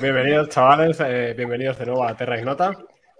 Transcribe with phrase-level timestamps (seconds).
[0.00, 0.98] Bienvenidos, chavales.
[1.00, 2.72] eh, bienvenidos de nuevo a Terra Ignota.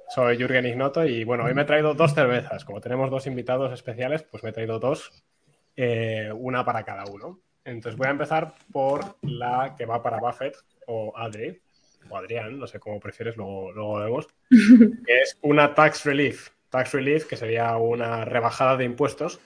[0.08, 2.64] Soy Jürgen Ignoto y bueno, hoy me he traído dos cervezas.
[2.64, 5.22] Como tenemos dos invitados especiales, pues me he traído dos,
[5.76, 7.38] eh, una para cada uno.
[7.66, 11.60] Entonces voy a empezar por la que va para Buffett o Adri,
[12.08, 16.48] o Adrián, no sé cómo prefieres, luego, luego vemos, que es una tax relief.
[16.70, 19.38] Tax relief, que sería una rebajada de impuestos.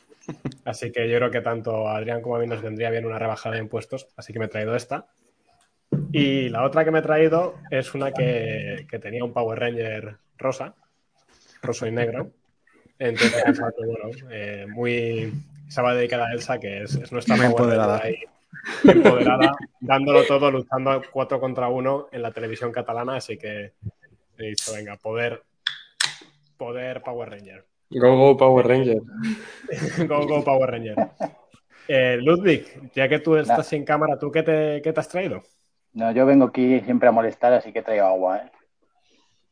[0.65, 3.19] Así que yo creo que tanto a Adrián como a mí nos vendría bien una
[3.19, 5.09] rebajada de impuestos, así que me he traído esta.
[6.13, 10.17] Y la otra que me he traído es una que, que tenía un Power Ranger
[10.39, 10.75] rosa,
[11.63, 12.31] roso y negro.
[12.99, 15.33] Entonces, bueno, eh, muy.
[15.69, 17.99] Esa va dedicada a Elsa, que es, es nuestra Muy Power empoderada.
[17.99, 18.17] Ranger
[18.85, 23.17] ahí, empoderada, dándolo todo, luchando 4 contra 1 en la televisión catalana.
[23.17, 23.73] Así que
[24.39, 25.43] he dicho, venga, poder,
[26.57, 27.65] poder Power Ranger.
[27.91, 28.99] Go, go, Power Ranger.
[30.09, 30.97] Go, go, Power Ranger.
[31.87, 35.43] Eh, Ludwig, ya que tú estás sin cámara, ¿tú qué te, qué te has traído?
[35.95, 38.51] No, yo vengo aquí siempre a molestar, así que traigo agua, ¿eh?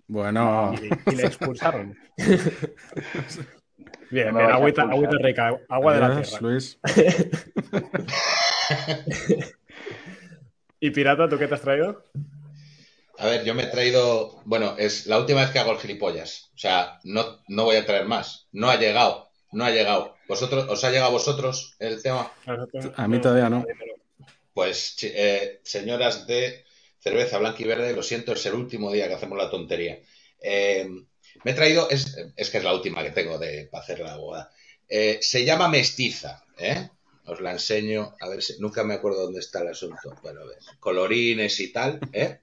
[0.08, 1.96] Bueno, Y, y le expulsaron.
[4.10, 6.38] bien, agüita, agüita rica, agua de la tierra.
[6.40, 6.78] Luis.
[10.80, 12.04] ¿Y Pirata, tú qué te has traído?
[13.18, 14.40] A ver, yo me he traído.
[14.44, 16.50] Bueno, es la última vez que hago el gilipollas.
[16.56, 18.48] O sea, no, no voy a traer más.
[18.50, 19.28] No ha llegado.
[19.52, 20.16] No ha llegado.
[20.28, 22.32] ¿Vosotros, ¿Os ha llegado a vosotros el tema?
[22.96, 23.64] A mí todavía no.
[24.52, 26.64] Pues, eh, señoras de
[26.98, 30.00] cerveza blanca y verde, lo siento, es el último día que hacemos la tontería.
[30.40, 30.86] Eh,
[31.44, 34.16] me he traído, es, es que es la última que tengo de, para hacer la
[34.16, 34.50] boda.
[34.88, 36.88] Eh, se llama mestiza, ¿eh?
[37.24, 40.14] Os la enseño, a ver si nunca me acuerdo dónde está el asunto.
[40.22, 42.40] Bueno, a ver, colorines y tal, ¿eh?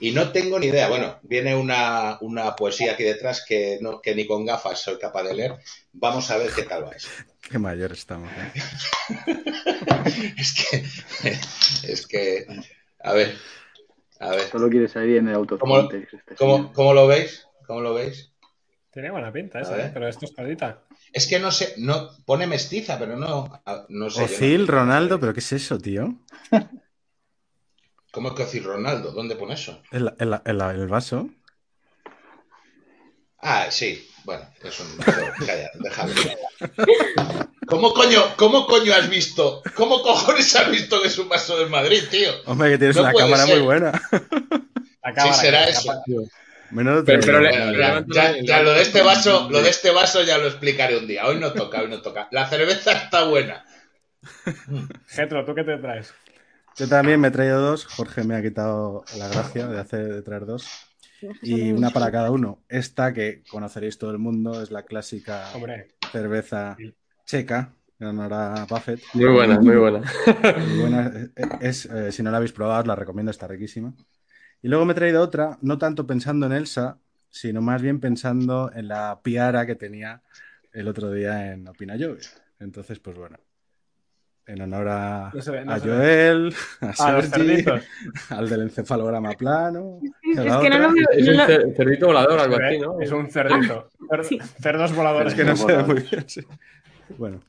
[0.00, 0.88] Y no tengo ni idea.
[0.88, 5.22] Bueno, viene una, una poesía aquí detrás que, no, que ni con gafas soy capaz
[5.24, 5.54] de leer.
[5.92, 7.08] Vamos a ver qué tal va eso.
[7.48, 8.28] Qué mayor estamos.
[8.32, 8.52] ¿eh?
[10.38, 10.84] Es que,
[11.92, 12.46] es que,
[13.00, 13.36] a ver,
[14.20, 15.58] a ver, Solo quiere salir en el auto.
[15.58, 15.88] ¿Cómo-
[16.36, 17.46] ¿cómo, cómo lo veis?
[17.66, 18.32] ¿Cómo lo veis?
[18.92, 19.78] Tiene buena pinta esa.
[19.86, 19.90] ¿eh?
[19.92, 20.84] pero es tostadita.
[21.12, 24.20] Es que no sé, no, pone mestiza, pero no, no sé.
[24.20, 26.14] no- Ozil, Ronaldo, pero ¿qué es eso, tío?
[28.16, 29.10] ¿Cómo que Ozil Ronaldo?
[29.12, 29.82] ¿Dónde pone eso?
[29.90, 31.28] El, el- vaso.
[33.42, 34.86] Ah, sí, bueno, es un...
[35.46, 36.14] Calla, déjalo.
[37.66, 39.60] ¿Cómo coño, ¿Cómo coño has visto?
[39.74, 42.30] ¿Cómo cojones has visto que es un vaso del Madrid, tío?
[42.46, 43.56] Hombre, que tienes No una cámara ser.
[43.58, 43.92] muy buena.
[45.02, 46.02] La cámara Sí, será eso.
[46.70, 50.22] Menudo Pero- pero Bueno, levanta ya, ya lo de este vaso, lo de este vaso
[50.22, 51.26] ya lo explicaré un día.
[51.26, 52.28] Hoy no toca, hoy no toca.
[52.30, 53.62] La cerveza está buena.
[55.08, 56.14] Getro, ¿tú qué te traes?
[56.76, 57.86] Yo también me he traído dos.
[57.86, 60.68] Jorge me ha quitado la gracia de hacer de traer dos.
[61.42, 62.62] Y una para cada uno.
[62.68, 66.76] Esta que conoceréis todo el mundo es la clásica Hombre, cerveza
[67.24, 69.00] checa, en honor a Buffett.
[69.14, 70.02] Muy buena, muy buena.
[70.58, 71.30] Muy buena.
[71.60, 73.94] Es, eh, si no la habéis probado, os la recomiendo, está riquísima.
[74.60, 76.98] Y luego me he traído otra, no tanto pensando en Elsa,
[77.30, 80.22] sino más bien pensando en la piara que tenía
[80.72, 82.28] el otro día en Opina Lluvia.
[82.58, 83.38] Entonces, pues bueno,
[84.46, 85.94] en honor a, No se ve, no a se ve.
[85.96, 86.54] Joel,
[86.98, 87.82] a los Sergi, cerditos.
[88.30, 89.98] al del encefalograma plano.
[90.22, 91.04] Es a que no lo veo.
[91.12, 93.00] Es un cer- cerdito volador, algo así, ¿no?
[93.00, 93.88] Es un cerdito.
[94.08, 94.38] Cer- Sí.
[94.60, 95.32] Cerdos voladores.
[95.32, 96.28] Es que no se ve muy bien.
[96.28, 96.40] sí.
[97.18, 97.40] Bueno,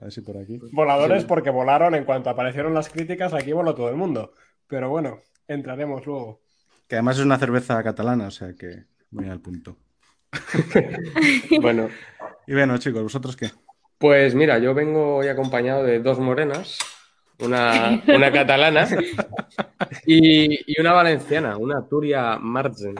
[0.00, 0.58] a ver si por aquí.
[0.72, 4.32] Voladores porque volaron en cuanto aparecieron las críticas, aquí voló todo el mundo.
[4.66, 6.40] Pero bueno, entraremos luego.
[6.86, 9.76] Que además es una cerveza catalana, o sea que muy al punto.
[11.60, 11.88] Bueno,
[12.46, 13.50] Y bueno, chicos, ¿vosotros qué?
[13.98, 16.78] Pues mira, yo vengo hoy acompañado de dos morenas,
[17.40, 18.88] una, una catalana
[20.06, 22.94] y, y una valenciana, una Turia Marzen.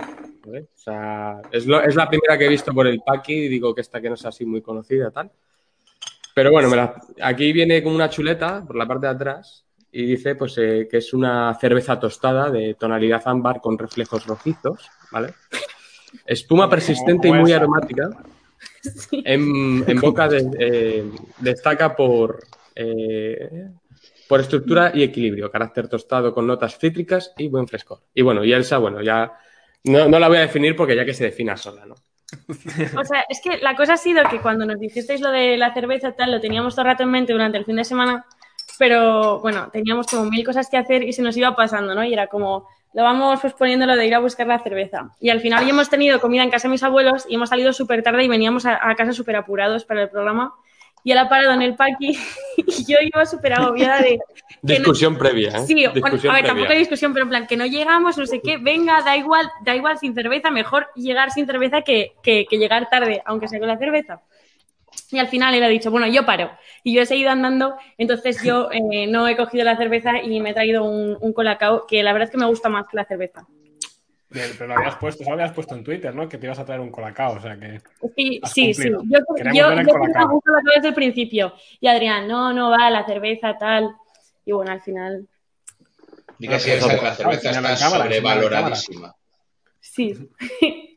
[0.44, 0.60] ¿vale?
[0.62, 3.74] O sea, es, lo- es la primera que he visto por el paqui y digo
[3.74, 5.30] que esta que no es así muy conocida, tal.
[6.34, 10.04] Pero bueno, me la- aquí viene como una chuleta por la parte de atrás y
[10.04, 15.34] dice pues eh, que es una cerveza tostada de tonalidad ámbar con reflejos rojizos, ¿vale?
[16.26, 17.66] Espuma persistente y muy esa.
[19.24, 21.04] En, en boca de- eh,
[21.38, 22.40] destaca por,
[22.74, 23.68] eh,
[24.28, 28.00] por estructura y equilibrio, carácter tostado con notas cítricas y buen frescor.
[28.14, 29.32] Y bueno, y Elsa, bueno, ya
[29.84, 31.94] no, no la voy a definir porque ya que se defina sola, ¿no?
[32.98, 35.72] O sea, es que la cosa ha sido que cuando nos dijisteis lo de la
[35.72, 38.26] cerveza tal, lo teníamos todo el rato en mente durante el fin de semana,
[38.78, 42.04] pero bueno, teníamos como mil cosas que hacer y se nos iba pasando, ¿no?
[42.04, 45.10] Y era como, lo vamos pues poniendo lo de ir a buscar la cerveza.
[45.20, 47.72] Y al final ya hemos tenido comida en casa de mis abuelos y hemos salido
[47.72, 50.52] súper tarde y veníamos a, a casa súper apurados para el programa.
[51.04, 52.18] Y él ha parado en el paqui
[52.56, 54.16] y yo iba súper agobiada de...
[54.62, 55.66] no- Discusión previa, ¿eh?
[55.66, 56.46] Sí, bueno, Discusión a ver, previa.
[56.46, 59.48] tampoco hay discusión, pero en plan, que no llegamos, no sé qué, venga, da igual,
[59.64, 63.58] da igual sin cerveza, mejor llegar sin cerveza que, que- que llegar tarde, aunque sea
[63.60, 64.20] con la cerveza.
[65.10, 66.50] Y al final él ha dicho, bueno, yo paro.
[66.84, 70.50] Y yo he seguido andando, entonces yo eh, no he cogido la cerveza y me
[70.50, 73.04] he traído un, un colacao que la verdad es que me gusta más que la
[73.04, 73.46] cerveza.
[74.30, 76.28] Bien, pero lo habías puesto, eso lo habías puesto en Twitter, ¿no?
[76.28, 77.80] Que te ibas a traer un colacao, o sea que.
[78.14, 78.90] Sí, sí, sí.
[78.90, 80.12] Yo, Queremos yo, ver el yo colacao.
[80.12, 81.54] quería un colacao desde el principio.
[81.80, 83.88] Y Adrián, no, no va, la cerveza, tal.
[84.44, 85.26] Y bueno, al final,
[86.38, 89.14] Di que Ah, esa- pues, la cerveza está sobrevaloradísima.
[89.80, 90.14] sí.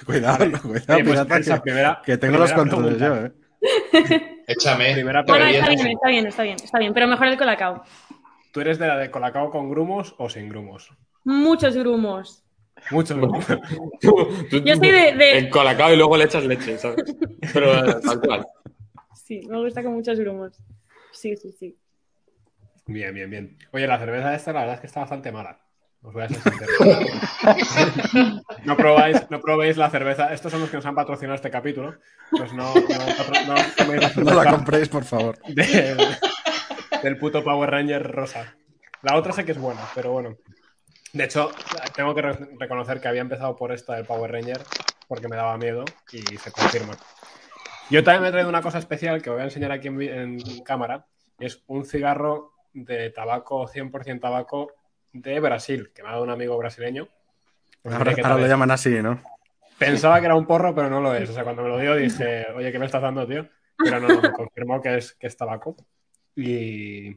[0.06, 3.16] Cuidado, cuidado, Oye, pues, pirata, que, primera- que tengo los controles yo.
[3.16, 3.32] ¿eh?
[4.46, 4.92] Échame.
[4.94, 5.78] Primera Bueno, está bien.
[5.78, 6.94] bien, está bien, está bien, está bien.
[6.94, 7.82] Pero mejor el colacao.
[8.52, 10.90] ¿Tú eres de la de colacao con grumos o sin grumos?
[11.24, 12.42] Muchos grumos.
[12.90, 13.46] Muchos grumos.
[14.64, 17.14] Yo soy de- de- El colacao y luego le echas leche, ¿sabes?
[17.52, 18.46] Pero eh, tal cual.
[19.14, 20.58] Sí, me gusta con muchos grumos.
[21.12, 21.76] Sí, sí, sí.
[22.86, 23.58] Bien, bien, bien.
[23.72, 25.60] Oye, la cerveza esta, la verdad es que está bastante mala.
[26.02, 26.72] Os voy a ser sincero.
[28.64, 30.32] no, probáis, no probéis la cerveza.
[30.32, 31.96] Estos son los que nos han patrocinado este capítulo.
[32.30, 32.82] Pues no, no,
[33.46, 35.38] la No la compréis, por favor.
[35.46, 35.98] del,
[37.02, 38.54] del puto Power Ranger rosa.
[39.02, 40.36] La otra sé que es buena, pero bueno.
[41.12, 41.50] De hecho,
[41.94, 44.60] tengo que re- reconocer que había empezado por esta del Power Ranger
[45.08, 46.94] porque me daba miedo y se confirma.
[47.90, 50.62] Yo también me he traído una cosa especial que voy a enseñar aquí en, en
[50.62, 51.06] cámara.
[51.38, 54.72] y es un cigarro de tabaco, 100% tabaco
[55.12, 57.08] de Brasil, que me ha dado un amigo brasileño.
[57.84, 59.22] Ahora, lo llaman así, ¿no?
[59.78, 61.30] Pensaba que era un porro, pero no lo es.
[61.30, 63.48] O sea, cuando me lo dio dije, oye, ¿qué me estás dando, tío?
[63.78, 65.74] Pero no, no, me confirmó que es, que es tabaco.
[66.36, 67.16] Y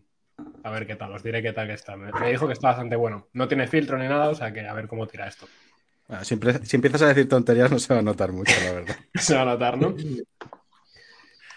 [0.63, 1.97] a ver qué tal, os diré qué tal que está.
[1.97, 3.27] Me, me dijo que está bastante bueno.
[3.33, 5.47] No tiene filtro ni nada, o sea que a ver cómo tira esto.
[6.07, 8.71] Ah, Si, empie- si empiezas a decir tonterías no se va a notar mucho, la
[8.71, 8.95] verdad.
[9.15, 9.93] Se va a notar, ¿no?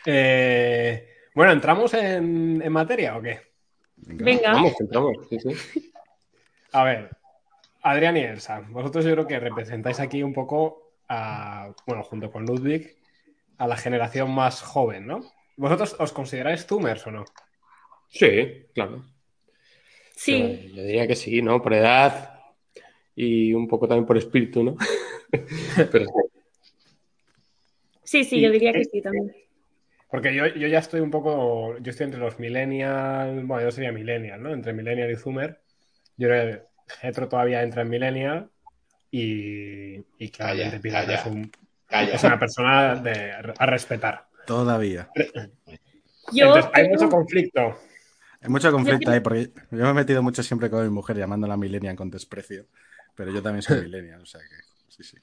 [0.04, 3.40] Eh, bueno, ¿entramos en, en materia o qué?
[3.96, 4.52] Venga.
[4.52, 5.16] Vamos, entramos.
[5.30, 5.48] Sí, sí.
[6.76, 7.08] A ver,
[7.84, 12.44] Adrián y Elsa, vosotros yo creo que representáis aquí un poco a, bueno, junto con
[12.44, 12.94] Ludwig,
[13.56, 15.20] a la generación más joven, ¿no?
[15.56, 17.24] ¿Vosotros os consideráis zoomers o no?
[18.08, 19.06] Sí, claro.
[20.14, 21.62] Sí, Yo, yo diría que sí, ¿no?
[21.62, 22.42] Por edad
[23.14, 24.76] y un poco también por espíritu, ¿no?
[25.90, 26.12] Pero sí.
[28.04, 29.34] sí, sí, yo diría que sí también.
[30.10, 33.92] Porque yo, yo ya estoy un poco, yo estoy entre los millennial, bueno, yo sería
[33.92, 34.52] millennial, ¿no?
[34.52, 35.64] Entre millennial y zoomer.
[36.16, 36.46] Yo creo
[37.00, 38.50] que Hetero todavía entra en millennial
[39.10, 41.14] y, y claramente calla.
[41.14, 41.52] es, un-
[41.86, 42.14] Calla.
[42.14, 44.26] es una persona de, a respetar.
[44.46, 45.10] Todavía.
[46.32, 47.78] Entonces, hay mucho conflicto.
[48.40, 51.56] Hay mucho conflicto ahí, porque yo me he metido mucho siempre con mi mujer llamándola
[51.56, 52.66] millennial con desprecio,
[53.14, 54.56] pero yo también soy millennial, o sea que
[54.88, 55.16] sí, sí.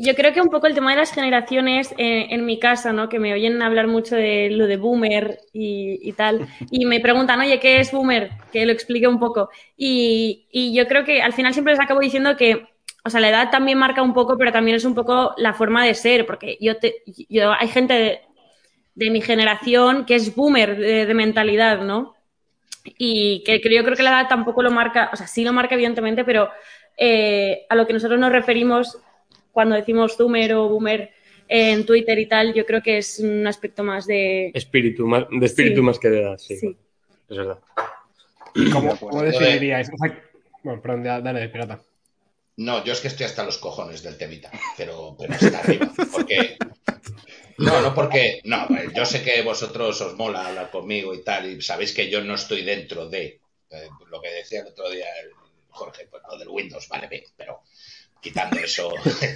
[0.00, 3.08] Yo creo que un poco el tema de las generaciones eh, en mi casa, ¿no?
[3.08, 6.48] Que me oyen hablar mucho de lo de boomer y, y tal.
[6.70, 8.30] Y me preguntan, oye, ¿qué es boomer?
[8.52, 9.48] Que lo explique un poco.
[9.76, 12.66] Y, y yo creo que al final siempre les acabo diciendo que,
[13.04, 15.84] o sea, la edad también marca un poco, pero también es un poco la forma
[15.84, 16.26] de ser.
[16.26, 18.20] Porque yo, te, yo hay gente de,
[18.96, 22.16] de mi generación que es boomer de, de mentalidad, ¿no?
[22.98, 25.52] Y que, que yo creo que la edad tampoco lo marca, o sea, sí lo
[25.52, 26.50] marca evidentemente, pero
[26.96, 28.98] eh, a lo que nosotros nos referimos
[29.56, 31.12] cuando decimos zoomer o boomer
[31.48, 34.50] en Twitter y tal, yo creo que es un aspecto más de...
[34.52, 35.82] Espíritu, más- de espíritu Sí.
[35.82, 36.56] más que de edad, sí.
[36.58, 36.76] Sí.
[37.30, 37.58] Es verdad.
[38.70, 39.88] ¿Cómo, De cómo definiríais?
[39.88, 40.22] O sea,
[40.62, 41.80] bueno, perdón, ya- dale, pirata.
[42.58, 45.90] No, yo es que estoy hasta los cojones del temita, pero, pero hasta arriba.
[46.12, 46.58] Porque.
[47.56, 48.40] No, no porque.
[48.44, 52.10] No, eh, yo sé que vosotros os mola hablar conmigo y tal, y sabéis que
[52.10, 55.30] yo no estoy dentro de eh, lo que decía el otro día el
[55.68, 57.60] Jorge, pues lo del Windows, vale, bien, pero
[58.20, 58.92] quitando eso,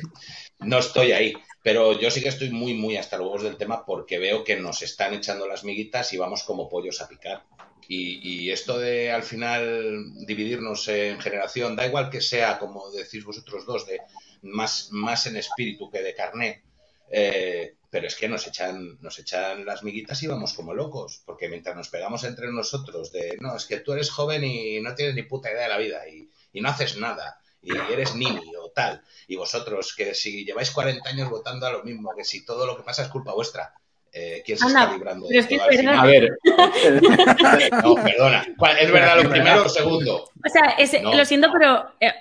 [0.61, 1.35] no estoy ahí.
[1.63, 4.83] Pero yo sí que estoy muy, muy hasta huevos del tema porque veo que nos
[4.83, 7.45] están echando las miguitas y vamos como pollos a picar.
[7.93, 13.67] Y, esto de al final dividirnos en generación, da igual que sea, como decís vosotros
[13.67, 14.01] dos, de
[14.43, 16.63] más, más en espíritu que de carné,
[17.11, 21.49] eh, pero es que nos echan, nos echan las miguitas y vamos como locos, porque
[21.49, 25.17] mientras nos pegamos entre nosotros de, no, es que tú eres joven y no tienes
[25.17, 29.03] ni puta idea de la vida y no haces nada, y eres nini o tal,
[29.29, 32.77] y vosotros que si lleváis 40 años votando a lo mismo, que si todo lo
[32.77, 33.73] que pasa es culpa vuestra,
[34.13, 35.99] eh, ¿quién se Anda, está librando pero es que verdad.
[36.01, 36.31] A ver,
[37.85, 38.45] No, perdona.
[38.57, 40.25] ¿Cuál- ¿Es verdad lo primero o lo segundo?
[40.45, 41.15] O sea, es- No.
[41.15, 42.13] lo siento, pero eh,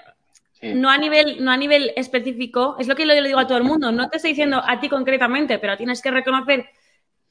[0.62, 0.74] Sí.
[0.74, 3.58] no, a nivel, no a nivel específico, es lo que yo le digo a todo
[3.58, 6.69] el mundo, no te estoy diciendo a ti concretamente, pero tienes que reconocer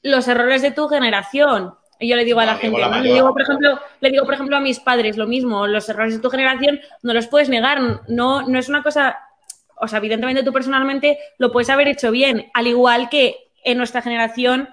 [0.01, 1.75] los errores de tu generación.
[1.99, 3.03] Y yo le digo a la gente, la ¿no?
[3.03, 6.13] le, digo, por ejemplo, le digo, por ejemplo, a mis padres lo mismo, los errores
[6.15, 9.17] de tu generación no los puedes negar, no, no es una cosa,
[9.75, 14.01] o sea, evidentemente tú personalmente lo puedes haber hecho bien, al igual que en nuestra
[14.01, 14.69] generación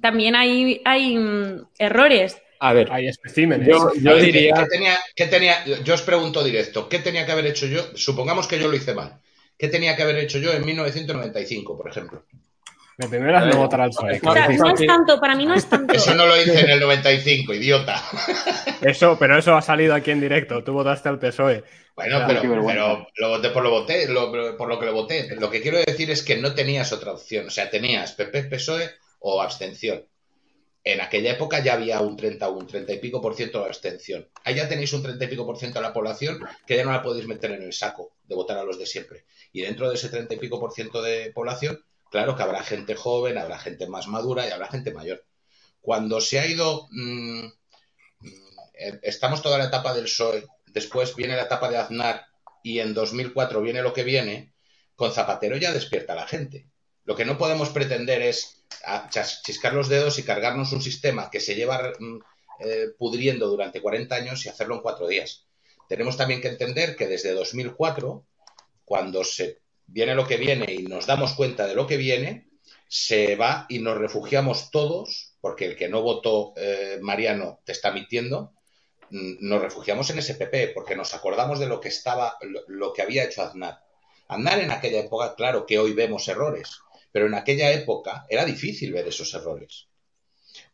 [0.00, 2.36] también hay, hay mm, errores.
[2.60, 2.88] a ver.
[2.92, 3.66] Hay especímenes.
[3.68, 4.54] Yo, yo A ver, ¿qué- diría.
[4.54, 7.82] ¿qué tenía, qué tenía, yo os pregunto directo, ¿qué tenía que haber hecho yo?
[7.96, 9.20] Supongamos que yo lo hice mal.
[9.58, 12.24] ¿Qué tenía que haber hecho yo en 1995, por ejemplo?
[13.02, 14.20] De primeras no votar al PSOE.
[14.22, 14.62] No, O sea, claro.
[14.64, 15.92] no es tanto, para mí no es tanto.
[15.94, 18.00] Eso no lo hice en el 95, idiota.
[18.82, 20.62] Eso, pero eso ha salido aquí en directo.
[20.64, 21.64] Tú votaste al PSOE.
[21.94, 25.34] Bueno, Claro, pero, lo voté por lo voté, lo- por lo que lo voté.
[25.36, 27.46] Lo que quiero decir es que no tenías otra opción.
[27.46, 28.90] O sea, tenías PP, PSOE
[29.20, 30.04] o abstención.
[30.84, 33.66] En aquella época ya había un 30 o un 30 y pico por ciento de
[33.66, 34.28] abstención.
[34.42, 36.90] Ahí ya tenéis un 30 y pico por ciento de la población que ya no
[36.90, 39.24] la podéis meter en el saco de votar a los de siempre.
[39.52, 42.94] Y dentro de ese 30 y pico por ciento de población, claro que habrá gente
[42.94, 45.24] joven, habrá gente más madura y habrá gente mayor.
[45.80, 47.46] Cuando se ha ido, mm,
[48.20, 52.26] mm, estamos toda la etapa del PSOE, después viene la etapa de Aznar
[52.62, 54.52] y en 2004 viene lo que viene,
[54.94, 56.68] con Zapatero ya despierta la gente.
[57.04, 58.62] Lo que no podemos pretender es
[59.44, 62.18] chiscar los dedos y cargarnos un sistema que se lleva mm,
[62.60, 65.46] eh, pudriendo durante 40 años y hacerlo en cuatro días.
[65.88, 68.26] Tenemos también que entender que desde 2004,
[68.84, 72.48] cuando se viene lo que viene y nos damos cuenta de lo que viene,
[72.88, 77.90] se va y nos refugiamos todos, porque el que no votó eh, Mariano te está
[77.90, 78.52] mintiendo,
[79.10, 82.36] mm, nos refugiamos en ese PP, porque nos acordamos de lo que estaba,
[82.68, 83.82] lo, que había hecho Aznar.
[84.28, 88.92] Aznar en aquella época, claro que hoy vemos errores, pero en aquella época era difícil
[88.92, 89.88] ver esos errores.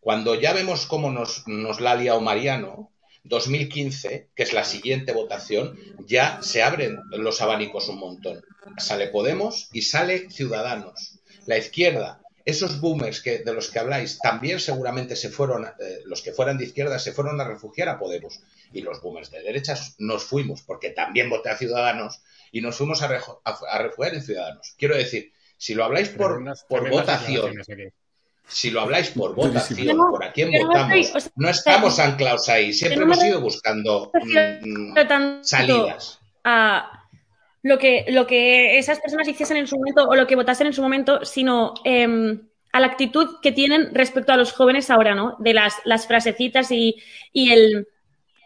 [0.01, 2.93] Cuando ya vemos cómo nos, nos la ha liado Mariano,
[3.25, 8.45] 2015, que es la siguiente votación, ya se abren los abanicos un montón.
[8.79, 11.19] Sale Podemos y sale Ciudadanos.
[11.47, 16.23] La izquierda, esos boomers que, de los que habláis, también seguramente se fueron, eh, los
[16.23, 18.41] que fueran de izquierda, se fueron a refugiar a Podemos.
[18.73, 22.21] Y los boomers de derechas nos fuimos, porque también voté a Ciudadanos,
[22.53, 24.75] y nos fuimos a, rejo- a- a refugiar en Ciudadanos.
[24.79, 26.35] Quiero decir, si lo habláis por,
[26.69, 27.55] por votación.
[28.49, 31.33] Si lo habláis por votación, No, por a quién pero no votamos, estoy- o sea,
[31.37, 34.95] no estamos anclados ahí, siempre no hemos ido buscando mm,
[35.43, 36.21] salidas.
[36.45, 37.05] a
[37.63, 40.73] lo que, lo que esas personas hiciesen en su momento o lo que votasen en
[40.73, 42.41] su momento, sino em,
[42.73, 45.37] a la actitud que tienen respecto a los jóvenes ahora, ¿no?
[45.41, 46.97] De las, las frasecitas y,
[47.33, 47.89] y el,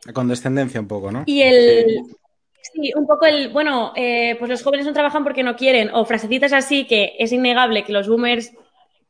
[0.06, 1.22] La condescendencia un poco, ¿no?
[1.26, 2.00] y el
[2.72, 6.04] sí, un poco el, bueno, eh, pues los jóvenes no trabajan porque no quieren, o
[6.04, 8.52] frasecitas así que es innegable que los boomers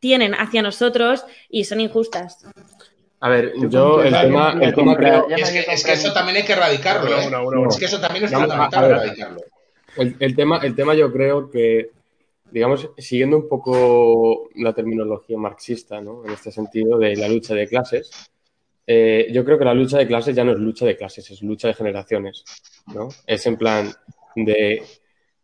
[0.03, 2.45] tienen hacia nosotros y son injustas.
[3.21, 6.43] A ver, Yo el claro, tema, el creo, Es que, es que eso también hay
[6.43, 7.31] que erradicarlo, ¿eh?
[7.71, 8.91] Es que eso también es fundamental ver.
[8.91, 9.41] erradicarlo.
[9.99, 11.91] el, el tema, el tema yo creo que,
[12.51, 16.25] digamos, siguiendo un poco la terminología marxista, ¿no?
[16.25, 18.11] En este sentido de la lucha de clases,
[18.89, 21.43] eh, yo creo que la lucha de clases ya no es lucha de clases, es
[21.43, 22.43] lucha de generaciones,
[22.93, 23.09] ¿no?
[23.25, 23.89] Es en plan
[24.35, 24.83] de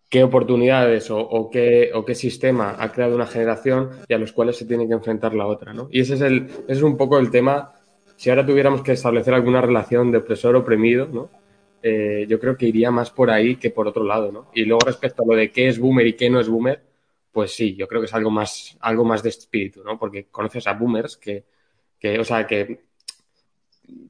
[0.09, 4.33] qué oportunidades o, o qué, o qué sistema ha creado una generación y a los
[4.33, 5.89] cuales se tiene que enfrentar la otra, ¿no?
[5.91, 7.75] Y ese es, el, ese es un poco el tema,
[8.17, 11.31] si ahora tuviéramos que establecer alguna relación de opresor-oprimido, ¿no?
[11.83, 14.51] Eh, yo creo que iría más por ahí que por otro lado, ¿no?
[14.55, 16.83] Y luego respecto a lo de qué es boomer y qué no es boomer,
[17.31, 19.99] pues sí, yo creo que es algo más, algo más de espíritu, ¿no?
[19.99, 21.45] Porque conoces a boomers que,
[21.99, 22.81] que o sea, que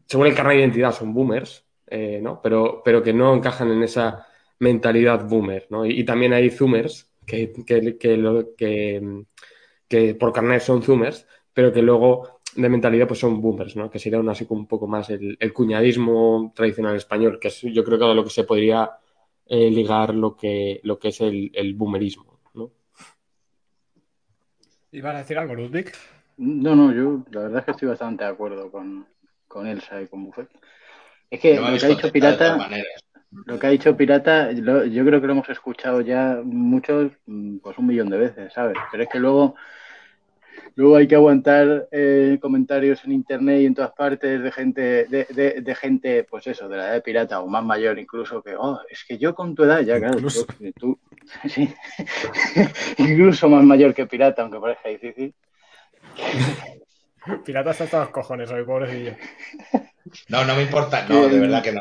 [0.06, 2.40] según el carnet de identidad son boomers, eh, ¿no?
[2.40, 4.27] Pero, pero que no encajan en esa
[4.60, 5.86] mentalidad boomer, ¿no?
[5.86, 9.24] Y, y también hay zoomers que, que, que, lo- que,
[9.88, 13.90] que por carnet son zoomers, pero que luego de mentalidad pues son boomers, ¿no?
[13.90, 17.60] Que sería un, así como un poco más el, el cuñadismo tradicional español, que es
[17.62, 18.90] yo creo que a lo que se podría
[19.46, 22.72] eh, ligar lo que, lo que es el, el boomerismo, ¿no?
[24.92, 25.92] ¿Ibas a decir algo, Ludwig?
[26.38, 29.06] No, no, yo la verdad es que estoy bastante de acuerdo con,
[29.46, 30.48] con Elsa y con Buffet.
[31.30, 33.02] Es que No lo que ha dicho contestado de todas Pirata, maneras.
[33.30, 37.58] Lo que ha dicho Pirata, lo- yo creo que lo hemos escuchado ya muchos, mm,
[37.58, 38.76] pues un millón de veces, ¿sabes?
[38.90, 39.54] Pero es que luego,
[40.76, 45.26] luego hay que aguantar eh, comentarios en internet y en todas partes de gente, de,
[45.30, 48.54] de- de gente, pues eso, de la edad de Pirata o más mayor incluso, que,
[48.56, 50.46] oh, es que yo con tu edad, ya claro, Incluso.
[50.46, 50.98] tú, tú-
[51.48, 51.68] sí,
[52.98, 55.34] incluso más mayor que Pirata, aunque parezca difícil.
[57.44, 59.12] Pirata está hasta los cojones hoy, pobrecillo.
[60.28, 61.80] No, no me importa, no, de verdad que no.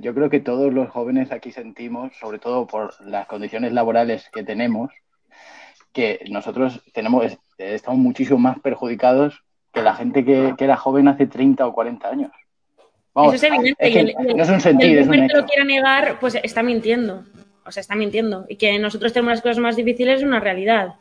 [0.00, 4.42] Yo creo que todos los jóvenes aquí sentimos, sobre todo por las condiciones laborales que
[4.42, 4.90] tenemos,
[5.92, 11.08] que nosotros tenemos, es- estamos muchísimo más perjudicados que la gente que, que era joven
[11.08, 12.30] hace 30 o 40 años.
[13.14, 13.76] Vamos, Eso es evidente.
[13.86, 15.20] es que y el- y el- no es un y sentir, el es un boomer
[15.20, 15.40] que hecho.
[15.42, 17.24] lo quiera negar, pues está mintiendo.
[17.64, 18.44] O sea, está mintiendo.
[18.48, 20.94] Y que nosotros tenemos las cosas más difíciles es una realidad.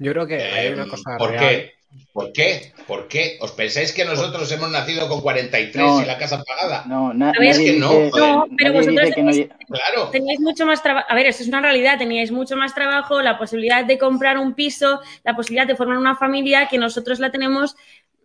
[0.00, 1.48] Yo creo que hay Eh, una cosa ¿Por real.
[1.48, 1.72] qué?
[2.12, 2.72] ¿Por qué?
[2.86, 3.36] ¿Por qué?
[3.40, 6.02] ¿Os pensáis que nosotros hemos nacido con 43 No.
[6.02, 6.84] y la casa pagada?
[6.86, 8.18] No, na- ver, es que no, dice.
[8.20, 10.10] No, pero nadie vosotros no lle- Claro.
[10.10, 11.06] Teníais mucho más trabajo.
[11.08, 11.98] A ver, eso es una realidad.
[11.98, 16.16] Teníais mucho más trabajo, la posibilidad de comprar un piso, la posibilidad de formar una
[16.16, 17.76] familia que nosotros la tenemos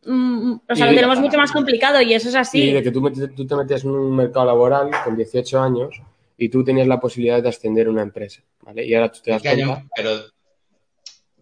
[0.08, 2.62] mm, o sea, Y- lo tenemos mucho más complicado y eso es así.
[2.70, 3.02] Y de que tú,
[3.36, 6.00] tú te metías en un mercado laboral con 18 años
[6.38, 8.86] y tú tenías la posibilidad de ascender a una empresa, ¿vale?
[8.86, 9.66] Y ahora tú te ¿De das qué año?
[9.74, 10.12] cuenta, Pero,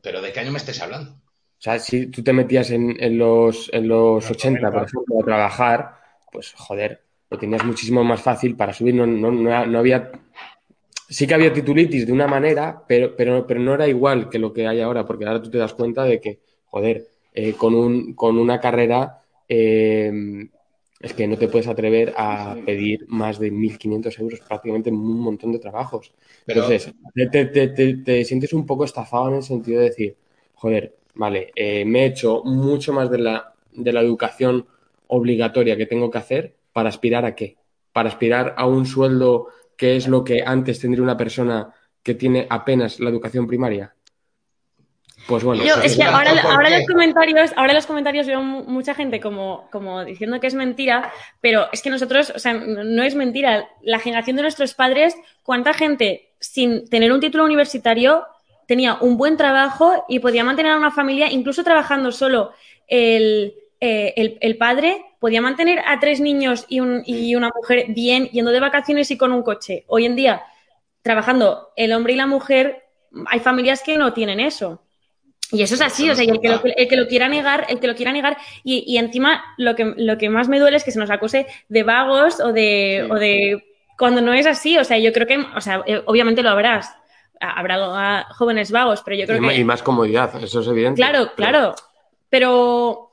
[0.03, 1.19] pero ¿de qué año me estés hablando?
[1.59, 4.85] o sea, si tú te metías en, en los, en los Los 80, por 90.
[4.85, 5.95] ejemplo, a trabajar,
[6.31, 10.11] pues joder, lo tenías muchísimo más fácil para subir, no, no, no, no había...
[11.09, 14.51] Sí que había titulitis de una manera, pero, pero, pero no era igual que lo
[14.53, 18.13] que hay ahora, porque ahora tú te das cuenta de que, joder, eh, con, un,
[18.15, 20.11] con una carrera eh,
[21.03, 22.61] es que no te puedes atrever a Sí.
[22.63, 26.13] pedir más de 1.500 euros prácticamente en un montón de trabajos.
[26.45, 29.89] Pero- Entonces, te, te- te- te- te sientes un poco estafado en el sentido de
[29.89, 30.15] decir,
[30.55, 34.65] joder, vale, eh, me he hecho mucho más de la, de la educación
[35.07, 37.57] obligatoria que tengo que hacer para aspirar a qué?
[37.91, 42.47] Para aspirar a un sueldo que es lo que antes tendría una persona que tiene
[42.49, 43.93] apenas la educación primaria.
[45.27, 48.63] Pues bueno, Yo, es que ahora, ¿por ahora los comentarios, ahora los comentarios veo mu-
[48.63, 52.83] mucha gente como, como diciendo que es mentira, pero es que nosotros, o sea, no
[52.83, 53.69] no es mentira.
[53.81, 58.25] La generación de nuestros padres, ¿cuánta gente sin tener un título universitario
[58.67, 62.51] tenía un buen trabajo y podía mantener a una familia, incluso trabajando solo
[62.87, 67.85] el, eh, el, el padre, podía mantener a tres niños y, un- y una mujer
[67.89, 69.85] bien, yendo de vacaciones y con un coche.
[69.87, 70.43] Hoy en día,
[71.01, 72.83] trabajando el hombre y la mujer,
[73.27, 74.81] hay familias que no tienen eso.
[75.53, 77.65] Y eso es así, o sea, y el que lo, el que lo quiera negar,
[77.69, 80.77] el que lo quiera negar, y, y encima lo que, lo que más me duele
[80.77, 83.11] es que se nos acuse de vagos o de, Sí.
[83.11, 83.63] o de
[83.97, 86.93] cuando no es así, o sea, yo creo que, o sea, eh, obviamente lo habrás,
[87.39, 90.97] habrá jóvenes vagos, pero yo creo y, que, y más comodidad, eso es evidente.
[90.97, 91.75] claro, Pero claro,
[92.29, 93.11] pero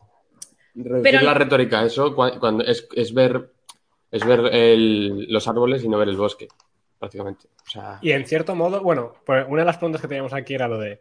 [0.74, 3.50] reducir pero- la retórica, eso cua- cuando es, es ver,
[4.10, 6.48] es ver el- los árboles y no ver el bosque,
[6.98, 7.46] prácticamente.
[7.66, 10.54] O sea, Y en cierto modo, bueno, pues una de las preguntas que teníamos aquí
[10.54, 11.00] era lo de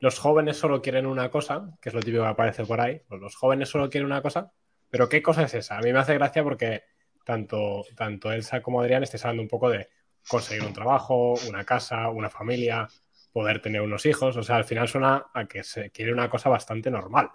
[0.00, 3.00] los jóvenes solo quieren una cosa, que es lo típico que aparece por ahí.
[3.06, 4.50] pues los jóvenes solo quieren una cosa,
[4.90, 5.78] pero ¿qué cosa es esa?
[5.78, 6.82] A mí me hace gracia porque
[7.24, 9.88] tanto, tanto Elsa como Adrián estáis hablando un poco de
[10.26, 12.88] conseguir un trabajo, una casa, una familia,
[13.32, 14.36] poder tener unos hijos.
[14.36, 17.28] O sea, al final suena a que se quiere una cosa bastante normal.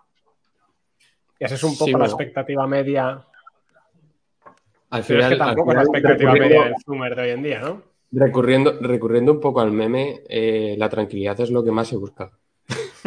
[1.39, 3.25] Y esa es un poco Sí, la expectativa media.
[4.89, 7.21] al Pero es final, que al tampoco es la final, expectativa media del Zoomer de
[7.21, 7.83] hoy en día, ¿no?
[8.11, 12.31] Recurriendo, recurriendo un poco al meme, eh, la tranquilidad es lo que más se busca.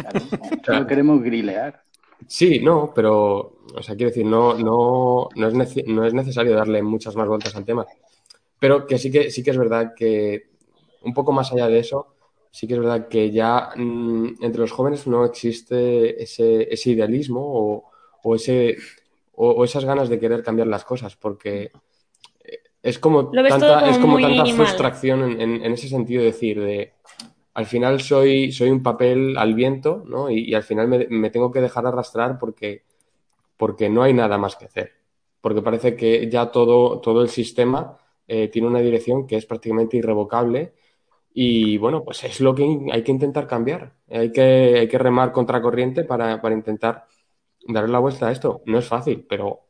[0.01, 0.19] Claro,
[0.65, 1.83] solo queremos grilear.
[2.27, 6.53] Sí, no, pero, o sea, quiero decir, no, no, no, es, nece- no es necesario
[6.55, 7.85] darle muchas más vueltas al tema.
[8.59, 10.49] Pero que sí que, sí que es verdad que,
[11.03, 12.15] un poco más allá de eso,
[12.51, 17.41] sí que es verdad que ya mm, entre los jóvenes no existe ese, ese idealismo
[17.41, 17.91] o,
[18.23, 18.75] o ese,
[19.35, 21.71] o, o esas ganas de querer cambiar las cosas, porque
[22.43, 26.27] eh, es como tanta, como es como tanta frustración en, en- en ese sentido, de
[26.27, 26.93] decir, de
[27.59, 30.29] al final soy, soy un papel al viento, ¿no?
[30.31, 32.85] Y, al final me, me tengo que dejar arrastrar porque,
[33.57, 34.93] porque no hay nada más que hacer.
[35.41, 39.97] Porque parece que ya todo, todo el sistema eh, tiene una dirección que es prácticamente
[39.97, 40.73] irrevocable.
[41.33, 43.93] Y bueno, pues es lo que hay que intentar cambiar.
[44.09, 44.41] Hay que,
[44.79, 47.07] hay que remar contracorriente para, para intentar
[47.67, 48.61] darle la vuelta a esto.
[48.67, 49.68] No es fácil, pero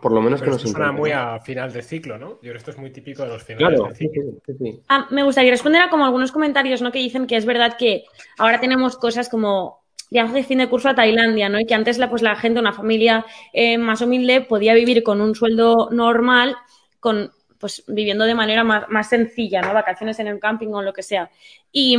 [0.00, 2.30] por lo menos Pero que esto nos suena muy a final de ciclo, ¿no?
[2.34, 4.22] Yo creo que esto es muy típico de los finales Claro, de ciclo.
[4.22, 4.80] sí, sí, sí.
[4.88, 6.92] Ah, me gustaría responder a como algunos comentarios, ¿no?
[6.92, 8.04] Que dicen que es verdad que
[8.38, 11.58] ahora tenemos cosas como viaje de fin de curso a Tailandia, ¿no?
[11.58, 15.20] Y que antes la, pues, la gente, una familia eh, más humilde, podía vivir con
[15.20, 16.56] un sueldo normal,
[17.00, 19.72] con, pues viviendo de manera más, más sencilla, ¿no?
[19.72, 21.30] Vacaciones en el camping o lo que sea.
[21.72, 21.98] Y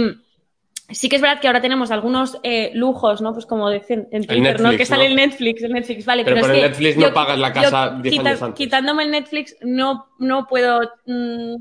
[0.89, 3.34] sí que es verdad que ahora tenemos algunos eh, lujos, ¿no?
[3.34, 4.71] Pues como dicen en Twitter, ¿no?
[4.78, 5.10] Que sale ¿no?
[5.12, 6.24] el Netflix, el Netflix, vale.
[6.24, 8.58] Pero Pero, por es el que Netflix no pagas la casa 10 años antes.
[8.58, 10.82] Quitándome el Netflix, no, no puedo...
[11.06, 11.56] mm,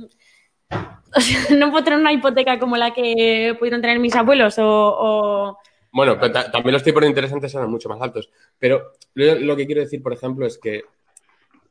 [1.16, 4.64] o sea, no puedo tener una hipoteca como la que pudieron tener mis abuelos o...
[4.66, 5.58] o-
[5.92, 8.30] Bueno, pero ta- también los tipos de interesantes eran mucho más altos.
[8.58, 10.82] Pero lo, lo que quiero decir, por ejemplo, es que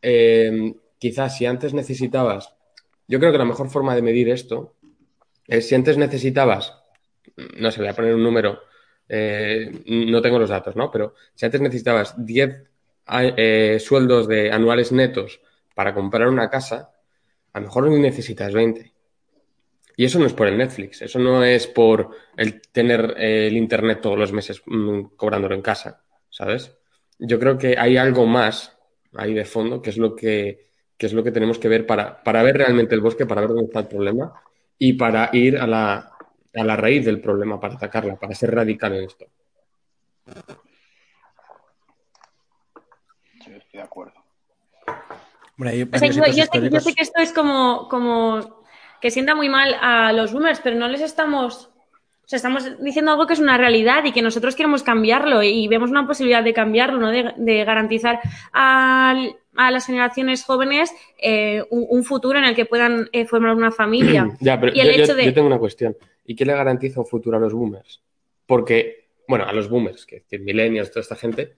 [0.02, 2.54] eh, quizás si antes necesitabas,
[3.08, 4.74] yo creo que la mejor forma de medir esto
[5.48, 6.80] es si antes necesitabas,
[7.60, 8.60] no sé, voy a poner un número,
[9.10, 10.91] eh, no tengo los datos, ¿no?
[10.91, 12.63] Pero si antes necesitabas 10
[13.06, 15.41] a- eh, sueldos de anuales netos
[15.76, 16.91] para comprar una casa,
[17.54, 18.93] a lo mejor necesitas 20.
[19.96, 23.56] Y eso no es por el Netflix, eso no es por el tener eh, el
[23.58, 26.76] internet todos los meses mm, cobrándolo en casa, ¿sabes?
[27.19, 28.76] Yo creo que hay algo más
[29.13, 30.67] ahí de fondo que es lo que,
[30.98, 33.50] que es lo que tenemos que ver para, para ver realmente el bosque, para ver
[33.52, 34.34] dónde está el problema
[34.80, 36.12] y para ir a la,
[36.56, 39.26] a la raíz del problema, para atacarla, para ser radical en esto.
[43.44, 44.13] Sí, estoy de acuerdo.
[45.58, 46.84] O sea, varios yo, yo sé, yo históricos.
[46.84, 48.63] sé que esto es como, como
[49.02, 51.70] que sienta muy mal a los boomers, pero no les estamos
[52.26, 55.68] O sea, estamos diciendo algo que es una realidad y que nosotros queremos cambiarlo y
[55.68, 57.12] vemos una posibilidad de cambiarlo, ¿no?
[57.12, 58.20] De, de garantizar
[58.52, 63.56] al- a las generaciones jóvenes eh, un, un futuro en el que puedan eh, formar
[63.56, 64.32] una familia.
[64.39, 65.96] Ya, pero Y el yo, yo- hecho de- yo tengo una cuestión.
[66.26, 68.02] ¿Y qué le garantiza un futuro a los boomers?
[68.46, 71.56] Porque, bueno, a los boomers, que decir, millennials, toda esta gente,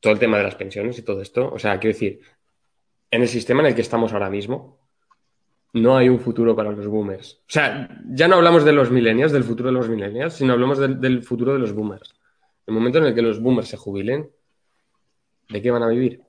[0.00, 2.20] todo el tema de las pensiones y todo esto, o sea, quiero decir,
[3.10, 4.78] en el sistema en el que estamos ahora mismo,
[5.72, 7.34] no hay un futuro para los boomers.
[7.42, 10.78] O sea, ya no hablamos de los millennials, del futuro de los millennials, sino hablamos
[10.78, 12.14] del futuro de los boomers.
[12.66, 14.30] El momento en el que los boomers se jubilen,
[15.48, 16.22] ¿de qué van a vivir?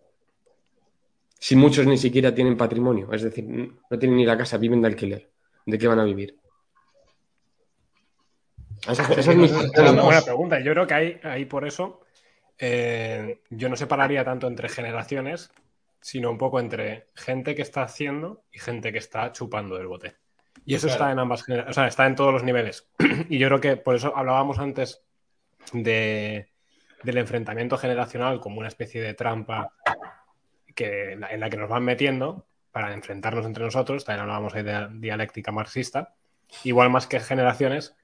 [1.38, 4.88] Si muchos ni siquiera tienen patrimonio, es decir, no tienen ni la casa, viven de
[4.88, 5.30] alquiler,
[5.66, 6.39] ¿de qué van a vivir?
[8.88, 10.60] Esa, esa es mi es una buena pregunta.
[10.60, 12.02] Yo creo que ahí, ahí por eso
[12.58, 15.52] eh, yo no separaría tanto entre generaciones,
[16.02, 20.16] sino un poco entre gente que está haciendo y gente que está chupando del bote.
[20.66, 21.02] Y eso Claro.
[21.02, 22.88] está en ambas generaciones, o sea, está en todos los niveles.
[23.30, 25.02] y yo creo que por eso hablábamos antes
[25.74, 26.48] de,
[27.04, 29.74] del enfrentamiento generacional como una especie de trampa
[30.76, 34.06] que, en, la, en la que nos van metiendo para enfrentarnos entre nosotros.
[34.06, 36.14] También hablábamos ahí de dialéctica marxista.
[36.64, 37.96] Igual más que generaciones,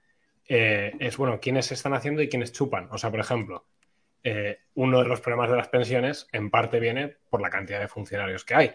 [0.47, 2.87] eh, es bueno, quiénes están haciendo y quiénes chupan.
[2.91, 3.65] O sea, por ejemplo,
[4.23, 7.87] eh, uno de los problemas de las pensiones en parte viene por la cantidad de
[7.87, 8.71] funcionarios que hay.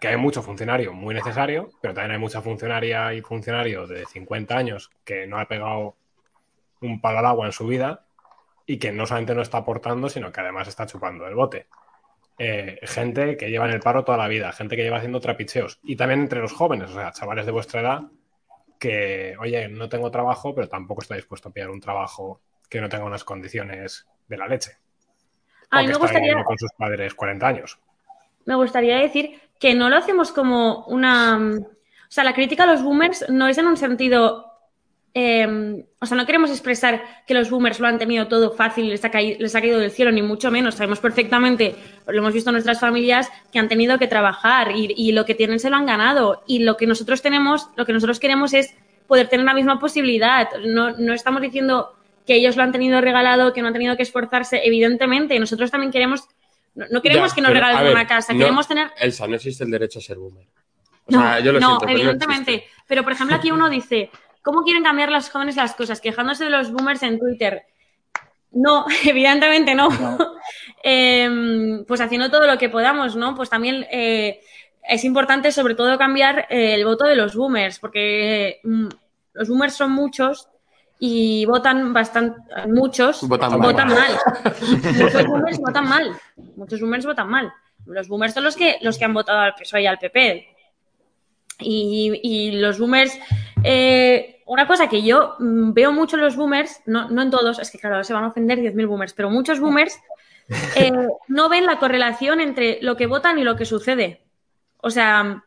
[0.00, 4.56] Que hay mucho funcionario muy necesario, pero también hay mucha funcionaria y funcionario de 50
[4.56, 5.96] años que no ha pegado
[6.80, 8.06] un palo al agua en su vida
[8.66, 11.68] y que no solamente no está aportando, sino que además está chupando el bote.
[12.38, 15.78] Eh, gente que lleva en el paro toda la vida, gente que lleva haciendo trapicheos.
[15.82, 18.02] Y también entre los jóvenes, o sea, chavales de vuestra edad
[18.78, 22.88] que, oye, no tengo trabajo, pero tampoco estoy dispuesto a pillar un trabajo que no
[22.88, 24.72] tenga unas condiciones de la leche.
[25.70, 27.78] A o mí me está gustaría, con sus padres 40 años.
[28.44, 31.38] me gustaría decir que no lo hacemos como una...
[31.38, 34.55] O sea, la crítica a los boomers no es en un sentido...
[35.18, 38.88] eh, o sea, no queremos expresar que los boomers lo han tenido todo fácil y
[38.90, 40.74] les ha, caído, les ha caído del cielo, ni mucho menos.
[40.74, 41.74] Sabemos perfectamente,
[42.06, 45.34] lo hemos visto en nuestras familias, que han tenido que trabajar y, y lo que
[45.34, 46.42] tienen se lo han ganado.
[46.46, 48.74] Y lo que nosotros tenemos, lo que nosotros queremos es
[49.06, 50.48] poder tener la misma posibilidad.
[50.66, 51.94] No, no estamos diciendo
[52.26, 54.60] que ellos lo han tenido regalado, que no han tenido que esforzarse.
[54.64, 56.24] Evidentemente, nosotros también queremos,
[56.74, 58.90] no, no queremos Ya, que nos pero, regalen ver, una casa, no- queremos tener...
[59.00, 60.44] Elsa, no existe el derecho a ser boomer.
[61.06, 62.64] O No, sea, yo lo no, siento, pero no evidentemente.
[62.86, 64.10] pero, por ejemplo, aquí uno dice,
[64.46, 66.00] ¿cómo quieren cambiar los jóvenes las cosas?
[66.00, 67.64] Quejándose de los boomers en Twitter.
[68.52, 69.88] No, evidentemente no.
[70.88, 73.34] Eh, pues haciendo todo lo que podamos, ¿no?
[73.34, 74.38] Pues también eh,
[74.88, 78.86] es importante, sobre todo, cambiar eh, el voto de los boomers, porque mm,
[79.32, 80.48] los boomers son muchos
[81.00, 83.96] y votan bastante, muchos Votan votan, mal.
[83.96, 84.52] mal.
[85.02, 86.16] Muchos boomers votan mal.
[86.54, 87.52] Muchos boomers votan mal.
[87.86, 90.55] Los boomers son los que, los que han votado al PSOE y al PP.
[91.58, 93.18] Y, y los boomers,
[93.64, 97.58] eh, una cosa que yo mm, veo mucho en los boomers, no, no en todos,
[97.58, 99.98] es que claro, se van a ofender 10.000 boomers, pero muchos boomers
[100.76, 100.92] eh,
[101.28, 104.22] no ven la correlación entre lo que votan y lo que sucede.
[104.78, 105.42] O sea,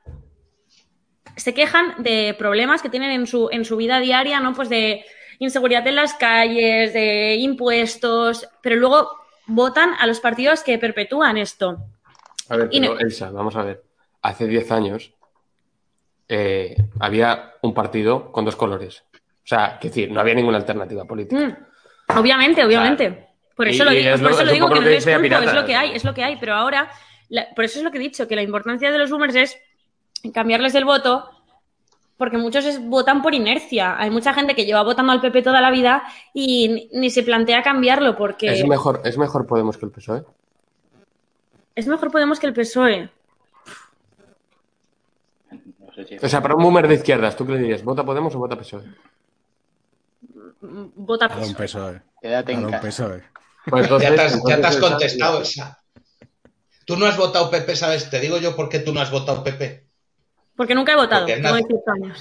[1.36, 4.54] se quejan de problemas que tienen en su, en su vida diaria, ¿no?
[4.54, 5.06] Pues de
[5.38, 9.12] inseguridad en las calles, de impuestos, pero luego
[9.48, 11.78] votan a los partidos que perpetúan esto.
[12.50, 13.84] A ver, pero no- Elsa, vamos a ver.
[14.22, 15.14] Hace 10 años
[16.30, 19.04] eh, había un partido con dos colores.
[19.14, 21.42] O sea, que decir, no había ninguna alternativa política.
[21.42, 23.28] Mm, Obviamente, obviamente.
[23.56, 24.86] Por y- eso lo digo, es por lo- eso es lo un digo poco que
[24.86, 25.54] no es culpa, es Pirata.
[25.54, 26.38] lo que hay, es lo que hay.
[26.38, 26.90] Pero ahora,
[27.30, 29.58] la- por eso es lo que he dicho, que la importancia de los boomers es
[30.34, 31.30] cambiarles el voto,
[32.18, 33.96] porque muchos es- votan por inercia.
[34.00, 37.24] Hay mucha gente que lleva votando al PP toda la vida y ni, ni se
[37.24, 40.24] plantea cambiarlo, porque Es mejor, es mejor Podemos que el PSOE.
[41.76, 43.10] es mejor Podemos que el PSOE.
[46.22, 47.84] O sea, para un boomer de izquierdas, ¿tú qué le dirías?
[47.84, 48.84] ¿Vota Podemos o vota PSOE?
[50.62, 51.66] Mm, Vota Para un PSOE.
[51.66, 52.02] PSOE.
[52.22, 52.82] Quédate en casa.
[52.82, 53.24] PSOE.
[53.66, 55.80] Pues Ya entonces- te has, ya te has contestado esa.
[56.86, 58.10] Tú no has votado PP, ¿sabes?
[58.10, 59.86] Te digo yo por qué tú no has votado PP.
[60.56, 61.58] Porque nunca he votado, Porque tengo nada.
[61.58, 62.20] 18 años.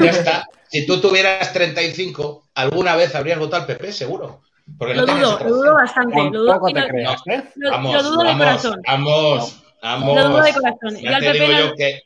[0.00, 0.46] Ya está.
[0.68, 4.42] Si tú tuvieras 35, alguna vez habrías votado al PP, seguro.
[4.78, 6.14] Porque Lo no dudo, lo dudo bastante.
[6.30, 7.44] Lo dudo, y te creas, ¿eh?
[7.56, 8.82] lo- Vamos, lo dudo de vamos, corazón.
[8.86, 10.16] vamos, vamos.
[10.16, 10.96] Lo dudo de corazón.
[10.96, 12.02] Ya Yo al te PP digo no- yo que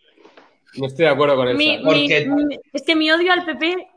[0.79, 1.59] No estoy de acuerdo con Elsa.
[1.59, 1.81] Mi-.
[1.85, 3.89] Porque- mi- mi- es que mi odio al PP,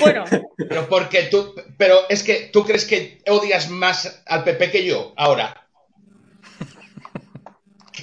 [0.00, 0.24] bueno,
[0.56, 5.12] Pero porque tú, pero es que tú crees que odias más al PP que yo
[5.16, 5.58] ahora.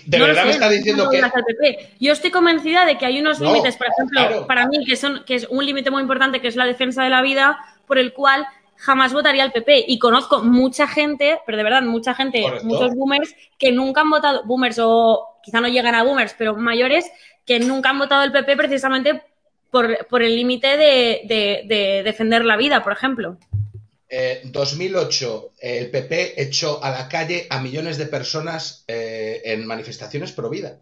[0.06, 1.90] ¿De no verdad sé, me estás no diciendo que al PP.
[2.00, 4.48] Yo estoy convencida de que hay unos No, límites, por ejemplo, claro.
[4.48, 7.10] para mí, que, son, que es un límite muy importante, que es la defensa de
[7.10, 9.86] la vida, por el cual jamás votaría al PP.
[9.88, 12.66] Y conozco mucha gente, pero de verdad, mucha gente, Correcto.
[12.66, 17.12] muchos boomers, que nunca han votado, boomers o quizá no llegan a boomers, pero mayores,
[17.50, 19.24] que nunca han votado el PP precisamente
[19.72, 23.40] por, por el límite de, de- de defender la vida, por ejemplo.
[24.08, 30.32] Eh, 2008, el PP echó a la calle a millones de personas eh, en manifestaciones
[30.32, 30.78] pro vida.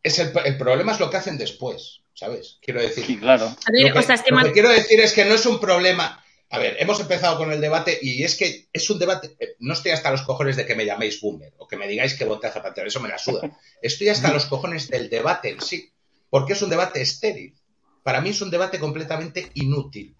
[0.00, 2.58] Es el, el problema es lo que hacen después, ¿sabes?
[2.62, 3.04] Quiero decir.
[3.04, 3.46] Sí, claro.
[3.46, 5.24] A ver, Lo que, o sea, es que lo man- que quiero decir es que
[5.24, 6.22] no es un problema.
[6.50, 9.34] A ver, hemos empezado con el debate y es que es un debate.
[9.40, 12.14] eh, No estoy hasta los cojones de que me llaméis boomer o que me digáis
[12.14, 13.40] que voté a Zapatero, eso me la suda.
[13.82, 15.90] Estoy hasta los cojones del debate en sí,
[16.36, 17.54] porque es un debate estéril.
[18.02, 20.14] Para mí es un debate completamente inútil.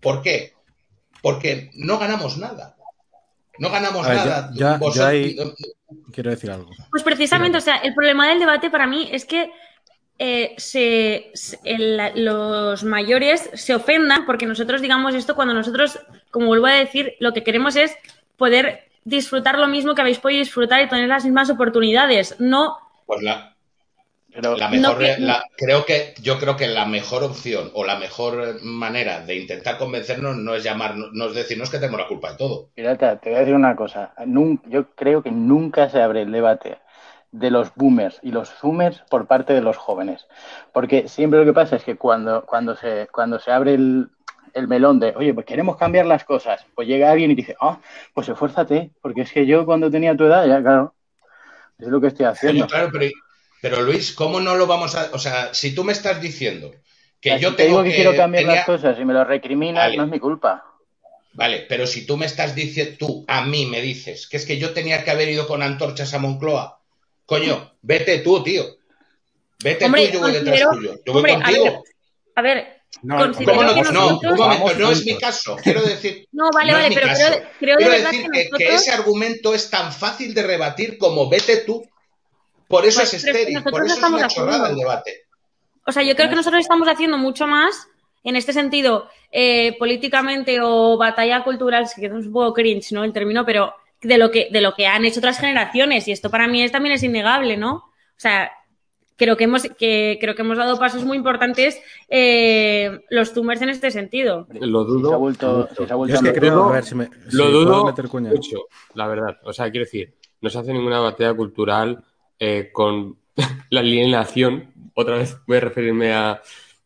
[0.00, 0.52] ¿Por qué?
[1.20, 2.76] Porque no ganamos nada.
[3.58, 4.50] No ganamos ver, nada.
[6.12, 6.70] Quiero decir algo.
[6.92, 9.50] Pues precisamente, o sea, el problema del debate para mí es que
[10.20, 15.98] eh, se, se- el- los mayores se ofendan porque nosotros digamos esto cuando nosotros,
[16.30, 17.96] como vuelvo a decir, lo que queremos es
[18.36, 22.36] poder disfrutar lo mismo que habéis podido disfrutar y tener las mismas oportunidades.
[22.38, 23.56] No, Pues la,
[24.40, 27.84] Pero La mejor, No que- la- creo que, yo creo que la mejor opción o
[27.84, 32.06] la mejor manera de intentar convencernos no es llamar, no es decirnos que tenemos la
[32.06, 32.68] culpa de todo.
[32.72, 34.14] Pirata, te voy a decir una cosa.
[34.26, 36.78] Nun- yo creo que nunca se abre el debate
[37.32, 40.28] de los boomers y los zoomers por parte de los jóvenes.
[40.72, 44.08] Porque siempre lo que pasa es que cuando, cuando, se, cuando se abre el,
[44.54, 47.80] el melón de, oye, pues queremos cambiar las cosas, pues llega alguien y dice, ah,
[48.14, 50.94] pues esfuérzate, porque es que yo cuando tenía tu edad, ya claro,
[51.80, 52.68] es lo que estoy haciendo.
[52.68, 53.10] Claro, pero,
[53.60, 55.10] pero Luis, ¿cómo no lo vamos a...?
[55.12, 56.72] O sea, si tú me estás diciendo
[57.20, 57.96] que O sea, yo si te tengo digo que, que...
[57.96, 59.96] quiero cambiar tenía- las cosas y me lo recriminas, Vale.
[59.96, 60.64] no es mi culpa.
[61.32, 64.58] Vale, pero si tú me estás diciendo, tú a mí me dices que es que
[64.58, 66.80] yo tenía que haber ido con antorchas a Moncloa,
[67.26, 68.64] coño, vete tú, tío.
[69.62, 70.94] Vete Hombre, tú, yo voy detrás tuyo.
[71.04, 71.64] Yo voy hombre, a contigo.
[71.64, 71.74] ver,
[72.36, 73.74] a ver, No, Considero ¿Cómo no?
[73.74, 75.56] que No, nosotros- un momento, no es mi caso.
[75.62, 78.74] Quiero decir, no, vale, no vale, pero creo, creo de Quiero verdad decir que que,
[78.74, 81.84] ese argumento es tan fácil de rebatir como vete tú.
[82.68, 84.28] Por eso Pues, es pero es que estéril, nosotros por no eso es estamos una
[84.28, 85.12] chorrada el debate.
[85.86, 87.88] O sea, yo creo que nosotros estamos haciendo mucho más
[88.24, 93.04] en este sentido, eh, políticamente o batalla cultural, es que es un poco cringe, ¿no?
[93.04, 96.06] El término, pero de lo que, de lo que han hecho otras generaciones.
[96.08, 97.72] Y esto para mí es, también es innegable, ¿no?
[97.76, 97.84] O
[98.20, 98.50] sea,
[99.16, 103.70] creo que hemos, que, creo que hemos dado pasos muy importantes eh, los zoomers en
[103.70, 104.46] este sentido.
[104.50, 105.08] Lo dudo.
[105.08, 105.68] se ha vuelto, mucho.
[105.70, 107.04] si se ha Yo vuelto es que a creo, dudo- a ver si me.
[107.06, 108.30] si Lo dudo meter cuña.
[108.30, 108.58] mucho,
[108.94, 109.38] la verdad.
[109.44, 112.04] O sea, quiero decir, no se hace ninguna batalla cultural
[112.38, 113.16] eh, con
[113.70, 114.72] la alienación.
[114.94, 116.40] Otra vez voy a referirme a,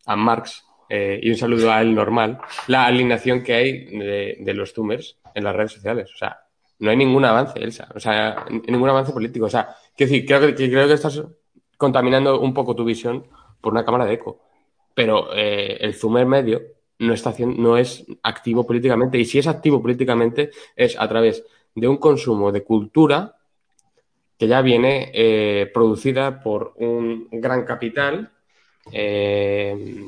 [0.06, 2.38] a Marx eh, y un saludo a él normal.
[2.66, 6.10] La alienación que hay de, los zoomers en las redes sociales.
[6.14, 6.38] O sea,
[6.80, 7.88] no hay ningún avance, Elsa.
[7.94, 9.46] O sea, ningún avance político.
[9.46, 11.22] O sea, quiero decir, creo que, que- creo que estás
[11.78, 13.26] contaminando un poco tu visión
[13.60, 14.40] por una cámara de eco.
[14.94, 16.60] Pero eh, el zoomer medio
[16.98, 19.18] no está haciendo, no es activo políticamente.
[19.18, 23.36] Y si es activo políticamente, es a través de un consumo de cultura
[24.42, 28.33] que ya viene eh, producida por un gran capital
[28.90, 30.05] eh,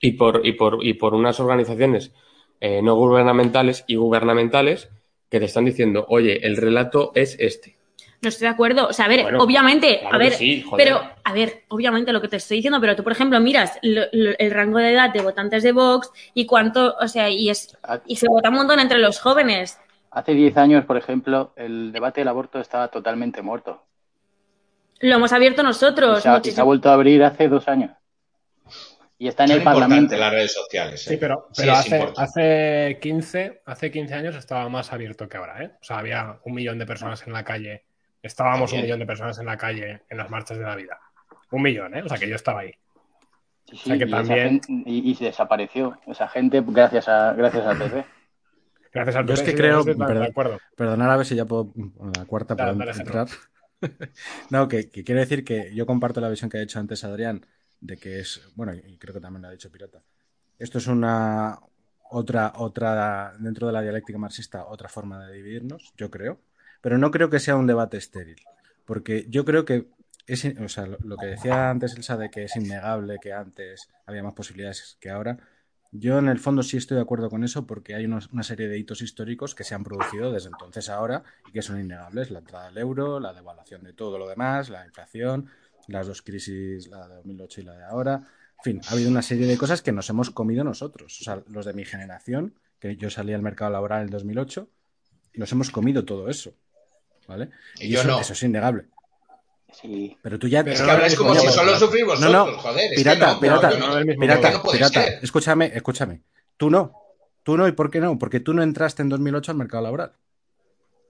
[0.00, 2.12] y, por, y, por, y por unas organizaciones
[2.60, 4.88] eh, no gubernamentales y gubernamentales
[5.28, 7.76] que te están diciendo, oye, el relato es este.
[8.22, 8.86] No estoy de acuerdo.
[8.86, 12.20] O sea, a ver, Bueno, obviamente, claro a ver, sí, pero, a ver, obviamente lo
[12.20, 15.10] que te estoy diciendo, pero tú, por ejemplo, miras lo- lo- el rango de edad
[15.12, 17.76] de votantes de Vox y cuánto, o sea, y es,
[18.06, 19.80] y se vota un montón entre los jóvenes.
[20.16, 23.84] Hace 10 años, por ejemplo, el debate del aborto estaba totalmente muerto.
[25.00, 26.22] Lo hemos abierto Y nosotros.
[26.22, 27.90] se, ha, y se ha vuelto a abrir hace dos años.
[29.18, 30.16] Y está en Son el Parlamento.
[30.16, 31.06] las redes sociales.
[31.06, 31.10] ¿eh?
[31.10, 35.62] Sí, pero, Sí, pero hace, hace, 15, hace 15 años estaba más abierto que ahora,
[35.62, 35.72] ¿eh?
[35.82, 37.84] O sea, había un millón de personas en la calle.
[38.22, 40.98] Estábamos un millón de personas en la calle en las marchas de la vida.
[41.50, 42.02] Un millón, ¿eh?
[42.02, 42.72] O sea, que yo estaba ahí.
[43.66, 47.34] Sí, sí, O sea que y, también- y- y se desapareció esa gente gracias a
[47.34, 48.04] gracias al PP.
[48.96, 50.58] Gracias al Yo es que creo- perdón.
[50.76, 51.72] Perdonar a ver si ya puedo.
[52.16, 53.28] La cuarta Dale, dale, entrar.
[54.50, 57.44] no, que, que quiero decir que yo comparto la visión que ha hecho antes Adrián,
[57.80, 58.40] de que es.
[58.54, 60.02] Bueno, y creo que también lo ha dicho Pirata.
[60.58, 61.58] Esto es una.
[62.08, 66.40] Otra, otra, dentro de la dialéctica marxista, otra forma de dividirnos, yo creo.
[66.80, 68.36] Pero no creo que sea un debate estéril.
[68.84, 69.88] Porque yo creo que
[70.28, 73.88] es, o sea, lo, lo que decía antes Elsa de que es innegable que antes
[74.06, 75.36] había más posibilidades que ahora,
[75.98, 78.68] yo en el fondo sí estoy de acuerdo con eso porque hay unos- una serie
[78.68, 82.30] de hitos históricos que se han producido desde entonces a ahora y que son innegables.
[82.30, 85.48] La entrada del euro, la devaluación de todo lo demás, la inflación,
[85.88, 88.14] las dos crisis, la de 2008 y la de ahora.
[88.58, 91.20] En fin, ha habido una serie de cosas que nos hemos comido nosotros.
[91.20, 94.68] O sea, los de mi generación, que yo salí al mercado laboral en el 2008,
[95.34, 96.54] nos hemos comido todo eso.
[97.28, 97.50] ¿Vale?
[97.80, 98.20] Y yo eso, no.
[98.20, 98.86] eso es innegable.
[99.80, 100.16] Sí.
[100.22, 100.62] Pero tú ya...
[100.64, 102.58] Pero Es no que habláis es como si solo sufrís vosotros, No, no.
[102.58, 102.92] joder.
[102.92, 105.18] es Pirata, que no, pirata, no- no Pirata, que no puede pirata, ser.
[105.22, 106.22] escúchame, escúchame.
[106.56, 106.92] Tú no.
[107.42, 108.18] Tú no, ¿y por qué no?
[108.18, 110.12] Porque tú no entraste en 2008 al mercado laboral.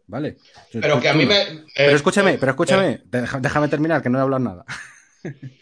[0.09, 0.37] ¿Vale?
[0.73, 1.31] Pero tú- que a mí no.
[1.31, 1.41] me.
[1.43, 4.65] eh, Pero escúchame, eh, pero escúchame, deja- déjame terminar, que no he hablado nada.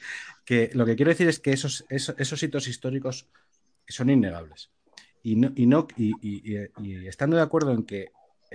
[0.45, 3.27] que lo que quiero decir es que esos, esos, esos hitos históricos
[3.89, 4.71] son innegables.
[5.23, 8.11] Y, no, y, no, y, y- y estando de acuerdo en que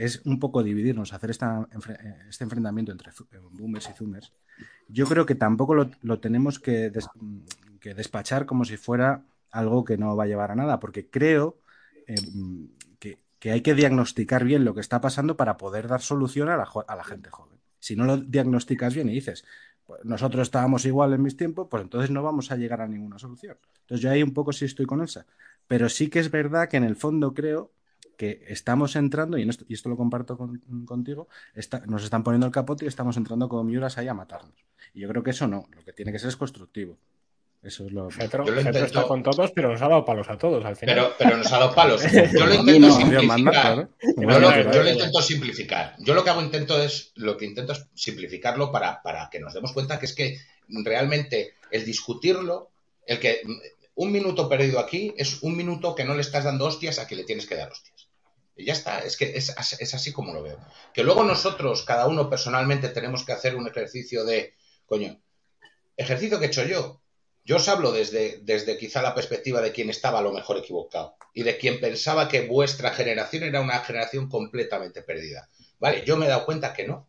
[0.06, 4.32] es un poco dividirnos, hacer esta, enfre- este enfrentamiento entre eh, boomers y zoomers,
[4.88, 7.10] yo creo que tampoco lo, lo tenemos que, des-
[7.80, 11.58] que despachar como si fuera algo que no va a llevar a nada, porque creo
[12.08, 12.16] eh,
[13.00, 16.58] que, que hay que diagnosticar bien lo que está pasando para poder dar solución a
[16.58, 17.60] la, a la gente joven.
[17.80, 19.46] Si no lo diagnosticas bien y dices,
[19.86, 23.18] pues nosotros estábamos igual en mis tiempos, pues entonces no vamos a llegar a ninguna
[23.18, 23.58] solución.
[23.82, 25.26] Entonces yo ahí un poco sí estoy con Elsa.
[25.68, 27.72] Pero sí que es verdad que en el fondo creo
[28.20, 32.22] que estamos entrando, y, en esto, y esto lo comparto con- contigo, está- nos están
[32.22, 34.54] poniendo el capote y estamos entrando como miuras ahí a matarnos.
[34.94, 36.98] Y yo creo que eso no, lo que tiene que ser es constructivo.
[37.64, 40.04] Eso es lo Getro, Yo lo Getro intento- está con todos, pero nos ha dado
[40.04, 40.96] palos a todos al final.
[40.96, 42.02] Pero, pero nos ha dado palos.
[42.34, 43.54] Yo lo intento no, Dios, manda, simplificar.
[43.54, 43.90] claro.
[44.02, 44.72] Yo Bueno, lo, claro.
[44.74, 45.96] yo lo intento simplificar.
[46.00, 49.54] Yo lo que hago intento es lo que intento es simplificarlo para, para que nos
[49.54, 50.38] demos cuenta que es que
[50.84, 52.70] realmente el discutirlo,
[53.08, 53.42] el que
[53.96, 57.16] un minuto perdido aquí es un minuto que no le estás dando hostias a que
[57.16, 58.08] le tienes que dar hostias.
[58.60, 60.60] Y ya está, es que es, es así como lo veo.
[60.94, 64.54] Que luego nosotros, cada uno personalmente, tenemos que hacer un ejercicio de,
[64.86, 65.18] coño,
[65.96, 67.02] ejercicio que he hecho yo.
[67.46, 71.16] Yo os hablo desde, desde quizá la perspectiva de quien estaba a lo mejor equivocado
[71.34, 75.50] y de quien pensaba que vuestra generación era una generación completamente perdida.
[75.80, 77.08] Vale, yo me he dado cuenta que no.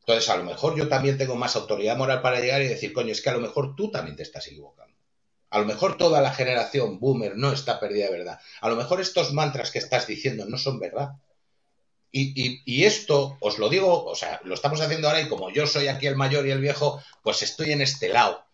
[0.00, 3.12] Entonces, a lo mejor yo también tengo más autoridad moral para llegar y decir, coño,
[3.12, 4.87] es que a lo mejor tú también te estás equivocando.
[5.50, 8.40] A lo mejor toda la generación boomer no está perdida de verdad.
[8.60, 11.12] A lo mejor estos mantras que estás diciendo no son verdad.
[12.10, 15.50] Y, y- y esto, os lo digo, o sea, lo estamos haciendo ahora y como
[15.50, 18.44] yo soy aquí el mayor y el viejo, pues estoy en este lado.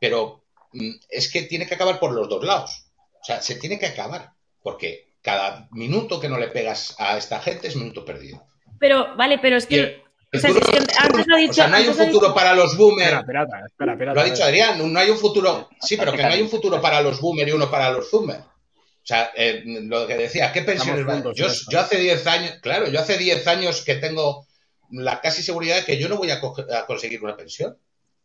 [0.00, 2.86] Pero mm, es que tiene que acabar por los dos lados.
[3.20, 4.32] O sea, se tiene que acabar.
[4.62, 8.44] Porque cada minuto que no le pegas a esta gente es minuto perdido.
[8.78, 10.02] Pero, vale, pero es que.
[10.34, 11.50] O sea, es que antes lo ha dicho.
[11.50, 13.12] o sea, no hay un futuro dicho- para los boomers.
[13.20, 14.14] Espera, espera, espera, espera.
[14.14, 15.68] Lo ha dicho Adrián, no hay un futuro.
[15.80, 18.38] Sí, pero que no hay un futuro para los boomer y uno para los zoomer.
[18.38, 21.22] O sea, eh, lo que decía, ¿qué pensiones van?
[21.34, 24.46] Yo, yo hace 10 años, claro, yo hace 10 años que tengo
[24.90, 27.76] la casi seguridad de que yo no voy a, a conseguir una pensión.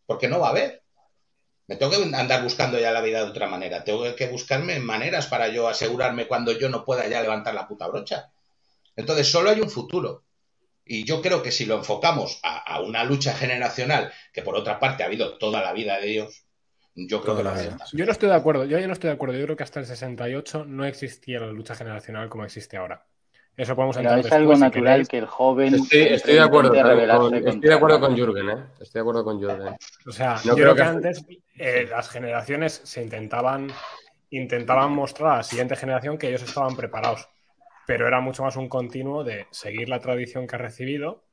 [0.06, 0.84] Porque no va a haber.
[1.68, 3.84] Me tengo que andar buscando ya la vida de otra manera.
[3.84, 7.88] Tengo que buscarme maneras para yo asegurarme cuando yo no pueda ya levantar la puta
[7.88, 8.30] brocha.
[8.96, 10.24] Entonces, solo hay un futuro.
[10.90, 14.80] Y yo creo que si lo enfocamos a, a una lucha generacional, que por otra
[14.80, 16.44] parte ha habido toda la vida de Dios,
[16.96, 17.78] yo creo Toda que la vida.
[17.94, 19.36] Yo no estoy de acuerdo, yo ya no estoy de acuerdo.
[19.38, 23.06] Yo creo que hasta el 68 no existía la lucha generacional como existe ahora.
[23.56, 27.34] Eso podemos Pero es algo si natural que el joven Estoy, estoy de acuerdo, con,
[27.36, 28.64] estoy de acuerdo con Jürgen, ¿eh?
[28.80, 29.76] Estoy de acuerdo con Jürgen.
[30.08, 31.26] O sea, No yo creo creo que que- antes
[31.58, 33.68] eh, las generaciones se intentaban,
[34.30, 37.28] intentaban mostrar a la siguiente generación que ellos estaban preparados,
[37.88, 41.24] pero era mucho más un continuo de seguir la tradición que has recibido,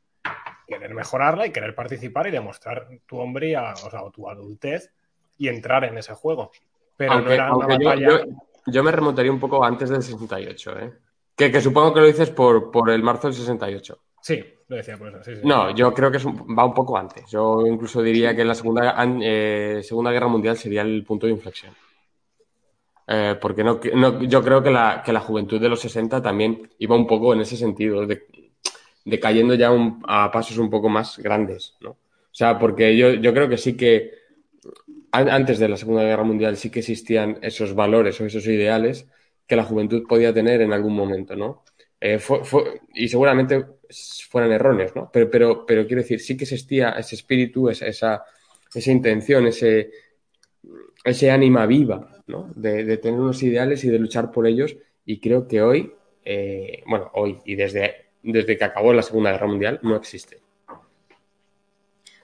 [0.66, 4.90] querer mejorarla y querer participar y demostrar tu hombría, o sea, tu adultez
[5.36, 6.50] y entrar en ese juego.
[6.96, 8.08] Pero no era una aunque batalla.
[8.08, 8.24] yo-
[8.66, 10.92] yo me remontaría un poco antes del 68, ¿eh?
[11.36, 13.98] Que, que supongo que lo dices por, por el marzo del 68.
[14.22, 15.22] Sí, lo decía por eso.
[15.24, 15.40] Sí, sí.
[15.44, 17.28] No, yo creo que es un- va un poco antes.
[17.30, 21.74] Yo incluso diría que la Segunda, eh, segunda Guerra Mundial sería el punto de inflexión.
[23.06, 26.70] Eh, porque no, no- yo creo que la, que la juventud de los 60 también
[26.78, 28.22] iba un poco en ese sentido, de,
[29.04, 29.70] de cayendo ya
[30.08, 31.90] a pasos un poco más grandes, ¿no?
[31.90, 34.10] O sea, porque yo, yo creo que sí que
[35.12, 39.08] an- antes de la Segunda Guerra Mundial sí que existían esos valores o esos ideales
[39.46, 41.64] que la juventud podía tener en algún momento, ¿no?
[42.00, 42.18] Eh,
[42.94, 43.64] y seguramente
[44.28, 45.10] fueran erróneos, ¿no?
[45.12, 48.24] Pero, pero, pero quiero decir, sí que existía ese espíritu, esa, esa,
[48.74, 49.90] esa intención, ese,
[51.04, 52.50] ese ánima viva, ¿no?
[52.54, 54.76] De, de tener unos ideales y de luchar por ellos.
[55.04, 55.92] Y creo que hoy,
[56.24, 60.40] eh, bueno, hoy y desde, desde que acabó la Segunda Guerra Mundial, no existe.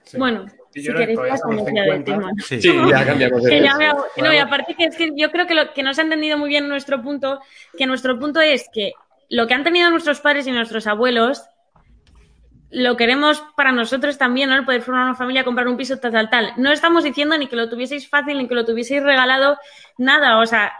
[0.04, 0.18] Sí.
[0.18, 2.12] Bueno, si queréis todavía pasamos estamos ya de 50.
[2.12, 2.32] tema.
[2.42, 3.76] Sí, Sí, ya cambiamos de tema.
[3.76, 4.04] Bueno.
[4.16, 6.38] no, y aparte que es que yo creo que lo que no se ha entendido
[6.38, 7.40] muy bien nuestro punto,
[7.76, 8.92] que nuestro punto es que
[9.28, 11.44] lo que han tenido nuestros padres y nuestros abuelos,
[12.70, 14.56] lo queremos para nosotros también, ¿no?
[14.56, 16.52] El poder formar una familia, comprar un piso, tal, tal, tal.
[16.56, 19.58] No estamos diciendo ni que lo tuvieseis fácil, ni que lo tuvieseis regalado,
[19.98, 20.38] nada.
[20.38, 20.72] O sea,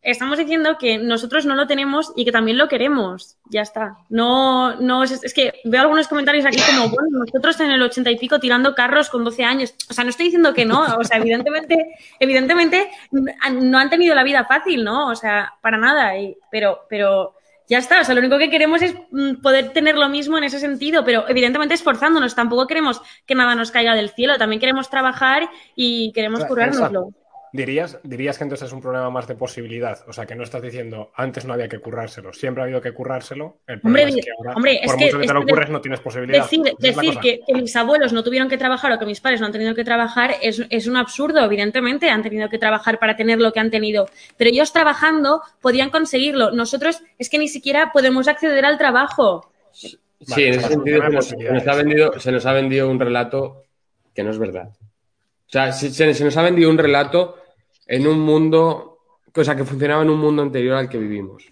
[0.00, 3.36] estamos diciendo que nosotros no lo tenemos y que también lo queremos.
[3.50, 3.98] Ya está.
[4.08, 8.10] No, no, es, es que veo algunos comentarios aquí como, bueno, nosotros en el ochenta
[8.10, 9.74] y pico tirando carros con 12 años.
[9.90, 10.84] O sea, no estoy diciendo que no.
[10.96, 15.08] O sea, evidentemente, evidentemente no han tenido la vida fácil, ¿no?
[15.08, 16.12] O sea, para nada.
[16.50, 17.35] Pero, pero
[17.68, 18.00] ya está.
[18.00, 21.04] O sea, lo único que queremos es mm, poder tener lo mismo en ese sentido,
[21.04, 22.34] pero evidentemente esforzándonos.
[22.34, 24.38] Tampoco queremos que nada nos caiga del cielo.
[24.38, 27.10] También queremos trabajar y queremos Elsa, currárnoslo.
[27.52, 29.98] ¿Dirías, dirías que entonces es un problema más de posibilidad.
[30.08, 32.92] O sea, que no estás diciendo antes no había que currárselo, siempre ha habido que
[32.92, 33.58] currárselo.
[33.66, 35.80] El Hombre, problema es que ahora, hombre, por mucho que te lo que curres, no
[35.80, 36.42] tienes posibilidad.
[36.42, 39.46] Decir, decir que, que mis abuelos no tuvieron que trabajar o que mis padres no
[39.46, 42.10] han tenido que trabajar es, es un absurdo, evidentemente.
[42.10, 44.06] Han tenido que trabajar para tener lo que han tenido.
[44.36, 46.50] Pero ellos trabajando podían conseguirlo.
[46.50, 49.50] Nosotros es que ni siquiera podemos acceder al trabajo.
[49.72, 52.90] Sí, Vale, en ese sentido se nos, se nos ha vendido, se nos ha vendido
[52.90, 53.64] un relato
[54.14, 54.70] que no es verdad.
[55.46, 57.36] O sea, se, se- nos ha vendido un relato
[57.86, 58.98] en un mundo,
[59.34, 61.44] o sea, que funcionaba en un mundo anterior al que vivimos.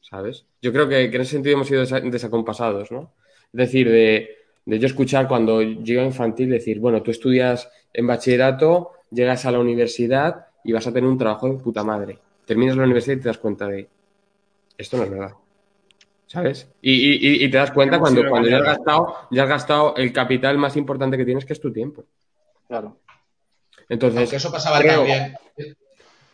[0.00, 0.44] ¿Sabes?
[0.60, 3.12] Yo creo que, que en ese sentido hemos sido desa- desacompasados, ¿no?
[3.52, 4.28] Es decir, de,
[4.66, 9.52] de yo escuchar cuando llego a infantil decir, bueno, tú estudias en bachillerato, llegas a
[9.52, 12.18] la universidad y vas a tener un trabajo de puta madre.
[12.44, 13.88] Terminas la universidad y te das cuenta de,
[14.76, 15.32] esto no es verdad.
[16.26, 16.68] ¿Sabes?
[16.80, 20.12] Y, y- y- te das cuenta cuando, cuando ya, has gastado, ya has gastado el
[20.12, 22.04] capital más importante que tienes, que es tu tiempo.
[22.68, 22.96] Claro.
[23.88, 25.36] Entonces, Aunque eso pasaba creo- también.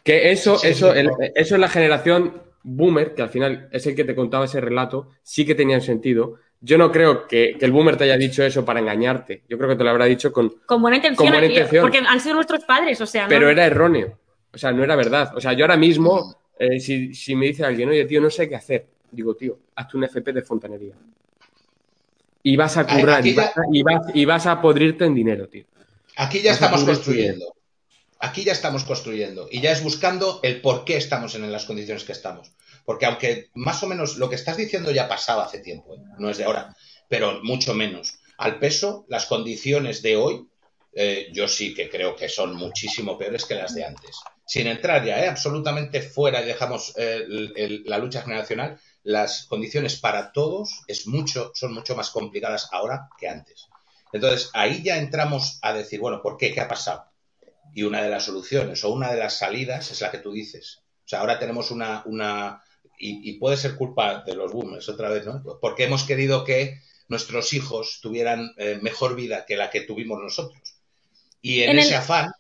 [0.05, 1.17] que eso, Sí, eso, sí, el- no.
[1.35, 5.09] eso en la generación boomer, que al final es el que te contaba ese relato,
[5.23, 6.37] sí que tenía sentido.
[6.61, 9.43] Yo no creo que, que el boomer te haya dicho eso para engañarte.
[9.49, 10.51] Yo creo que te lo habrá dicho con.
[10.67, 11.27] Con buena intención.
[11.27, 11.83] Con buena y- intención.
[11.83, 13.25] Porque han sido nuestros padres, o sea.
[13.25, 13.29] ¿no?
[13.29, 14.19] Pero era erróneo.
[14.53, 15.37] O sea, no era verdad.
[15.37, 18.49] O sea, yo ahora mismo, eh, si, si me dice alguien, oye, tío, no sé
[18.49, 20.95] qué hacer, digo, tío, hazte un FP de fontanería.
[22.43, 24.61] Y vas a Ay, currar, aquí y vas ya- a, y vas- y vas a
[24.61, 25.65] podrirte en dinero, tío.
[26.19, 27.55] Aquí ya estamos construyendo.
[28.21, 29.49] Aquí ya estamos construyendo.
[29.51, 32.51] Y ya es buscando el por qué estamos en las condiciones que estamos.
[32.85, 35.99] Porque aunque más o menos lo que estás diciendo ya pasaba hace tiempo, ¿eh?
[36.19, 36.75] no es de ahora,
[37.09, 38.19] pero mucho menos.
[38.39, 40.49] Al peso, las condiciones de hoy,
[40.95, 44.17] eh, yo sí que creo que son muchísimo peores que las de antes.
[44.47, 45.29] Sin entrar ya, ¿eh?
[45.29, 51.53] absolutamente fuera y dejamos el- el- la lucha generacional, las condiciones para todos es mucho,
[51.55, 53.69] son mucho más complicadas ahora que antes.
[54.13, 56.53] Entonces, ahí ya entramos a decir, bueno, ¿por qué?
[56.53, 57.05] ¿Qué ha pasado?
[57.75, 60.81] Y una de las soluciones o una de las salidas es la que tú dices.
[61.05, 62.63] O sea, ahora tenemos una, una
[62.99, 65.43] y, y puede ser culpa de los boomers otra vez, ¿no?
[65.61, 70.61] Porque hemos querido que nuestros hijos tuvieran eh, mejor vida que la que tuvimos nosotros.
[71.43, 72.33] Y en, En el- ese afán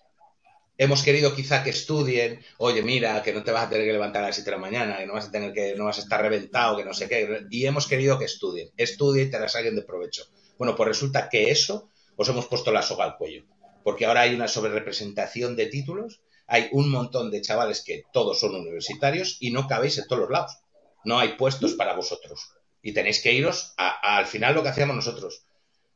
[0.78, 4.22] hemos querido quizá que estudien, oye, mira, que no te vas a tener que levantar
[4.24, 6.02] a las 7 de la mañana, que no vas a tener que, no vas a
[6.02, 7.46] estar reventado, que no sé qué.
[7.50, 10.24] Y hemos querido que estudien, estudien y te las saquen de provecho.
[10.58, 13.44] Bueno, pues resulta que eso os hemos puesto la soga al cuello.
[13.84, 18.54] Porque ahora hay una sobrerepresentación de títulos, hay un montón de chavales que todos son
[18.54, 20.58] universitarios y no cabéis en todos los lados.
[21.04, 22.50] No hay puestos para vosotros.
[22.82, 25.44] Y tenéis que iros a- al final lo que hacíamos nosotros.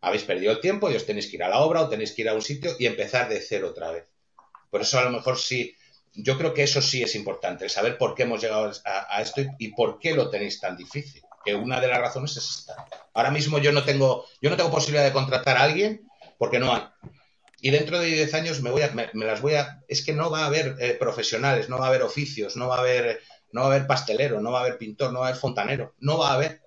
[0.01, 2.23] Habéis perdido el tiempo y os tenéis que ir a la obra o tenéis que
[2.23, 4.07] ir a un sitio y empezar de cero otra vez.
[4.71, 5.75] Por eso a lo mejor sí,
[6.15, 9.43] yo creo que eso sí es importante, el saber por qué hemos llegado a, esto
[9.59, 11.23] y por qué lo tenéis tan difícil.
[11.45, 12.87] Que una de las razones es esta.
[13.15, 16.75] Ahora mismo yo no tengo, yo no tengo posibilidad de contratar a alguien porque no
[16.75, 16.83] hay.
[17.61, 20.31] Y dentro de 10 años me voy a, me, las voy a, es que no
[20.31, 23.21] va a haber eh, profesionales, no va a haber oficios, no va a haber,
[23.53, 25.95] no va a haber pastelero, no va a haber pintor, no va a haber fontanero,
[26.01, 26.61] no va a haber.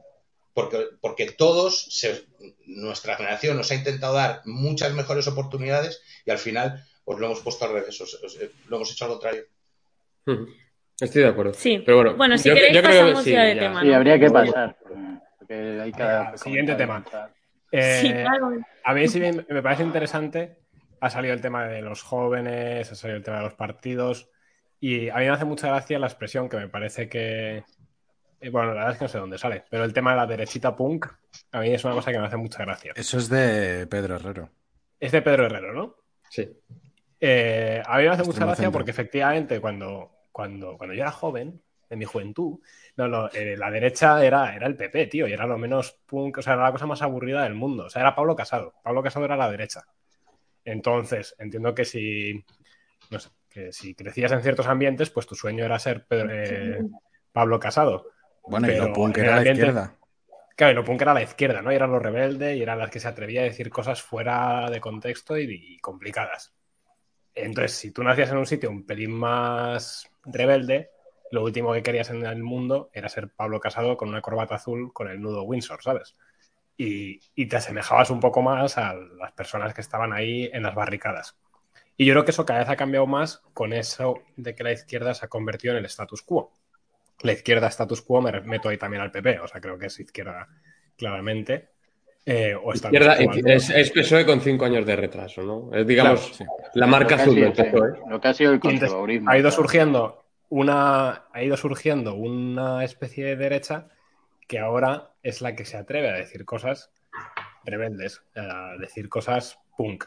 [0.54, 2.26] Porque, porque todos, se-
[2.66, 7.42] nuestra generación nos ha intentado dar muchas mejores oportunidades y al final os lo hemos
[7.42, 9.44] puesto al revés, os- os- lo hemos hecho al contrario.
[11.00, 11.54] Estoy de acuerdo.
[11.54, 11.82] Sí.
[11.86, 13.62] Pero bueno, Bueno, si yo- queréis yo creo que pasamos sí, ya de ya.
[13.62, 13.82] tema.
[13.82, 13.96] Sí, ¿no?
[13.96, 14.78] habría que pasar.
[15.40, 17.06] Porque hay cada Venga, siguiente tema.
[17.72, 18.52] Eh, Sí, claro.
[18.84, 20.58] A mí sí me, me parece interesante.
[21.02, 24.30] Ha salido el tema de los jóvenes, ha salido el tema de los partidos.
[24.80, 27.64] Y a mí me hace mucha gracia la expresión que me parece que.
[28.40, 30.26] eh, Bueno, la verdad es que no sé dónde sale, pero el tema de la
[30.28, 31.08] derechita punk,
[31.52, 32.94] a mí es una cosa que me hace mucha gracia.
[32.96, 34.50] Eso es de Pedro Herrero.
[35.00, 35.96] Es de Pedro Herrero, ¿no?
[36.30, 36.50] Sí.
[37.20, 38.72] Eh, a mí me hace mucha gracia centro.
[38.72, 42.60] porque efectivamente cuando, cuando, cuando yo era joven, en mi juventud,
[42.98, 46.40] no, no, eh, la derecha era, era el PP, tío, y era lo menos punk,
[46.40, 47.86] o sea, era la cosa más aburrida del mundo.
[47.86, 48.74] O sea, era Pablo Casado.
[48.84, 49.86] Pablo Casado era la derecha.
[50.66, 52.44] Entonces, entiendo que si,
[53.12, 56.82] no sé, que si crecías en ciertos ambientes, pues tu sueño era ser Pedro- eh,
[57.32, 58.08] Pablo Casado.
[58.46, 59.96] Bueno, y lo punk era la izquierda.
[60.58, 61.72] Claro, y lo punk era la izquierda, ¿no?
[61.72, 64.82] Y eran los rebeldes y eran las que se atrevía a decir cosas fuera de
[64.82, 66.54] contexto y, y complicadas.
[67.36, 70.92] Entonces, si tú nacías en un sitio un pelín más rebelde,
[71.32, 74.94] lo último que querías en el mundo era ser Pablo Casado con una corbata azul
[74.94, 76.16] con el nudo Windsor, ¿sabes?
[76.78, 80.76] Y, y te asemejabas un poco más a las personas que estaban ahí en las
[80.76, 81.38] barricadas.
[81.98, 84.72] Y yo creo que eso cada vez ha cambiado más con eso de que la
[84.74, 86.54] izquierda se ha convertido en el status quo.
[87.22, 90.00] La izquierda status quo me meto ahí también al PP, o sea, creo que es
[90.00, 90.48] izquierda
[90.98, 91.75] claramente.
[92.26, 95.70] Eh, o Izquierda, es, es PSOE con cinco años de retraso, ¿no?
[95.72, 96.80] Es, digamos, Claro, sí.
[96.80, 98.00] la marca azul del PSOE.
[98.10, 99.30] Lo que ha sido el conservadurismo.
[99.30, 103.90] ha ido surgiendo una ha ido surgiendo una especie de derecha
[104.48, 106.92] que ahora es la que se atreve a decir cosas
[107.64, 110.06] rebeldes, a decir cosas punk.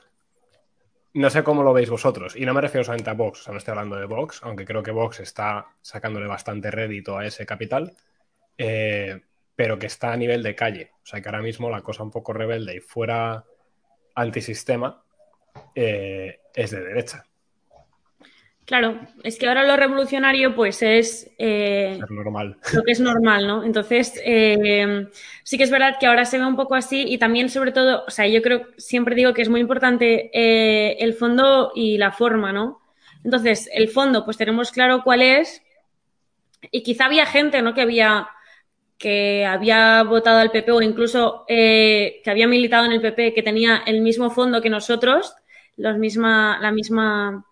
[1.14, 2.36] no sé cómo lo veis vosotros.
[2.36, 4.64] Y no me refiero solamente a Vox, o sea, no estoy hablando de Vox, aunque
[4.64, 7.92] creo que Vox está sacándole bastante rédito a ese capital,
[8.56, 9.20] eh,
[9.59, 10.92] pero que está a nivel de calle.
[11.02, 13.44] O sea, que ahora mismo la cosa un poco rebelde y fuera
[14.14, 15.02] antisistema
[15.74, 17.24] eh, es de derecha.
[18.64, 22.56] Claro, es que ahora lo revolucionario pues es eh, Es normal.
[22.72, 23.64] lo que es normal, ¿no?
[23.64, 25.09] Entonces, eh,
[25.42, 28.04] sí que es verdad que ahora se ve un poco así y también sobre todo,
[28.06, 32.12] o sea, yo creo, siempre digo que es muy importante eh, el fondo y la
[32.12, 32.80] forma, ¿no?
[33.24, 35.64] Entonces, el fondo, pues tenemos claro cuál es
[36.70, 37.74] y quizá había gente, ¿no?
[37.74, 38.28] Que había
[38.99, 43.42] que había votado al PP o incluso eh, que había militado en el PP, que
[43.42, 45.34] tenía el mismo fondo que nosotros,
[45.76, 47.46] los misma, la misma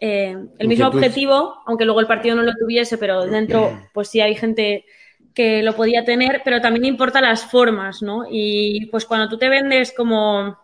[0.00, 0.96] eh, el mismo Inquietud.
[0.96, 4.86] objetivo, aunque luego el partido no lo tuviese, pero dentro, pues sí hay gente
[5.34, 8.24] que lo podía tener, pero también importa las formas, ¿no?
[8.28, 10.58] Y pues cuando tú te vendes como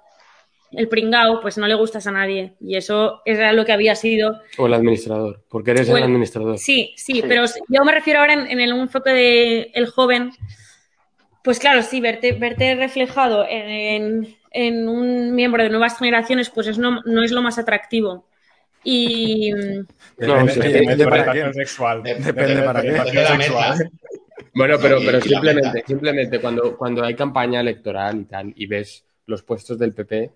[0.76, 2.54] el pringao, pues no le gustas a nadie.
[2.60, 4.40] Y eso era lo que había sido.
[4.58, 6.58] O el administrador, porque eres Bueno, el administrador.
[6.58, 10.30] Sí, sí, pero yo me refiero ahora en, en el enfoque de el joven.
[11.42, 16.78] Pues claro, sí, verte, verte reflejado en, en un miembro de nuevas generaciones, pues es
[16.78, 18.26] no, no es lo más atractivo.
[18.82, 19.50] Y
[20.18, 22.02] No, Depende, sí, depende de para sexual.
[22.02, 22.88] De- Depende para qué.
[22.92, 23.90] de Sexual.
[24.54, 29.42] Bueno, pero, pero simplemente, simplemente cuando, cuando hay campaña electoral y tal, y ves los
[29.42, 30.30] puestos del PP,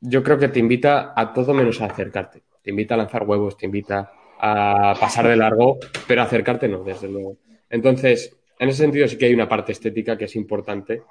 [0.00, 2.42] yo creo que te invita a todo menos a acercarte.
[2.62, 7.08] Te invita a lanzar huevos, te invita a pasar de largo, pero acercarte no, desde
[7.08, 7.36] luego.
[7.68, 11.02] Entonces, en ese sentido sí que hay una parte estética que es importante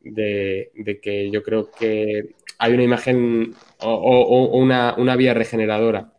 [0.00, 6.12] de, que yo creo que hay una imagen o, una, una vía regeneradora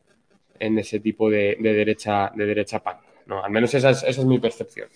[0.59, 2.97] en ese tipo de, de derecha de derecha punk.
[3.25, 3.43] ¿no?
[3.43, 4.89] Al menos esa es, esa es mi percepción.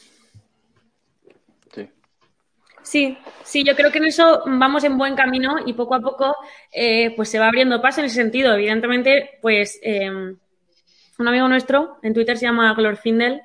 [2.84, 3.18] Sí.
[3.44, 6.36] Sí, yo creo que en eso vamos en buen camino y poco a poco
[6.72, 8.54] eh, pues se va abriendo paso en ese sentido.
[8.54, 13.42] Evidentemente, pues eh, un amigo nuestro en Twitter se llama Glorfindel,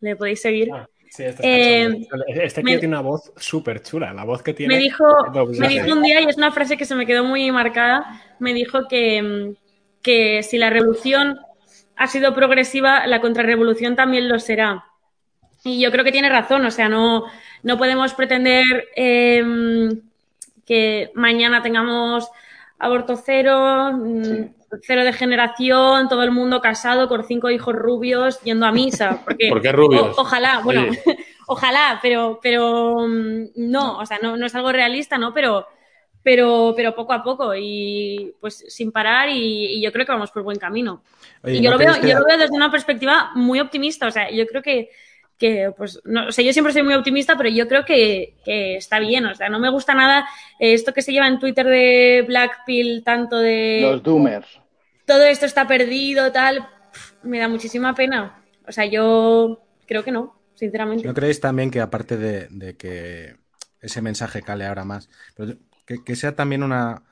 [0.00, 0.70] le podéis seguir.
[0.72, 2.06] Ah, sí, este, Eh,
[2.42, 4.12] este me- tiene una voz súper chula.
[4.12, 4.74] La voz que tiene.
[4.74, 5.04] Me dijo,
[5.58, 8.54] me dijo un día, y es una frase que se me quedó muy marcada, me
[8.54, 9.54] dijo que, mm,
[10.02, 11.38] que si la revolución
[11.96, 14.86] ha sido progresiva, la contrarrevolución también lo será.
[15.62, 17.24] Y yo creo que tiene razón, o sea, no,
[17.62, 19.42] no podemos pretender eh,
[20.66, 22.28] que mañana tengamos
[22.78, 24.50] aborto cero, mm, Sí.
[24.82, 29.20] cero de generación, todo el mundo casado con cinco hijos rubios yendo a misa.
[29.24, 30.16] Porque, ¿Por qué rubios?
[30.16, 31.02] o- ojalá, bueno, Oye.
[31.48, 35.34] ojalá, pero, pero mm, no, o sea, no, no es algo realista, ¿no?
[35.34, 35.66] Pero,
[36.22, 40.30] pero, pero poco a poco y pues sin parar y, y yo creo que vamos
[40.30, 41.02] por buen camino.
[41.42, 44.06] Oye, y yo, ¿no lo veo, que- yo lo veo desde una perspectiva muy optimista,
[44.06, 44.90] o sea, yo creo que,
[45.40, 48.76] que pues, no, o sea, yo siempre soy muy optimista, pero yo creo que, que
[48.76, 50.28] está bien, o sea, no me gusta nada
[50.58, 54.60] eh, esto que se lleva en Twitter de Black Pill, tanto de Los Doomers.
[55.06, 56.68] todo esto está perdido, tal,
[57.22, 58.44] me da muchísima pena.
[58.68, 61.08] O sea, yo creo que no, sinceramente.
[61.08, 63.36] ¿No creéis también que aparte de, de que
[63.80, 67.02] ese mensaje cale ahora más, pero que, que sea también una,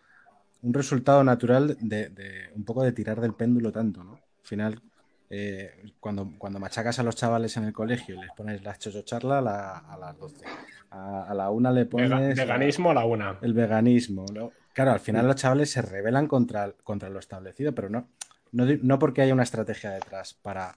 [0.61, 4.13] un resultado natural de, de un poco de tirar del péndulo tanto, ¿no?
[4.13, 4.83] Al final,
[5.31, 9.39] eh, cuando, cuando machacas a los chavales en el colegio y les pones la chochocharla
[9.39, 10.45] a, la- a las 12,
[10.91, 13.39] a, a la una le pones veganismo a la una.
[13.43, 14.25] el veganismo.
[14.33, 14.53] ¿no?
[14.73, 18.09] Claro, al final los chavales se rebelan contra, contra lo establecido, pero no,
[18.53, 20.75] no, no porque haya una estrategia detrás para,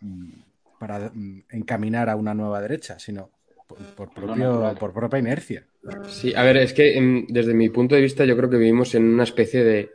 [0.00, 0.30] mm,
[0.78, 3.30] para mm, encaminar a una nueva derecha, sino
[3.66, 5.66] por, por propio- por propia inercia.
[6.08, 8.94] Sí, a ver, es que em, desde mi punto de vista yo creo que vivimos
[8.94, 9.90] en una especie de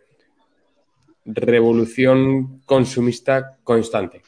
[1.26, 4.22] revolución consumista constante,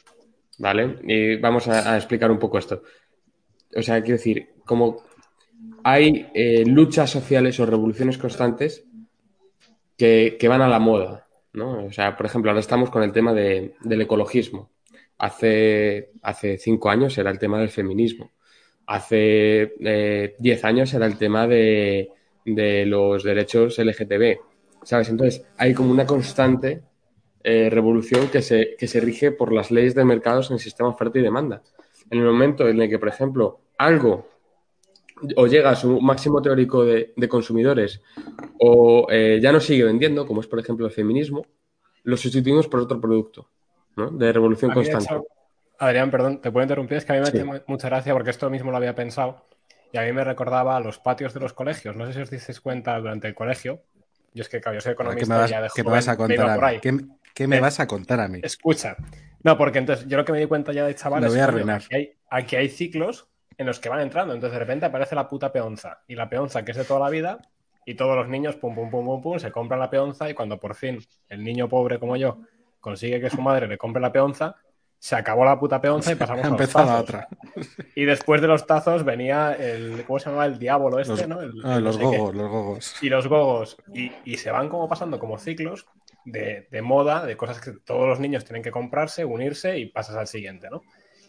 [0.58, 0.98] ¿vale?
[1.06, 2.82] Y vamos a, explicar un poco esto.
[3.76, 5.02] O sea, quiero decir, como
[5.82, 8.84] hay eh, luchas sociales o revoluciones constantes
[9.96, 11.86] que, que van a la moda, ¿no?
[11.86, 14.70] O sea, por ejemplo, ahora estamos con el tema de- del ecologismo.
[15.18, 18.32] Hace, hace cinco años era el tema del feminismo.
[18.86, 22.10] Hace eh, 10 años era el tema de,
[22.44, 24.38] de los derechos LGTB,
[24.84, 25.08] ¿sabes?
[25.08, 26.82] Entonces, hay como una constante
[27.42, 30.88] eh, revolución que se, que se rige por las leyes de mercados en el sistema
[30.90, 31.62] oferta y demanda.
[32.10, 34.28] En el momento en el que, por ejemplo, algo
[35.36, 38.00] o llega a su máximo teórico de, de consumidores
[38.58, 41.44] o eh, ya no sigue vendiendo, como es, por ejemplo, el feminismo,
[42.04, 43.48] lo sustituimos por otro producto,
[43.96, 44.10] ¿no?
[44.10, 45.04] De revolución A constante.
[45.06, 45.24] hecho,
[45.78, 47.38] Adrián, perdón, te puedo interrumpir, es que a mí me Sí.
[47.38, 49.46] hace mu- mucha gracia porque esto mismo lo había pensado
[49.92, 51.96] y a mí me recordaba a los patios de los colegios.
[51.96, 53.80] No sé si os disteis cuenta durante el colegio.
[54.34, 56.08] Yo es que, claro, yo soy ¿Qué economista me vas, ya de qué me vas
[56.08, 56.80] a contar a mí?
[56.80, 58.40] ¿Qué, qué me Eh, vas a contar a mí?
[58.42, 58.96] Escucha.
[59.42, 61.30] No, porque entonces yo lo que me di cuenta ya de chavales.
[61.30, 61.82] Me voy a coño, arruinar.
[61.84, 63.28] Aquí hay, aquí hay ciclos
[63.58, 64.34] en los que van entrando.
[64.34, 66.02] Entonces de repente aparece la puta peonza.
[66.08, 67.40] Y la peonza, que es de toda la vida,
[67.86, 70.58] Y todos los niños, pum, pum, pum, pum, pum, se compran la peonza y cuando
[70.58, 72.40] por fin el niño pobre como yo
[72.80, 74.56] consigue que su madre le compre la peonza,
[75.04, 77.02] se acabó la puta peonza y pasamos a los empezado la tazos.
[77.10, 77.28] otra.
[77.94, 80.46] Y después de los tazos venía el, ¿cómo se llama?
[80.46, 81.42] El diablo este, Los, ¿no?
[81.42, 82.18] El- ah, el los no sé qué.
[82.18, 82.94] gogos, los gogos.
[83.02, 83.76] y los gogos.
[83.92, 85.86] Y, y se van como pasando como ciclos
[86.24, 90.16] de, de moda, de cosas que todos los niños tienen que comprarse, unirse y pasas
[90.16, 90.80] al siguiente, ¿no?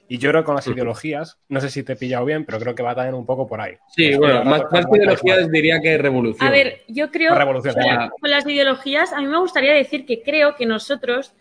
[0.07, 2.59] Y yo creo que con las ideologías, no sé si te he pillado bien, pero
[2.59, 3.73] creo que va también un poco por ahí.
[3.89, 6.47] Sí, Es bueno, más, más que ideologías diría que revolución.
[6.47, 7.75] A ver, yo creo revolución,
[8.21, 11.33] con las ideologías, a mí me gustaría decir que creo que nosotros,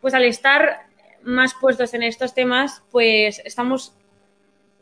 [0.00, 0.86] pues al estar
[1.26, 3.92] más puestos en estos temas, pues estamos,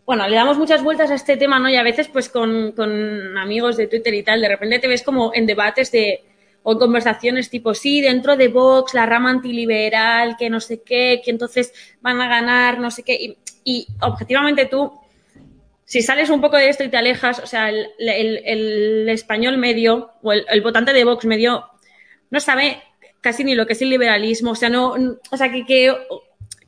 [0.07, 1.69] bueno, le damos muchas vueltas a este tema, ¿no?
[1.71, 5.03] Y a veces, pues con, con amigos de Twitter y tal, de repente te ves
[5.03, 6.25] como en debates de
[6.63, 11.21] o en conversaciones tipo, sí, dentro de Vox, la rama antiliberal, que no sé qué,
[11.25, 13.15] que entonces van a ganar, no sé qué.
[13.15, 14.93] Y, y objetivamente tú,
[15.85, 20.11] si sales un poco de esto y te alejas, o sea, el, el- español medio
[20.23, 21.67] o el, votante de Vox medio
[22.31, 22.83] no sabe
[23.21, 24.95] casi ni lo que es el liberalismo, o sea, no,
[25.31, 25.95] o sea, que,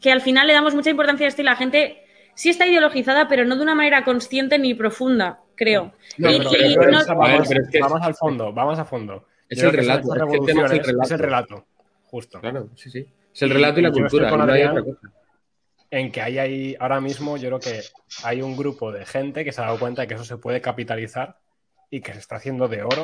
[0.06, 2.04] que al final le damos mucha importancia a esto y la gente
[2.34, 5.94] sí está ideologizada, pero no de una manera consciente ni profunda, creo.
[6.16, 8.02] No, Y- pero y yo creo no- que A ver, vamos, pero es que- vamos
[8.02, 9.26] al fondo, vamos a fondo.
[9.48, 11.66] Es el relato, es que el tema es el revoluciones es el relato.
[12.04, 12.40] justo.
[12.40, 13.04] Claro, sí, sí.
[13.34, 14.78] Es el relato y la Y cultura, con y no hay Adrián.
[14.78, 15.12] otra cosa.
[15.90, 17.80] en que hay ahí, ahora mismo yo creo que
[18.24, 20.60] hay un grupo de gente que se ha dado cuenta de que eso se puede
[20.60, 21.38] capitalizar
[21.90, 23.02] y que se está haciendo de oro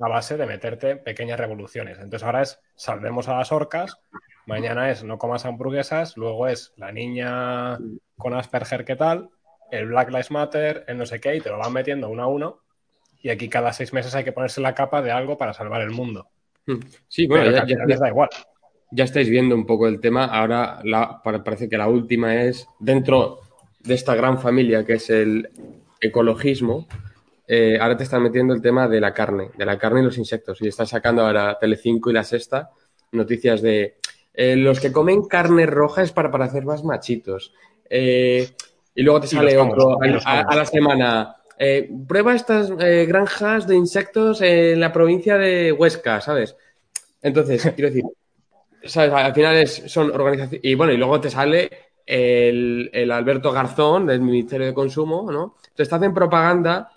[0.00, 1.98] a base de meterte pequeñas revoluciones.
[1.98, 3.96] Entonces ahora es salvemos a las orcas,
[4.46, 7.78] mañana es no comas hamburguesas, luego es la niña
[8.16, 9.30] con Asperger qué tal,
[9.70, 12.26] el Black Lives Matter, el no sé qué, y te lo van metiendo uno a
[12.26, 12.58] uno.
[13.22, 15.90] Y aquí cada seis meses hay que ponerse la capa de algo para salvar el
[15.90, 16.28] mundo.
[17.08, 18.28] Sí, bueno, Pero que ya, les da igual.
[18.90, 20.24] ya estáis viendo un poco el tema.
[20.24, 23.38] Ahora la- pa- parece que la última es dentro
[23.80, 25.48] de esta gran familia que es el
[26.00, 26.86] ecologismo.
[27.48, 30.16] eh, ahora te están metiendo el tema de la carne, de la carne y los
[30.16, 30.62] insectos.
[30.62, 32.70] Y están sacando ahora Telecinco y la Sexta
[33.10, 33.96] noticias de
[34.34, 37.52] eh, los que comen carne roja es para parecer más machitos.
[37.88, 38.50] Eh,
[38.94, 41.36] y luego te sale otro a, la semana.
[41.58, 46.56] eh, prueba estas granjas de insectos en la provincia de Huesca, ¿sabes?
[47.22, 48.04] Entonces, quiero decir,
[48.84, 49.12] ¿sabes?
[49.12, 50.64] Al final es, son organizaciones.
[50.64, 51.70] Y bueno, y luego te sale
[52.06, 55.56] el, el Alberto Garzón del Ministerio de Consumo, ¿no?
[55.62, 56.92] Entonces te hacen propaganda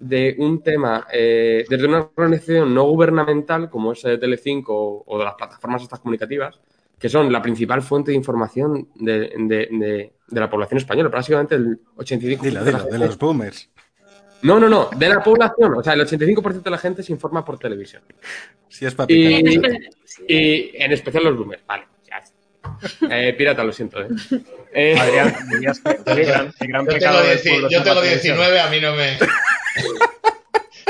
[0.00, 5.24] de un tema eh, desde una organización no gubernamental como es Telecinco o, o de
[5.24, 6.58] las plataformas estas comunicativas,
[7.00, 11.08] que son la principal fuente de información de, de- de- de la población española.
[11.08, 13.68] Básicamente el 85% Dilo, de la dilo, de los boomers.
[14.42, 15.74] No, no, no, de la población.
[15.76, 18.02] O sea, el 85% de la gente se informa por televisión.
[18.68, 19.60] Si es para Y-.
[20.28, 21.62] Y en especial los boomers.
[21.66, 22.22] Vale, ya.
[23.10, 24.00] Eh, pirata, lo siento.
[24.02, 24.08] ¿eh?
[24.72, 28.36] Eh, Adrián, dirías que el gran, el gran Yo pecado tengo, yo tengo televisión.
[28.36, 29.18] 19, a mí no me.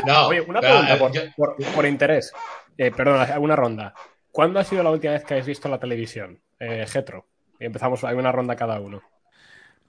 [0.07, 2.33] No, Oye, una pregunta eh, por, yo- por- por interés.
[2.79, 3.95] Eh, perdón, una ronda.
[4.33, 6.41] ¿Cuándo ha sido la última vez que habéis visto la televisión?
[6.59, 7.27] Eh, Getro.
[7.59, 9.03] Y empezamos, hay una ronda cada uno.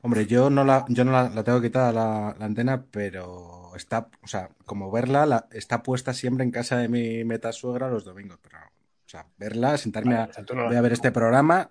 [0.01, 4.09] Hombre, yo no la, yo no la, la tengo quitada la, la antena, pero está,
[4.23, 8.39] o sea, como verla, la- está puesta siempre en casa de mi metasuegra los domingos.
[8.41, 10.93] Pero, o sea, verla, sentarme Vale, a, o sea, tú no la- voy a ver
[10.93, 11.69] este programa,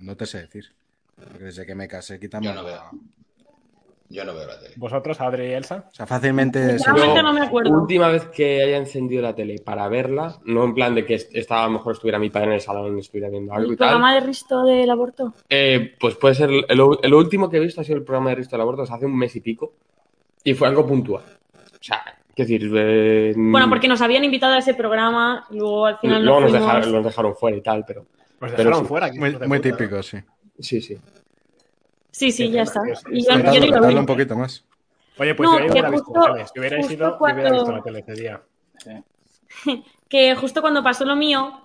[0.00, 0.74] no te sé decir.
[1.16, 2.46] Porque desde que me casé quitamos.
[2.46, 2.90] Yo no veo.
[4.12, 4.74] Yo no veo la tele.
[4.76, 5.86] ¿Vosotros, Adri y Elsa?
[5.90, 6.76] O sea, fácilmente.
[6.86, 7.70] Yo, no me acuerdo.
[7.72, 11.34] Última vez que haya encendido la tele para verla, no en plan de que est-
[11.34, 13.74] estaba, a lo mejor estuviera mi padre en el salón y estuviera viendo algo ¿El
[13.74, 13.88] y tal.
[13.88, 15.34] programa de Risto del aborto?
[15.48, 16.50] eh, pues puede ser.
[16.50, 16.64] El,
[17.02, 18.96] el último que he visto ha sido el programa de Risto del Aborto, o sea,
[18.96, 19.72] hace un mes y pico.
[20.44, 21.22] Y fue algo puntual.
[21.54, 22.02] O sea,
[22.34, 22.70] quiero decir.
[22.76, 26.50] eh, Bueno, porque nos habían invitado a ese programa, luego al final luego no nos
[26.52, 26.68] fuimos.
[26.74, 28.04] dejaron, nos dejaron fuera y tal, pero.
[28.38, 28.86] Pero dejaron sí.
[28.86, 29.10] fuera.
[29.46, 30.18] Muy, típico, sí.
[30.58, 30.98] Sí, sí.
[32.12, 32.80] Sí, sí, ya está.
[33.10, 33.94] Y yo, yo ni lo vi.
[33.96, 34.64] un poquito más.
[35.18, 36.46] Oye, pues No, yo hubiera visto justo- tele.
[36.46, 38.40] Si hubierais justo ido, yo hubiera cuando- visto la tele ese día.
[40.08, 41.60] que justo cuando pasó lo mío,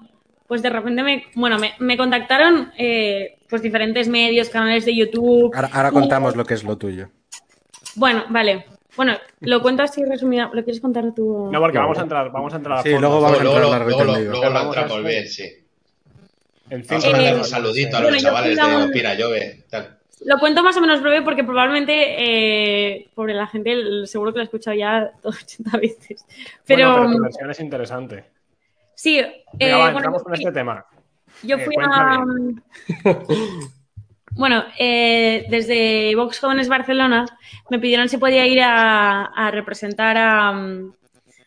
[0.47, 5.53] pues de repente me, bueno, me, me contactaron eh, pues diferentes medios, canales de YouTube.
[5.55, 7.09] Ahora, ahora contamos lo que es lo tuyo.
[7.95, 8.65] Bueno, vale.
[8.95, 10.49] Bueno, lo cuento así resumida.
[10.53, 11.49] ¿Lo quieres contar tú?
[11.51, 13.01] No, porque vamos a entrar, vamos a entrar a Sí, fondo.
[13.07, 15.43] luego vamos a Luego, entrar luego, y luego, luego lo a entramos bien, sí.
[16.69, 19.13] En fin, Vamos a Eh, mandar un saludito a los bueno, yo chavales de Opina
[19.13, 19.63] Llove.
[19.69, 19.96] tal.
[20.25, 24.43] Lo cuento más o menos breve porque probablemente, eh, por la gente, seguro que lo
[24.43, 26.25] he escuchado ya 80 veces.
[26.65, 28.25] Pero, Bueno, pero tu versión es interesante.
[28.95, 29.21] sí,
[29.53, 30.85] Venga, eh, va, entramos con este tema.
[31.43, 32.23] Yo Eh, fui a.
[34.31, 37.25] Bueno, eh, desde Vox Jóvenes Barcelona
[37.71, 40.49] me pidieron si podía ir a, a representar a,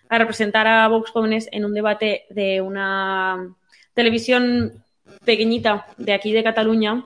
[0.08, 3.54] a representar a Vox Jóvenes en un debate de una
[3.94, 4.82] televisión
[5.24, 7.04] pequeñita de aquí de Cataluña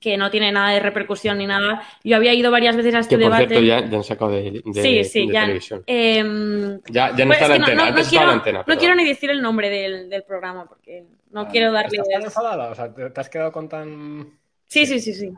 [0.00, 1.82] que no tiene nada de repercusión ni nada.
[2.04, 3.48] Yo había ido varias veces a este Que por debate.
[3.48, 5.40] cierto ya, ya han sacado de, de- sí, sí, de ya.
[5.42, 5.82] televisión.
[5.86, 7.74] em, Ya, ya no pues está es en no- antena.
[7.74, 8.58] no- no Antes estaba quiero- en antena.
[8.60, 11.98] No pero- quiero ni decir el nombre del, del programa porque no quiero darle.
[11.98, 12.70] ¿Estás tan enfadada?
[12.70, 14.38] O sea, ¿te, te has quedado con tan...?
[14.66, 15.32] Sí, sí, sí, sí.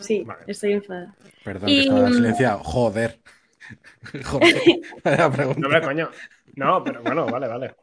[0.00, 0.42] Sí, Vale.
[0.46, 1.14] estoy enfadada.
[1.42, 2.58] Perdón, Y- que estaba silenciado.
[2.64, 3.18] Joder.
[4.24, 4.54] Joder.
[5.02, 5.60] Pregunta.
[5.60, 6.10] No, hombre, coño.
[6.56, 7.74] No, pero bueno, vale, vale.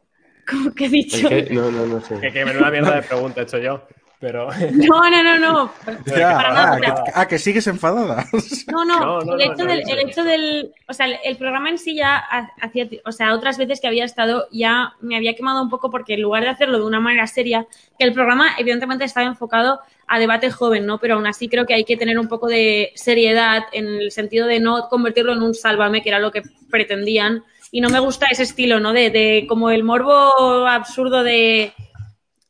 [0.48, 1.28] ¿Cómo que he Es dicho?
[1.28, 2.20] que no, no, no sé.
[2.20, 3.86] Que, que menuda mierda de pregunta he hecho yo.
[4.20, 4.48] Pero...
[4.72, 5.72] No, no, no, no.
[6.06, 8.26] Ya, Para nada, ah, que, ah, que sigues enfadada.
[8.70, 11.78] No, no, No, no, el, hecho del, el hecho del, o sea, el, programa en
[11.78, 15.62] sí ya ha- hacía, o sea, otras veces que había estado ya me había quemado
[15.62, 17.66] un poco porque en lugar de hacerlo de una manera seria,
[17.98, 20.98] que el programa evidentemente estaba enfocado a debate joven, ¿no?
[20.98, 24.46] Pero aún así creo que hay que tener un poco de seriedad en el sentido
[24.46, 27.42] de no convertirlo en un sálvame, que era lo que pretendían.
[27.72, 28.92] Y no me gusta ese estilo, ¿no?
[28.92, 31.74] De, de como el morbo absurdo de,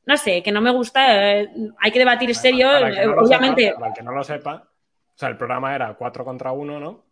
[0.07, 1.41] no sé, que no me gusta.
[1.41, 1.49] eh,
[1.81, 3.63] hay que debatir serio, Para el que no lo obviamente.
[3.67, 6.79] sepa- para el que no lo sepa, o sea, el programa era 4 contra 1,
[6.81, 7.05] ¿no?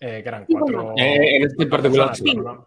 [0.00, 0.94] Eh, que eran Sí, cuatro...
[0.96, 2.34] Eh, en este particular, sí.
[2.34, 2.66] ¿no?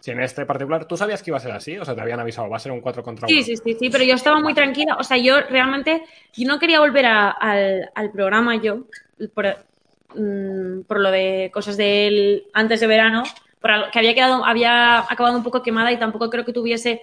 [0.00, 1.76] Sí, en este particular, ¿tú sabías que iba a ser así?
[1.78, 3.36] O sea, te habían avisado, va a ser un 4 contra 1.
[3.36, 4.96] Sí, sí, sí, sí, pero yo estaba muy tranquila.
[4.98, 6.02] O sea, yo realmente,
[6.34, 8.84] yo no quería volver a- al, al programa yo,
[9.34, 9.46] por,
[10.14, 13.22] mm, por lo de cosas del antes de verano,
[13.60, 17.02] por algo- que había quedado, había acabado un poco quemada y tampoco creo que tuviese,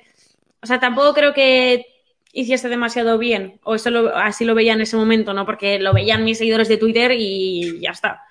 [0.61, 1.86] o sea, tampoco creo que
[2.34, 5.46] hiciese demasiado bien, o eso lo- así lo veía en ese momento, ¿no?
[5.46, 8.22] Porque lo veían mis seguidores de Twitter y ya está.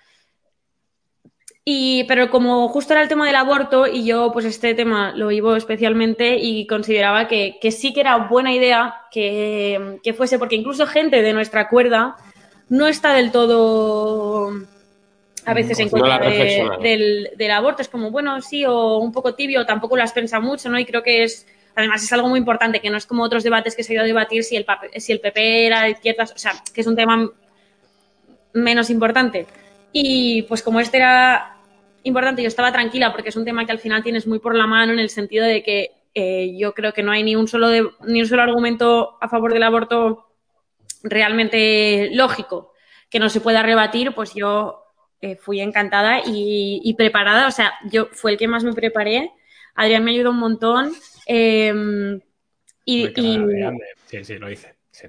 [1.65, 5.29] Y, pero como justo era el tema del aborto y yo pues este tema lo
[5.29, 10.57] vivo especialmente y consideraba que, que sí que era buena idea que, que fuese, porque
[10.57, 12.17] incluso gente de nuestra cuerda
[12.69, 14.51] no está del todo
[15.45, 16.39] a veces en la contra de-
[16.83, 17.83] del, del aborto.
[17.83, 20.81] Es como, bueno, sí, o un poco tibio, tampoco las pensa mucho, ¿no?
[20.81, 21.47] Y creo que es,
[21.77, 24.03] además es algo muy importante, que no es como otros debates que se ha ido
[24.03, 24.67] a debatir si el,
[24.97, 27.31] si PP era de izquierdas, o sea, que es un tema
[28.53, 29.47] menos importante.
[29.93, 31.57] Y pues como este era
[32.03, 34.67] importante, yo estaba tranquila porque es un tema que al final tienes muy por la
[34.67, 37.69] mano en el sentido de que eh, yo creo que no hay ni un solo
[37.69, 40.27] de- ni un solo argumento a favor del aborto
[41.03, 42.73] realmente lógico
[43.11, 44.85] que no se pueda rebatir, pues yo
[45.21, 47.47] eh, fui encantada y, y preparada.
[47.47, 49.31] O sea, yo fue el que más me preparé.
[49.75, 50.93] Adrián me ayudó un montón.
[51.27, 52.21] Eh,
[52.85, 53.85] y, y- grande.
[54.07, 54.75] Sí, sí, lo hice.
[54.91, 55.09] Sí.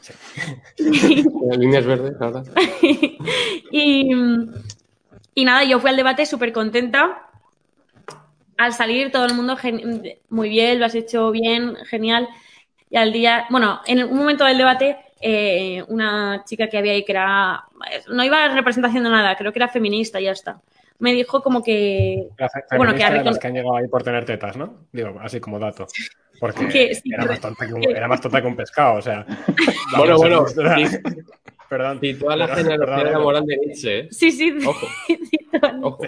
[0.00, 0.12] Sí.
[1.58, 2.42] Líneas verdes, ahora.
[3.70, 4.10] y,
[5.34, 7.22] y nada, yo fui al debate súper contenta.
[8.56, 9.56] Al salir, todo el mundo,
[10.30, 12.26] muy bien, lo has hecho bien, genial.
[12.88, 17.04] Y al día, bueno, en un momento del debate, eh, una chica que había ahí
[17.04, 17.64] que era,
[18.08, 20.60] no iba representando nada, creo que era feminista y ya está.
[20.98, 24.24] Me dijo como que, La Bueno, que de las que han llegado ahí por tener
[24.24, 24.86] tetas, ¿no?
[24.92, 25.86] Digo, así como dato.
[26.40, 29.02] Porque Que sí, era, más tonta que un, era más tonta que un pescado, o
[29.02, 29.26] sea.
[29.96, 30.96] Bueno, bueno, era- sí.
[31.68, 31.98] Perdón.
[32.00, 34.08] Y toda la Perdón, genealogía perdón, de Nietzsche, ¿eh?
[34.12, 34.56] sí, sí,
[35.82, 36.00] Ojo.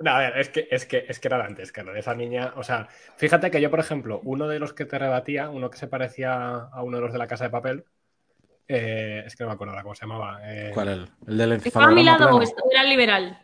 [0.00, 2.14] No, a ver, es que, es que, es que era antes, que lo de esa
[2.14, 2.52] niña.
[2.56, 5.78] O sea, fíjate que yo, por ejemplo, uno de los que te rebatía, uno que
[5.78, 7.84] se parecía a uno de los de la casa de papel,
[8.68, 10.40] eh, es que no me acuerdo ahora cómo se llamaba.
[10.44, 11.08] eh, ¿Cuál el?
[11.26, 12.42] El del ¿Estaba a mi encefalograma lado o plano.
[12.42, 13.38] esto- era liberal?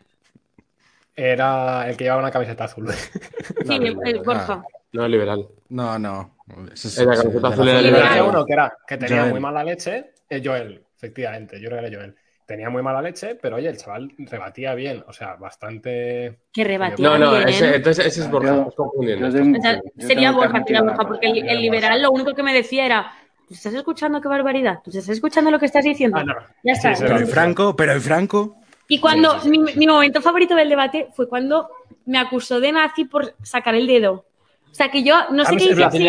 [1.15, 2.87] Era el que llevaba una camiseta azul.
[3.65, 4.63] Sí, No, el- el Borja.
[4.91, 5.47] No es liberal.
[5.69, 6.35] No, no.
[6.73, 8.07] Es- Era camiseta azul era liberal.
[8.07, 9.31] había uno que era que tenía Joel.
[9.31, 12.15] muy mala leche, eh, Joel, efectivamente, yo creo que era Joel.
[12.45, 16.41] Tenía muy mala leche, pero oye, el chaval rebatía bien, o sea, bastante.
[16.53, 17.49] Que rebatía No, no, bien.
[17.49, 19.27] ese, entonces ese es Borja, Yo- estás confundiendo.
[19.29, 22.33] yo tengo- O sea, yo sería que Borja, Borja, porque el, el liberal lo único
[22.35, 23.11] que me decía era,
[23.47, 24.79] ¿tú estás escuchando qué barbaridad?
[24.83, 26.17] ¿Tú estás escuchando lo que estás diciendo?
[26.19, 26.35] Ah, no.
[26.63, 26.93] Ya está.
[26.93, 28.57] Sí, Pero en Franco, pero en Franco.
[28.87, 29.49] Y cuando Sí, sí, sí.
[29.59, 31.69] Mi, mi momento favorito del debate fue cuando
[32.05, 34.25] me acusó de nazi por sacar el dedo.
[34.71, 36.03] O sea, que yo no sé qué la sí.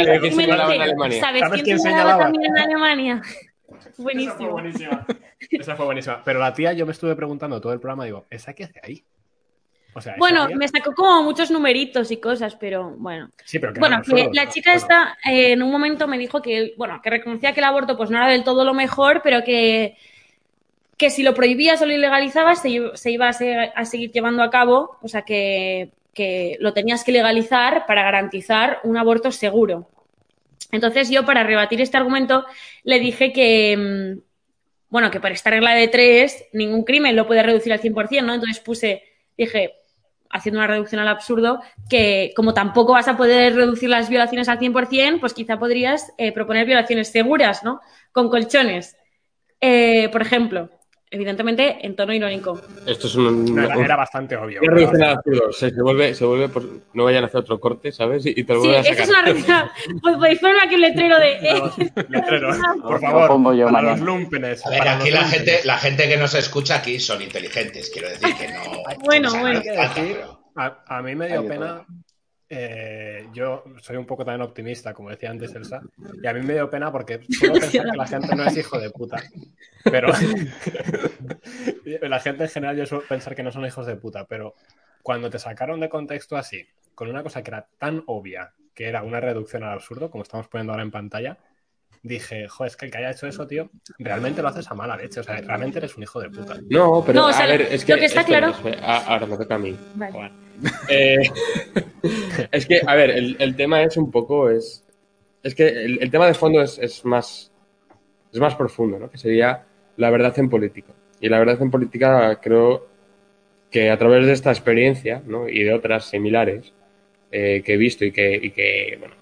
[1.20, 3.22] ¿Sabes, ¿Sabes quién, quién señalaba también en Alemania?
[3.78, 4.50] Esa fue Buenísimo.
[4.52, 5.06] buenísima.
[5.50, 6.22] Esa fue buenísima.
[6.24, 9.04] Pero la tía, yo me estuve preguntando todo el programa, digo, ¿esa qué hace ahí?
[9.94, 13.30] O sea, esa Bueno, tía- me sacó como muchos numeritos y cosas, pero bueno.
[13.44, 14.02] Sí, pero que Bueno,
[14.32, 17.64] la chica esta eh, en un momento me dijo que, bueno, que reconocía que el
[17.64, 19.96] aborto pues no era del todo lo mejor, pero que,
[20.96, 22.70] que si lo prohibías o lo ilegalizabas se,
[23.10, 27.12] iba a, se- a seguir llevando a cabo, o sea que, que lo tenías que
[27.12, 29.88] legalizar para garantizar un aborto seguro.
[30.72, 32.44] Entonces yo para rebatir este argumento
[32.84, 34.20] le dije que, mm,
[34.90, 38.34] bueno, que por esta regla de tres ningún crimen lo puede reducir al 100%, ¿no?
[38.34, 39.02] Entonces puse,
[39.36, 39.74] dije,
[40.30, 44.58] haciendo una reducción al absurdo, que como tampoco vas a poder reducir las violaciones al
[44.58, 47.80] 100%, pues quizá podrías eh, proponer violaciones seguras, ¿no?
[48.12, 48.96] Con colchones.
[49.60, 50.70] Eh, por ejemplo,
[51.16, 52.60] evidentemente en tono irónico.
[52.86, 53.54] Esto es un.
[53.54, 54.60] No, era, bastante obvio.
[55.52, 56.64] Se, se vuelve, se vuelve por-
[56.94, 58.24] no vayan a hacer otro corte, ¿sabes?
[58.26, 59.00] Y, y te lo Sí, a sacar.
[59.00, 59.72] es una receta.
[60.00, 61.32] Pues podéis ponerme aquí un letrero de.
[61.32, 61.62] eh,
[62.08, 62.50] Letrero,
[62.82, 64.64] por Lo favor, pongo yo para los lumpenes.
[64.66, 65.46] A ver, para aquí la lumpenes.
[65.46, 68.60] gente, la gente que nos escucha aquí son inteligentes, quiero decir que no.
[69.04, 69.58] Bueno, bueno.
[69.58, 71.84] hace falta, pero- A, a mí me dio pena.
[72.48, 75.80] Eh, yo soy un poco también optimista, como decía antes Elsa,
[76.22, 78.78] y a mí me dio pena porque suelo pensar que la gente no es hijo
[78.78, 79.22] de puta.
[79.84, 80.08] Pero
[82.02, 84.54] la gente en general yo suelo pensar que no son hijos de puta, pero
[85.02, 89.02] cuando te sacaron de contexto así, con una cosa que era tan obvia, que era
[89.02, 91.38] una reducción al absurdo, como estamos poniendo ahora en pantalla,
[92.02, 94.96] dije, joder, es que el que haya hecho eso, tío, realmente lo haces a mala
[94.96, 96.56] leche, o sea, realmente eres un hijo de puta.
[96.70, 97.94] No, pero No, o sea, a ver, es que.
[97.94, 99.76] lo que está claro- ahora me toca a mí.
[99.94, 100.30] Vale.
[100.88, 101.18] Eh,
[102.52, 104.50] es que, a ver, el, el tema es un poco.
[104.50, 104.84] Es,
[105.42, 107.50] es que el, tema de fondo es, es más.
[108.32, 109.10] Es más profundo, ¿no?
[109.10, 109.64] Que sería
[109.96, 110.92] la verdad en política.
[111.20, 112.86] Y la verdad en política creo
[113.70, 115.48] que a través de esta experiencia, ¿no?
[115.48, 116.72] Y de otras similares
[117.32, 119.14] eh, que he visto y que, y que, bueno,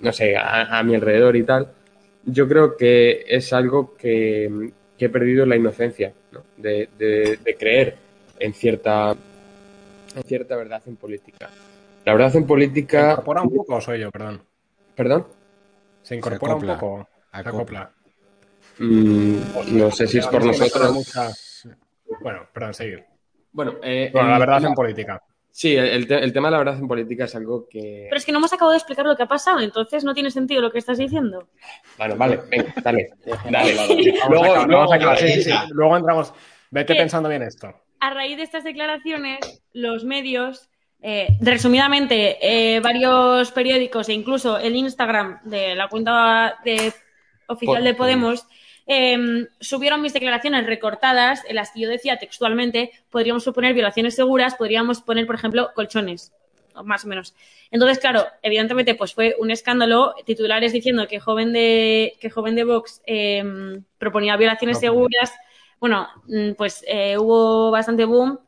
[0.00, 1.68] no sé, a, mi alrededor y tal,
[2.24, 6.42] yo creo que es algo que, que he perdido la inocencia, ¿no?
[6.56, 7.96] De, de- de creer
[8.38, 9.16] en cierta,
[10.14, 11.48] en cierta verdad en política.
[12.04, 13.10] La verdad en ¿Se política...
[13.12, 14.42] incorpora un poco o soy yo, perdón?
[14.94, 15.26] ¿Perdón?
[16.02, 17.08] ¿Se incorpora acopla, un poco?
[17.32, 17.90] Se acopla.
[18.78, 19.36] Mm,
[19.78, 20.92] no sé si es por nosotros.
[20.92, 21.30] mucha-
[22.22, 23.04] Bueno, perdón, seguir.
[23.52, 25.22] Bueno, eh, Bueno, la verdad en política.
[25.52, 28.06] Sí, el, el te- el tema de la verdad en política es algo que...
[28.08, 30.30] Pero es que no hemos acabado de explicar lo que ha pasado, entonces no tiene
[30.30, 31.48] sentido lo que estás diciendo.
[31.98, 33.10] Bueno, vale, venga, dale.
[33.50, 33.78] Dale.
[34.22, 35.16] a Luego- acabar, luego-.
[35.16, 35.50] Sí, sí.
[35.50, 35.66] Elsa.
[35.72, 36.32] Luego entramos.
[36.70, 36.98] Vete ¿Qué?
[37.00, 37.74] pensando bien esto.
[38.00, 39.38] A raíz de estas declaraciones,
[39.72, 40.68] los medios,
[41.02, 46.92] eh, resumidamente, eh, varios periódicos e incluso el Instagram de la cuenta de-
[47.46, 48.46] oficial de Podemos
[48.86, 54.54] eh, subieron mis declaraciones recortadas en las que yo decía textualmente podríamos suponer violaciones seguras,
[54.56, 56.32] podríamos poner, por ejemplo, colchones,
[56.84, 57.34] más o menos.
[57.70, 62.64] Entonces, claro, evidentemente, pues fue un escándalo, titulares diciendo que joven de, que joven de
[62.64, 63.44] Vox eh,
[63.98, 64.80] proponía violaciones No.
[64.80, 65.32] seguras.
[65.80, 68.38] Bueno, mm, pues eh, hubo bastante boom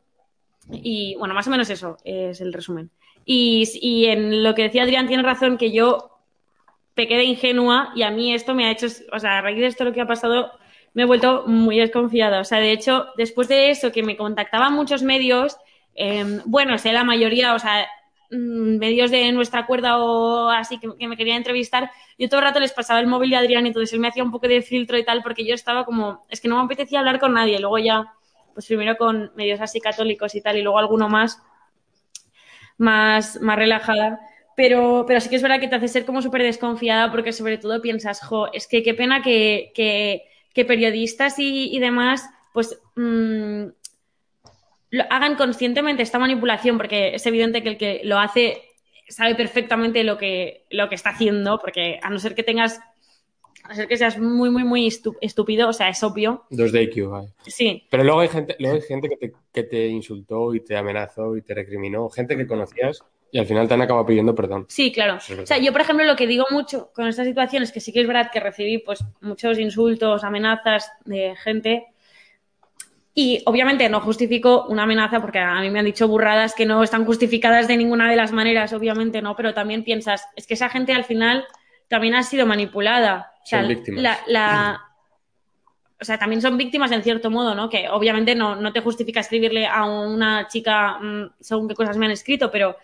[0.70, 2.90] y, bueno, más o menos eso es el resumen.
[3.24, 6.10] Y, en lo que decía Adrián, tiene razón que yo
[6.94, 9.66] pequé de ingenua y a mí esto me ha hecho, o sea, a raíz de
[9.66, 10.52] esto lo que ha pasado,
[10.94, 12.40] me he vuelto muy desconfiada.
[12.40, 15.56] O sea, de hecho, después de eso, que me contactaban muchos medios,
[15.94, 17.86] eh, bueno, sé la mayoría, o sea,
[18.32, 22.72] medios de nuestra cuerda o así que, me querían entrevistar, yo todo el rato les
[22.72, 25.04] pasaba el móvil de Adrián y entonces él me hacía un poco de filtro y
[25.04, 28.14] tal porque yo estaba como, es que no me apetecía hablar con nadie, luego ya,
[28.54, 31.42] pues primero con medios así católicos y tal y luego alguno más,
[32.78, 34.20] más, más relajada.
[34.54, 37.56] Pero, pero sí que es verdad que te hace ser como súper desconfiada porque sobre
[37.56, 42.78] todo piensas, jo, es que qué pena que, que, que periodistas y, y demás, pues
[42.96, 43.68] mm,
[44.92, 48.62] lo hagan conscientemente esta manipulación, porque es evidente que el que lo hace
[49.08, 52.78] sabe perfectamente lo que, lo que está haciendo, porque a no ser que tengas,
[53.64, 56.44] a no ser que seas muy, muy, muy estúpido, o sea, es obvio.
[56.50, 57.28] Dos de IQ, vale.
[57.46, 60.76] Sí, Pero luego hay gente, luego hay gente que, te, que te insultó y te
[60.76, 64.66] amenazó y te recriminó, gente que conocías y al final te han acabado pidiendo perdón.
[64.68, 65.16] Sí, claro.
[65.16, 65.30] Es.
[65.30, 68.02] O sea, yo, por ejemplo, lo que digo mucho con estas situaciones, que sí que
[68.02, 71.86] es verdad que recibí pues muchos insultos, amenazas de gente.
[73.14, 76.82] Y obviamente no justifico una amenaza porque a mí me han dicho burradas que no
[76.82, 80.70] están justificadas de ninguna de las maneras, obviamente no, pero también piensas, es que esa
[80.70, 81.44] gente al final
[81.88, 83.32] también ha sido manipulada.
[83.42, 84.02] O sea, Son víctimas.
[84.02, 84.80] La, la-
[86.00, 87.68] o sea, también son víctimas en cierto modo, ¿no?
[87.68, 92.06] Que obviamente no, no te justifica escribirle a una chica mm, según qué cosas me
[92.06, 92.76] han escrito, pero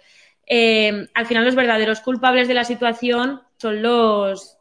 [0.47, 4.58] eh, al final los verdaderos culpables de la situación son los...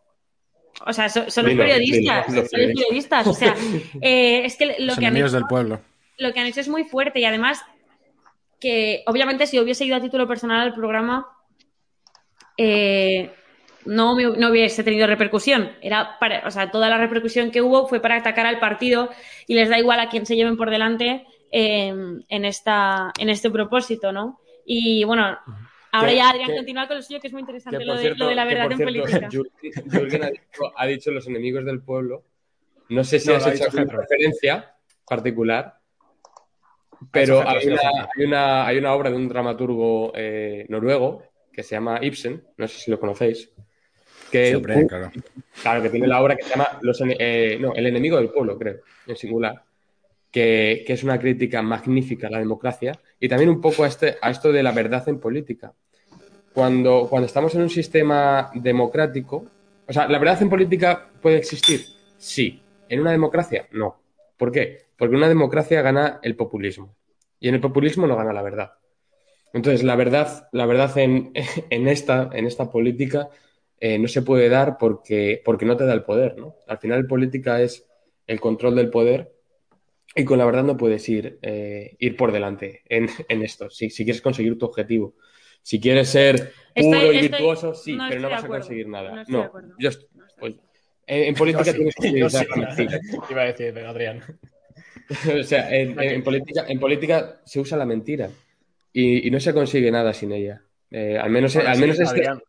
[0.86, 2.26] O sea, son, son los Dilo, periodistas.
[2.28, 3.28] son los periodistas.
[3.28, 3.56] O sea,
[4.02, 5.82] eh, es que lo que, han hecho, del pueblo.
[6.18, 7.62] lo que han hecho es muy fuerte y además
[8.60, 11.28] que obviamente si hubiese ido a título personal al programa
[12.58, 13.32] eh,
[13.86, 15.72] no, me- no hubiese tenido repercusión.
[15.82, 19.10] Era para, o sea, toda la repercusión que hubo fue para atacar al partido
[19.48, 21.94] y les da igual a quién se lleven por delante eh,
[22.28, 24.40] en, esta, en este propósito, ¿no?
[24.66, 25.38] Y bueno,
[25.98, 28.00] ahora Que- ya Adrián que- continúa con lo suyo, que es muy interesante lo de,
[28.02, 29.30] cierto, lo de la verdad en política.
[29.30, 32.24] Jürgen- ha dicho, ha dicho los enemigos del pueblo.
[32.90, 34.74] No sé si No, has hecho alguna referencia
[35.08, 35.76] particular,
[37.12, 38.10] pero hay una, Getro.
[38.18, 42.68] hay, una, hay una obra de un dramaturgo eh, noruego que se llama Ibsen, no
[42.68, 43.52] sé si lo conocéis,
[44.32, 45.12] que, Siempre, claro.
[45.62, 48.58] claro, que tiene la obra que se llama Los eh, no, El enemigo del pueblo,
[48.58, 48.78] creo,
[49.08, 49.64] en singular,
[50.32, 54.18] que, que es una crítica magnífica a la democracia y también un poco a, este,
[54.22, 55.74] a esto de la verdad en política.
[56.54, 59.46] Cuando, cuando estamos en un sistema democrático,
[59.88, 61.86] o sea, ¿la verdad en política puede existir?
[62.18, 62.62] Sí.
[62.90, 63.68] ¿En una democracia?
[63.72, 64.00] No.
[64.38, 64.86] ¿Por qué?
[64.98, 66.96] Porque en una democracia gana el populismo.
[67.40, 68.74] Y en el populismo no gana la verdad.
[69.54, 71.32] Entonces, la verdad, la verdad en,
[71.70, 73.30] en esta, en esta política
[73.80, 76.56] eh, no se puede dar porque, porque no te da el poder, ¿no?
[76.68, 77.86] Al final, política es
[78.26, 79.37] el control del poder
[80.18, 83.90] y con la verdad no puedes ir, eh, ir por delante en, en esto, si,
[83.90, 85.16] si, quieres conseguir tu objetivo.
[85.62, 88.88] Si quieres ser puro Estoy- y estoy- virtuoso, sí, no pero no vas a conseguir
[88.88, 89.12] nada.
[89.16, 89.76] No estoy No, de acuerdo.
[89.80, 90.56] yo est- No estoy pues,
[91.08, 92.38] en, en política tienes que yo sí.
[92.38, 93.00] utilizar la mentira.
[93.30, 94.24] Iba a decir, Adrián.
[95.40, 98.30] O sea, en, en política, en política se usa la mentira
[98.94, 100.62] y, y no se consigue nada sin ella.
[100.92, 102.44] Eh, al menos, Ahora al sí, menos este- Adrián, ¿tú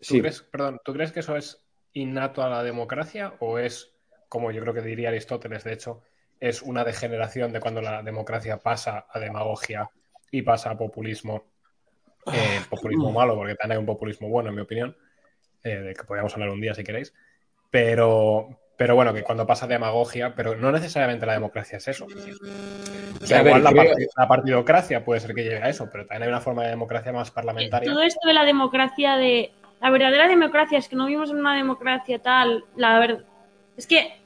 [0.00, 0.20] sí.
[0.20, 3.92] crees, perdón, ¿tú crees que eso es innato a la democracia o es,
[4.28, 6.02] como yo creo que diría Aristóteles, de hecho,
[6.40, 9.90] es una degeneración de cuando la democracia pasa a demagogia
[10.30, 11.44] y pasa a populismo?
[12.32, 14.96] Eh, populismo malo, porque también hay un populismo bueno, en mi opinión,
[15.62, 17.14] eh, de que podríamos hablar un día si queréis.
[17.70, 22.06] Pero, pero bueno, que cuando pasa a demagogia, pero no necesariamente la democracia es eso.
[22.06, 25.88] O sea, A ver, igual la, creo- la partidocracia puede ser que llegue a eso,
[25.90, 27.90] pero también hay una forma de democracia más parlamentaria.
[27.90, 29.52] Todo esto de la democracia de...
[29.80, 33.24] La verdadera democracia es que no vivimos en una democracia tal, la verdad...
[33.76, 34.20] Es que...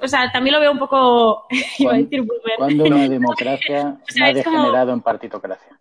[0.00, 1.46] o sea, también lo veo un poco...
[1.78, 2.56] Iba a decir boomer.
[2.58, 5.78] Cuando una democracia O sea, ha como- degenerado en partitocracia.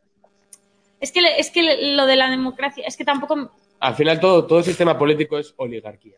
[1.00, 2.84] Es que, es que lo de la democracia...
[2.88, 3.52] Es que tampoco...
[3.80, 6.18] Al final todo, todo sistema político es oligarquía.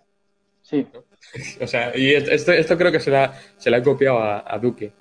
[0.61, 0.85] Sí,
[1.61, 4.57] O sea, y esto, esto creo que se la, se la ha copiado a, a
[4.59, 4.91] Duque.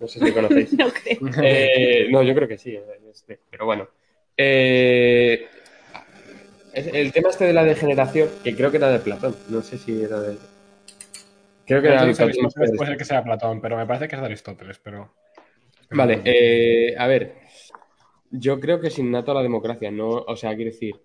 [0.00, 0.72] No sé si lo conocéis.
[0.74, 1.18] No creo.
[1.42, 2.74] Eh, no, yo creo que sí.
[2.74, 3.88] eh, este, pero bueno.
[4.36, 5.46] Eh,
[6.74, 9.34] el tema este de la degeneración, que creo que era de Platón.
[9.48, 10.36] No sé si era de.
[11.66, 12.44] Creo que era de Puede ser Platón.
[12.44, 15.14] Aristóteles, puede ser que sea Platón, pero me parece que es de Aristóteles, pero...
[15.90, 17.34] Vale, eh, a ver.
[18.30, 20.96] Yo creo que es innato a la democracia, no, o sea, quiero decir,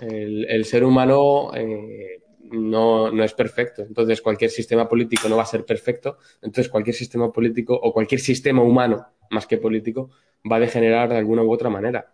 [0.00, 2.20] el, el ser humano eh,
[2.50, 6.96] no, no es perfecto, entonces cualquier sistema político no va a ser perfecto, entonces cualquier
[6.96, 10.10] sistema político o cualquier sistema humano, más que político,
[10.50, 12.12] va a degenerar de alguna u otra manera.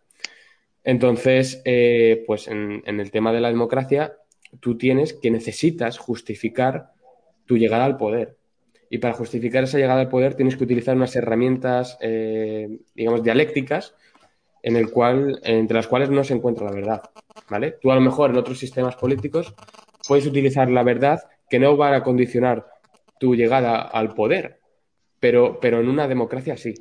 [0.84, 4.18] Entonces, eh, pues en, en el tema de la democracia,
[4.60, 6.92] tú tienes que necesitas justificar
[7.48, 8.36] tu llegada al poder.
[8.90, 13.94] Y para justificar esa llegada al poder tienes que utilizar unas herramientas, eh, digamos, dialécticas,
[14.62, 17.02] en el cual, entre las cuales no se encuentra la verdad.
[17.50, 17.76] ¿Vale?
[17.80, 19.54] Tú a lo mejor en otros sistemas políticos
[20.06, 22.66] puedes utilizar la verdad que no va a condicionar
[23.18, 24.60] tu llegada al poder,
[25.18, 26.74] pero, pero en una democracia sí.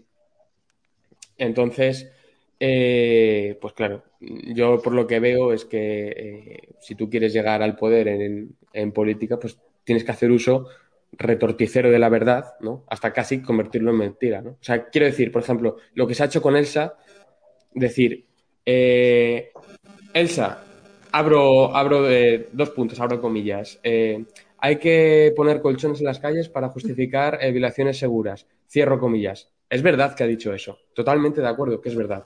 [1.38, 2.12] Entonces,
[2.60, 7.62] eh, pues claro, yo por lo que veo es que eh, si tú quieres llegar
[7.62, 9.58] al poder en, en política, pues
[9.88, 10.68] tienes que hacer uso
[11.14, 12.84] retorticero de la verdad, ¿no?
[12.90, 14.52] Hasta casi convertirlo en mentira, ¿no?
[14.52, 16.96] O sea, quiero decir, por ejemplo, lo que se ha hecho con Elsa,
[17.74, 18.26] decir,
[18.66, 19.52] eh,
[20.14, 20.62] Elsa,
[21.14, 22.06] abro, abro
[22.52, 24.26] dos puntos, abro comillas, eh,
[24.58, 29.50] hay que poner colchones en las calles para justificar eh, violaciones seguras, cierro comillas.
[29.70, 32.26] Es verdad que ha dicho eso, totalmente de acuerdo que es verdad.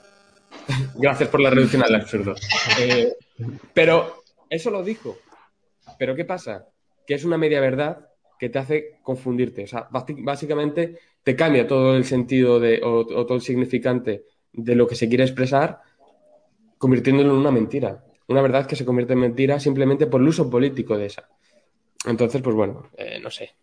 [0.96, 2.34] Gracias por la reducción al absurdo.
[2.80, 3.14] Eh,
[3.72, 5.20] pero eso lo dijo.
[6.00, 6.66] Pero ¿qué pasa?
[7.12, 8.08] Que es una media verdad
[8.40, 9.66] que te hace confundirte.
[9.66, 14.76] O sea, básicamente te cambia todo el sentido de, o, o todo el significante de
[14.76, 15.82] lo que se quiere expresar,
[16.78, 18.02] convirtiéndolo en una mentira.
[18.30, 21.28] Una verdad que se convierte en mentira simplemente por el uso político de esa.
[22.08, 23.56] Entonces, pues bueno, eh, no sé.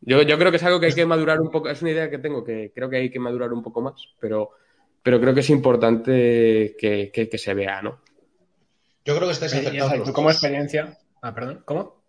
[0.00, 2.08] Yo, yo creo que es algo que hay que madurar un poco, es una idea
[2.08, 4.52] que tengo que creo que hay que madurar un poco más, pero,
[5.02, 8.00] pero creo que es importante que, que- que se vea, ¿no?
[9.04, 10.36] Yo creo que estáis Y- y acertados esa- los tú como dos.
[10.36, 10.96] experiencia...
[11.20, 12.03] Ah, perdón, ¿cómo?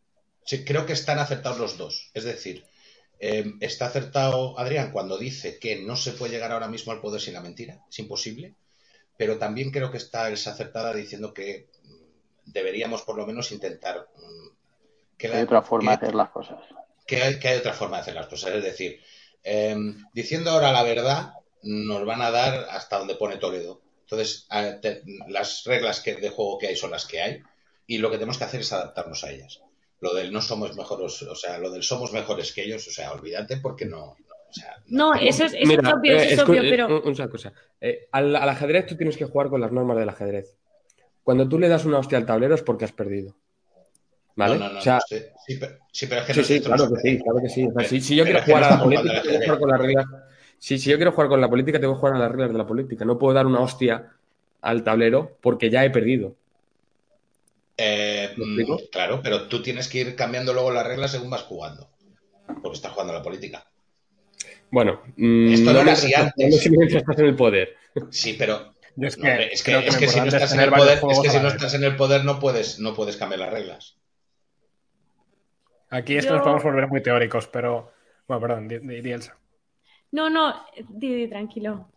[0.45, 2.11] Sí, creo que están acertados los dos.
[2.13, 2.65] Es decir,
[3.19, 7.21] eh, está acertado Adrián cuando dice que no se puede llegar ahora mismo al poder
[7.21, 8.55] sin la mentira, es imposible,
[9.17, 14.07] pero también creo que está Elsa acertada diciendo que mm, deberíamos por lo menos intentar
[14.15, 14.49] mm,
[15.17, 16.59] que, la- hay otra forma de hacer las cosas.
[17.07, 18.53] que hay, que hay otra forma de hacer las cosas.
[18.55, 19.01] Es decir,
[19.43, 19.75] eh,
[20.13, 21.33] diciendo ahora la verdad,
[21.63, 23.81] nos van a dar hasta donde pone Toledo.
[24.01, 24.47] Entonces,
[24.81, 27.41] te- las reglas que, de juego que hay son las que hay
[27.87, 29.61] y lo que tenemos que hacer es adaptarnos a ellas.
[30.01, 33.11] Lo del no somos mejores, o sea, lo del somos mejores que ellos, o sea,
[33.13, 33.97] olvídate porque no.
[33.97, 36.67] no, o sea, No, eso es, eso Mira, es obvio, eso eh, es obvio, eh,
[36.69, 36.87] pero...
[37.01, 37.53] un- una cosa.
[37.81, 40.55] Eh, al, al ajedrez tú tienes que jugar con las normas del ajedrez.
[41.23, 43.35] Cuando tú le das una hostia al tablero es porque has perdido.
[44.35, 44.59] ¿Vale?
[44.59, 45.15] No, no, no, o sea, no, sí,
[45.47, 47.63] sí, pero, sí, pero es que sí, no- sí, claro que sí, claro que sí.
[47.63, 49.69] O sea, Pero- si, si yo quiero jugar a la política, tengo que jugar con
[49.71, 50.05] las reglas.
[50.57, 52.57] Sí, si yo quiero jugar con la política, tengo que jugar a las reglas de
[52.57, 53.05] la política.
[53.05, 54.11] No puedo dar una hostia
[54.61, 56.35] al tablero porque ya he perdido.
[57.77, 61.43] Eh, ¿Me mm, claro, pero tú tienes que ir cambiando luego las reglas según vas
[61.43, 61.89] jugando.
[62.61, 63.65] Porque estás jugando a la política.
[64.71, 66.71] Bueno, mm, Esto no era así estás- antes.
[66.71, 67.75] no estás en el poder.
[68.11, 70.53] Sí, pero es que, No, hombre, es que, creo es lo que si no estás
[70.53, 71.53] en el poder, es que si no vez.
[71.53, 73.97] estás en el poder no puedes, no puedes cambiar las reglas.
[75.89, 77.91] Aquí es que Yo- nos podemos volver muy teóricos, pero
[78.27, 79.37] Bueno, perdón, di, di- di Elsa.
[80.11, 81.91] No, no, di, di, tranquilo.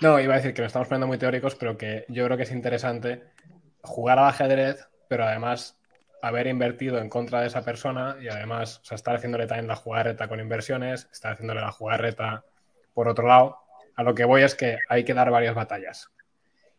[0.00, 2.44] No, iba a decir que nos estamos poniendo muy teóricos, pero que yo creo que
[2.44, 3.22] es interesante
[3.86, 5.78] jugar al ajedrez, pero además
[6.22, 9.76] haber invertido en contra de esa persona y además o sea, estar haciéndole también la
[9.76, 12.44] jugarreta con inversiones, estar haciéndole la jugarreta
[12.94, 13.58] por otro lado.
[13.94, 16.10] A lo que voy es que hay que dar varias batallas.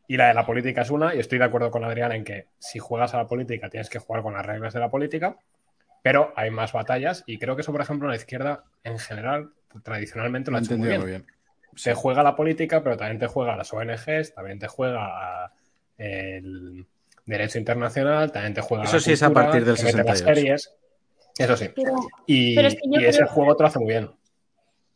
[0.08, 2.47] Y la de la política es una, y estoy de acuerdo con Adrián en que
[2.60, 5.38] si juegas a la política tienes que jugar con las reglas de la política,
[6.01, 9.51] pero hay más batallas y creo que eso, por ejemplo, en la izquierda en general,
[9.84, 11.26] tradicionalmente Lo ha hecho muy bien
[11.78, 15.53] se juega la política, pero también te juega a las ONGs, también te juega a
[15.97, 16.86] el
[17.28, 20.17] derecho internacional, también te juega Eso la sí es a partir del te mete las
[20.19, 20.36] 68.
[20.41, 20.73] series.
[21.38, 21.69] Eso sí.
[21.75, 21.91] Pero,
[22.25, 24.09] Y, Pero es que yo y ese juego te lo hace muy bien.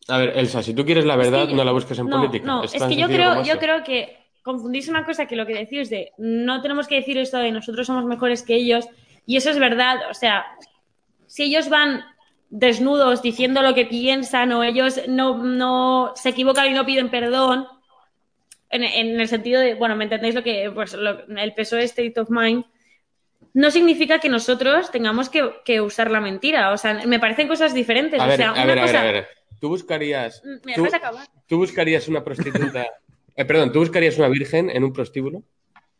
[0.07, 2.45] A ver, Elsa, si tú quieres la verdad, que- no la busques en no, política.
[2.47, 5.89] No, es que yo creo, yo creo que confundís una cosa que lo que decís
[5.91, 8.87] de no tenemos que decir esto de nosotros somos mejores que ellos,
[9.27, 9.97] y eso es verdad.
[10.09, 10.45] O sea,
[11.27, 12.01] si ellos van
[12.49, 17.67] desnudos diciendo lo que piensan o ellos no, no se equivocan y no piden perdón,
[18.71, 22.19] en, en el sentido de, bueno, ¿me entendéis lo que, pues, lo- el PSOE State
[22.19, 22.65] of Mind?
[23.53, 26.71] No significa que nosotros tengamos que, que usar la mentira.
[26.71, 28.19] O sea, me parecen cosas diferentes.
[28.19, 29.27] A o ver, sea, a una ver, a ver, cosa- a ver.
[29.59, 30.41] Tú buscarías.
[30.65, 31.27] ¿Me tú- dejas acabar?
[31.47, 32.85] ¿Tú buscarías una prostituta?
[33.35, 35.43] eh, perdón, ¿tú buscarías una virgen en un prostíbulo?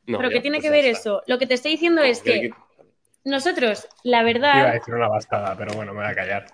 [0.07, 0.17] No.
[0.17, 0.99] ¿Pero ya, qué tiene pues que ver está.
[0.99, 1.23] eso?
[1.27, 2.49] Lo que te estoy diciendo es Que que
[3.23, 6.45] nosotros, la verdad, Iba a decir una bastada, pero bueno, me voy a callar.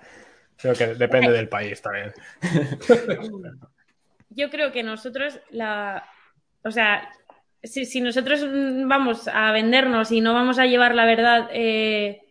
[0.58, 2.12] Creo que depende del país también.
[4.38, 6.08] yo creo que nosotros, la,
[6.64, 7.10] o sea,
[7.64, 12.22] si, nosotros mm, vamos a vendernos y no vamos a llevar la verdad eh,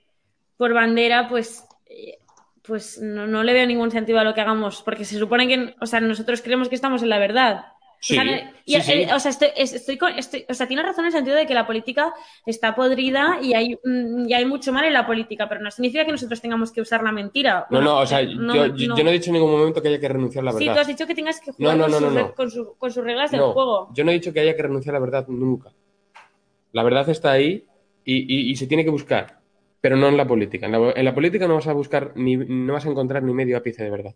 [0.56, 2.18] por bandera, pues, eh,
[2.62, 5.74] pues no, no le veo ningún sentido a lo que hagamos, porque se supone que,
[5.80, 7.64] o sea, nosotros creemos que estamos en la verdad.
[7.98, 8.92] Sí, o sea, no- y, sí, sí.
[8.92, 11.36] eh, o sea, estoy, es- estoy con- estoy- o sea, tiene razón en el sentido
[11.36, 12.12] de que la política
[12.44, 16.04] está podrida y hay, mm, y hay mucho mal en la política, pero no significa
[16.04, 17.66] que nosotros tengamos que usar la mentira.
[17.70, 18.96] No, Bueno, no, o sea, no, yo, no.
[18.96, 20.74] yo no he dicho en ningún momento que haya que renunciar a la Sí, verdad.
[20.74, 22.34] tú has dicho que tengas que jugar no, con, sus no, re- no.
[22.34, 23.88] con su- con sus reglas del juego.
[23.94, 25.72] yo no he dicho que haya que renunciar a la verdad nunca.
[26.72, 27.64] La verdad está ahí
[28.04, 29.40] y, y- y se tiene que buscar,
[29.80, 30.66] pero no en la política.
[30.66, 33.32] En la, en la política no vas a buscar ni no vas a encontrar ni
[33.32, 34.14] medio ápice de verdad,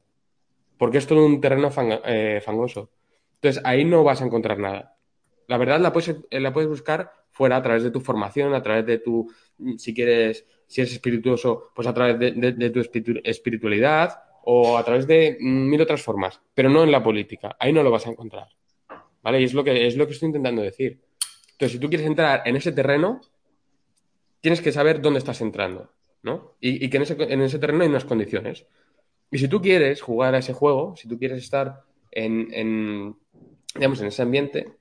[0.79, 1.71] porque es todo un terreno
[2.07, 2.91] eh, fangoso.
[3.41, 4.97] Entonces ahí no vas a encontrar nada.
[5.47, 8.63] La verdad la puedes, eh, la puedes buscar fuera a través de tu formación, a
[8.63, 9.33] través de tu,
[9.79, 15.07] si quieres, si eres espirituoso, pues a través de, tu espiritu- espiritualidad o a través
[15.07, 17.57] de mm, mil otras formas, pero no en la política.
[17.59, 18.49] Ahí no lo vas a encontrar.
[19.23, 19.41] ¿Vale?
[19.41, 21.01] Y es lo que, es lo que estoy intentando decir.
[21.53, 23.21] Entonces, si tú quieres entrar en ese terreno,
[24.41, 26.57] tienes que saber dónde estás entrando, ¿no?
[26.61, 28.67] Y, que en ese, en ese terreno hay unas condiciones.
[29.31, 33.17] Y si tú quieres jugar a ese juego, si tú quieres estar en,
[33.75, 34.73] digamos, en ese ambiente,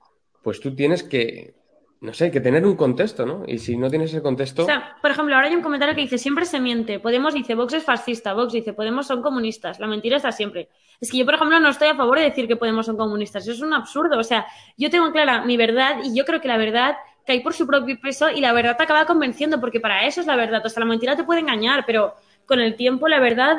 [0.42, 1.54] pues tú tienes que,
[2.00, 3.44] no sé, que tener un contexto, ¿no?
[3.46, 6.00] Y si no tienes ese contexto, O sea, por ejemplo, ahora hay un comentario que
[6.00, 6.98] dice siempre se miente.
[6.98, 9.78] Podemos dice Vox es fascista, Vox dice Podemos son comunistas.
[9.78, 10.68] La mentira está siempre.
[11.00, 13.42] Es que yo, por ejemplo, no estoy a favor de decir que Podemos son comunistas.
[13.44, 14.18] Eso es un absurdo.
[14.18, 17.52] O sea, yo tengo clara mi verdad y yo creo que la verdad cae por
[17.52, 20.64] su propio peso y la verdad te acaba convenciendo porque para eso es la verdad.
[20.64, 22.14] O sea, la mentira te puede engañar, pero
[22.46, 23.58] con el tiempo la verdad...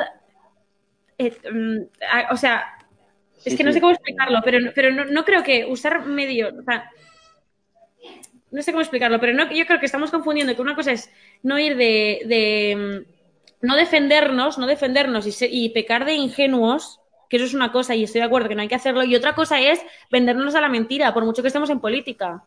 [1.18, 2.66] eh, mm, o sea,
[3.46, 3.76] es Sí, que no sí.
[3.76, 6.54] sé cómo explicarlo, pero, pero no, no creo que usar medios...
[6.60, 6.90] O sea,
[8.52, 11.10] no sé cómo explicarlo, pero no, yo creo que estamos confundiendo que una cosa es
[11.42, 13.06] no ir de, de,
[13.62, 17.72] mm, no defendernos, no defendernos y, se- y pecar de ingenuos, que eso es una
[17.72, 19.80] cosa y estoy de acuerdo que no hay que hacerlo, y otra cosa es
[20.12, 22.44] vendernos a la mentira, por mucho que estemos en política.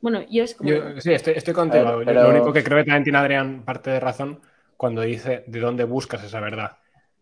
[0.00, 0.70] Bueno, yo es como...
[0.70, 2.00] Yo- sí, estoy, estoy contigo.
[2.04, 4.40] Pero- Lo único que creo que también tiene Adrián parte de razón
[4.76, 6.78] cuando dice de dónde buscas esa verdad.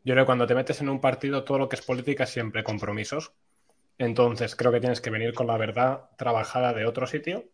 [0.06, 2.30] Yo creo que cuando te metes en un partido, todo lo que es política es
[2.30, 3.34] siempre compromisos.
[3.98, 7.44] Entonces, creo que tienes que venir con la verdad trabajada de otro sitio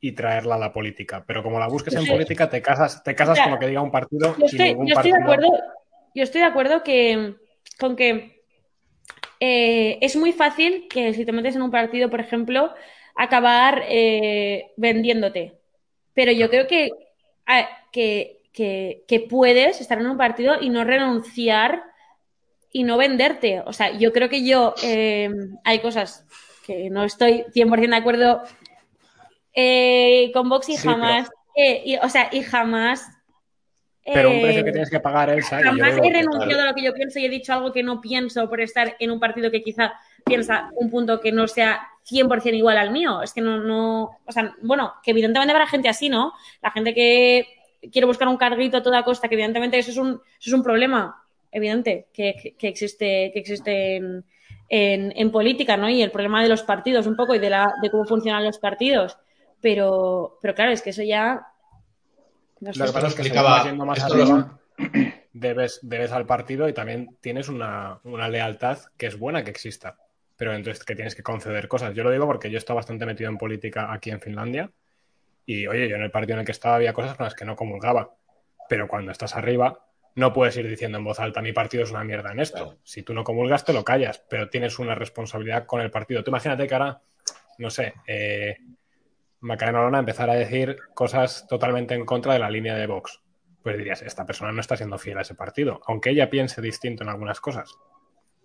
[0.00, 1.24] y traerla a la política.
[1.26, 2.10] Pero como la busques en Sí.
[2.10, 4.46] política, te casas, te casas O sea, con lo que diga un partido Yo y
[4.46, 5.48] estoy, ningún yo estoy de acuerdo,
[6.14, 7.36] yo estoy de acuerdo que,
[7.78, 8.42] con que
[9.40, 12.72] eh, es muy fácil que si te metes en un partido, por ejemplo,
[13.16, 15.54] acabar eh, vendiéndote.
[16.14, 16.90] Pero yo creo que,
[17.46, 21.82] ah, que, que- que puedes estar en un partido y no renunciar
[22.72, 23.60] y no venderte.
[23.66, 25.28] O sea, yo creo que yo eh,
[25.64, 26.26] hay cosas
[26.66, 28.42] que no estoy 100% de acuerdo
[29.54, 33.06] eh, con Vox y Sí, pero- jamás, eh, y- o sea, y jamás
[34.04, 35.60] Pero un precio que tienes que pagar, Elsa.
[35.62, 38.48] Jamás he renunciado a lo que yo pienso y he dicho algo que no pienso
[38.48, 39.92] por estar en un partido que quizá
[40.24, 43.22] piensa un punto que no sea 100% igual al mío.
[43.22, 46.32] Es que no, no, o sea, bueno, que evidentemente habrá gente así, ¿no?
[46.62, 47.46] La gente que
[47.92, 50.62] quiere buscar un carguito a toda costa, que evidentemente eso es un, eso es un
[50.62, 54.24] problema evidente que, que- existe, que existe en,
[54.68, 55.88] en- en política, ¿no?
[55.90, 58.58] Y el problema de los partidos un poco y de, la, de cómo funcionan los
[58.58, 59.18] partidos.
[59.60, 61.46] Pero, pero claro, es que eso ya...
[62.60, 62.78] No sé.
[62.80, 64.58] Lo que pasa es que explicaba- yendo más esto arriba.
[65.32, 69.96] debes, debes al partido y también tienes una, una lealtad que es buena que exista,
[70.36, 71.94] pero entonces que tienes que conceder cosas.
[71.94, 74.70] Yo lo digo porque yo he estado bastante metido en política aquí en Finlandia
[75.46, 77.44] y, oye, yo en el partido en el que estaba había cosas con las que
[77.44, 78.14] no comulgaba,
[78.68, 79.78] pero cuando estás arriba
[80.14, 82.64] no puedes ir diciendo en voz alta mi partido es una mierda en esto.
[82.64, 82.78] Claro.
[82.82, 86.22] Si tú no comulgas, te lo callas, pero tienes una responsabilidad con el partido.
[86.22, 87.00] Tú imagínate que ahora,
[87.58, 88.56] no sé, eh,
[89.40, 93.20] Macarena Olona empezar a decir cosas totalmente en contra de la línea de Vox.
[93.62, 97.02] Pues dirías, esta persona no está siendo fiel a ese partido, aunque ella piense distinto
[97.02, 97.74] en algunas cosas,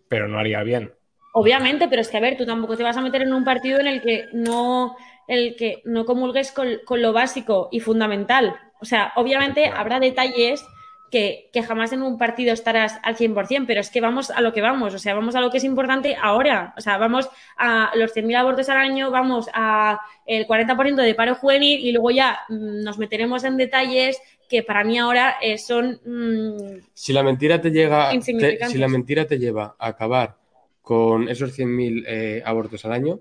[0.09, 0.93] pero no haría bien.
[1.33, 3.79] Obviamente, pero es que a ver, tú tampoco te vas a meter en un partido
[3.79, 4.95] en el que no,
[5.27, 8.55] el que no comulgues con, con lo básico y fundamental.
[8.79, 10.65] O sea, obviamente habrá detalles
[11.11, 14.53] que, que, jamás en un partido estarás al 100%, pero es que vamos a lo
[14.53, 17.91] que vamos, o sea, vamos a lo que es importante ahora, o sea, vamos a
[17.95, 22.39] los 100.000 abortos al año, vamos a el 40% de paro juvenil y luego ya
[22.49, 24.19] mmm, nos meteremos en detalles
[24.49, 25.99] que para mí ahora eh, son...
[26.05, 30.37] Mmm, si la mentira te llega, te, si la mentira te lleva a acabar
[30.81, 33.19] con esos 100.000 eh, abortos al año,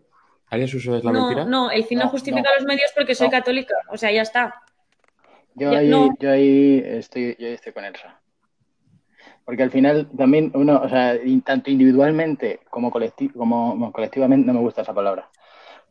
[0.48, 1.44] ¿harías uso de la no, mentira?
[1.44, 2.56] No, el fin no, no justifica no.
[2.56, 4.62] los medios porque soy católica, o sea, ya está.
[5.55, 6.15] Yo ahí, no.
[6.19, 8.21] yo ahí estoy, yo estoy con Elsa.
[9.45, 14.61] Porque al final también uno, o sea, tanto individualmente como, colectivo, como colectivamente, no me
[14.61, 15.29] gusta esa palabra,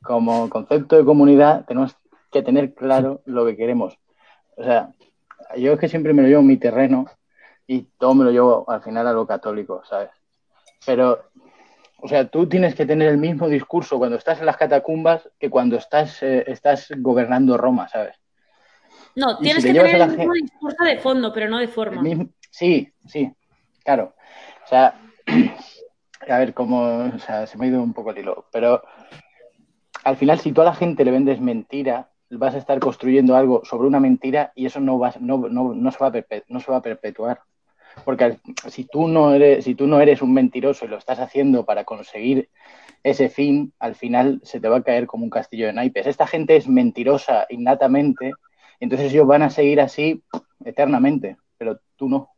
[0.01, 1.95] como concepto de comunidad, tenemos
[2.31, 3.97] que tener claro lo que queremos.
[4.57, 4.91] O sea,
[5.55, 7.05] yo es que siempre me lo llevo en mi terreno
[7.67, 10.09] y todo me lo llevo al final a lo católico, ¿sabes?
[10.85, 11.23] Pero,
[12.01, 15.49] o sea, tú tienes que tener el mismo discurso cuando estás en las catacumbas que
[15.49, 18.19] cuando estás, eh, estás gobernando Roma, ¿sabes?
[19.15, 22.01] No, tienes si que tener el mismo discurso de fondo, pero no de forma.
[22.01, 22.29] Mismo...
[22.49, 23.31] Sí, sí,
[23.83, 24.15] claro.
[24.65, 24.99] O sea,
[26.29, 28.81] a ver cómo, o sea, se me ha ido un poco el hilo, pero
[30.03, 33.61] al final si tú a la gente le vendes mentira, vas a estar construyendo algo
[33.63, 36.71] sobre una mentira y eso no, va, no, no, no, se, va a no se
[36.71, 37.41] va a perpetuar.
[38.05, 41.63] Porque si tú, no eres, si tú no eres un mentiroso y lo estás haciendo
[41.63, 42.49] para conseguir
[43.03, 46.07] ese fin, al final se te va a caer como un castillo de naipes.
[46.07, 48.31] Esta gente es mentirosa innatamente
[48.79, 50.23] entonces ellos van a seguir así
[50.63, 52.29] eternamente, pero tú no.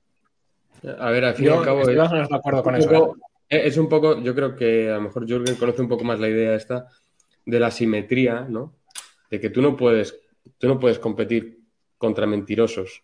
[1.00, 1.82] A ver, al fin y al cabo.
[1.82, 2.90] Es, no de acuerdo con eso.
[2.90, 3.18] Poco,
[3.50, 3.62] ¿eh?
[3.66, 6.30] Es un poco, yo creo que a lo mejor Jürgen conoce un poco más la
[6.30, 6.88] idea esta
[7.46, 8.76] de la simetría, ¿no?
[9.30, 10.20] De que tú no puedes,
[10.58, 11.60] tú no puedes competir
[11.98, 13.04] contra mentirosos.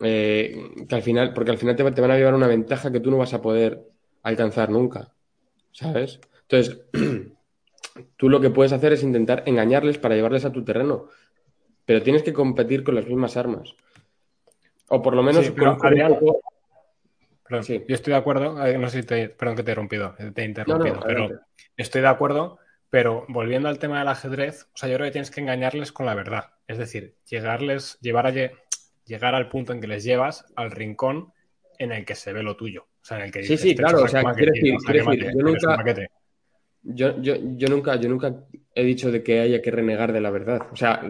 [0.00, 3.00] Eh, que al final, porque al final te, te van a llevar una ventaja que
[3.00, 3.82] tú no vas a poder
[4.22, 5.12] alcanzar nunca.
[5.72, 6.20] ¿Sabes?
[6.48, 6.80] Entonces,
[8.16, 11.08] tú lo que puedes hacer es intentar engañarles para llevarles a tu terreno
[11.90, 13.74] pero tienes que competir con las mismas armas.
[14.90, 16.40] O por lo menos sí, pero, con Adrián, poco...
[17.42, 17.84] perdón, sí.
[17.88, 20.42] yo estoy de acuerdo, eh, no sé si te, perdón que te he interrumpido, te
[20.42, 21.44] he interrumpido, no, no, pero adelante.
[21.76, 22.60] estoy de acuerdo,
[22.90, 26.06] pero volviendo al tema del ajedrez, o sea, yo creo que tienes que engañarles con
[26.06, 30.70] la verdad, es decir, llegarles, llevar a, llegar al punto en que les llevas al
[30.70, 31.32] rincón
[31.76, 32.82] en el que se ve lo tuyo.
[33.02, 35.42] O sea, en el que sí, sí, claro, o sea, quiero decir, quiero decir, yo
[35.42, 36.08] nunca,
[36.84, 38.44] yo, yo, yo, nunca, yo nunca
[38.76, 40.68] he dicho de que haya que renegar de la verdad.
[40.70, 41.02] O sea,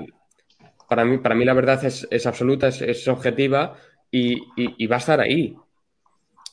[0.90, 3.76] para mí, para mí la verdad es, es absoluta, es, es objetiva
[4.10, 5.56] y, y, y, va a estar ahí.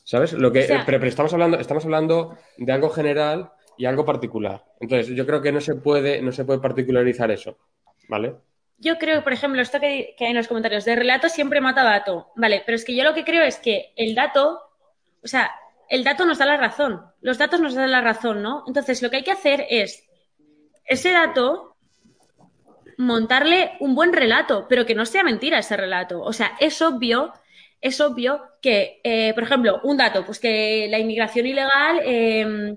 [0.04, 0.32] ¿Sabes?
[0.32, 4.04] Lo que, o sea, pero, pero, estamos, hablando, estamos hablando de algo general y algo
[4.04, 4.64] particular.
[4.78, 7.58] Entonces, yo creo que no se puede, no se puede particularizar eso.
[8.08, 8.36] ¿Vale?
[8.78, 11.82] Yo creo, por ejemplo, esto que, que hay en los comentarios, de relato siempre mata
[11.82, 12.28] dato.
[12.36, 14.60] Vale, pero es que yo lo que creo es que el dato,
[15.20, 15.50] o sea,
[15.88, 17.02] el dato nos da la razón.
[17.22, 18.62] Los datos nos dan la razón, ¿no?
[18.68, 20.08] Entonces, lo que hay que hacer es
[20.84, 21.67] ese dato
[22.98, 26.20] montarle un buen relato, pero que no sea mentira ese relato.
[26.20, 27.32] O sea, es obvio,
[27.80, 32.76] es obvio que, eh, por ejemplo, un dato, pues que la inmigración ilegal eh,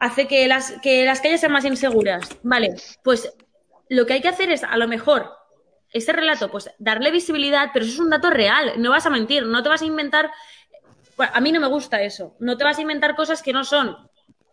[0.00, 2.28] hace que las, que las calles sean más inseguras.
[2.42, 2.74] Vale,
[3.04, 3.32] pues
[3.88, 5.30] lo que hay que hacer es, a lo mejor,
[5.92, 9.46] ese relato, pues darle visibilidad, pero eso es un dato real, no vas a mentir,
[9.46, 10.32] no te vas a inventar.
[11.18, 13.96] A mí no me gusta eso, no te vas a inventar cosas que no son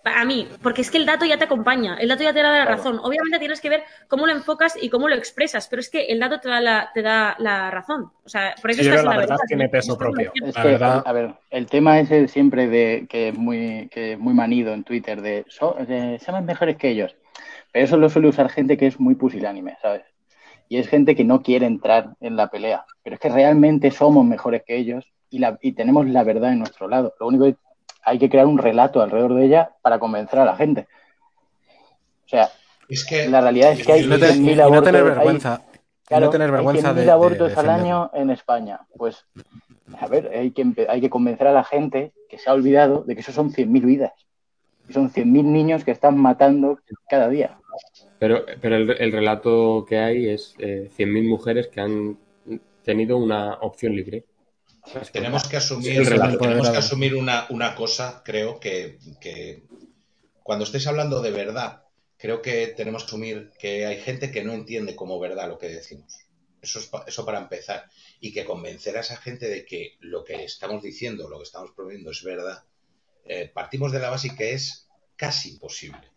[0.08, 2.52] a mí, porque es que el dato ya te acompaña, el dato ya te da
[2.52, 3.00] la razón.
[3.04, 6.20] Obviamente tienes que ver cómo lo enfocas y cómo lo expresas, pero es que el
[6.20, 8.12] dato te da la, te da la razón.
[8.24, 9.36] O sea, por eso sí, estás la, la verdad.
[9.36, 9.46] verdad.
[9.48, 10.32] tiene peso propio.
[10.46, 11.04] Es que, verdad...
[11.06, 14.74] A ver, el tema es el siempre de que es muy, que es muy manido
[14.74, 17.16] en Twitter de, so, de somos mejores que ellos.
[17.72, 20.04] Pero eso lo suele usar gente que es muy pusilánime, ¿sabes?
[20.70, 22.86] Y es gente que no quiere entrar en la pelea.
[23.04, 26.60] Pero es que realmente somos mejores que ellos y, la, y tenemos la verdad en
[26.60, 27.14] nuestro lado.
[27.20, 27.56] Lo único que
[28.08, 30.88] hay que crear un relato alrededor de ella para convencer a la gente.
[32.26, 32.50] O sea,
[32.88, 34.86] es que, la realidad es que hay no, te, 100.000 no abortos.
[34.86, 35.56] tener vergüenza.
[35.56, 38.80] Hay, claro, no tener vergüenza hay 100.000 de, abortos de al año en España.
[38.96, 39.26] Pues,
[40.00, 43.14] a ver, hay que, hay que convencer a la gente que se ha olvidado de
[43.14, 44.14] que eso son 100.000 vidas.
[44.88, 46.80] Y son 100.000 niños que están matando
[47.10, 47.58] cada día.
[48.20, 52.18] Pero, pero el, el relato que hay es eh, 100.000 mujeres que han
[52.84, 54.24] tenido una opción libre.
[55.12, 56.38] Tenemos que asumir, Sí, el relato.
[56.38, 59.64] tenemos que asumir una, una cosa, creo que, que
[60.44, 61.84] cuando estéis hablando de verdad,
[62.18, 65.68] creo que tenemos que asumir que hay gente que no entiende como verdad lo que
[65.70, 66.14] decimos.
[66.62, 67.86] Eso, es pa- eso para empezar.
[68.20, 71.72] Y que convencer a esa gente de que lo que estamos diciendo, lo que estamos
[71.72, 72.64] promoviendo es verdad,
[73.26, 76.12] eh, partimos de la base que es casi imposible.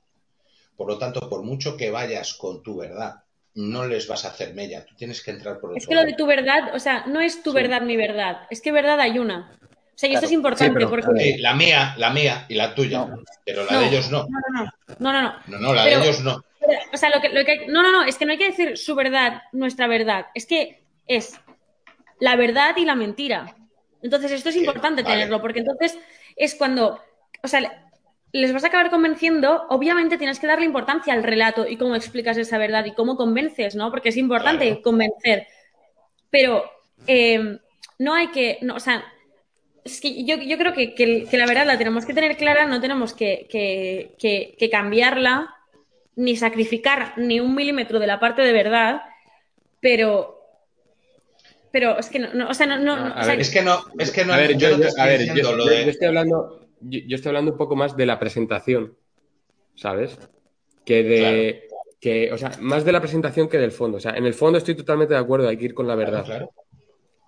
[0.77, 3.25] Por lo tanto, por mucho que vayas con tu verdad,
[3.55, 4.85] no les vas a hacer mella.
[4.87, 7.21] Tú tienes que entrar por otro Es que lo de tu verdad, o sea, no
[7.21, 7.57] es tu Sí.
[7.57, 9.53] verdad mi verdad, es que verdad hay una.
[9.63, 11.23] O sea, y esto es importante Sí, pero, porque...
[11.23, 13.01] Sí, la mía, la mía y la tuya.
[13.07, 13.23] No.
[13.45, 13.81] Pero la No.
[13.81, 14.27] de ellos no.
[14.29, 15.35] No, no, no, no, no, no.
[15.47, 16.43] No, no, la Pero- de ellos no.
[16.59, 18.39] Pero, O sea, lo que, lo que hay- no, no, no, es que no hay
[18.39, 20.27] que decir su verdad, nuestra verdad.
[20.35, 21.39] Es que es
[22.19, 23.55] la verdad y la mentira.
[24.03, 25.15] Entonces, esto es Sí, importante vale.
[25.17, 25.99] tenerlo, porque entonces
[26.37, 27.03] es cuando,
[27.43, 27.90] o sea,
[28.33, 32.37] les vas a acabar convenciendo, obviamente tienes que darle importancia al relato y cómo explicas
[32.37, 33.91] esa verdad y cómo convences, ¿no?
[33.91, 34.83] Porque es importante Claro.
[34.83, 35.47] convencer.
[36.31, 36.65] Pero
[37.07, 37.59] eh,
[37.99, 39.05] no hay que, no, o sea,
[39.85, 42.67] es que yo, yo creo que, que- que la verdad la tenemos que tener clara,
[42.67, 45.55] no tenemos que, que- que- que cambiarla,
[46.17, 49.03] ni sacrificar ni un milímetro de la parte de verdad,
[49.81, 50.37] pero.
[51.73, 52.79] Pero es que no, no, o sea, no.
[52.79, 54.71] no A o sea, ver, Es que no, es que no, a ver, yo, yo,
[54.71, 55.85] no te yo- estoy a ver, diciendo yo- lo yo- de.
[55.85, 58.97] yo estoy hablando, yo, yo estoy hablando un poco más de la presentación,
[59.75, 60.19] ¿sabes?
[60.85, 61.69] Que de,
[62.01, 63.99] que, o sea, más de la presentación que del fondo.
[63.99, 66.25] O sea, en el fondo estoy totalmente de acuerdo, hay que ir con la verdad.
[66.25, 66.53] Claro,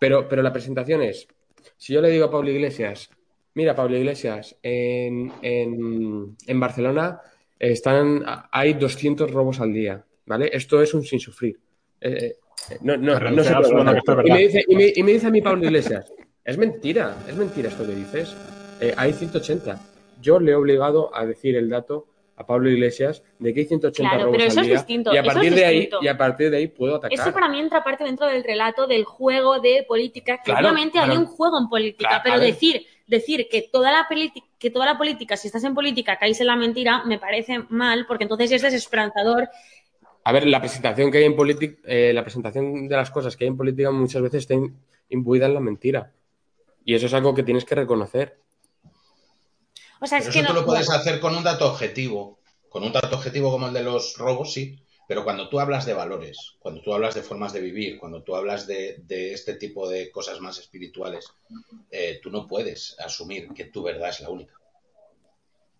[0.01, 1.29] Pero, pero la presentación es,
[1.77, 3.11] si yo le digo a Pablo Iglesias,
[3.55, 7.21] mira, Pablo Iglesias, en, en, en Barcelona
[7.59, 10.51] están, hay 200 robos al día, ¿vale?
[10.53, 11.61] Esto es un sin sufrir.
[12.01, 12.37] Eh,
[12.71, 13.51] eh, no, no, no es
[14.25, 16.13] y, me dice, y, me, y me dice a mí Pablo Iglesias,
[16.45, 18.35] es mentira, es mentira esto que dices.
[18.83, 19.81] Eh, hay 180.
[20.21, 24.11] Yo le he obligado a decir el dato a Pablo Iglesias de que hay 180
[24.11, 26.51] Claro, robos pero eso al es distinto, y a partir de ahí y a partir
[26.51, 27.13] de ahí puedo atacar.
[27.13, 30.99] Eso para mí entra parte dentro del relato del juego de política, que Claro, obviamente
[30.99, 34.99] hay un juego en política, pero decir, decir que toda la política, que toda la
[34.99, 38.63] política, si estás en política, caes en la mentira, me parece mal, porque entonces es
[38.63, 39.49] desesperanzador.
[40.25, 43.49] A ver, la presentación que hay en política, la presentación de las cosas que hay
[43.49, 44.55] en política muchas veces está
[45.09, 46.13] imbuida en la mentira.
[46.85, 48.42] Y eso es algo que tienes que reconocer.
[50.03, 50.61] O sea, Pero es que eso tú no.
[50.61, 52.39] lo puedes hacer con un dato objetivo.
[52.69, 54.79] Con un dato objetivo como el de los robos, sí.
[55.07, 58.35] Pero cuando tú hablas de valores, cuando tú hablas de formas de vivir, cuando tú
[58.35, 61.27] hablas de, de este tipo de cosas más espirituales,
[61.91, 64.55] eh, tú no puedes asumir que tu verdad es la única.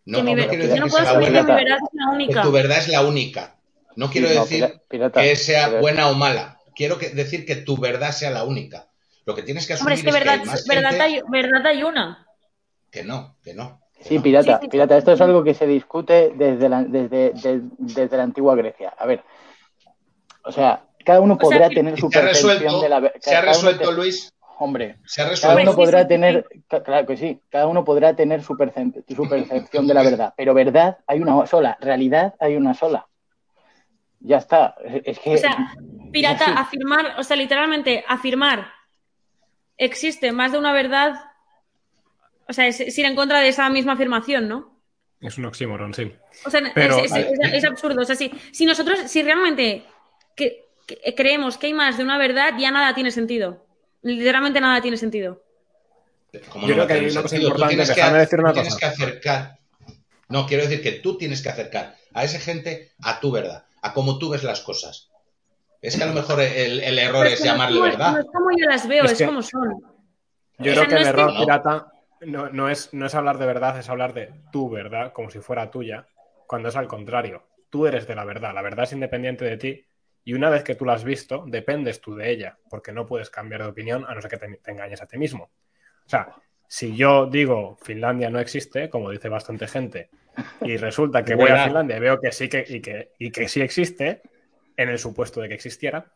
[0.05, 1.77] No, que mi no ver- quiero yo decir no que puedo asumir que mi verdad
[1.77, 2.43] es la que única.
[2.43, 3.57] tu verdad es la única.
[3.97, 6.59] No quiero no, decir pirata, que sea buena o mala.
[6.75, 8.89] Quiero que- decir que tu verdad sea la única.
[9.25, 11.21] Lo que tienes que asumir Hombre, es que es verdad, hay más verdad, gente hay,
[11.29, 12.27] verdad hay una.
[12.91, 13.82] que no, que no.
[14.03, 14.69] Sí, pirata, Sí, sí.
[14.69, 14.97] pirata.
[14.97, 18.93] Esto es algo que se discute desde la, desde, de- desde la antigua Grecia.
[18.99, 19.23] A ver,
[20.45, 23.31] o sea, cada uno O sea, podrá tener su percepción resuelto, de la ver- se
[23.37, 25.63] ha cada uno resuelto, te- Luis, Hombre, se ha cada resuelto.
[25.63, 26.47] uno sí, podrá sí, tener,
[26.85, 30.55] claro que sí, cada uno podrá tener su, percep- su percepción de la verdad, pero
[30.55, 33.07] verdad hay una sola, realidad hay una sola.
[34.21, 34.77] Ya está.
[35.05, 35.75] Es que O sea,
[36.13, 38.69] pirata, afirmar, o sea, literalmente, afirmar
[39.77, 41.15] existe más de una verdad,
[42.49, 44.81] o sea, es, es ir en contra de esa misma afirmación, ¿no?
[45.21, 46.13] Es un oxímoron, sí.
[46.45, 47.31] O sea, Pero- es, es- Vale.
[47.43, 48.03] es- es absurdo.
[48.03, 49.85] O sea, si, si nosotros, si realmente
[50.35, 53.65] que- que creemos que hay más de una verdad, ya nada tiene sentido.
[54.03, 55.43] Literalmente nada tiene sentido.
[56.49, 58.55] ¿Cómo Yo no creo que hay una cosa importante, tienes que- déjame decir una tú
[58.55, 58.79] tienes cosa.
[58.81, 59.59] que acercar.
[60.29, 63.93] No, quiero decir que tú tienes que acercar a esa gente a tu verdad, a
[63.93, 65.11] cómo tú ves las cosas.
[65.83, 68.13] Es que a lo mejor el, el error Pero es llamarle como- verdad.
[68.13, 69.71] No es como yo las veo, Es es, que- como son.
[70.59, 71.92] Yo O creo que no el error que- pirata
[72.27, 75.41] no, no es, no es hablar de verdad, es hablar de tu verdad, como si
[75.41, 76.07] fuera tuya,
[76.47, 77.45] cuando es al contrario.
[77.71, 79.87] Tú eres de la verdad, la verdad es independiente de ti,
[80.25, 83.31] y una vez que tú la has visto, dependes tú de ella, porque no puedes
[83.31, 85.51] cambiar de opinión a no ser que te, te engañes a ti mismo.
[86.07, 86.35] O sea,
[86.69, 90.11] si yo digo Finlandia no existe, como dice bastante gente,
[90.63, 91.65] y resulta que voy a.
[91.65, 94.23] Finlandia y veo que sí que, y que, y que sí existe,
[94.77, 96.13] en el supuesto de que existiera,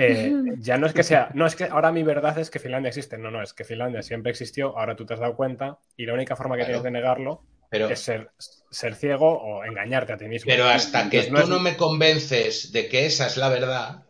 [0.00, 2.88] eh, ya no es que sea, no es que ahora mi verdad es que Finlandia
[2.88, 6.06] existe, no, no, es que Finlandia siempre existió, ahora tú te has dado cuenta y
[6.06, 6.72] la única forma que Claro.
[6.72, 8.30] tienes de negarlo Pero, es ser,
[8.70, 10.50] ser ciego o engañarte a ti mismo.
[10.50, 14.02] pero hasta que Entonces, tú es- no me convences de que esa es la verdad,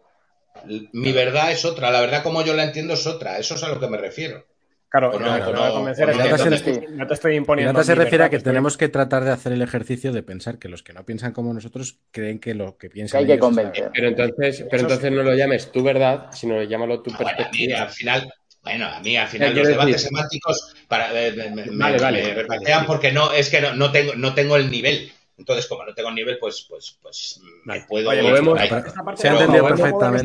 [0.93, 1.91] mi verdad es otra.
[1.91, 3.39] La verdad como yo la entiendo es otra.
[3.39, 4.47] Eso es a lo que me refiero.
[4.91, 7.73] Claro, no, convencer es que se te estoy- no te estoy imponiendo.
[7.73, 10.59] Pirata se refiere a que estoy- tenemos que tratar de hacer el ejercicio de pensar
[10.59, 13.41] que los que no piensan como nosotros creen que lo que piensan Que hay que
[13.41, 13.91] convencer.
[13.93, 17.83] Pero entonces, pero entonces no lo llames tu verdad, sino llámalo tu Ah, bueno, perspectiva.
[17.83, 18.33] al final,
[18.63, 22.03] bueno, a mí al final los debates decir- semánticos para, eh, me, me- Vale, me-
[22.03, 25.13] vale, me vale, porque no, es que no, no tengo, no tengo el nivel.
[25.37, 28.09] Entonces, como no tengo el nivel, pues, pues, pues me puedo.
[28.11, 30.25] Oye, Movemos- Se ha entendido ¿podemos mover- perfectamente,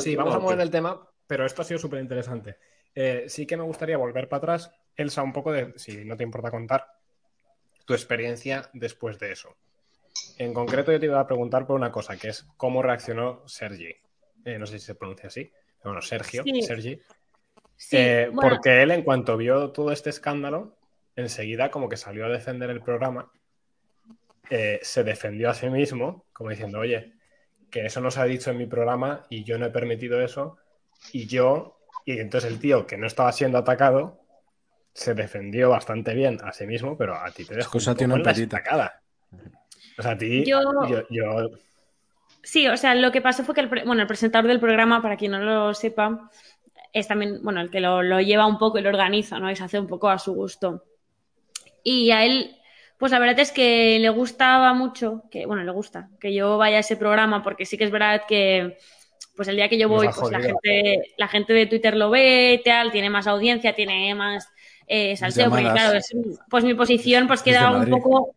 [0.00, 2.56] sí, vamos a mover el tema, pero esto ha sido súper interesante.
[2.94, 6.22] Eh, sí que me gustaría volver para atrás, Elsa, un poco de, si no te
[6.22, 6.86] importa contar,
[7.84, 9.56] tu experiencia después de eso.
[10.38, 13.94] En concreto, yo te iba a preguntar por una cosa, que es cómo reaccionó Sergi.
[14.44, 15.50] Eh, no sé si se pronuncia así.
[15.82, 16.62] Bueno, Sergio, Sí.
[16.62, 17.00] Sergi.
[17.76, 20.76] Sí, Eh, bueno, Porque él, en cuanto vio todo este escándalo,
[21.16, 23.30] enseguida como que salió a defender el programa,
[24.50, 27.14] eh, se defendió a sí mismo, como diciendo, oye,
[27.70, 30.58] que eso no se ha dicho en mi programa y yo no he permitido eso,
[31.12, 34.20] y yo, y entonces el tío que no estaba siendo atacado,
[34.92, 38.58] se defendió bastante bien a sí mismo, pero a ti te dejó un tiene perita.
[38.58, 39.02] estacada.
[39.98, 41.50] O sea, a ti, Yo- yo, yo-
[42.42, 45.00] Sí, o sea, lo que pasó fue que el, pre- bueno, el presentador del programa,
[45.00, 46.30] para quien no lo sepa,
[46.92, 49.50] es también, bueno, el que lo, lo lleva un poco y lo organiza, ¿no?
[49.50, 50.84] Y se hace un poco a su gusto.
[51.82, 52.56] Y a él,
[52.98, 56.76] pues la verdad es que le gustaba mucho, que, bueno, le gusta que yo vaya
[56.78, 58.78] a ese programa, porque sí que es verdad que,
[59.36, 62.60] pues el día que yo voy, pues la gente, la gente de Twitter lo ve,
[62.64, 64.48] tal, tiene más audiencia, tiene más
[64.86, 66.14] eh, salseo, porque claro, es-
[66.50, 68.34] pues mi posición pues queda un poco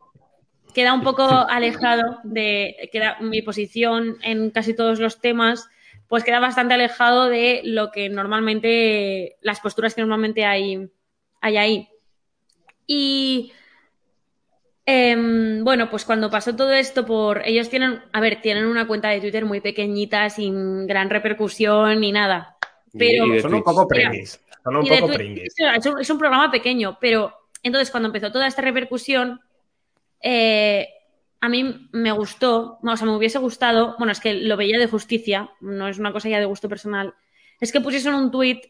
[0.73, 5.67] queda un poco alejado de queda mi posición en casi todos los temas
[6.07, 10.87] pues queda bastante alejado de lo que normalmente las posturas que normalmente hay
[11.41, 11.89] hay ahí.
[12.87, 13.51] Y
[14.89, 19.09] em, bueno pues cuando pasó todo esto por ellos tienen a ver tienen una cuenta
[19.09, 22.55] de Twitter muy pequeñita sin gran repercusión ni nada
[22.97, 24.39] Pero- y son un poco Mira, pringuis.
[24.63, 25.53] Son un poco pringuis.
[25.77, 27.33] Es un, es un programa pequeño, pero
[27.63, 29.39] entonces cuando empezó toda esta repercusión,
[30.21, 30.87] eh,
[31.41, 34.87] a mí me gustó, o sea, me hubiese gustado, bueno, es que lo veía de
[34.87, 37.13] justicia, no es una cosa ya de gusto personal,
[37.61, 38.65] es que pusiesen un tuit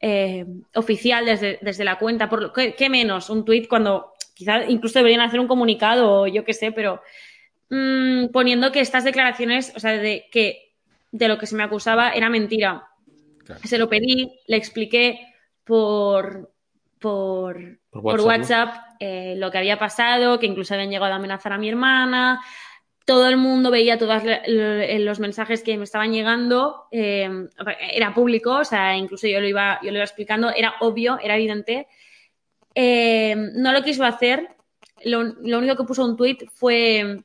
[0.00, 3.30] eh, oficial desde, desde la cuenta, por lo- ¿qué, qué menos?
[3.30, 7.02] Un tuit cuando quizás incluso deberían hacer un comunicado o yo qué sé, pero
[7.68, 10.72] mm, poniendo que estas declaraciones, o sea, de que
[11.12, 12.88] de lo que se me acusaba era mentira.
[13.44, 13.60] Claro.
[13.62, 15.26] Se lo pedí, le expliqué
[15.62, 16.54] por,
[16.98, 21.16] por, Por por WhatsApp, WhatsApp, eh, lo que había pasado, que incluso habían llegado a
[21.16, 22.40] amenazar a mi hermana.
[23.04, 26.86] Todo el mundo veía todos los mensajes que me estaban llegando.
[26.90, 27.28] eh,
[27.92, 30.48] era público, o sea, incluso yo lo iba, yo lo iba explicando.
[30.48, 31.88] Era obvio, era evidente.
[32.82, 34.48] Eh, no lo quiso hacer.
[35.04, 37.22] Lo, lo único que puso un tuit fue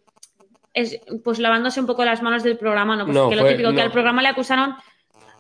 [0.74, 3.06] es, pues lavándose un poco las manos del programa, ¿no?
[3.06, 3.82] Pues No, que lo típico, que no.
[3.84, 4.76] al programa le acusaron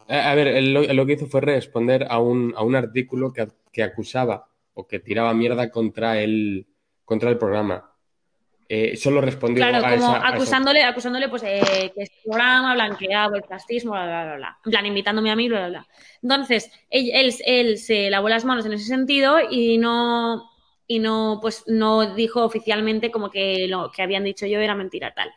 [0.07, 2.75] A, a ver, él lo, él lo que hizo fue responder a un, a un
[2.75, 6.65] artículo que, que acusaba o que tiraba mierda contra el,
[7.03, 7.91] contra el programa.
[8.67, 10.33] Eh, solo respondió Claro, a como esa- a eso.
[10.33, 14.57] acusándole, acusándole pues eh, que este programa blanqueaba el fascismo, bla, bla, bla, bla.
[14.65, 15.87] En plan, invitándome a mí, bla, bla, bla.
[16.23, 20.49] Entonces, él, él, él se lavó las manos en ese sentido y no,
[20.87, 25.13] y no, pues, no dijo oficialmente como que lo que habían dicho yo era mentira,
[25.13, 25.31] tal.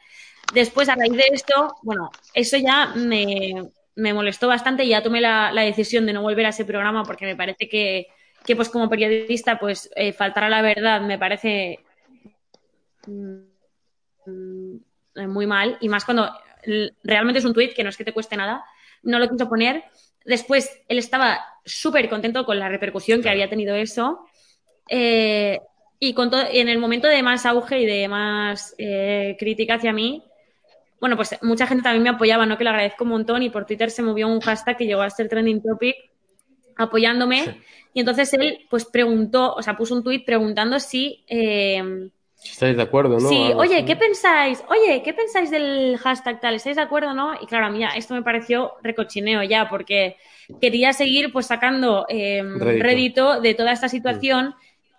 [0.55, 5.21] Después, a raíz de esto, bueno, eso ya me, me molestó bastante y ya tomé
[5.21, 8.07] la, la decisión de no volver a ese programa porque me parece que,
[8.47, 11.81] que pues como periodista, pues eh, faltar a la verdad me parece
[15.27, 16.31] muy mal y más cuando
[17.03, 18.65] realmente es un tuit que no es que te cueste nada,
[19.03, 19.85] no lo quiso poner.
[20.25, 24.27] Después él estaba súper contento con la repercusión que había tenido eso.
[24.89, 25.61] Eh,
[26.01, 29.93] y con todo, en el momento de más auge y de más eh, crítica hacia
[29.93, 30.23] mí,
[31.01, 32.59] bueno, pues mucha gente también me apoyaba, ¿no?
[32.59, 35.11] Que lo agradezco un montón y por Twitter se movió un hashtag que llegó a
[35.11, 35.97] ser trending topic
[36.77, 37.45] apoyándome.
[37.45, 37.51] Sí.
[37.95, 42.77] Y entonces él, pues preguntó, o sea, puso un tuit preguntando si, eh, Si estáis
[42.77, 43.29] de acuerdo, ¿no?
[43.29, 43.85] Sí, oye.
[43.85, 44.63] ¿qué pensáis?
[44.69, 46.55] Oye, ¿qué pensáis del hashtag tal?
[46.55, 47.35] ¿Estáis de acuerdo, no?
[47.41, 50.17] Y claro, a mí ya esto me pareció recochineo ya, porque
[50.61, 52.83] quería seguir pues sacando eh, Rédito.
[52.85, 53.41] rédito.
[53.41, 54.55] de toda esta situación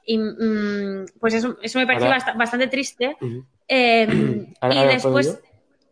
[0.05, 3.15] y mm, pues eso, eso me pareció Ahora- bastante triste.
[3.67, 4.07] Eh,
[4.61, 5.41] Ahora- y ahora después.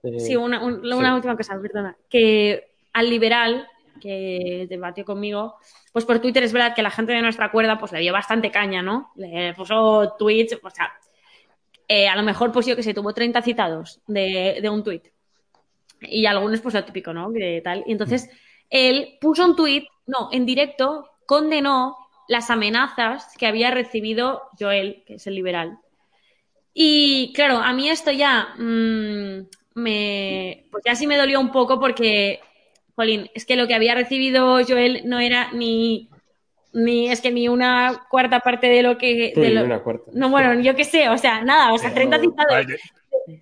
[0.04, 0.92] Eh, sí, una, un- sí.
[0.94, 3.68] una última cosa, perdona, que al liberal
[4.00, 5.56] que debatió conmigo,
[5.92, 8.52] pues por Twitter es verdad que la gente de nuestra cuerda pues le dio bastante
[8.52, 9.12] caña, ¿no?
[9.16, 10.92] Le puso tweets, o sea,
[11.88, 15.04] eh, a lo mejor pues yo que sé, tuvo 30 citados de, un tweet.
[16.02, 17.32] Y algunos pues lo típico, ¿no?
[17.32, 17.84] Que tal.
[17.88, 18.30] Y entonces
[18.70, 21.96] él puso un tweet, no, en directo, condenó
[22.28, 25.80] las amenazas que había recibido Joel, que es el liberal.
[26.74, 30.68] Y claro, a mí esto ya mm, me.
[30.72, 32.40] Pues ya sí me dolió un poco porque,
[32.96, 36.10] Jolín, es que lo que había recibido Joel no era ni.
[36.74, 39.32] Ni es que ni una cuarta parte de lo que.
[39.34, 40.12] Sí, de lo- una cuarta.
[40.14, 42.68] no, bueno, yo qué sé, o sea, nada, o sea, 30 citados.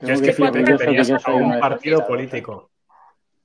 [0.02, 2.69] Yo- es que flipé que tenías a un partido político.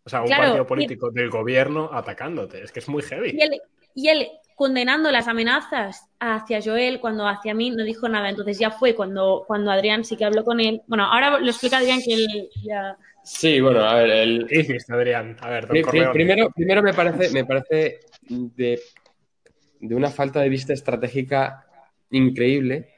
[0.05, 2.63] O sea, un Claro, partido y- político del gobierno atacándote.
[2.63, 3.31] Es que es muy heavy.
[3.37, 3.61] Y él,
[3.95, 8.29] y él condenando las amenazas hacia Joel cuando hacia mí no dijo nada.
[8.31, 10.83] Entonces ya fue cuando, cuando Adrián sí que habló con él.
[10.87, 14.93] Bueno, ahora lo explica Adrián que él ya Sí, bueno, a ver, el, ¿Qué hiciste,
[14.95, 15.37] Adrián?
[15.41, 16.11] A ver, don Corleone.
[16.13, 18.81] primero, primero me parece, me parece de,
[19.81, 21.67] de una falta de vista estratégica
[22.11, 22.89] increíble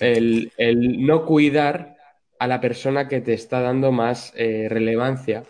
[0.00, 1.96] el, el no cuidar
[2.38, 5.44] a la persona que te está dando más eh, relevancia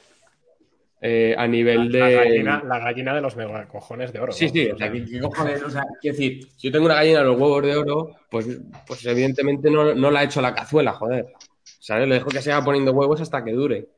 [1.01, 1.99] eh, a nivel de.
[1.99, 4.33] La gallina, la gallina de los mega cojones de oro.
[4.33, 5.63] Sí, sí, o o sea, sea, ¿qué, qué cojones?
[5.63, 8.47] O sea, quiero decir, si yo tengo una gallina de los huevos de oro, pues,
[8.87, 11.27] pues evidentemente no, no la he hecho a la cazuela, joder.
[11.63, 12.09] ¿Sabes?
[12.09, 13.89] Le dejo que siga poniendo huevos hasta que dure.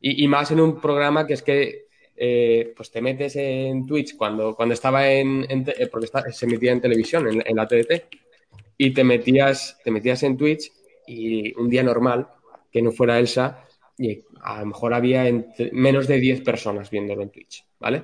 [0.00, 1.86] Y, y más en un programa que es que
[2.22, 6.30] eh, pues te metes en Twitch cuando, cuando estaba en, en te- eh, porque está-
[6.30, 8.04] se emitía en televisión, en, en la TDT,
[8.76, 10.70] y te metías, te metías en Twitch
[11.06, 12.26] y un día normal,
[12.70, 13.64] que no fuera Elsa,
[13.96, 18.02] y a lo mejor había entre- menos de 10 personas viéndolo en Twitch, ¿vale?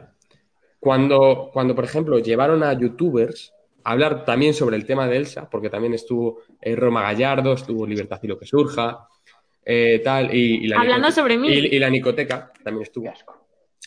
[0.81, 3.53] Cuando, cuando, por ejemplo, llevaron a youtubers
[3.85, 7.87] a hablar también sobre el tema de Elsa, porque también estuvo eh, Roma Gallardo, estuvo
[7.87, 9.09] Libertad y lo que surja,
[9.65, 11.49] eh, tal, y, y la Hablando sobre mí.
[11.49, 13.13] Y, y la Nicoteca también estuvo.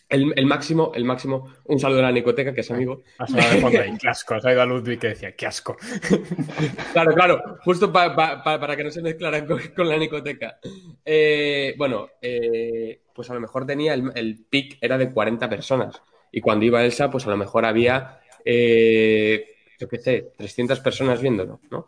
[0.09, 3.03] El, el máximo, el máximo, un saludo a la Nicoteca, que es amigo.
[3.19, 4.35] ahí, qué asco.
[4.43, 5.77] Ha ido a Ludwig que decía, qué asco.
[6.93, 10.59] Claro, claro, justo pa- pa- pa- para que no se mezclaran con, con la Nicoteca.
[11.05, 16.01] Eh, bueno, eh, pues a lo mejor tenía el, el pic era de 40 personas.
[16.31, 19.45] Y cuando iba Elsa, pues a lo mejor había, eh,
[19.79, 21.87] yo qué sé, 300 personas viéndolo, ¿no?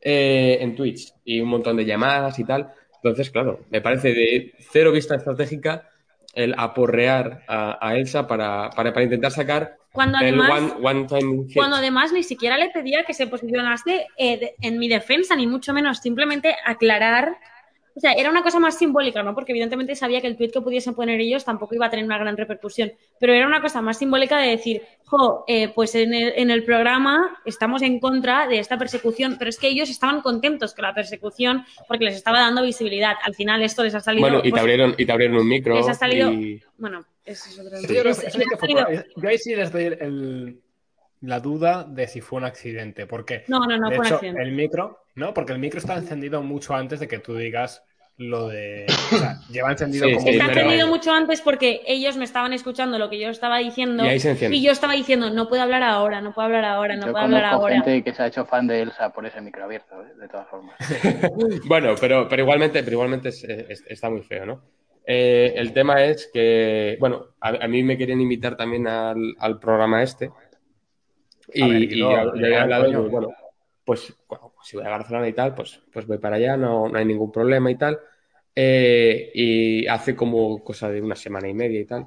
[0.00, 2.72] Eh, en Twitch y un montón de llamadas y tal.
[3.02, 5.90] Entonces, claro, me parece de cero vista estratégica
[6.36, 11.04] el aporrear a, a Elsa para, para, para intentar sacar Cuando el además, one, one
[11.08, 11.56] time hit.
[11.56, 15.46] cuando además ni siquiera le pedía que se posicionase eh, de- en mi defensa, ni
[15.46, 17.36] mucho menos, simplemente aclarar.
[17.96, 19.34] O sea, era una cosa más simbólica, ¿no?
[19.34, 22.18] Porque evidentemente sabía que el tweet que pudiesen poner ellos tampoco iba a tener una
[22.18, 22.92] gran repercusión.
[23.18, 26.62] Pero era una cosa más simbólica de decir, jo, eh, pues en el, en el
[26.62, 30.92] programa estamos en contra de esta persecución, pero es que ellos estaban contentos con la
[30.92, 33.14] persecución porque les estaba dando visibilidad.
[33.24, 34.20] Al final esto les ha salido.
[34.20, 35.74] Bueno, y te pues, abrieron, y te abrieron un micro.
[35.76, 36.30] les ha salido.
[36.32, 38.86] y- Bueno, eso es otro Sí, yo, sí salido-
[39.26, 40.60] ahí sí les doy el-
[41.22, 43.06] la duda de si fue un accidente.
[43.06, 44.42] Porque, No, no, no de fue un hecho, accidente.
[44.42, 45.32] el micro, ¿no?
[45.32, 47.82] Porque el micro está encendido mucho antes de que tú digas
[48.18, 48.86] lo de.
[49.12, 50.26] O sea, lleva encendido Sí, como.
[50.26, 54.04] sí, Está encendido mucho antes porque ellos me estaban escuchando lo que yo estaba diciendo
[54.04, 56.96] Y ahí se y yo estaba diciendo, no puedo hablar ahora, no puedo hablar ahora,
[56.96, 57.74] no Yo puedo hablar ahora.
[57.74, 60.12] gente que se ha hecho fan de Elsa por ese micro abierto, ¿eh?
[60.18, 60.76] de todas formas.
[61.66, 64.62] Bueno, pero, pero igualmente, pero igualmente es- es- está muy feo, ¿no?
[65.06, 69.58] Eh, el tema es que, bueno, a, a mí me querían invitar también al, al
[69.60, 70.30] programa este.
[71.52, 73.28] Y, ver, y no, ya, ya he ya, hablado, pues, bueno,
[73.84, 74.14] pues
[74.66, 77.32] si voy a Barcelona y tal, pues, pues voy para allá, no, no hay ningún
[77.32, 77.98] problema y tal.
[78.54, 82.06] Eh, y hace como cosa de una semana y media y tal.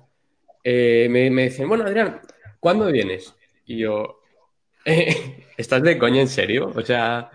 [0.63, 2.21] eh, me, me dicen, bueno, Adrián,
[2.59, 3.35] ¿cuándo vienes?
[3.65, 4.21] Y yo,
[4.85, 6.71] eh, ¿estás de coña en serio?
[6.75, 7.31] O sea,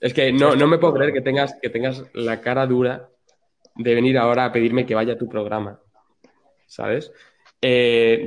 [0.00, 3.10] es que no, no me puedo creer que tengas, que tengas la cara dura
[3.76, 5.80] de venir ahora a pedirme que vaya a tu programa,
[6.66, 7.12] ¿sabes?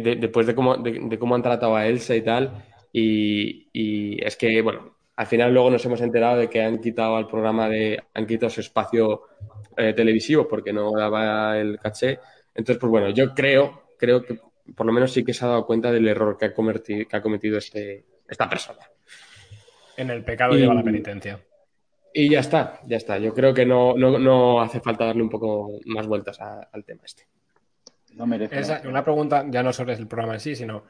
[0.04, 4.36] De- después de cómo, de cómo han tratado a Elsa y tal, y, y es
[4.36, 8.02] que, bueno, al final luego nos hemos enterado de que han quitado al programa de,
[8.16, 9.22] han quitado su espacio
[9.78, 12.20] eh, televisivo porque no daba el caché.
[12.56, 14.40] Entonces, pues bueno, yo creo, creo que
[14.76, 17.16] por lo menos sí que se ha dado cuenta del error que ha cometido, que
[17.16, 18.80] ha cometido este, esta persona.
[19.96, 21.40] En el pecado Y- lleva la penitencia.
[22.14, 23.20] Y ya está, ya está.
[23.20, 26.84] Yo creo que no, no, no hace falta darle un poco más vueltas a- al
[26.84, 27.28] tema este.
[28.16, 28.60] No merece.
[28.60, 30.84] Esa- una pregunta ya no sobre el programa en sí, sino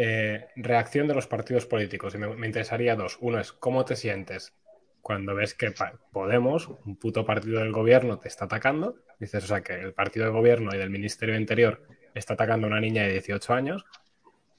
[0.00, 2.14] eh, reacción de los partidos políticos.
[2.14, 3.18] Y me, interesaría dos.
[3.20, 4.54] Uno es, ¿cómo te sientes
[5.02, 5.74] cuando ves que
[6.12, 9.02] Podemos, un puto partido del gobierno, te está atacando?
[9.18, 11.82] Dices, o sea, que el partido del gobierno y del Ministerio Interior
[12.14, 13.86] está atacando a una niña de 18 años.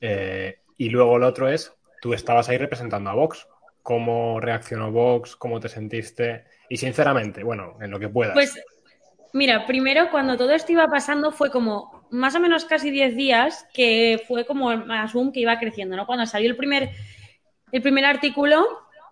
[0.01, 3.47] Eh, y luego el otro es, tú estabas ahí representando a Vox.
[3.81, 5.37] ¿Cómo reaccionó Vox?
[5.37, 6.43] ¿Cómo te sentiste?
[6.67, 8.33] Y sinceramente, bueno, en lo que puedas.
[8.33, 8.61] Pues
[9.31, 13.67] mira, primero cuando todo esto iba pasando fue como más o menos casi 10 días
[13.73, 16.05] que fue como más boom que iba creciendo, ¿no?
[16.05, 16.89] Cuando salió el primer,
[17.71, 18.65] el primer artículo,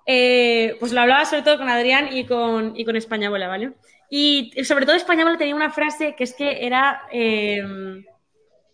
[0.06, 3.74] eh, pues lo hablaba sobre todo con Adrián y con, y con Españabola, ¿vale?
[4.10, 7.04] Y sobre todo Españabola tenía una frase que es que era...
[7.12, 7.64] eh,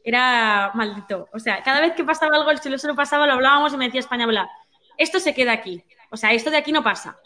[0.04, 1.30] era maldito.
[1.34, 3.86] O sea, cada vez que pasaba algo, si eso no pasaba, lo hablábamos y me
[3.86, 4.50] decía Españabola,
[4.98, 5.84] esto se queda aquí.
[6.12, 7.18] O sea, esto de aquí no pasa.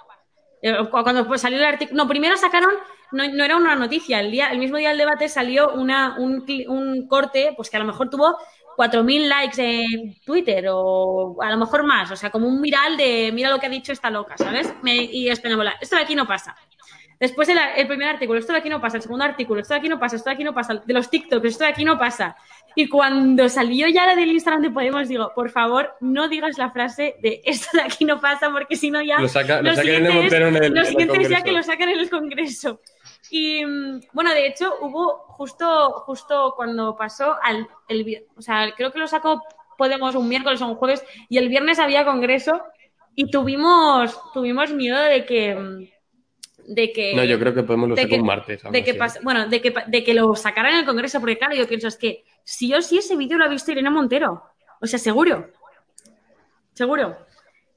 [0.61, 2.03] Eh, cu- Cuando salió el artículo.
[2.03, 2.71] No, primero sacaron,
[3.11, 4.19] no, no era una noticia.
[4.19, 7.79] El, día, el mismo día del debate salió una, un, un corte, pues que a
[7.79, 8.37] lo mejor tuvo
[8.77, 12.11] 4.000 likes en Twitter o a lo mejor más.
[12.11, 14.73] O sea, como un viral de mira lo que ha dicho esta loca, ¿sabes?
[14.83, 16.55] Me, y Españabola, esto de aquí no pasa.
[17.19, 18.97] Después el, el primer artículo, esto de aquí no pasa.
[18.97, 20.17] El segundo artículo, esto de aquí no pasa.
[20.17, 20.75] Esto de aquí no pasa.
[20.85, 22.35] De los TikToks, esto de aquí no pasa.
[22.75, 26.69] Y cuando salió ya la del Instagram de Podemos, digo, por favor, no digas la
[26.69, 29.19] frase de esto de aquí no pasa, porque si no ya.
[29.19, 30.85] Lo saca, lo Lo sacan en el siguiente es- Montero en el, lo en el
[30.85, 32.81] siguiente es ya que lo sacan en el Congreso.
[33.29, 38.91] Y mm, bueno, de hecho, hubo justo, justo cuando pasó al, el, o sea, creo
[38.91, 39.41] que lo sacó
[39.77, 42.63] Podemos un miércoles o un jueves y el viernes había congreso
[43.13, 47.93] y tuvimos, tuvimos miedo de que, mm, de que, No, yo creo que podemos lo
[47.95, 48.63] de que- un martes.
[48.71, 51.53] de que pas- bueno, de que, de que lo sacaran en el congreso, porque claro,
[51.55, 54.41] yo pienso es que sí o sí ese vídeo lo ha visto Irene Montero.
[54.81, 55.47] O sea, seguro.
[56.73, 57.15] Seguro.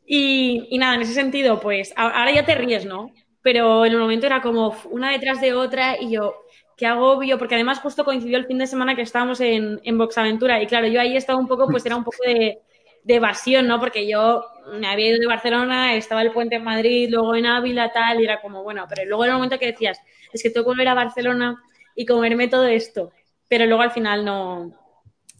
[0.06, 3.10] Y, y nada, en ese sentido, pues ahora ya te ríes, ¿no?
[3.42, 6.34] Pero en el momento era como una detrás de otra y yo,
[6.76, 10.60] qué agobio, porque además justo coincidió el fin de semana que estábamos en, en Boxaventura
[10.62, 12.58] y claro, yo ahí estaba un poco, pues era un poco de,
[13.02, 13.80] de evasión, ¿no?
[13.80, 14.44] Porque yo
[14.78, 18.24] me había ido de Barcelona, estaba el puente en Madrid, luego en Ávila, tal, y
[18.24, 20.00] era como, bueno, pero luego en el momento que decías,
[20.32, 21.62] es que tengo que volver a Barcelona
[21.96, 23.10] y comerme todo esto,
[23.48, 24.72] pero luego al final no,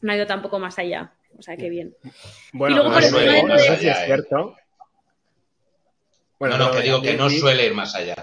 [0.01, 1.13] no ha ido tampoco más allá.
[1.39, 1.95] O sea, qué bien.
[2.53, 4.57] Bueno, Y luego no, por sé- encima de no todo- sé si es cierto.
[6.41, 8.15] Bueno, no, no, que digo que no suele ir más allá.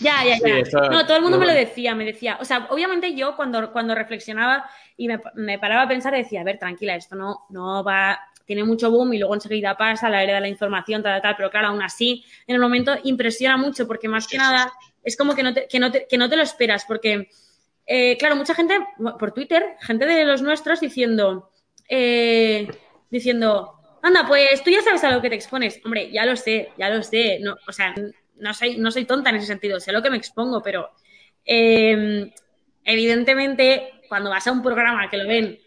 [0.00, 0.58] Ya, ya, Sí, ya.
[0.58, 2.36] eso- no, todo el mundo no, me lo decía, me decía.
[2.42, 4.68] O sea, obviamente yo cuando, cuando reflexionaba
[4.98, 8.64] y me, me paraba a pensar, decía, a ver, tranquila, esto no, no va, tiene
[8.64, 11.50] mucho boom y luego enseguida pasa, la era de la información, tal, tal, tal, pero
[11.50, 14.70] claro, aún así, en el momento impresiona mucho porque más que Sí, sí, nada
[15.02, 17.30] es como que no te, que no te, que no te lo esperas porque,
[17.86, 18.78] eh, claro, mucha gente,
[19.18, 21.50] por Twitter, gente de los nuestros diciendo,
[21.88, 22.68] eh,
[23.10, 23.77] diciendo,
[24.08, 25.80] anda, pues tú ya sabes a lo que te expones.
[25.84, 27.38] Hombre, ya lo sé, ya lo sé.
[27.40, 27.94] No, o sea,
[28.36, 30.90] no soy, no soy tonta en ese sentido, sé lo que me expongo, pero
[31.44, 32.30] eh,
[32.84, 35.58] evidentemente cuando vas a un programa que lo ven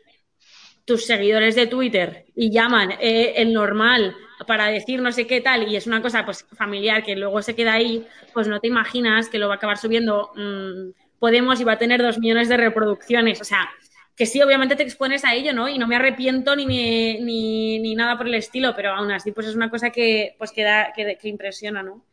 [0.86, 4.16] tus seguidores de Twitter y llaman eh, el normal
[4.48, 7.56] para decir no sé qué tal y es una cosa pues familiar que luego se
[7.56, 10.90] queda ahí, pues no te imaginas que lo va a acabar subiendo mm,
[11.22, 13.40] Podemos y va a tener dos millones de reproducciones.
[13.40, 13.70] O sea,
[14.16, 15.68] que sí, obviamente te expones a ello, ¿no?
[15.70, 19.32] Y no me arrepiento ni, me- ni, ni nada por el estilo, pero aún así
[19.32, 22.04] pues es una cosa que pues que, da- que, que impresiona, ¿no?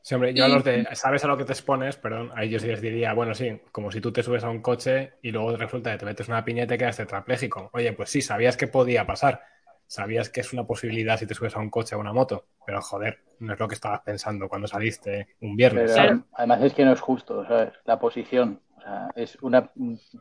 [0.00, 2.62] Sí, hombre, yo a los de, sabes a lo que te expones, perdón, a ellos
[2.62, 5.54] sí les diría, bueno, sí, como si tú te subes a un coche y luego
[5.56, 7.68] resulta que te metes una piña y te quedas tetrapléjico.
[7.74, 9.42] Oye, pues sí, sabías que podía pasar.
[9.88, 12.44] Sabías que es una posibilidad si te subes a un coche o a una moto.
[12.66, 15.84] Pero joder, no es lo que estabas pensando cuando saliste un viernes.
[15.84, 16.10] Pero ¿sabes?
[16.10, 16.24] Claro.
[16.34, 17.72] además es que no es justo, ¿sabes?
[17.86, 18.60] La posición.
[18.76, 19.70] O sea, es una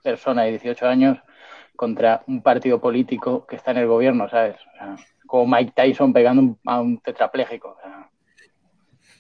[0.01, 1.17] persona de 18 años
[1.75, 4.55] contra un partido político que está en el gobierno, ¿sabes?
[4.55, 4.95] O sea,
[5.27, 7.69] como Mike Tyson pegando un- a un tetrapléjico.
[7.77, 8.09] o sea,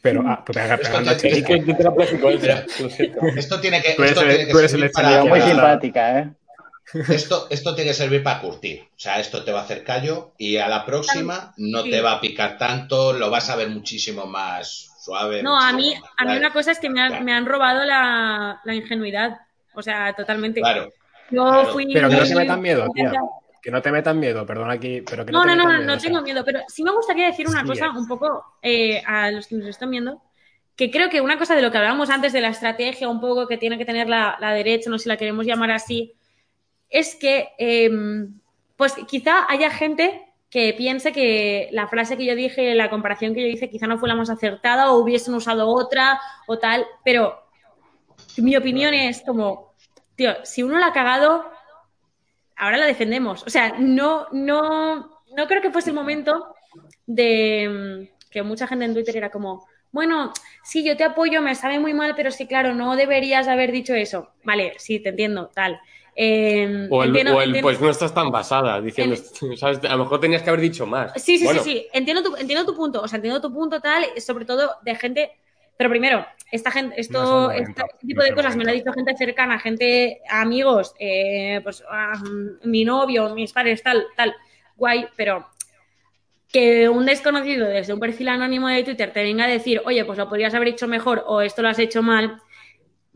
[0.01, 2.29] Pero, ah, pues pega- Esto pegando a te- Es tetrapléjico.
[2.29, 6.19] Esto tiene que, Tú eres esto el- tiene que tú eres el para, muy simpática,
[6.19, 6.29] ¿eh?
[7.09, 8.81] Esto, esto tiene que servir para curtir.
[8.95, 11.91] O sea, esto te va a hacer callo y a la próxima no Sí.
[11.91, 15.41] te va a picar tanto, lo vas a ver muchísimo más suave.
[15.43, 17.23] No, a mí, a mí una cosa es que me, Claro.
[17.23, 19.37] me han robado la, la ingenuidad.
[19.73, 20.59] O sea, totalmente.
[20.61, 20.89] Claro,
[21.29, 21.71] Yo claro.
[21.73, 21.87] fui.
[21.93, 23.11] Pero que no te muy- metan miedo, tía.
[23.61, 25.71] Que no te metan miedo, perdón aquí, pero que no, No, te no, no, metan
[25.71, 27.85] no, miedo, no o sea, tengo miedo, pero sí me gustaría decir una Sí, cosa
[27.87, 27.89] eh.
[27.95, 30.21] un poco eh, a los que nos están viendo,
[30.75, 33.45] que creo que una cosa de lo que hablábamos antes de la estrategia, un poco
[33.47, 36.13] que tiene que tener la, la derecha, no sé si la queremos llamar así,
[36.89, 37.89] es que eh,
[38.75, 43.41] pues quizá haya gente que piense que la frase que yo dije, la comparación que
[43.41, 47.43] yo hice, quizá no fue la más acertada o hubiesen usado otra o tal, pero
[48.37, 49.73] mi opinión es como,
[50.15, 51.49] tío, si uno la ha cagado,
[52.55, 53.43] ahora la defendemos.
[53.43, 56.53] O sea, no, no, no creo que fuese el momento
[57.05, 60.31] de mm, que mucha gente en Twitter era como, bueno,
[60.63, 63.71] sí, yo te apoyo, me sabe muy mal, pero es que claro, no deberías haber
[63.71, 64.31] dicho eso.
[64.43, 65.79] Vale, sí, te entiendo, tal.
[66.19, 69.15] Eh, O el, entiendo- o el, entiendo- pues no estás tan basada, diciendo,
[69.57, 69.79] ¿sabes?
[69.85, 71.11] A lo mejor tenías que haber dicho más.
[71.21, 71.87] Sí, sí, Bueno, sí, sí.
[71.93, 73.01] Entiendo tu, entiendo tu punto.
[73.03, 75.31] O sea, entiendo tu punto tal, sobre todo de gente.
[75.77, 79.59] Pero primero, esta gente, esto, este tipo de cosas me lo ha dicho gente cercana,
[79.59, 82.13] gente, amigos, eh, pues ah,
[82.63, 84.33] mi novio, mis padres, tal, tal,
[84.75, 85.45] guay, pero
[86.51, 90.17] que un desconocido desde un perfil anónimo de Twitter te venga a decir, oye, pues
[90.17, 92.41] lo podrías haber hecho mejor o esto lo has hecho mal,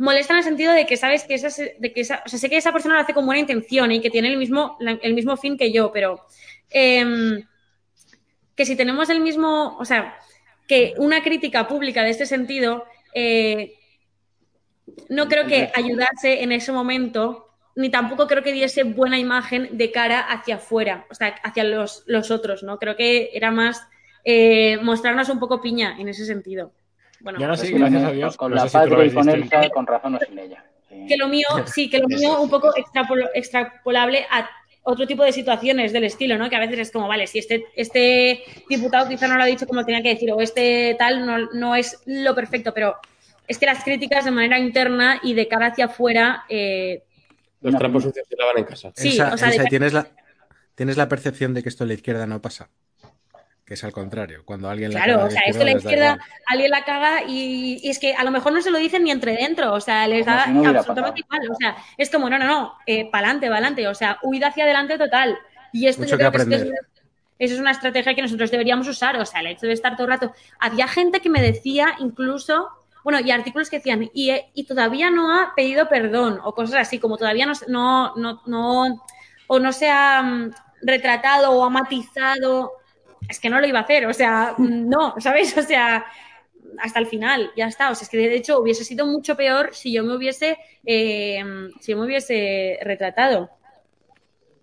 [0.01, 2.49] molesta en el sentido de que sabes que esa, de que esa, o sea, sé
[2.49, 5.37] que esa persona lo hace con buena intención y que tiene el mismo, el mismo
[5.37, 6.25] fin que yo, pero
[6.71, 7.43] em,
[8.55, 10.17] que si tenemos el mismo, o sea,
[10.67, 13.75] que una crítica pública de este sentido, eh,
[15.07, 19.91] no creo que ayudase en ese momento, ni tampoco creo que diese buena imagen de
[19.91, 22.79] cara hacia afuera, o sea, hacia los, los otros, ¿no?
[22.79, 23.87] Creo que era más
[24.25, 26.73] eh, mostrarnos un poco piña en ese sentido.
[27.23, 28.37] Bueno, Yo no sé, Sí, gracias con- a Dios.
[28.37, 29.29] Con no la sé si patria y con.
[29.29, 30.63] Elsa, con razón o sin ella.
[30.89, 31.05] Sí.
[31.07, 34.49] que lo mío, sí, que lo mío un poco extrapolo- extrapolable a
[34.83, 36.49] otro tipo de situaciones del estilo, ¿no?
[36.49, 39.67] Que a veces es como, vale, si este, este diputado quizá no lo ha dicho
[39.67, 42.95] como tenía que decir, o este tal no, no es lo perfecto, pero
[43.47, 47.03] es que las críticas de manera interna y de cara hacia afuera, eh,
[47.61, 48.91] Los trapos sucios se lavan en casa.
[48.95, 50.07] Sí, Elsa, o sea, de- ¿tienes, la,
[50.75, 52.69] ¿tienes la percepción de que esto en la izquierda no pasa?
[53.71, 54.43] Que es al contrario.
[54.45, 56.17] Cuando alguien la Claro, caga o sea, esto la izquierda,
[56.47, 59.11] alguien la caga y, y es que a lo mejor no se lo dicen ni
[59.11, 62.09] entre dentro, o sea, les Como da si no hubiera absolutamente igual, o sea, es
[62.09, 65.39] como, no, no, no, eh, pa'lante, pa'lante, o sea, huida hacia adelante total.
[65.71, 66.67] Y esto Mucho yo creo que que, es que aprender.
[66.69, 66.69] es-
[67.39, 70.05] eso es una estrategia que nosotros deberíamos usar, o sea, el hecho de estar todo
[70.07, 70.33] el rato.
[70.59, 72.69] Había gente que me decía incluso,
[73.03, 76.75] bueno, y artículos que decían, y, eh, y todavía no ha pedido perdón, o cosas
[76.81, 79.01] así, como todavía no, se- no, no, no
[79.47, 80.51] o no se ha mm,
[80.83, 82.73] retratado o ha matizado,
[83.31, 85.55] es que no lo iba a hacer, o sea, no, ¿sabes?
[85.57, 86.05] O sea,
[86.79, 87.89] hasta el final, ya está.
[87.91, 91.43] O sea, es que de hecho hubiese sido mucho peor si yo me hubiese, eh,
[91.79, 93.49] si yo me hubiese retratado.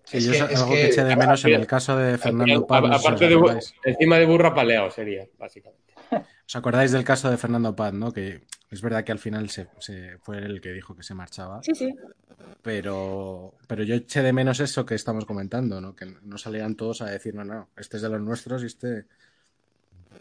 [0.05, 2.17] Sí, Es yo que- es algo que, que- eché de menos en el caso de
[2.17, 5.93] Fernando os aparte de encima de burro apaleado sería, básicamente.
[6.49, 8.11] ¿Os acordáis del caso de Fernando Paz, no?
[8.11, 11.13] Que es verdad que al final se, se- fue él el que dijo que se
[11.13, 11.93] marchaba, Sí, sí.
[12.63, 15.95] pero, pero yo eché de menos eso que estamos comentando, ¿no?
[15.95, 19.05] Que no salían todos a decir, no, no, este es de los nuestros y este...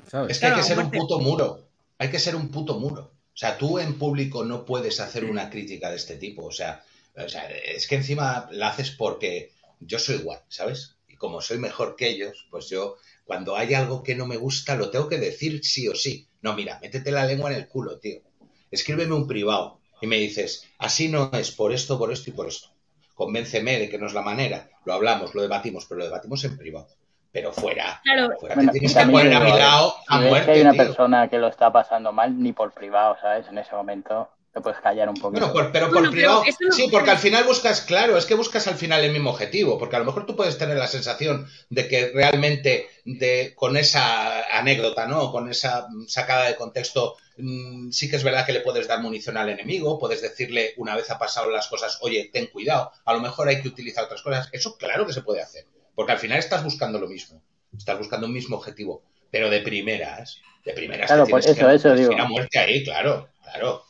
[0.06, 0.32] ¿Sabes?
[0.32, 1.66] Es que hay que ser un puto muro.
[1.98, 3.02] Hay que ser un puto muro.
[3.34, 6.44] O sea, tú en público no puedes hacer una crítica de este tipo.
[6.44, 6.82] O sea,
[7.16, 10.96] o sea, es que encima la haces porque yo soy igual, ¿sabes?
[11.08, 12.96] Y como soy mejor que ellos, pues yo,
[13.28, 16.26] cuando hay algo que no me gusta, lo tengo que decir sí o sí.
[16.40, 18.22] No, mira, métete la lengua en el culo, tío.
[18.70, 22.48] Escríbeme un privado y me dices, así no es, por esto, por esto y por
[22.48, 22.70] esto.
[23.14, 24.70] Convénceme de que no es la manera.
[24.86, 26.88] Lo hablamos, lo debatimos, pero lo debatimos en privado.
[27.30, 30.50] Pero fuera, Claro, fuera Bueno, te tienes que poner a mi lado a muerte, que
[30.52, 30.84] hay una tío.
[30.86, 33.46] persona que lo está pasando mal, ni por privado, ¿sabes?
[33.48, 35.40] En ese momento te puedes callar un poquito.
[35.40, 36.42] Bueno, por- pero por Bueno, privado.
[36.70, 39.96] Sí, porque al final buscas, claro, es que buscas al final el mismo objetivo, porque
[39.96, 45.06] a lo mejor tú puedes tener la sensación de que realmente de, con esa anécdota,
[45.06, 45.30] ¿no?
[45.30, 49.00] Con esa mm, sacada de contexto, mm, sí que es verdad que le puedes dar
[49.00, 53.12] munición al enemigo, puedes decirle una vez ha pasado las cosas, oye, ten cuidado, a
[53.12, 54.48] lo mejor hay que utilizar otras cosas.
[54.52, 57.42] Eso claro que se puede hacer, porque al final estás buscando lo mismo,
[57.76, 61.68] estás buscando un mismo objetivo, pero de primeras, de primeras Claro, te pues tienes eso,
[61.68, 62.12] que eso digo.
[62.14, 63.84] ir a muerte ahí, claro, claro.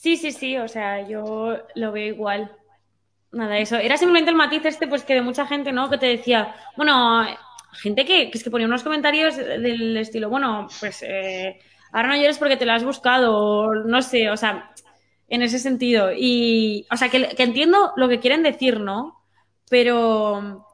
[0.00, 2.50] Sí, sí, sí, o sea, yo lo veo igual.
[3.32, 3.76] Nada, eso.
[3.76, 5.90] Era simplemente el matiz este, pues que de mucha gente, ¿no?
[5.90, 7.24] Que te decía, bueno,
[7.72, 11.60] gente que, es que ponía unos comentarios del estilo, bueno, pues eh,
[11.92, 14.72] ahora no llores porque te lo has buscado, o no sé, o sea,
[15.28, 16.10] en ese sentido.
[16.16, 19.22] Y, o sea, que, que entiendo lo que quieren decir, ¿no?
[19.68, 20.66] Pero,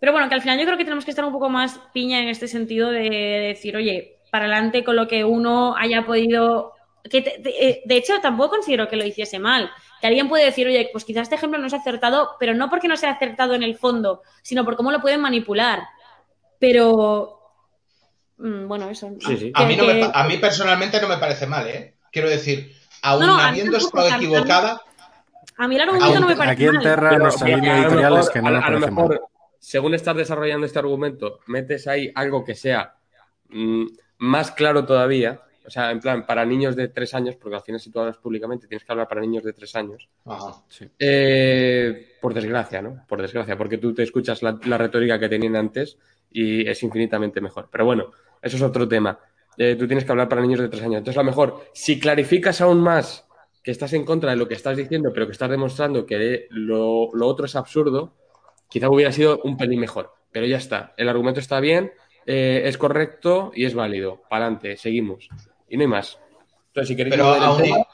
[0.00, 2.20] pero bueno, que al final yo creo que tenemos que estar un poco más piña
[2.20, 3.10] en este sentido de
[3.48, 6.73] decir, oye, para adelante con lo que uno haya podido.
[7.10, 9.70] Que te- te- eh, de hecho, tampoco considero que lo hiciese mal.
[10.00, 12.88] Que alguien puede decir, oye, pues quizás este ejemplo no es acertado, pero no porque
[12.88, 15.82] no sea acertado en el fondo, sino por cómo lo pueden manipular.
[16.58, 17.40] Pero.
[18.38, 19.10] mm, Bueno, eso.
[19.20, 19.52] Sí, sí.
[19.54, 21.94] A mí, no me que- pa- a mí personalmente no me parece mal, ¿eh?
[22.10, 22.72] Quiero decir,
[23.02, 24.80] aún No, no, a mí habiendo estado equivocada,
[25.56, 26.82] A mí el argumento no me parece Aquí en mal.
[26.82, 29.20] Terra que no me a lo parece mejor, mal.
[29.60, 32.94] según estás desarrollando este argumento, metes ahí algo que sea
[33.50, 33.84] mm,
[34.18, 35.40] más claro todavía.
[35.66, 38.18] O sea, en plan, para niños de tres años, porque al final si tú hablas
[38.18, 40.08] públicamente tienes que hablar para niños de tres años.
[40.24, 40.62] Ajá.
[40.98, 43.04] Eh, por desgracia, ¿no?
[43.08, 45.98] Por desgracia, porque tú te escuchas la, la retórica que tenían antes
[46.30, 47.68] y es infinitamente mejor.
[47.70, 48.10] Pero bueno,
[48.42, 49.18] eso es otro tema.
[49.56, 50.98] Eh, tú tienes que hablar para niños de tres años.
[50.98, 53.26] Entonces, a lo mejor, si clarificas aún más
[53.62, 57.08] que estás en contra de lo que estás diciendo, pero que estás demostrando que lo,
[57.14, 58.14] lo otro es absurdo,
[58.68, 60.12] quizá hubiera sido un pelín mejor.
[60.32, 60.92] Pero ya está.
[60.96, 61.92] El argumento está bien,
[62.26, 64.22] eh, es correcto y es válido.
[64.28, 65.28] Para adelante, seguimos.
[65.68, 66.18] Y no hay más.
[66.68, 67.62] Entonces, si queréis Pero aún.
[67.62, 67.86] tema-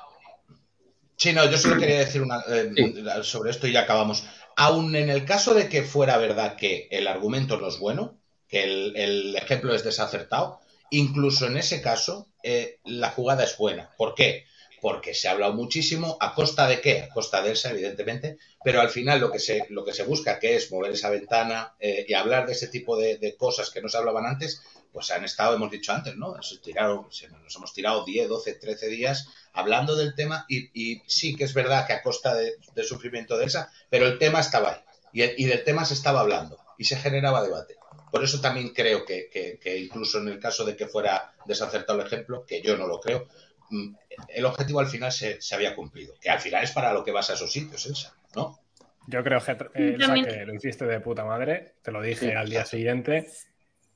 [1.17, 2.95] Sí, no, yo solo quería decir una, eh, Sí.
[3.25, 4.25] sobre esto y ya acabamos.
[4.57, 8.19] Aún en el caso de que fuera verdad que el argumento no es bueno,
[8.49, 10.61] que el, el ejemplo es desacertado,
[10.91, 13.91] incluso en ese caso eh, la jugada es buena.
[13.99, 14.47] ¿Por qué?
[14.81, 17.03] Porque se ha hablado muchísimo, ¿a costa de qué?
[17.03, 20.39] A costa de Elsa, evidentemente, pero al final lo que se, lo que se busca,
[20.39, 23.83] que es mover esa ventana eh, y hablar de ese tipo de, de cosas que
[23.83, 24.63] no se hablaban antes,
[24.93, 26.41] pues han estado, hemos dicho antes, ¿no?
[26.43, 31.03] Se tiraron, se- nos hemos tirado 10, 12, 13 días hablando del tema y, y
[31.07, 34.41] sí que es verdad que a costa de- del sufrimiento de Elsa, pero el tema
[34.41, 34.81] estaba ahí
[35.13, 37.77] y, y del tema se estaba hablando y se generaba debate.
[38.11, 42.01] Por eso también creo que, que- que incluso en el caso de que fuera desacertado
[42.01, 43.29] el ejemplo, que yo no lo creo,
[43.71, 43.95] mm,
[44.29, 46.15] el objetivo al final se, se había cumplido.
[46.21, 48.59] Que al final es para lo que vas a esos sitios, Elsa, ¿no?
[49.07, 52.33] Yo creo que, Elsa, que lo hiciste de puta madre, te lo dije Sí.
[52.33, 53.29] al día siguiente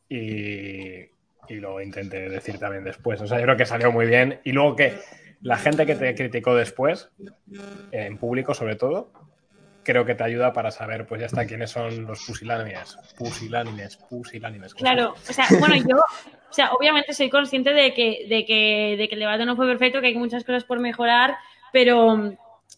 [0.09, 1.01] y,
[1.48, 3.20] y lo intenté decir también después.
[3.20, 4.40] O sea, yo creo que salió muy bien.
[4.44, 4.98] Y luego que
[5.43, 7.10] la gente que te criticó después,
[7.90, 9.12] en público sobre todo,
[9.82, 12.97] creo que te ayuda para saber, pues ya está, quiénes son los pusilánimes.
[13.16, 14.74] Pusilánimes, pusilánimes.
[14.74, 18.44] ¿cómo se Claro, o sea, bueno, yo, o sea, obviamente soy consciente de que, de
[18.47, 21.36] que, de que el debate no fue perfecto, que hay muchas cosas por mejorar,
[21.72, 22.32] pero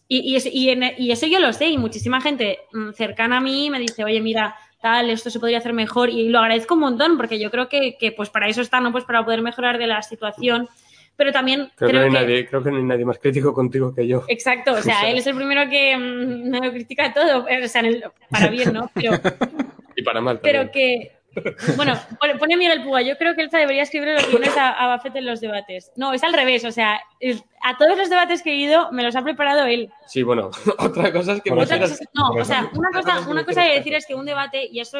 [0.09, 3.41] y, y, y en- y eso yo lo sé, y muchísima gente mm, cercana a
[3.41, 4.55] mí me dice, oye, mira,
[4.87, 7.97] tal, esto se podría hacer mejor y lo agradezco un montón porque yo creo que,
[7.99, 8.91] que, pues para eso está, ¿no?
[8.93, 10.69] Pues para poder mejorar de la situación.
[11.17, 12.19] Pero también Creo, creo, que no hay que...
[12.19, 14.23] nadie, creo que no hay nadie más crítico contigo que yo.
[14.27, 17.67] Exacto, o sea, él es el primero que mm, me lo critica todo, eh, o
[17.67, 18.89] sea, en el- para bien, ¿no?
[18.93, 19.11] Pero,
[19.95, 20.57] Y para mal también.
[20.61, 21.16] pero que,
[21.75, 21.99] bueno,
[22.39, 25.25] pone, Miguel Puga, yo creo que Elsa debería escribir los guiones a, a Buffett en
[25.25, 25.91] los debates.
[25.95, 26.99] No, es al revés, o sea,
[27.63, 29.91] a todos los debates que he ido me los ha preparado él.
[30.07, 30.49] Sí, bueno,
[30.79, 33.45] otra cosa es que Bueno, me Otra cosa es- no, o sea, una cosa una
[33.45, 34.99] cosa de decir es que un debate, y eso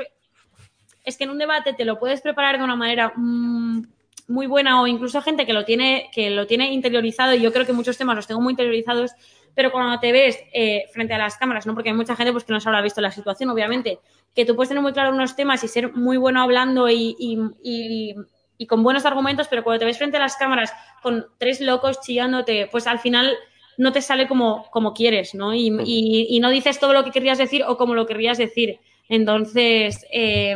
[1.04, 3.84] es que en un debate te lo puedes preparar de una manera mm,
[4.28, 7.66] muy buena o incluso gente que lo tiene, que lo tiene interiorizado, y yo creo
[7.66, 9.12] que muchos temas los tengo muy interiorizados,
[9.56, 11.74] pero cuando te ves eh, frente a las cámaras, ¿no?
[11.74, 14.00] Porque hay mucha gente pues, que no se habrá visto la situación, obviamente,
[14.36, 18.16] que tú puedes tener muy claro unos temas y ser muy bueno hablando y, y-
[18.58, 22.02] y- con buenos argumentos, pero cuando te ves frente a las cámaras con tres locos
[22.02, 23.36] chillándote, pues al final
[23.78, 25.54] no te sale como, como quieres, ¿no?
[25.54, 28.80] Y, y- no dices todo lo que querías decir o como lo querrías decir.
[29.10, 30.56] Entonces, eh,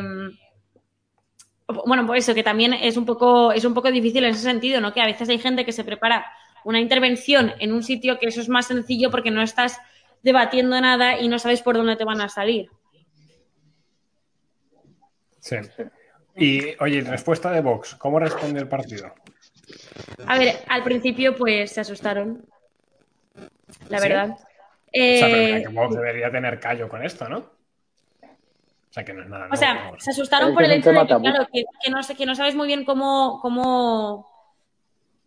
[1.73, 4.81] bueno, por eso que también es un poco, es un poco difícil en ese sentido,
[4.81, 4.93] ¿no?
[4.93, 6.25] Que a veces hay gente que se prepara
[6.63, 9.79] una intervención en un sitio que eso es más sencillo porque no estás
[10.23, 12.69] debatiendo nada y no sabes por dónde te van a salir.
[15.39, 15.55] Sí.
[16.35, 19.13] Y, oye, respuesta de Vox, ¿cómo responde el partido?
[20.27, 22.45] A ver, al principio pues se asustaron,
[23.89, 24.07] la ¿Sí?
[24.07, 24.29] verdad.
[24.31, 27.49] O sea, pero Eh, que Vox debería tener callo con esto, ¿no?
[28.91, 30.03] O sea, que no es nada O nuevo, sea, vamos.
[30.03, 31.23] se asustaron Es por el hecho de que, tabú.
[31.23, 34.27] claro, que, que no, que no sabes muy bien cómo, cómo,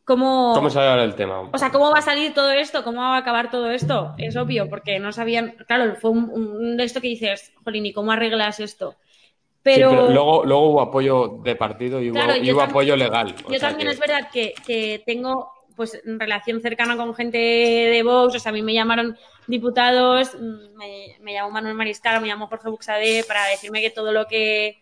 [0.04, 1.40] cómo, ¿Cómo sale ahora el tema?
[1.40, 4.14] o sea, cómo va a salir todo esto, cómo va a acabar todo esto.
[4.18, 7.94] Es obvio, porque no sabían, claro, fue un, un de esto que dices, jolín, ¿y
[7.94, 8.96] cómo arreglas esto?
[8.96, 12.68] Sí, Pero, luego, luego hubo apoyo de partido y hubo, Claro, y yo hubo tam-
[12.68, 13.34] apoyo legal.
[13.48, 18.36] yo también que- es verdad que, que tengo pues relación cercana con gente de Vox,
[18.36, 22.46] o sea, a mí me llamaron diputados, mm, me, me llamó Manuel Mariscal, me llamó
[22.46, 24.78] Jorge Buxade para decirme que todo lo que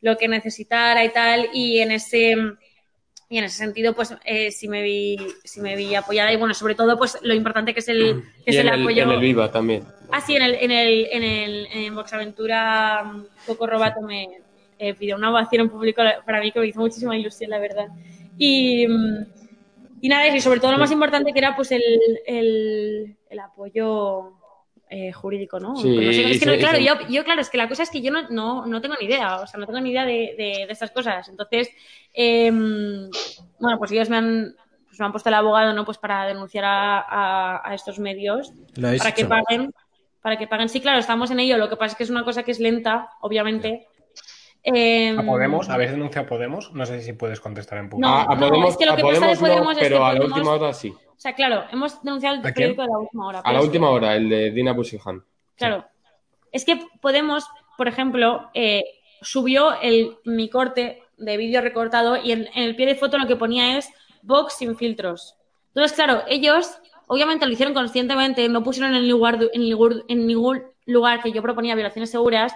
[0.00, 2.36] lo que necesitara y tal, y en ese
[3.30, 6.52] y en ese sentido, pues eh, sí me vi, sí me vi apoyada y bueno,
[6.52, 9.02] sobre todo, pues lo importante que es el, que Y es en el el, apoyo.
[9.02, 9.84] en el Viva también.
[10.12, 14.28] Ah, sí, en el, en el, en el en Vox Aventura, mm, Coco Robato me
[14.78, 17.88] eh, pidió una ovación en público para mí que me hizo muchísima ilusión, la verdad.
[18.36, 19.24] Y, mm,
[20.04, 21.82] y nada, y sobre todo lo más importante que era pues el,
[22.26, 24.32] el, el apoyo
[24.90, 25.74] eh, jurídico, ¿no?
[25.76, 27.56] Sí, no sé, y es que se- no- y claro, yo, yo, claro, es que
[27.56, 29.80] la cosa es que yo no, no, no tengo ni idea, o sea, no tengo
[29.80, 31.26] ni idea de, de, de estas cosas.
[31.30, 31.70] Entonces,
[32.12, 32.50] eh,
[33.60, 34.54] bueno, pues ellos me han,
[34.86, 35.84] pues me han puesto el abogado, ¿no?
[35.86, 38.52] Pues para denunciar a, a, a estos medios
[38.98, 39.74] para que paguen,
[40.20, 40.68] para que paguen.
[40.68, 41.56] Sí, claro, estamos en ello.
[41.56, 43.86] Lo que pasa es que es una cosa que es lenta, obviamente.
[44.64, 45.68] Eh, ¿A Podemos?
[45.68, 46.72] ¿Habéis denunciado a Podemos?
[46.72, 48.08] No sé si puedes contestar en público.
[48.08, 49.72] No, a, a no, Podemos, es que lo a que pasa de Podemos no, Podemos
[49.72, 50.88] es que pero a la Podemos- última hora sí.
[50.90, 53.40] O sea, claro, hemos denunciado el periódico de la última hora.
[53.40, 55.22] A la que- última hora, el de Dina Busihan.
[55.56, 55.84] Claro.
[56.50, 57.44] Es que Podemos,
[57.76, 58.84] por ejemplo, eh,
[59.20, 63.26] subió el, mi corte de vídeo recortado y en, en el pie de foto lo
[63.26, 63.90] que ponía es
[64.22, 65.36] Vox sin filtros.
[65.68, 69.62] Entonces, claro, ellos obviamente lo hicieron conscientemente, no pusieron en, lugar, en,
[70.08, 72.54] en ningún lugar que yo proponía violaciones seguras,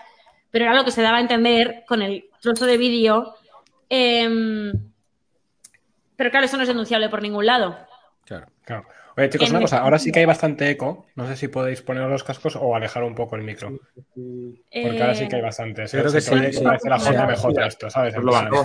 [0.51, 3.35] pero era lo que se daba a entender con el trozo de vídeo.
[3.89, 4.73] Em,
[6.17, 7.77] pero claro, eso no es denunciable por ningún lado.
[8.25, 8.47] Claro.
[8.65, 8.87] Claro.
[9.17, 9.79] Oye, chicos, En una mi- cosa.
[9.79, 11.07] Ahora sí que hay bastante eco.
[11.17, 13.79] No sé si podéis poner los cascos o alejar un poco el micro.
[14.15, 15.87] Porque ahora sí que hay bastante.
[15.87, 16.21] Yo creo que oye
[16.53, 16.65] sí, sí.
[16.65, 17.11] parece la Sí.
[17.13, 18.15] JMJ esto, ¿sabes?
[18.15, 18.57] Pues lo aquí.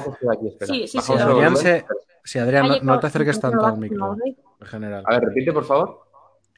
[0.61, 1.85] Sí, sí, sí, Adrián, se,
[2.23, 5.03] sí, Adrián, no, te acerques tanto al micro, en general.
[5.07, 6.01] A ver, repite, por favor.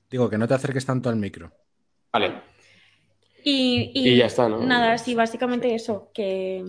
[0.10, 1.52] Digo que no te acerques tanto al micro.
[2.12, 2.34] Vale.
[3.48, 4.60] Y, Y ya está, ¿no?
[4.66, 6.64] Nada, sí, básicamente eso, que,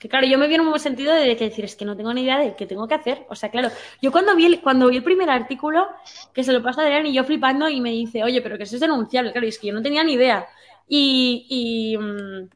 [0.00, 1.96] que claro, yo me vi en un buen sentido de que decir, es que no
[1.96, 3.26] tengo ni idea de qué tengo que hacer.
[3.28, 3.70] O sea, claro,
[4.02, 5.86] yo cuando vi el, cuando vi el primer artículo,
[6.34, 8.64] que se lo pasa a Adrián y yo flipando y me dice, oye, pero que
[8.64, 10.46] eso es denunciable, claro, y es que yo no tenía ni idea.
[10.88, 12.48] Y, y, mm,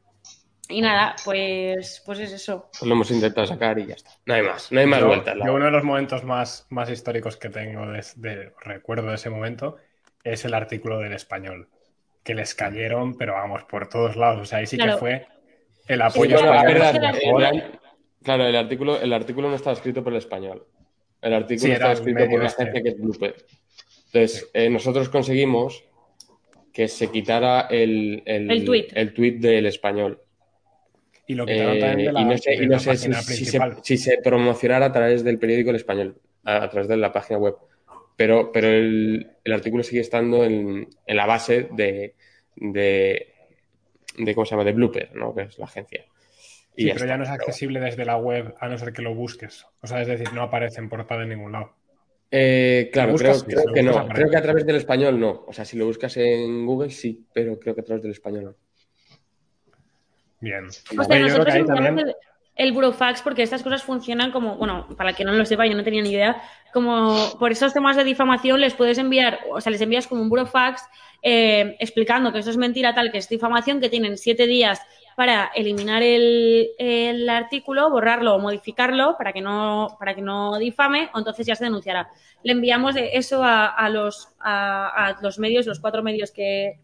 [0.69, 2.67] y nada, pues, pues es eso.
[2.79, 4.11] Pues lo hemos intentado sacar y ya está.
[4.25, 5.37] No hay más, no hay más yo, vueltas.
[5.41, 9.29] yo uno de los momentos más, más históricos que tengo de, de- recuerdo de ese
[9.29, 9.77] momento
[10.23, 11.69] es el artículo del español.
[12.25, 14.41] Que les cayeron, pero vamos, por todos lados.
[14.41, 14.93] O sea, ahí sí Claro.
[14.93, 15.27] que fue
[15.87, 17.63] el apoyo Bueno, español.
[18.23, 20.65] claro, el artículo, el artículo no estaba escrito por el español.
[21.21, 22.63] El artículo Sí, estaba escrito por una este.
[22.63, 23.35] agencia que es Blooper.
[24.07, 25.83] Entonces, eh, nosotros conseguimos
[26.73, 28.51] que se quitara el, el,
[28.93, 30.21] El tuit del español.
[31.27, 32.97] Y lo quitaron también Eh, de la, y no sé, y de no la sé
[32.97, 36.97] si, se, si se promocionara a través del periódico El Español, a, a través de
[36.97, 37.55] la página web.
[38.15, 42.15] Pero, pero el, el artículo sigue estando en, en la base de,
[42.55, 43.33] de,
[44.17, 44.63] de, ¿cómo se llama?
[44.63, 45.35] De Blooper, ¿no?
[45.35, 46.05] Que es la agencia.
[46.77, 47.13] Y Sí, ya pero está.
[47.13, 49.65] ya no es accesible desde la web a no ser que lo busques.
[49.81, 51.73] O sea, es decir, no aparece en portada en ningún lado.
[52.31, 53.33] Eh, claro, ¿Lo creo,
[53.73, 53.91] que no.
[53.91, 54.13] aparece.
[54.15, 55.43] Creo que a través del español no.
[55.47, 58.43] O sea, si lo buscas en Google sí, pero creo que a través del español
[58.45, 58.55] no.
[60.41, 60.65] Bien.
[60.67, 62.15] O sea, Yo creo que nosotros ahí enviamos también.
[62.55, 65.83] El, burofax porque estas cosas funcionan como, bueno, para que no lo sepa, yo no
[65.83, 66.41] tenía ni idea,
[66.73, 70.29] como por esos temas de difamación les puedes enviar, o sea, les envías como un
[70.29, 70.83] burofax
[71.21, 74.79] eh, explicando que eso es mentira tal, que es difamación, que tienen siete días
[75.15, 81.09] para eliminar el, el artículo, borrarlo o modificarlo para que no, para que no difame,
[81.13, 82.09] o entonces ya se denunciará.
[82.43, 86.79] Le enviamos eso a, los, a, los medios, los cuatro medios que,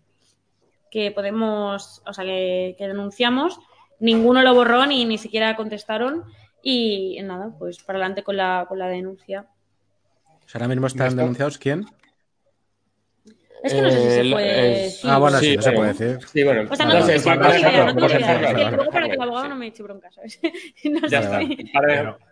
[0.89, 3.59] que podemos, o sea, que denunciamos.
[4.01, 6.25] Ninguno lo borró ni ni siquiera contestaron.
[6.61, 9.47] Y nada, pues para adelante con la, con la denuncia.
[10.45, 11.85] O sea, ahora mismo están denunciados quién?
[13.63, 15.09] Es que no sé si se Eh, puede es- decir.
[15.11, 16.19] Ah, bueno, sí, Sí, no se puede decir.
[16.33, 16.67] Sí, bueno.
[16.69, 18.41] O sea, no, tengo idea, no tengo idea.
[18.41, 20.39] Es que luego para que el abogado no me eche bronca, ¿sabes?
[20.83, 21.57] No Ya sé.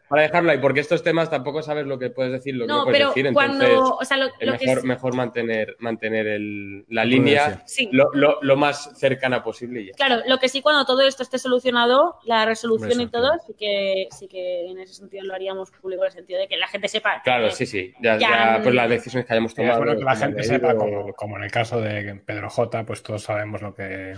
[0.09, 2.77] Para, dejarlo ahí, porque estos temas tampoco sabes lo que puedes decir, lo que no,
[2.79, 5.15] No, puedes pero decir, entonces cuando, o sea, lo, es lo que mejor, es- mejor
[5.15, 9.91] mantener, mantener el- la línea sí, lo, lo- lo más cercana posible ya.
[9.93, 13.43] claro, lo que sí cuando todo esto esté solucionado, la resolución y todo, claro.
[13.45, 16.57] sí que sí que en ese sentido lo haríamos público, en el sentido de que
[16.57, 17.21] la gente sepa.
[17.23, 17.93] Claro, que- sí, sí.
[18.01, 19.73] Ya, ya- ya, pues las decisiones que hayamos tomado.
[19.73, 23.03] es bueno que la gente sepa, como, como en el caso de Pedro J, pues
[23.03, 24.15] todos sabemos lo que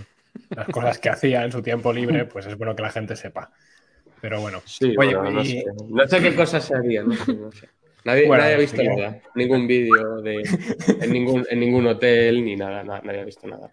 [0.56, 3.50] las cosas que hacía en su tiempo libre, pues es bueno que la gente sepa.
[4.22, 5.64] Pero bueno, Sí, Oye, bueno, no, y- sé.
[5.88, 7.08] no sé qué cosas se harían.
[7.08, 7.68] No sé, no sé.
[8.04, 9.20] Nadie, Bueno, nadie ha visto sí nada.
[9.34, 10.42] Ningún vídeo de,
[11.00, 12.82] en, ningún, en ningún hotel ni nada.
[12.84, 13.70] na- nadie ha visto nada.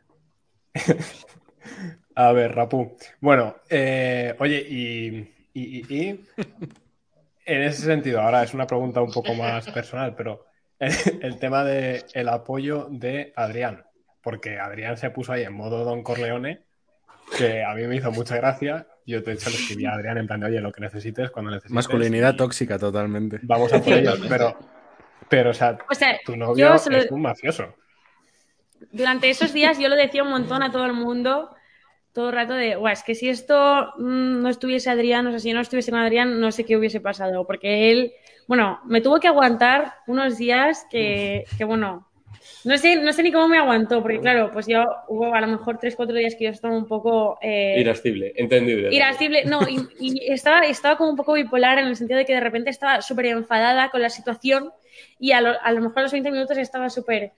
[2.16, 2.98] a ver, Rapu.
[3.22, 5.18] Bueno, eh, oye, y,
[5.54, 6.26] y- y- y
[7.46, 10.46] en ese sentido, ahora es una pregunta un poco más personal, pero
[10.80, 13.84] el, el tema del el apoyo de Adrián,
[14.22, 16.62] porque Adrián se puso ahí en modo Don Corleone,
[17.38, 18.88] que a mí me hizo mucha gracia.
[19.10, 21.50] Yo de hecho le escribí a Adrián en plan de, oye, lo que necesites, cuando
[21.52, 21.74] necesites.
[21.74, 23.40] Masculinidad y tóxica totalmente.
[23.44, 24.56] Vamos a por ello, pero,
[25.28, 27.76] pero, o sea, O sea, tu novio lo- es un mafioso.
[28.92, 31.50] durante esos días yo lo decía un montón a todo el mundo,
[32.14, 35.40] todo el rato de, "Buah, es que si esto mm, no estuviese Adrián, o sea,
[35.40, 38.14] si yo no estuviese con Adrián, no sé qué hubiese pasado, porque él,
[38.48, 42.09] bueno, me tuvo que aguantar unos días que, que bueno,
[42.66, 45.48] no sé, no sé ni cómo me aguantó, porque claro, pues yo hubo a lo
[45.48, 47.38] mejor tres, cuatro días que yo estaba un poco...
[47.42, 48.94] eh, Irascible, entendible.
[48.94, 52.34] irascible, no, y, y estaba, estaba como un poco bipolar en el sentido de que
[52.34, 54.72] de repente estaba súper enfadada con la situación
[55.20, 57.32] y a lo, a lo mejor a los 20 minutos estaba súper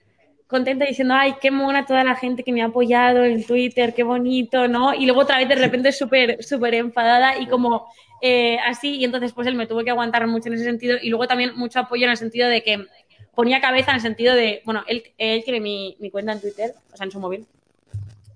[0.48, 4.02] contenta diciendo, ay, qué mona toda la gente que me ha apoyado en Twitter, qué
[4.02, 4.92] bonito, ¿no?
[4.92, 7.86] Y luego otra vez de repente súper, súper enfadada y como
[8.20, 11.08] eh, así, y entonces pues él me tuvo que aguantar mucho en ese sentido y
[11.08, 12.84] luego también mucho apoyo en el sentido de que
[13.34, 16.72] ponía cabeza en el sentido de, bueno, él, él tiene mi, mi cuenta en Twitter,
[16.92, 17.46] o sea, en su móvil.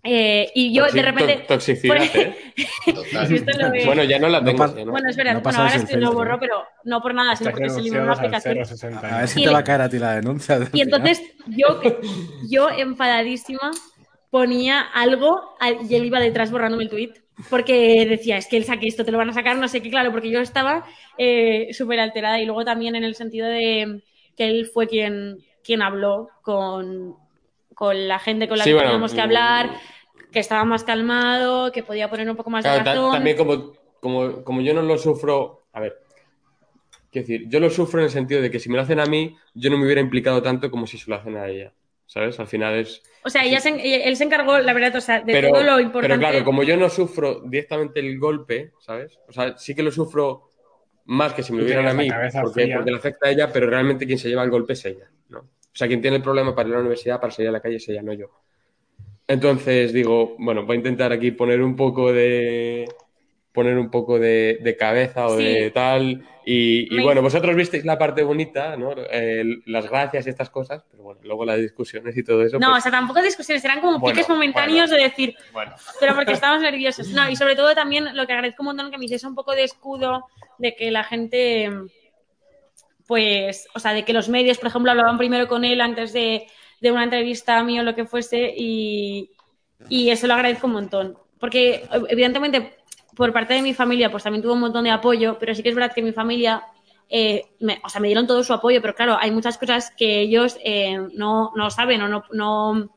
[0.08, 1.34] Eh, y yo de repente...
[1.48, 2.36] to- Toxicidad, ¿eh?
[3.26, 3.44] Si
[3.86, 4.64] Bueno, ya no la tengo.
[4.68, 4.92] no.
[4.92, 5.34] bueno, es verdad.
[5.34, 7.80] No bueno, ahora el es que lo borró, pero no por nada, sino porque se
[7.80, 8.58] eliminó al aplicación.
[8.58, 9.02] 0,60.
[9.12, 10.60] A ver si Y te va a caer a ti la denuncia.
[10.72, 11.80] Y entonces yo,
[12.48, 13.72] yo enfadadísima,
[14.30, 17.12] ponía algo al- y él iba detrás borrándome el tweet.
[17.50, 19.90] Porque decía, es que él saque esto, te lo van a sacar, no sé qué,
[19.90, 20.86] claro, porque yo estaba
[21.18, 22.40] eh, súper alterada.
[22.40, 24.00] Y luego también en el sentido de
[24.36, 27.16] que él fue quien, quien habló con,
[27.74, 29.70] con la gente con la Sí, que bueno, teníamos que hablar,
[30.32, 33.12] que estaba más calmado, que podía poner un poco más Claro, de razón.
[33.12, 35.96] también como, como, como yo no lo sufro, a ver,
[37.10, 39.06] quiero decir, yo lo sufro en el sentido de que si me lo hacen a
[39.06, 41.72] mí, yo no me hubiera implicado tanto como si se lo hacen a ella,
[42.06, 42.38] ¿sabes?
[42.40, 43.02] Al final es...
[43.24, 45.80] O sea, ella se- él se encargó, la verdad, o sea, de pero, todo lo
[45.80, 46.16] importante.
[46.16, 49.18] pero claro, como yo no sufro directamente el golpe, ¿sabes?
[49.28, 50.52] O sea, sí que lo sufro
[51.06, 52.08] más que si me lo Tú hubieran a mí,
[52.42, 55.10] porque, porque le afecta a ella, pero realmente quien se lleva el golpe es ella,
[55.28, 55.38] ¿no?
[55.38, 57.60] O sea, quien tiene el problema para ir a la universidad, para salir a la
[57.60, 58.30] calle es ella, no yo.
[59.28, 62.88] Entonces digo, bueno, voy a intentar aquí poner un poco de
[63.56, 65.42] poner un poco de, de cabeza o Sí.
[65.44, 66.24] de tal.
[66.48, 68.94] Y, bueno, vosotros visteis la parte bonita, ¿no?
[69.66, 72.60] Las gracias y estas cosas, pero bueno, luego las discusiones y todo eso.
[72.60, 75.74] No, pues, o sea, tampoco discusiones, eran como Bueno, piques momentáneos de decir, bueno.
[75.98, 77.08] pero porque estábamos nerviosos.
[77.08, 79.56] No, y sobre todo también lo que agradezco un montón que me hiciese un poco
[79.56, 80.26] de escudo
[80.58, 81.68] de que la gente,
[83.06, 86.46] pues, o sea, de que los medios, por ejemplo, hablaban primero con él antes de,
[86.80, 89.32] de una entrevista a mí o lo que fuese y,
[89.88, 91.18] y eso lo agradezco un montón.
[91.38, 92.75] Porque evidentemente
[93.16, 95.70] por parte de mi familia pues también tuvo un montón de apoyo, pero sí que
[95.70, 96.62] es verdad que mi familia,
[97.08, 100.20] eh, me, o sea, me dieron todo su apoyo, pero claro, hay muchas cosas que
[100.20, 102.90] ellos eh, no, no saben o no, no,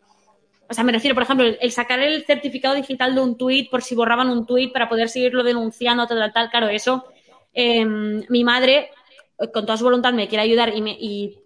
[0.69, 3.71] o sea, me refiero, por ejemplo, el, el sacar el certificado digital de un tuit
[3.71, 6.49] por si borraban un tuit para poder seguirlo denunciando, tal, tal, tal.
[6.51, 7.05] Claro, eso,
[7.53, 8.91] eh, mi madre,
[9.39, 11.39] eh, con toda su voluntad, me quiere ayudar y, me, y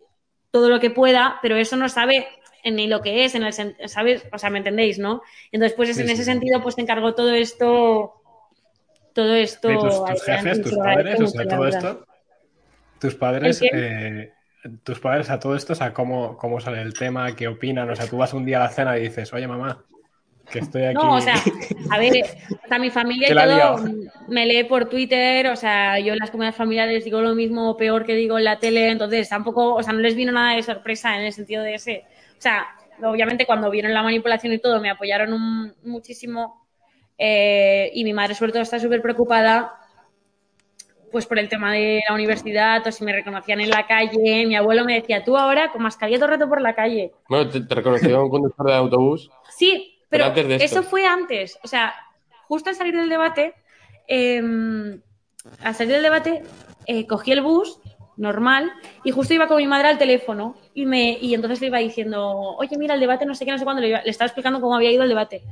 [0.51, 2.27] todo lo que pueda, pero eso no sabe
[2.65, 3.53] ni lo que es, en el,
[3.87, 4.25] ¿sabes?
[4.31, 5.21] O sea, ¿me entendéis, no?
[5.51, 8.22] Entonces, pues en ese sentido, pues te encargó todo esto,
[9.13, 9.71] todo esto.
[9.71, 12.05] ¿Y tus, jefes, y tus padres, o sea, todo esto?
[12.99, 14.31] Tus padres, eh,
[14.83, 17.35] tus padres a todo esto, o sea, ¿cómo, cómo sale el tema?
[17.35, 17.89] ¿Qué opinan?
[17.89, 19.83] O sea, tú vas un día a la cena y dices, oye, mamá,
[20.49, 20.95] Que estoy aquí.
[20.95, 21.35] No, o sea,
[21.91, 22.25] a ver,
[22.67, 23.83] sea, mi familia y todo
[24.27, 27.77] me lee por Twitter, o sea, yo en las comunidades familiares digo lo mismo o
[27.77, 30.63] peor que digo en la tele, entonces tampoco, o sea, no les vino nada de
[30.63, 32.05] sorpresa en el sentido de ese.
[32.37, 32.67] O sea,
[33.01, 36.62] obviamente cuando vieron la manipulación y todo me apoyaron un- muchísimo
[37.25, 39.71] eh, y mi madre sobre todo está súper preocupada
[41.09, 44.45] pues por el tema de la universidad o si me reconocían en la calle.
[44.47, 47.11] Mi abuelo me decía, tú ahora con mascarilla todo el rato por la calle.
[47.29, 49.29] Bueno, te, te reconoció un conductor de autobús.
[49.55, 51.59] Sí, Pero pero, antes de eso fue antes.
[51.63, 51.93] O sea,
[52.47, 53.53] justo al salir del debate,
[54.07, 54.41] eh,
[55.63, 56.41] al salir del debate,
[56.87, 57.79] eh, cogí el bus
[58.17, 58.71] normal
[59.03, 62.27] y justo iba con mi madre al teléfono y me y entonces le iba diciendo,
[62.57, 64.59] oye, mira, el debate no sé qué, no sé cuándo, le, iba- le estaba explicando
[64.61, 65.43] cómo había ido el debate.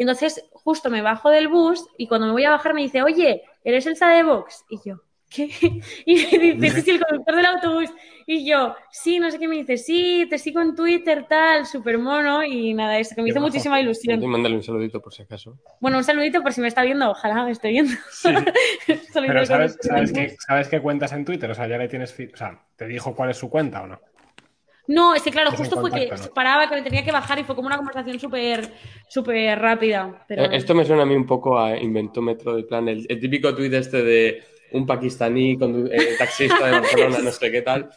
[0.00, 3.42] Entonces justo me bajo del bus y cuando me voy a bajar me dice, oye,
[3.62, 4.64] ¿eres Elsa de Vox?
[4.70, 5.50] Y yo, ¿qué?
[6.06, 7.90] Y me dice, sí, sí, el conductor del autobús.
[8.26, 11.98] Y yo, sí, no sé qué, me dice, sí, te sigo en Twitter, tal, súper
[11.98, 12.42] mono.
[12.42, 14.26] Y nada, eso que me Qué hizo muchísima ilusión.
[14.26, 15.58] Mándale un saludito por si acaso.
[15.80, 17.92] Bueno, un saludito por si me está viendo, ojalá me esté viendo.
[19.14, 21.50] Pero ¿sabes, sabes, qué, ¿sabes qué cuentas en Twitter?
[21.50, 22.12] O sea, ya le tienes.
[22.12, 24.00] O sea, ¿te dijo cuál es su cuenta o no?
[24.92, 27.54] No, es que claro, justo fue que paraba, que me tenía que bajar y fue
[27.54, 28.68] como una conversación súper,
[29.08, 30.24] súper rápida.
[30.26, 30.44] Pero...
[30.44, 33.54] Eh, Esto me suena a mí un poco a Inventómetro, de plan, el, el típico
[33.54, 34.42] tuit este de
[34.72, 37.88] un pakistaní condu- eh, taxista de Barcelona, no sé qué tal.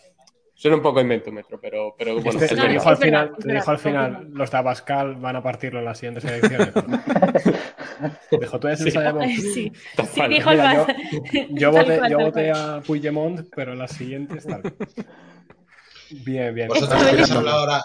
[0.55, 2.73] Suena un poco a Inventómetro, pero, pero bueno, Este- es te no, verdad.
[2.73, 4.37] dijo al verdad, final, es te dijo al verdad, final confirmo.
[4.37, 6.69] los de Abascal van a partirlo en las siguientes elecciones.
[8.39, 8.91] Dijo, tú eres Sí.
[8.97, 9.25] Vox.
[9.53, 9.71] Sí,
[10.13, 10.87] sí, dijo el yo-.
[11.51, 12.75] Yo voté, cual, yo tal voté cual.
[12.77, 14.61] a Puigdemont, pero en las siguientes tal.
[16.25, 16.67] Bien, bien.
[16.67, 17.83] Vosotros habéis hablado ahora.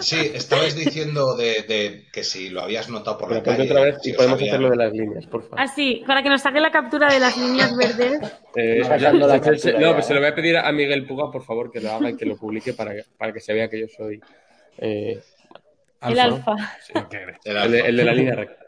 [0.00, 3.70] Sí, estabais diciendo de, de que si lo habías notado por Pero la calle.
[3.70, 5.60] otra vez si y podemos habían- hacer lo de las líneas, por favor.
[5.60, 8.20] Ah, sí, para que nos saque la captura de las líneas verdes.
[8.56, 11.44] Eh, ya- la captura no, pues se lo voy a pedir a Miguel Puga, por
[11.44, 13.80] favor, que lo haga y que lo publique para, que- para que se vea que
[13.80, 14.18] yo soy
[14.78, 15.20] eh,
[16.02, 16.52] El Alfa.
[16.94, 17.06] el
[17.44, 17.68] el, alfa.
[17.68, 18.59] de, el de la línea recta.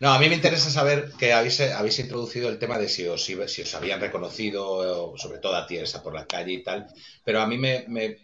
[0.00, 3.24] No, a mí me interesa saber que habéis, habéis introducido el tema de si os,
[3.24, 6.86] si os habían reconocido, sobre todo a ti, esa por la calle y tal,
[7.24, 8.18] pero a mí me, me-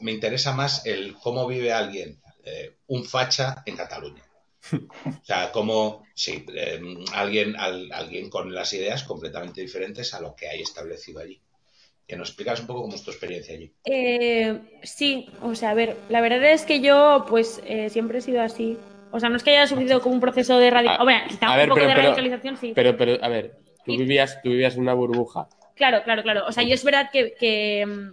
[0.00, 4.22] me interesa más el cómo vive alguien, eh, un facha en Cataluña.
[5.04, 6.80] O sea, cómo, sí, eh,
[7.12, 11.40] alguien, al- alguien con las ideas completamente diferentes a lo que hay establecido allí.
[12.06, 13.70] Que nos explicas un poco cómo es tu experiencia allí.
[13.84, 18.22] Eh, sí, o sea, a ver, la verdad es que yo, pues, eh, siempre he
[18.22, 18.78] sido así.
[19.10, 21.28] O sea, no es que haya sufrido como un proceso de A- radicalización.
[21.28, 22.72] quizá a un ver, poco pero- de pero- radicalización, sí.
[22.74, 23.52] Pero, pero, a ver,
[23.84, 23.96] tú Sí.
[23.98, 25.48] vivías, tú vivías en una burbuja.
[25.74, 26.44] Claro, claro, claro.
[26.46, 28.12] O sea, yo es verdad que, que, mm,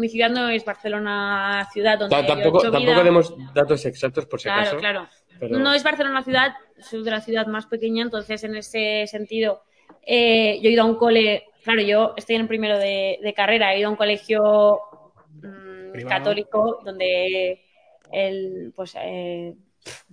[0.00, 4.26] mi ciudad no es Barcelona ciudad donde Ta- yo he Tampoco, tampoco demos datos exactos
[4.26, 4.76] por si Claro, acaso.
[4.78, 5.08] claro.
[5.40, 9.62] pero- No es Barcelona ciudad, soy de la ciudad más pequeña, entonces en ese sentido
[10.10, 13.74] eh, yo he ido a un cole, claro, yo estoy en primero de, de carrera,
[13.74, 14.80] he ido a un colegio
[15.42, 17.62] mm, católico donde
[18.12, 19.54] el, pues, eh,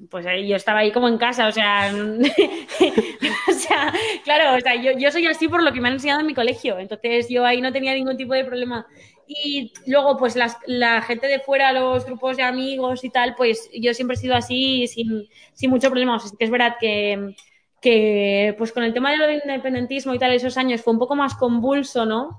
[0.10, 1.92] pues yo estaba ahí como en casa, o sea,
[3.50, 3.94] o sea,
[4.24, 6.34] claro, o sea, yo, yo soy así por lo que me han enseñado en mi
[6.34, 8.86] colegio, entonces yo ahí no tenía ningún tipo de problema.
[9.28, 13.70] Y luego, pues las- la gente de fuera, los grupos de amigos y tal, pues
[13.74, 16.16] yo siempre he sido así sin, sin mucho problema.
[16.18, 17.36] O sea, que es verdad que,
[17.82, 21.00] que, pues con el tema de lo del independentismo y tal, esos años fue un
[21.00, 22.38] poco más convulso, ¿no?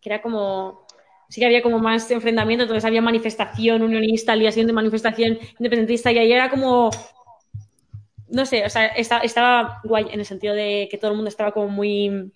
[0.00, 0.86] Que era como,
[1.30, 6.12] sí que había como más enfrentamiento, entonces había manifestación unionista, al día siguiente manifestación independentista
[6.12, 6.90] y ahí era como,
[8.28, 11.28] no sé, o sea, esta- estaba guay en el sentido de que todo el mundo
[11.30, 12.30] estaba como muy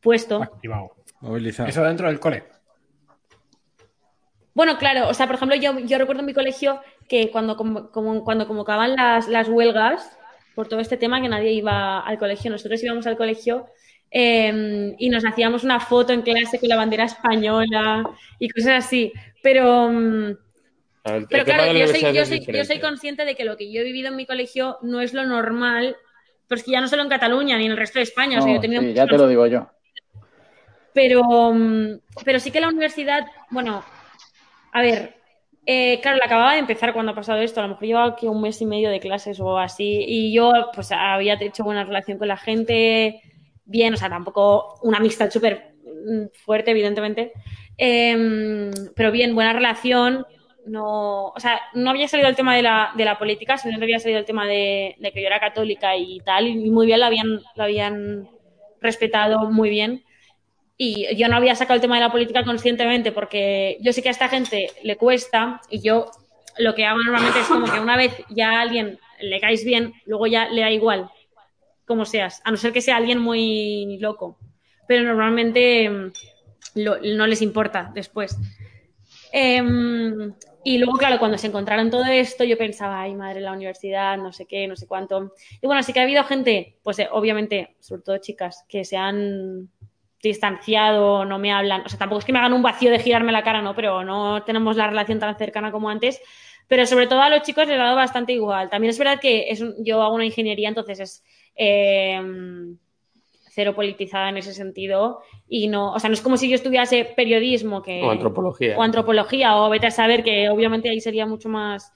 [0.00, 0.42] puesto.
[0.42, 0.90] Activado.
[1.20, 1.68] Movilizado.
[1.68, 2.42] Eso dentro del cole.
[4.54, 7.90] Bueno, claro, o sea, por ejemplo, yo, yo recuerdo en mi colegio que cuando, como-
[8.24, 10.16] cuando convocaban las, las huelgas,
[10.54, 13.66] por todo este tema, que nadie iba al colegio, nosotros íbamos al colegio
[14.10, 18.08] eh, y nos hacíamos una foto en clase con la bandera española
[18.38, 19.12] y cosas así.
[19.42, 20.36] Pero, ver,
[21.04, 22.80] el pero claro, yo soy, yo, soy, yo soy diferente.
[22.80, 25.96] consciente de que lo que yo he vivido en mi colegio no es lo normal,
[26.46, 28.38] pero es que ya no solo en Cataluña ni en el resto de España.
[28.38, 29.68] o sea, yo he No, tenido sí, ya te lo digo yo.
[30.92, 31.22] pero,
[31.54, 33.84] mm, pero sí que la universidad, bueno,
[34.72, 35.16] a ver,
[35.66, 38.26] eh, claro, la acababa de empezar cuando ha pasado esto, a lo mejor llevaba aquí
[38.26, 42.18] un mes y medio de clases o así, y yo pues había hecho buena relación
[42.18, 43.22] con la gente,
[43.68, 47.32] bien, o sea, tampoco una amistad súper mm, fuerte, evidentemente,
[47.78, 50.26] Em, pero bien, buena relación,
[50.66, 53.84] no, o sea, no había salido el tema de la, de la política, sino que
[53.84, 57.06] había salido el tema de, que yo era católica y tal, y muy bien lo
[57.06, 58.28] habían, lo habían
[58.80, 60.04] respetado muy bien.
[60.76, 64.08] Y yo no había sacado el tema de la política conscientemente porque yo sé que
[64.08, 66.10] a esta gente le cuesta y yo
[66.58, 69.92] lo que hago normalmente es como que una vez ya a alguien le caes bien,
[70.06, 71.10] luego ya le da igual
[71.88, 74.38] como seas, a no ser que sea alguien muy loco.
[74.86, 76.12] Pero normalmente mm,
[77.16, 78.36] no les importa después.
[79.32, 80.34] Em,
[80.64, 84.32] Y luego, claro, cuando se encontraron todo esto, yo pensaba, ay, madre, la universidad, no
[84.32, 85.32] sé qué, no sé cuánto.
[85.62, 88.96] Y bueno, sí que ha habido gente, pues eh, obviamente, sobre todo chicas, que se
[88.96, 89.70] han
[90.22, 93.32] distanciado, no me hablan, o sea, tampoco es que me hagan un vacío de girarme
[93.32, 96.20] la cara, no, pero no tenemos la relación tan cercana como antes.
[96.66, 98.68] Pero sobre todo a los chicos les ha dado bastante igual.
[98.68, 101.24] También es verdad que es yo hago una ingeniería, entonces es
[101.58, 102.20] eh,
[103.50, 105.20] cero politizada en ese sentido.
[105.48, 108.76] Y no, o sea, no es como si yo estudiase periodismo que, O antropología.
[108.78, 111.92] o antropología, o vete a saber que obviamente ahí sería mucho más,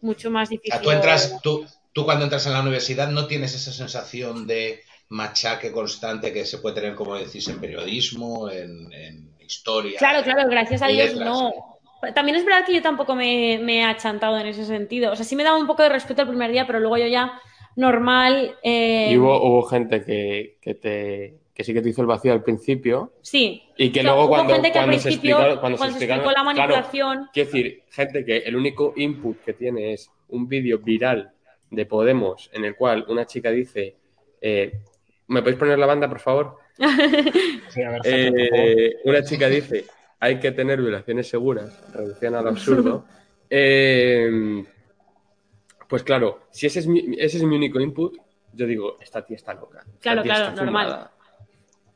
[0.00, 0.72] mucho más O difícil.
[0.72, 4.80] sea, tú entras, tú, tú cuando entras en la universidad no tienes esa sensación de
[5.08, 9.98] machaque constante que se puede tener, como decís, en periodismo, en, en historia.
[9.98, 11.28] Claro, claro, gracias a Dios letras.
[11.28, 11.52] no.
[12.14, 15.12] También es verdad que yo tampoco me, me he achantado en ese sentido.
[15.12, 17.06] O sea, sí me daba un poco de respeto el primer día, pero luego yo
[17.06, 17.40] ya
[17.76, 18.56] normal.
[18.62, 22.32] eh, Y hubo, hubo gente que, que, te, que sí que te hizo el vacío
[22.32, 23.62] al principio Sí.
[23.76, 25.76] y que O sea, luego hubo cuando, gente que al cuando se principio, explicaron, cuando
[25.76, 29.52] se cuando se explicó la claro, manipulación, Quiero decir, gente que el único input que
[29.52, 31.30] tiene es un vídeo viral
[31.70, 33.96] de Podemos en el cual una chica dice,
[34.40, 34.72] eh,
[35.28, 36.56] ¿me podéis poner la banda, por favor?
[37.70, 38.00] Sí, a ver.
[38.04, 39.84] Eh, una chica dice,
[40.20, 43.04] hay que tener violaciones seguras, reducción al absurdo.
[43.48, 44.64] Eh,
[45.88, 48.16] pues claro, si ese es, mi, ese es mi único input,
[48.52, 49.80] yo digo, esta tía está loca.
[49.80, 50.86] esta Claro, tía claro, está normal.
[50.86, 51.12] fumada".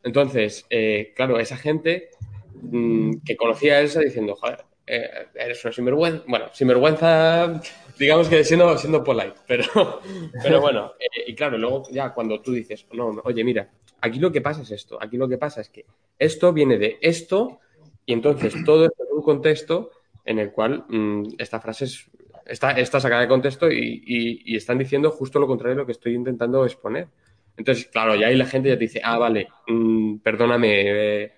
[0.03, 2.11] Entonces, eh, claro, esa gente
[2.55, 6.25] mm, que conocía a Elsa diciendo, joder, eh, eres una sinvergüenza.
[6.27, 7.61] Bueno, sinvergüenza,
[7.99, 9.65] digamos que siendo, siendo polite, pero,
[10.43, 10.93] pero bueno.
[10.99, 14.41] eh, y claro, luego ya cuando tú dices, no, no, oye, mira, aquí lo que
[14.41, 15.85] pasa es esto, aquí lo que pasa es que
[16.19, 17.61] esto viene de esto,
[18.07, 19.91] y entonces todo esto es un contexto
[20.25, 22.11] en el cual mm, esta frase es,
[22.47, 25.93] está, está sacada de contexto y, y- están diciendo justo lo contrario de lo que
[25.93, 27.09] estoy intentando exponer.
[27.57, 31.33] Entonces, claro, ya ahí la gente ya te dice, ah, vale, mm, perdóname, eh,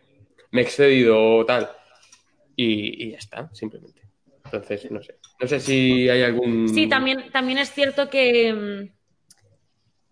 [0.53, 1.69] me he excedido o tal.
[2.55, 4.03] Y, y ya está, simplemente.
[4.45, 5.17] Entonces, no sé.
[5.41, 6.69] No sé si hay algún...
[6.69, 8.93] Sí, también, también es cierto que, mm,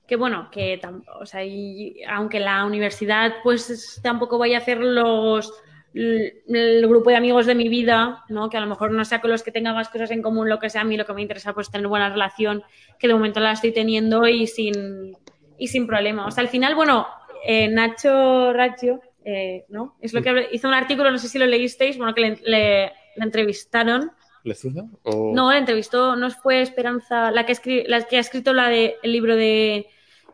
[0.08, 0.80] que bueno, que
[1.20, 5.52] o sea, y aunque la universidad pues tampoco vaya a hacer los
[5.92, 8.48] el grupo de amigos de mi vida, ¿no?
[8.48, 10.58] Que a lo mejor no sea con los que tenga más cosas en común, lo
[10.58, 12.62] que sea, a mí lo que me interesa pues tener buena relación,
[12.98, 15.16] que de momento la estoy teniendo y sin,
[15.58, 16.26] y sin problema.
[16.26, 17.06] O sea, al final, bueno,
[17.44, 19.96] eh, Nacho Raggio, eh, ¿no?
[20.00, 22.92] Es lo que hizo un artículo, no sé si lo leísteis, bueno, que le, le-
[23.16, 24.12] le entrevistaron.
[24.44, 24.84] ¿Lezuza?
[25.02, 25.32] O...
[25.34, 28.96] No, la entrevistó, no fue Esperanza, la que, escri- la que ha escrito la de,
[29.02, 29.86] el libro de...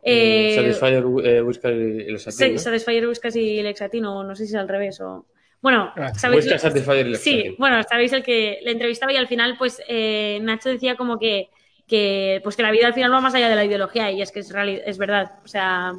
[0.02, 2.58] Eh, Eh, Satisfyer, eh, y Sa- Satin, ¿no?
[2.60, 5.26] Satisfyer Whiskas y Lexatino, no sé si es al revés o...
[5.66, 6.46] Bueno, Ah, ¿sabéis?
[6.46, 10.94] Los Sí, bueno, sabéis el que le entrevistaba y al final, pues, eh, Nacho decía
[10.94, 11.48] como que,
[11.88, 14.30] que, pues que la vida al final va más allá de la ideología y es
[14.30, 15.32] que es, es verdad.
[15.44, 15.92] O sea,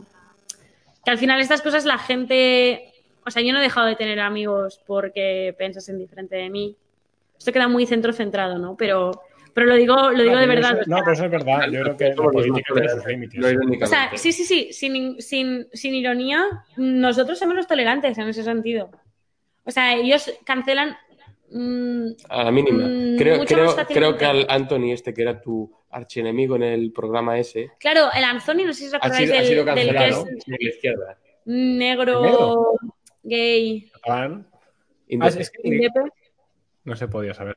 [1.03, 2.94] que al final estas cosas la gente...
[3.26, 6.77] O sea, yo no he dejado de tener amigos porque pensasen diferente de mí.
[7.38, 8.77] Esto queda muy centro-centrado, ¿no?
[8.77, 9.22] Pero,
[9.53, 10.72] pero lo digo, lo digo No, de verdad.
[10.72, 11.69] eso- o sea, no, pero eso es verdad.
[11.69, 13.84] Yo creo que la política tiene sus límites.
[13.84, 18.44] O sea, sí, sí, sí, sin, sin, sin ironía, nosotros somos los tolerantes en ese
[18.44, 18.89] sentido.
[19.68, 20.98] O sea, ellos cancelan.
[21.52, 22.84] mm, A la mínima.
[22.88, 28.10] Mm, creo, que al Anthony, este que era tu archienemigo en el programa ese, claro,
[28.15, 30.26] el Anthony, no sé si os ha acordáis sido, ha del, sido del que cancelado
[30.27, 31.18] es por la izquierda.
[31.45, 32.72] negro, ¿Negro?
[33.23, 33.91] gay.
[34.07, 34.30] Ah,
[35.07, 35.89] es que
[36.84, 37.56] no se podía saber.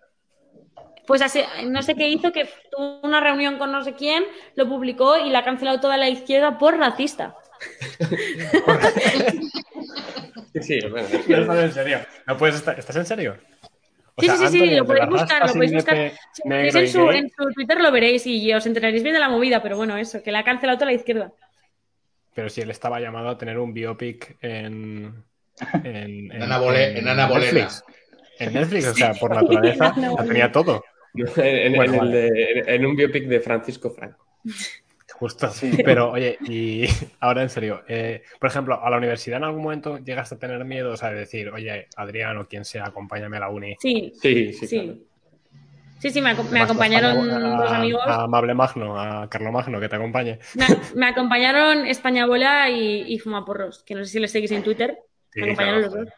[1.07, 4.24] Pues hace- no sé qué hizo, que tuvo una reunión con no sé quién,
[4.55, 7.35] lo publicó y la ha cancelado toda la izquierda por racista.
[10.53, 11.99] Sí, sí, bueno, No estás en serio.
[12.27, 12.78] No puedes estar.
[12.78, 13.37] ¿Estás en serio?
[14.16, 16.12] O Sí, sí, sí, sí, lo podéis buscar, lo podéis buscar.
[16.32, 19.62] Si en su, en su Twitter lo veréis y os enteraréis bien de la movida,
[19.62, 21.32] pero bueno, eso, que la ha cancelado toda la izquierda.
[22.35, 25.24] Pero si él estaba llamado a tener un biopic en.
[25.85, 27.28] En, En Ana Bole- en Ana.
[27.28, 27.85] Netflix.
[28.39, 30.24] En Netflix, o sea, por naturaleza, Bolena.
[30.27, 30.85] tenía todo.
[31.15, 32.16] en, en- Bueno, en el vale.
[32.31, 34.27] de- en- en un biopic de Francisco Franco.
[35.21, 35.51] Justo.
[35.85, 36.87] Pero, oye, y
[37.21, 40.65] ahora en serio, eh, por ejemplo, a la universidad en algún momento llegaste a tener
[40.65, 43.77] miedo, o sea, de decir, oye, Adrián o quien sea, acompáñame a la uni.
[43.81, 44.81] Sí, Sí, sí, sí.
[44.81, 44.99] claro.
[46.01, 47.29] Sí, sí, me, a acompañaron
[47.59, 48.03] dos amigos.
[48.07, 50.39] A Amable Magno, a Carlo Magno, que te acompañe.
[50.55, 50.65] Me,
[50.95, 54.97] me acompañaron España Bola y, y Fumaporros, que no sé si les seguís en Twitter.
[55.31, 56.15] Sí, me acompañaron claro, los dos.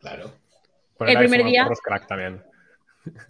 [0.00, 0.32] Claro.
[1.06, 2.42] El primer día- crack también.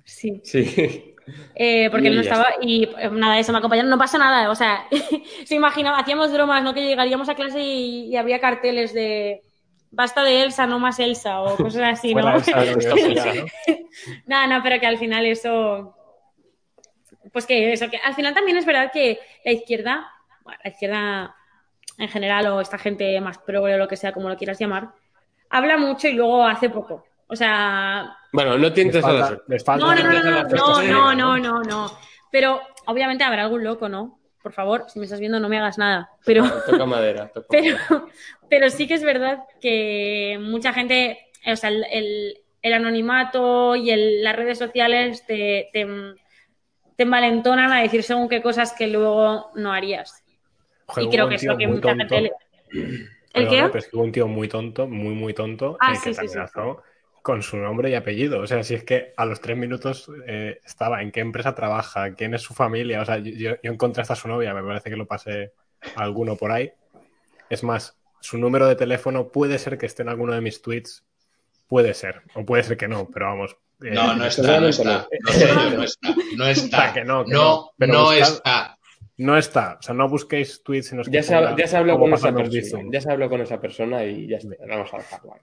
[0.05, 0.41] Sí.
[0.43, 1.10] Sí.
[1.55, 3.91] Eh, porque él no estaba y eh, nada, eso me acompañaron.
[3.91, 4.87] No pasa nada, o sea,
[5.45, 6.75] se imaginaba, hacíamos bromas, ¿no?
[6.75, 9.43] Que llegaríamos a clase y, y habría carteles de
[9.91, 12.23] basta de Elsa, no más Elsa, o cosas así, ¿no?
[12.33, 12.39] ¿no?
[14.27, 15.97] No, no, pero que al final eso.
[17.33, 20.11] Pues que eso, que al final también es verdad que la izquierda,
[20.43, 21.37] bueno, la izquierda
[21.99, 24.89] en general, o esta gente más progre o lo que sea, como lo quieras llamar,
[25.49, 27.05] habla mucho y luego hace poco.
[27.31, 29.45] O sea, Bueno, no tientes a la falta, suerte.
[29.53, 31.99] les falta no, no, no, no, no, no, no, no, no, no.
[32.31, 34.19] Pero obviamente habrá algún loco, ¿no?
[34.43, 36.11] Por favor, si me estás viendo, no me hagas nada.
[36.25, 37.29] Pero, Toca madera.
[37.29, 38.07] toca pero, madera.
[38.49, 43.91] pero sí que es verdad que mucha gente, o sea, el, el- el anonimato y
[43.91, 45.87] el- las redes sociales te, te,
[46.97, 50.23] te envalentonan a decir según qué cosas que luego no harías.
[50.87, 52.17] Joder, y creo que es lo que mucha tonto.
[52.17, 52.33] gente le...
[53.33, 53.63] ¿El qué?
[53.67, 56.29] pero es que hubo un tío muy tonto, muy, muy tonto, Ah, sí, que sí,
[56.29, 56.35] sí.
[56.35, 56.83] amenazó
[57.23, 58.41] con su nombre y apellido.
[58.41, 62.15] O sea, si es que a los tres minutos eh, estaba en qué empresa trabaja,
[62.15, 63.01] quién es su familia.
[63.03, 63.33] O sea, yo,
[63.63, 65.53] yo encontré hasta su novia, me parece que lo pasé
[65.97, 66.73] a alguno por ahí.
[67.49, 71.05] Es más, su número de teléfono puede ser que esté en alguno de mis tweets.
[71.67, 73.57] Puede ser, o puede ser que no, pero vamos.
[73.83, 75.07] eh, No, no está, no está.
[75.21, 76.09] No no está.
[76.37, 76.93] No está.
[76.93, 77.71] Que no, que No, no.
[77.79, 78.77] Pero no buscad- está.
[79.19, 79.77] No está.
[79.79, 82.13] O sea, no busquéis tweets en los que Ya se, ponga ya se habló con
[82.15, 82.89] esa persona.
[82.91, 84.55] Ya se habló con esa persona y ya está.
[84.67, 85.41] Vamos a dejarlo ahí.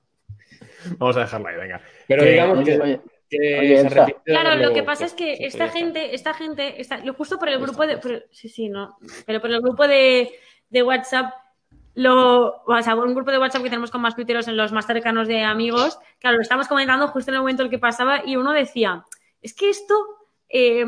[0.97, 1.81] Vamos a dejarla ahí, venga.
[2.07, 2.99] Pero Que- digamos que, Oye,
[3.29, 6.97] que oye, se Claro, lo que pasa es que sí, esta gente, esta gente, está,
[6.99, 10.31] lo justo por el grupo de, por- sí, sí, no, pero por el grupo de,
[10.69, 11.33] de WhatsApp,
[11.95, 14.85] lo, o sea, un grupo de WhatsApp que tenemos con más tuiteros en los más
[14.85, 18.21] cercanos de amigos, claro, lo estamos comentando justo en el momento en el que pasaba
[18.25, 19.03] y uno decía,
[19.41, 19.95] es que esto
[20.49, 20.85] eh,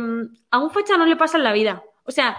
[0.51, 1.83] a un fecha no le pasa en la vida.
[2.03, 2.37] O sea,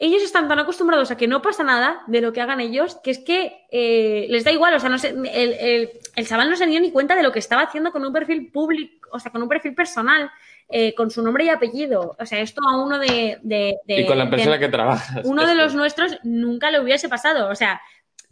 [0.00, 3.10] ellos están tan acostumbrados a que no pasa nada de lo que hagan ellos, que
[3.10, 6.56] es que eh, les da igual, o sea, no sé, el, el- el chaval no
[6.56, 9.30] se dio ni cuenta de lo que estaba haciendo con un perfil público, o sea,
[9.32, 10.30] con un perfil personal,
[10.68, 12.16] eh, con su nombre y apellido.
[12.18, 13.38] O sea, esto a uno de...
[13.42, 15.24] de- de- Y con la de- persona que trabajas.
[15.24, 17.48] uno de los nuestros nunca le hubiese pasado.
[17.48, 17.80] O sea,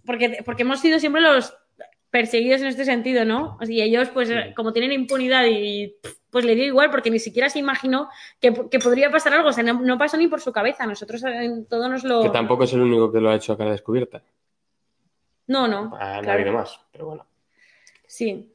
[0.04, 1.56] porque, porque hemos sido siempre los
[2.10, 3.58] perseguidos en este sentido, ¿no?
[3.68, 5.94] Y ellos, pues, como tienen impunidad y
[6.30, 8.08] pues le dio igual porque ni siquiera se imaginó
[8.40, 9.48] que, que podría pasar algo.
[9.48, 10.86] O sea, no, no pasó ni por su cabeza.
[10.86, 12.22] Nosotros en todo nos lo...
[12.22, 14.22] Que tampoco es el único que lo ha hecho a cara descubierta.
[15.46, 15.92] No, no.
[15.94, 16.30] Ah, claro.
[16.30, 17.26] ha habido más, pero bueno.
[18.07, 18.53] Sí.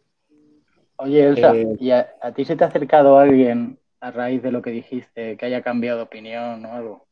[0.98, 4.52] Oye, Elsa, Eh, ¿y a, a ti se te ha acercado alguien a raíz de
[4.52, 7.08] lo que dijiste, que haya cambiado de opinión o algo?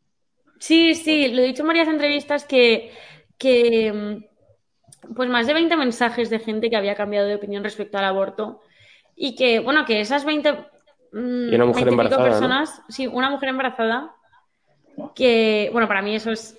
[0.59, 2.91] Sí, sí, lo he dicho en varias entrevistas que,
[3.37, 7.97] que mm, pues más de 20 mensajes de gente que había cambiado de opinión respecto
[7.97, 8.61] al aborto
[9.15, 10.51] y que, bueno, que esas 20,
[11.13, 12.31] mm, Y una mujer 20 y pico embarazada, ¿no?
[12.31, 14.15] personas, sí, una mujer embarazada,
[15.15, 16.57] que, bueno, para mí eso es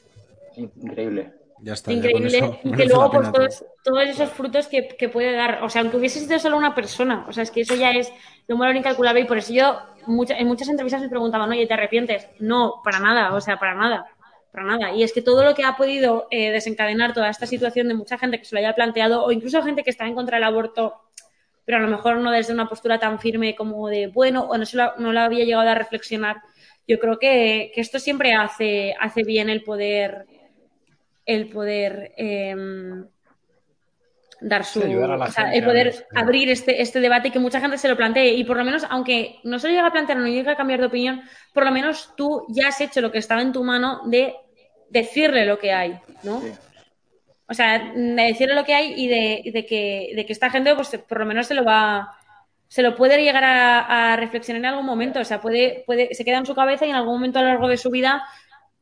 [0.57, 1.33] Increíble.
[1.63, 1.91] Ya está.
[1.93, 5.33] ya increíble eso y que luego la pues todos, todos esos frutos que, que puede
[5.33, 7.91] dar, o sea, aunque hubiese sido solo una persona, o sea, es que eso ya
[7.93, 8.13] es
[8.47, 11.67] de un valor incalculable y por eso yo mucha- en muchas entrevistas me preguntaban, oye,
[11.67, 12.27] ¿te arrepientes?
[12.39, 14.07] No, para nada, o sea, para nada,
[14.53, 14.93] para nada.
[14.93, 18.19] Y es que todo lo que ha podido eh, desencadenar toda esta situación de mucha
[18.19, 20.95] gente que se lo haya planteado o incluso gente que está en contra del aborto,
[21.65, 24.67] pero a lo mejor no desde una postura tan firme como de, bueno, o no,
[24.67, 26.39] se lo, no lo había llegado a reflexionar,
[26.89, 30.27] yo creo que, que esto siempre hace, hace bien el poder
[31.35, 33.07] el poder em,
[34.41, 36.03] dar su Sí, ayudar a la o sea, gente el poder sí.
[36.15, 38.85] abrir este, este debate y que mucha gente se lo plantee y por lo menos
[38.91, 41.71] aunque no se lo llegue a plantear no llegue a cambiar de opinión por lo
[41.71, 44.35] menos tú ya has hecho lo que estaba en tu mano de
[44.89, 46.41] decirle lo que hay ¿no?
[46.41, 46.53] Sí.
[47.47, 50.75] o sea de decirle lo que hay y de, de que, de que esta gente
[50.75, 52.17] pues por lo menos se lo va
[52.67, 56.25] se lo puede llegar a, a reflexionar en algún momento o sea puede, puede se
[56.25, 58.25] queda en su cabeza y en algún momento a lo largo de su vida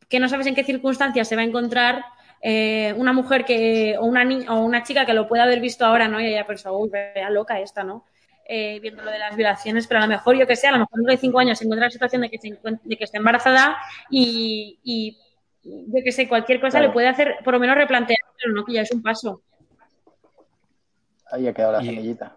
[0.09, 2.05] que no sabes en qué circunstancias se va a encontrar
[2.41, 5.85] eh, una mujer que o una ni- o una chica que lo pueda haber visto
[5.85, 6.21] ahora, ¿no?
[6.21, 8.05] Y haya pensado, uy, vea loca esta, ¿no?
[8.51, 10.79] Eh, viendo lo de las violaciones, pero a lo mejor, yo que sé, a lo
[10.79, 12.49] mejor dentro de cinco años se encuentra la situación de que, se
[12.83, 13.77] de que esté embarazada
[14.11, 15.19] y, y
[15.65, 16.87] yo que sé, cualquier cosa Claro.
[16.87, 19.43] le puede hacer, por lo menos replantear, pero no, que ya es un paso.
[21.31, 22.37] Ahí ha quedado la Y- semillita.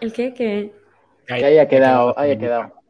[0.00, 0.32] ¿El qué?
[0.32, 0.72] Que...
[1.26, 2.81] Que ahí ha quedado, ahí ha quedado.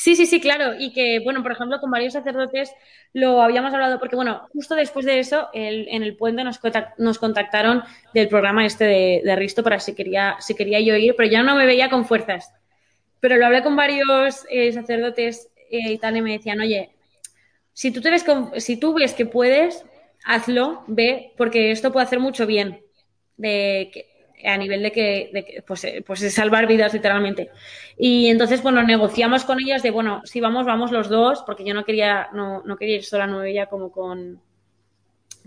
[0.00, 0.74] Sí, sí, sí, claro.
[0.78, 2.72] Y que, bueno, por ejemplo, con varios sacerdotes
[3.12, 7.18] lo habíamos hablado, porque, bueno, justo después de eso, en el puente nos, contac- nos
[7.18, 7.82] contactaron
[8.14, 11.42] del programa este de, de Risto para si quería, si quería yo ir, pero ya
[11.42, 12.52] no me veía con fuerzas.
[13.20, 16.90] Pero lo hablé con varios eh, sacerdotes eh, y tal, y me decían, oye,
[17.72, 19.84] si tú, te ves con- si tú ves que puedes,
[20.24, 22.82] hazlo, ve, porque esto puede hacer mucho bien.
[23.36, 24.06] De que-
[24.44, 27.50] a nivel de que, de que, pues, eh, pues de salvar vidas literalmente.
[27.96, 31.74] Y entonces, bueno, negociamos con ellas de, bueno, si vamos, vamos los dos, porque yo
[31.74, 34.40] no quería, no, no quería ir sola, no veía como con,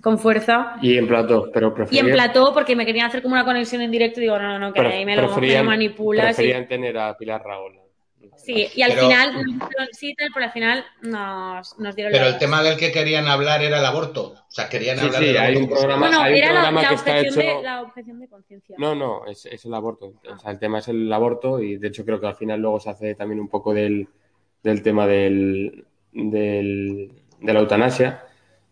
[0.01, 0.77] con fuerza.
[0.81, 3.81] Y en plató, pero Y en preferían, plató, porque me querían hacer como una conexión
[3.81, 6.25] en directo, y digo, no, no, no, que ahí me lo, me lo preferían- manipulas.
[6.31, 7.79] y- preferían tener a Pilar Raola.
[8.43, 12.11] Sí, y al Pero- final, nos hicieron sí, tal, pero al final nos, nos dieron
[12.13, 14.33] Pero la- el tema del que querían hablar era el aborto.
[14.33, 15.59] O sea, querían Sí, hablar sí, del hay aborto.
[15.61, 17.81] un programa- Bueno, hay un era la, programa la que está objeción hecho- de, la
[17.81, 18.75] objeción de conciencia.
[18.79, 20.13] No, no, es, es el aborto.
[20.29, 22.79] O sea, el tema es el aborto y de hecho creo que al final luego
[22.79, 24.07] se hace también un poco del,
[24.63, 28.23] del tema del, del- de la eutanasia.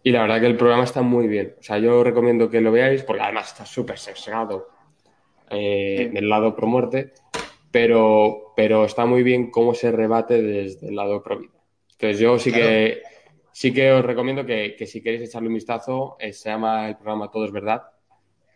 [0.02, 1.56] Y la verdad que el programa está muy bien.
[1.60, 4.70] O sea, yo recomiendo que lo veáis porque además está súper sesgado.
[5.52, 6.06] eh, Sí.
[6.10, 7.12] del lado pro muerte,
[7.72, 11.54] pero, pero está muy bien cómo se rebate desde el lado pro vida.
[11.92, 13.02] Entonces yo sí que
[13.52, 16.96] sí que os recomiendo que, que si queréis echarle un vistazo, eh, se llama el
[16.96, 17.84] programa Todo es Verdad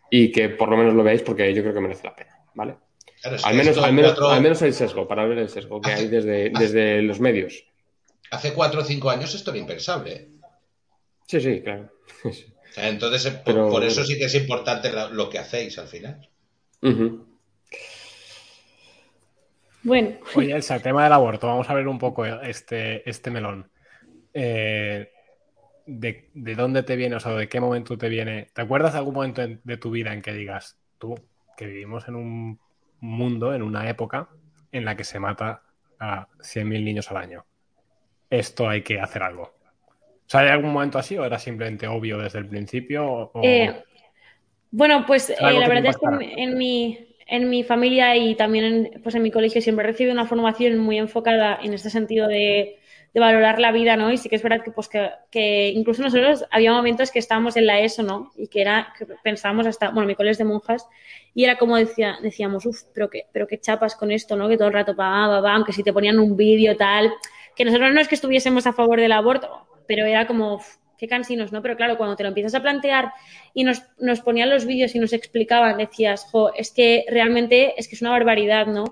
[0.09, 2.77] y que por lo menos lo veáis porque yo creo que merece la pena, ¿vale?
[3.21, 5.91] Claro, Al menos, al menos, cuatro- al menos el sesgo, para ver el sesgo que
[5.91, 7.65] hay desde, desde los medios.
[8.31, 10.29] Hace cuatro o cinco años esto era impensable.
[11.27, 11.91] Sí, sí, claro.
[12.75, 16.29] Entonces, eh, por, eso sí que es importante lo que hacéis al final.
[16.81, 17.32] Ujú.
[19.83, 23.69] Bueno, Oye, Elsa, el tema del aborto, vamos a ver un poco este, este melón.
[24.33, 25.09] Eh,
[25.85, 28.47] de, de dónde te viene, o sea, de qué momento te viene?
[28.53, 31.15] ¿Te acuerdas de algún momento en- de tu vida en que digas, tú,
[31.57, 32.59] que vivimos en un
[33.01, 34.29] mundo, en una época
[34.71, 35.61] en la que se mata
[35.99, 37.45] a 100.000 niños al año?
[38.29, 39.43] Esto hay que hacer algo.
[39.43, 43.05] O sea, ¿hay algún momento así o era simplemente obvio desde el principio?
[43.05, 43.83] o- Eh,
[44.71, 49.01] bueno, pues eh, la verdad es que en mi, en mi familia y también en,
[49.01, 52.79] pues en mi colegio siempre he recibido una formación muy enfocada en este sentido de,
[53.15, 54.11] valorar la vida, ¿no?
[54.11, 57.55] Y sí que es verdad que, pues, que, que incluso nosotros había momentos que estábamos
[57.57, 58.31] en la ESO, ¿no?
[58.35, 60.87] Y que era, que pensábamos hasta, bueno, mi colegio es de monjas,
[61.35, 64.49] y era como decía, decíamos, uff, pero qué, pero qué chapas con esto, ¿no?
[64.49, 67.13] Que todo el rato va, va, va, aunque si te ponían un vídeo tal,
[67.55, 71.09] que nosotros no es que estuviésemos a favor del aborto, pero era como, uf, qué
[71.09, 71.61] cansinos, ¿no?
[71.61, 73.11] Pero claro, cuando te lo empiezas a plantear
[73.53, 77.89] y nos, nos ponían los vídeos y nos explicaban, decías, jo, es que realmente es
[77.89, 78.85] que es una barbaridad, ¿no?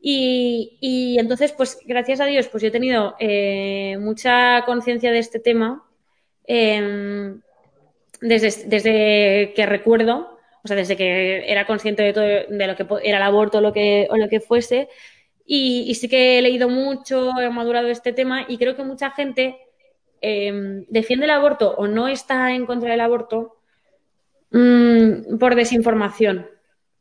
[0.00, 5.18] Y, y entonces, pues gracias a Dios, pues yo he tenido eh, mucha conciencia de
[5.18, 5.84] este tema
[6.46, 7.34] eh,
[8.22, 12.86] desde, desde que recuerdo, o sea, desde que era consciente de todo, de lo que
[13.04, 14.88] era el aborto o lo que, o lo que fuese.
[15.44, 19.56] Y sí que he leído mucho, he madurado este tema y creo que mucha gente
[20.22, 23.56] eh, defiende el aborto o no está en contra del aborto
[24.50, 26.46] mm, por desinformación.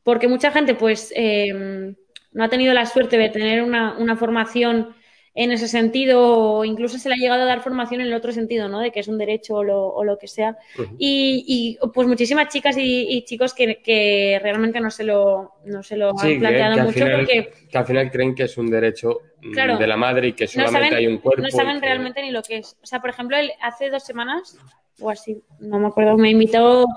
[0.03, 1.95] Porque mucha gente, pues, eh,
[2.31, 4.95] no ha tenido la suerte de tener una, una formación
[5.39, 8.31] en ese sentido, o incluso se le ha llegado a dar formación en el otro
[8.31, 8.79] sentido, ¿no?
[8.79, 10.57] De que es un derecho o lo, o lo que sea.
[10.97, 15.83] Y, y, pues muchísimas chicas y, y chicos que, que realmente no se lo, no
[15.83, 18.57] se lo Sí, han planteado que mucho final, porque que al final creen que es
[18.57, 19.77] un derecho mm, Claro.
[19.77, 21.43] de la madre y que no solamente saben, hay un cuerpo.
[21.43, 22.75] no saben realmente ni lo que es.
[22.81, 24.57] O sea, por ejemplo, el- hace dos semanas
[24.99, 26.87] o así, no me acuerdo, me invitó,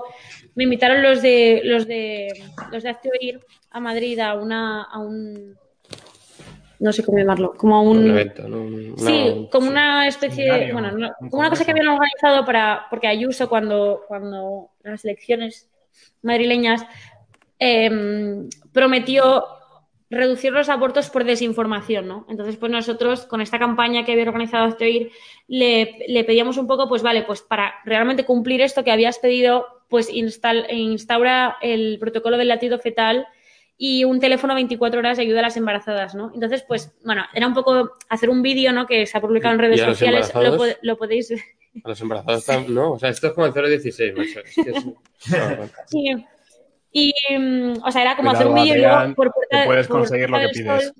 [0.55, 2.27] me invitaron los de los de
[2.71, 3.39] los de Oír
[3.69, 5.55] a Madrid a una a un
[6.81, 8.57] no sé cómo llamarlo, como Un un evento, ¿no?
[8.61, 9.71] Un- Sí, una- como sí.
[9.71, 13.07] una especie de, Seminario, bueno, no- un como una cosa que habían organizado para, porque
[13.07, 15.69] Ayuso cuando, cuando las elecciones
[16.23, 16.83] madrileñas
[17.59, 19.45] em, prometió
[20.09, 22.25] reducir los abortos por desinformación, ¿no?
[22.29, 25.11] Entonces, pues nosotros con esta campaña que había organizado Hazte Oír,
[25.47, 29.67] le, le pedíamos un poco, pues vale, pues para realmente cumplir esto que habías pedido,
[29.87, 33.27] pues instal- instaura el protocolo del latido fetal
[33.83, 36.29] y un teléfono 24 horas de ayuda a las embarazadas, ¿no?
[36.35, 38.85] Entonces, pues, bueno, era un poco hacer un vídeo, ¿no?
[38.85, 40.31] Que se ha publicado en ¿Y redes sociales,
[40.83, 41.39] lo, podéis ver.
[41.83, 44.39] A los embarazados están- no, o sea, esto es como el 016, macho.
[44.41, 44.93] Es que es- no,
[45.57, 45.69] bueno.
[45.87, 46.13] Sí.
[46.91, 49.65] Y, mm, o sea, era como Cuidado, hacer un vídeo y luego por puerta que
[49.65, 50.83] puedes por conseguir lo que pides.
[50.85, 50.93] Sol,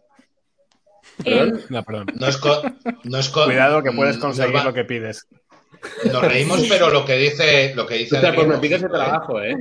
[1.26, 2.08] em, No, perdón.
[2.20, 5.28] No es con, no es con- Cuidado que puedes mm, conseguir lo que pides.
[6.12, 8.90] Nos reímos, pero lo que dice, lo que dice O sea, pues me pides el
[8.90, 9.56] trabajo, ¿eh?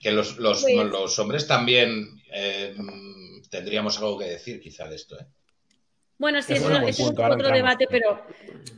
[0.00, 2.74] Que los, los, Pues- los hombres también eh,
[3.50, 5.18] tendríamos algo que decir quizá de esto.
[5.18, 5.26] ¿eh?
[6.18, 6.62] Bueno, sí, Es
[7.00, 7.52] otro entramos.
[7.52, 8.24] debate, pero...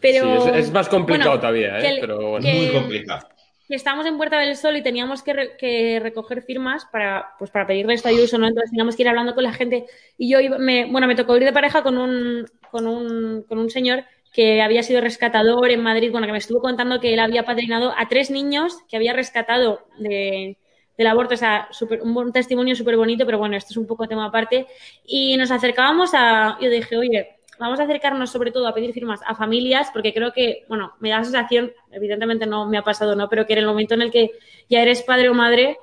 [0.01, 1.82] pero Sí, es, es más complicado bueno, todavía, ¿eh?
[1.82, 2.47] que el- Pero bueno.
[2.47, 3.28] que- Muy complicado.
[3.68, 7.51] que estábamos en Puerta del Sol y teníamos que, re- que recoger firmas para, pues,
[7.51, 8.47] para pedirle esto a Ayuso, ¿no?
[8.48, 9.85] Entonces teníamos que ir hablando con la gente.
[10.16, 13.59] Y yo, iba- me, bueno, me tocó ir de pareja con un, con un, con
[13.59, 17.20] un señor que había sido rescatador en Madrid, bueno, que me estuvo contando que él
[17.20, 20.56] había padrinado a tres niños que había rescatado de,
[20.96, 21.68] del aborto, o sea,
[22.02, 24.66] un, testimonio súper bonito, pero bueno, esto es un poco tema aparte.
[25.04, 29.20] Y nos acercábamos a, yo dije, oye, vamos a acercarnos sobre todo a pedir firmas
[29.26, 33.14] a familias, porque creo que, bueno, me da la sensación, evidentemente no me ha pasado,
[33.16, 33.28] ¿no?
[33.28, 34.32] Pero que en el momento en el que
[34.68, 35.78] ya eres padre o madre,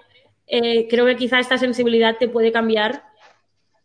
[0.47, 3.03] eh, creo que quizá esta sensibilidad te puede cambiar.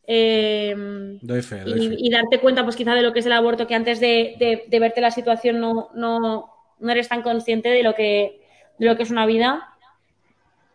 [0.06, 0.74] eh,
[1.22, 1.94] Doy fe, doy fe.
[1.98, 4.36] y, y darte cuenta, pues quizá de lo que es el aborto, que antes de,
[4.38, 8.40] de- de verte la situación no, no, no eres tan consciente de lo que,
[8.78, 9.75] de lo que es una vida.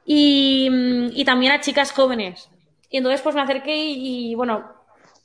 [0.05, 2.49] Y, mm, y también a chicas jóvenes.
[2.89, 4.65] Y entonces pues me acerqué y, bueno,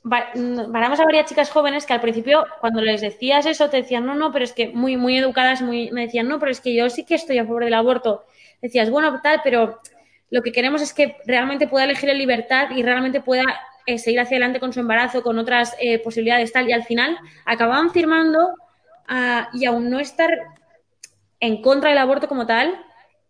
[0.03, 4.05] mm, paramos a varias chicas jóvenes que al principio cuando les decías eso te decían,
[4.05, 6.73] no, no, pero es que muy, muy educadas, muy, me decían, no, pero es que
[6.75, 8.23] yo sí que estoy a favor del aborto.
[8.61, 9.79] Decías, bueno, tal, pero
[10.29, 13.43] lo que queremos es que realmente pueda elegir en libertad y realmente pueda
[13.85, 16.69] eh, seguir hacia adelante con su embarazo, con otras eh, posibilidades tal.
[16.69, 18.49] Y al final acababan firmando
[19.07, 20.29] ah, y aún no estar
[21.39, 22.83] en contra del aborto como tal,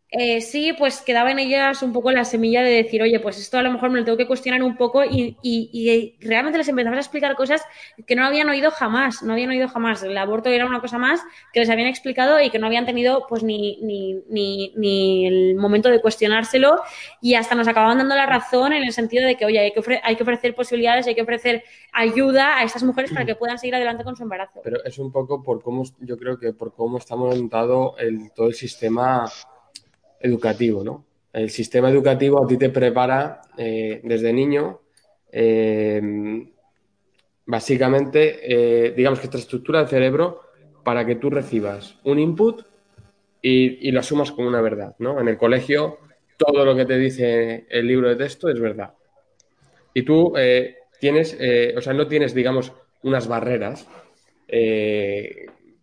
[0.09, 3.57] eh, sí, pues quedaba en ellas un poco la semilla de decir, oye, pues esto
[3.57, 7.01] a lo mejor me lo tengo que cuestionar un poco y, realmente les empezamos a
[7.01, 7.61] explicar cosas
[8.05, 10.03] que no habían oído jamás, no habían oído jamás.
[10.03, 11.21] El aborto era una cosa más
[11.51, 15.55] que les habían explicado y que no habían tenido pues ni, ni, ni, ni el
[15.55, 16.81] momento de cuestionárselo
[17.21, 19.99] y hasta nos acababan dando la razón en el sentido de que, oye, hay que,
[20.01, 23.75] hay que ofrecer posibilidades, hay que ofrecer ayuda a estas mujeres para que puedan seguir
[23.75, 24.61] adelante con su embarazo.
[24.63, 28.47] Pero es un poco por cómo, yo creo que por cómo está montado el, todo
[28.47, 29.25] el sistema
[30.19, 31.06] educativo, ¿no?
[31.34, 34.81] El sistema educativo a ti te prepara eh, desde niño,
[35.31, 36.02] eh,
[37.45, 38.39] básicamente,
[38.88, 40.41] eh, digamos que te estructura el cerebro
[40.84, 42.65] para que tú recibas un input
[43.41, 45.19] y, lo asumas como una verdad, ¿no?
[45.22, 45.99] En el colegio,
[46.38, 48.94] todo lo que te dice el libro de texto es verdad.
[49.94, 50.34] Y tú
[50.99, 51.38] tienes,
[51.76, 52.73] o sea, no tienes, digamos,
[53.03, 53.88] unas barreras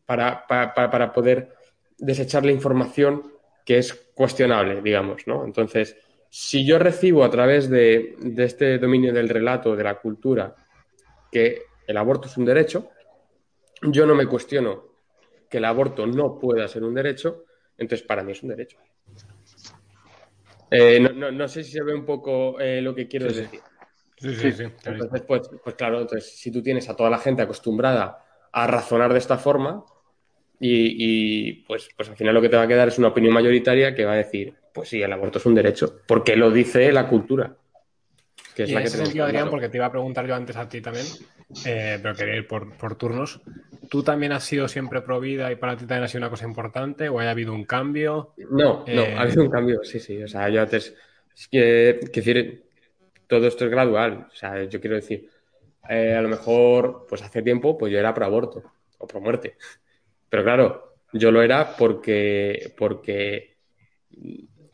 [0.06, 1.54] para, pa- pa- para poder
[1.98, 3.33] desechar la información
[3.64, 5.44] que es cuestionable, digamos, ¿no?
[5.44, 5.96] Entonces,
[6.28, 10.54] si yo recibo a través de, de este dominio del relato, de la cultura,
[11.30, 12.90] que el aborto es un derecho,
[13.82, 14.84] yo no me cuestiono
[15.48, 17.44] que el aborto no pueda ser un derecho,
[17.78, 18.78] entonces para mí es un derecho.
[20.70, 23.34] Eh, no, no- no sé si se ve un poco eh, lo que quiero Sí,
[23.34, 23.40] sí.
[23.42, 23.60] decir.
[24.16, 24.62] Sí, sí, sí.
[24.84, 29.12] Entonces, pues, pues claro, entonces, si tú tienes a toda la gente acostumbrada a razonar
[29.12, 29.84] de esta forma,
[30.66, 33.34] y, y, pues, pues al final lo que te va a quedar es una opinión
[33.34, 36.92] mayoritaria que va a decir, pues sí, el aborto es un derecho, porque lo dice
[36.92, 37.56] la cultura.
[38.54, 40.34] Que es Y la en que ese sentido, Adrián, porque te iba a preguntar yo
[40.34, 41.06] antes a ti también,
[41.64, 43.42] eh, pero quería ir por, por turnos.
[43.90, 46.46] ¿Tú también has sido siempre pro vida y para ti también ha sido una cosa
[46.46, 48.32] importante o ha habido un cambio?
[48.36, 50.22] No, no, Eh, ha habido un cambio, sí, sí.
[50.22, 50.94] O sea, yo antes,
[51.36, 52.64] es que, que decir,
[53.28, 54.28] todo esto es gradual.
[54.32, 55.30] O sea, yo quiero decir,
[55.88, 58.62] eh, a lo mejor, pues hace tiempo, pues yo era pro aborto
[58.98, 59.56] o pro muerte.
[60.34, 63.58] Pero claro, yo lo era porque, porque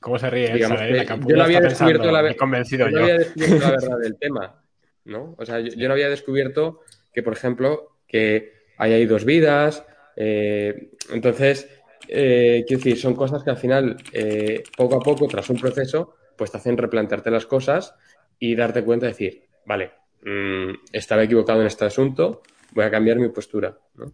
[0.01, 0.95] ¿Cómo se ríe Digamos que?
[0.95, 3.03] La yo no había descubierto pensando, la "Me ve- he convencido yo no yo.
[3.05, 4.65] había descubierto la verdad del tema,
[5.05, 5.35] ¿no?
[5.37, 6.81] O sea, yo, yo no había descubierto
[7.13, 9.85] que, por ejemplo, que hay ahí dos vidas.
[10.17, 11.69] eh, entonces,
[12.09, 16.15] eh, quiero decir, son cosas que al final, eh, poco a poco, tras un proceso,
[16.39, 17.95] pues te hacen replantearte las cosas
[18.39, 19.91] y darte cuenta de decir, vale,
[20.23, 22.41] mm, estaba equivocado en este asunto,
[22.73, 24.11] voy a cambiar mi postura, ¿no?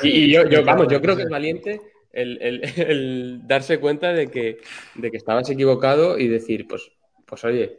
[0.00, 1.80] Y, y yo, yo, vamos, yo creo que es valiente
[2.12, 4.58] el, el- el darse cuenta de que,
[4.94, 6.90] de que estabas equivocado y decir, pues,
[7.26, 7.78] pues oye,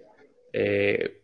[0.53, 1.21] eh,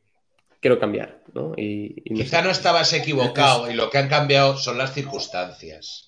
[0.62, 1.54] quiero cambiar, ¿no?
[1.58, 6.08] Y, Quizá no estabas equivocado y lo que han cambiado son las circunstancias.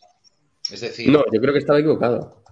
[0.72, 2.44] Es decir, No, yo creo que estaba equivocado.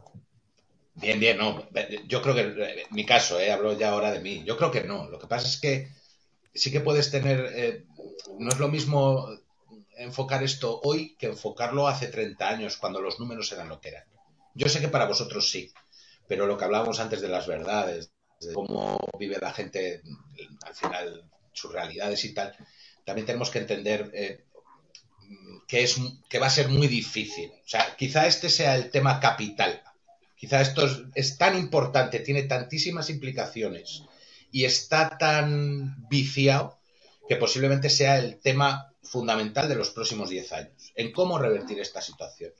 [0.95, 1.67] bien, bien, no.
[2.07, 4.43] Yo creo que, en mi caso, eh, hablo ya ahora de mí.
[4.45, 5.09] Yo creo que no.
[5.09, 5.89] Lo que pasa es que
[6.53, 7.49] sí que puedes tener.
[7.55, 7.85] eh,
[8.39, 9.27] no es lo mismo
[9.97, 14.03] enfocar esto hoy que enfocarlo hace 30 años, cuando los números eran lo que eran.
[14.53, 15.71] Yo sé que para vosotros sí,
[16.27, 20.01] pero lo que hablábamos antes de las verdades, de cómo vive la gente,
[20.65, 22.55] al final, sus realidades y tal,
[23.03, 24.45] también tenemos que entender eh,
[25.67, 25.97] que, es,
[26.29, 27.51] que va a ser muy difícil.
[27.51, 29.81] O sea, quizá este sea el tema capital.
[30.35, 34.03] Quizá esto es, es tan importante, tiene tantísimas implicaciones
[34.51, 36.77] y está tan viciado
[37.27, 42.01] que posiblemente sea el tema fundamental de los próximos 10 años, en cómo revertir esta
[42.01, 42.51] situación.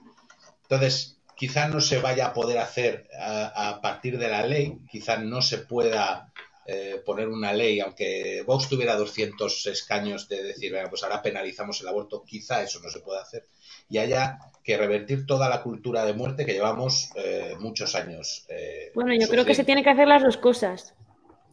[0.64, 5.18] Entonces, quizá no se vaya a poder hacer a, a partir de la ley, quizá
[5.18, 6.32] no se pueda
[6.68, 11.80] eh, poner una ley, aunque Vox tuviera 200 escaños de decir, venga, pues ahora penalizamos
[11.82, 13.46] el aborto, quizá eso no se pueda hacer,
[13.88, 18.46] y haya que revertir toda la cultura de muerte que llevamos eh, muchos años.
[18.50, 20.96] eh, Bueno, yo creo que se tiene que hacer las dos cosas.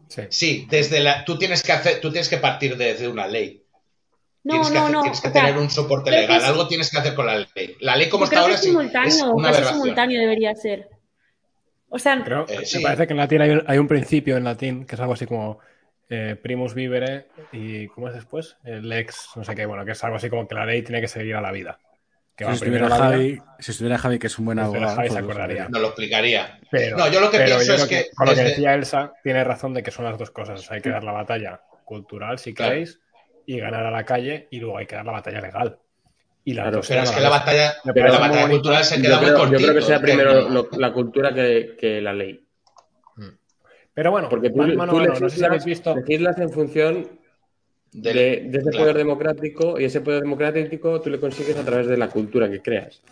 [0.09, 0.23] Sí.
[0.31, 3.62] Sí, desde la, tú tienes que hacer, tú tienes que partir desde una ley.
[4.45, 5.01] No, tienes que, no, hacer- no.
[5.03, 6.39] tienes que o sea, tener un soporte que legal.
[6.39, 7.77] es- Algo tienes que hacer con la ley.
[7.81, 10.89] La ley como está que ahora es simultáneo, es una casi simultáneo debería ser.
[11.89, 12.83] O sea, Creo, Eh, me sí.
[12.83, 15.27] parece que en latín hay un, hay un principio en latín que es algo así
[15.27, 15.59] como
[16.09, 18.57] eh, primus vivere y ¿cómo es después?
[18.65, 21.01] El lex, no sé qué, bueno, que es algo así como que la ley tiene
[21.01, 21.79] que seguir a la vida.
[22.37, 24.65] Que Si estuviera, primero la vida, Javi, si estuviera Javi, que es un buen Si
[24.65, 25.69] abogado, Javi, se pues acordaría.
[25.69, 26.59] No lo explicaría.
[26.71, 29.13] Pero, No, yo lo que pero pienso es creo que Con lo que decía Elsa,
[29.23, 30.61] tiene razón de que son las dos cosas.
[30.61, 32.73] O sea, hay que dar la batalla cultural, si Claro.
[32.73, 33.01] queréis,
[33.47, 35.79] y ganar a la calle, y luego hay que dar la batalla legal.
[36.45, 39.17] Y las Claro, Pero es que la la batalla, la batalla cultural se Yo queda
[39.21, 42.45] muy creo, yo creo que sea primero lo- la cultura que, que la ley.
[43.95, 44.93] Pero bueno, Porque tú, mano tú mano.
[44.95, 45.95] No sé si legislas, habéis visto.
[45.95, 47.21] legislas en función
[47.93, 51.87] de, de ese claro, poder democrático y ese poder democrático tú le consigues a través
[51.87, 53.03] de la cultura que creas.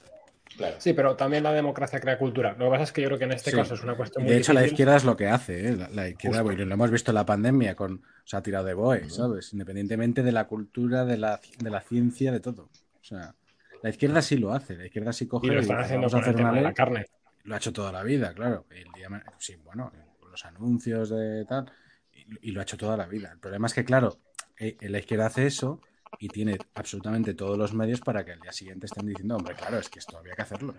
[0.61, 0.77] Claro.
[0.79, 2.55] Sí, pero también la democracia crea cultura.
[2.59, 3.57] Lo que pasa es que yo creo que en este Sí.
[3.57, 4.75] caso es una cuestión Y muy de hecho, la difícil.
[4.75, 5.77] izquierda es lo que hace, ¿eh?
[5.77, 8.65] La, la izquierda, y lo hemos visto en la pandemia, con, o sea, ha tirado
[8.65, 9.53] de BOE, ¿sabes?
[9.53, 12.63] Independientemente de la cultura, de la, de la ciencia, de todo.
[13.01, 13.35] O sea,
[13.83, 16.07] La izquierda sí lo hace, la izquierda sí coge Y lo y están dice, haciendo
[16.09, 17.07] el hacer tema de la carne.
[17.45, 18.67] Lo ha hecho toda la vida, claro.
[18.71, 19.09] El día-
[19.39, 19.91] sí, bueno,
[20.31, 21.73] los anuncios de tal,
[22.13, 23.31] y, y lo ha hecho toda la vida.
[23.33, 24.19] El problema es que, claro,
[24.59, 25.81] eh, la izquierda hace eso
[26.19, 29.79] y tiene absolutamente todos los medios para que al día siguiente estén diciendo, hombre, claro,
[29.79, 30.75] es que esto había que hacerlo.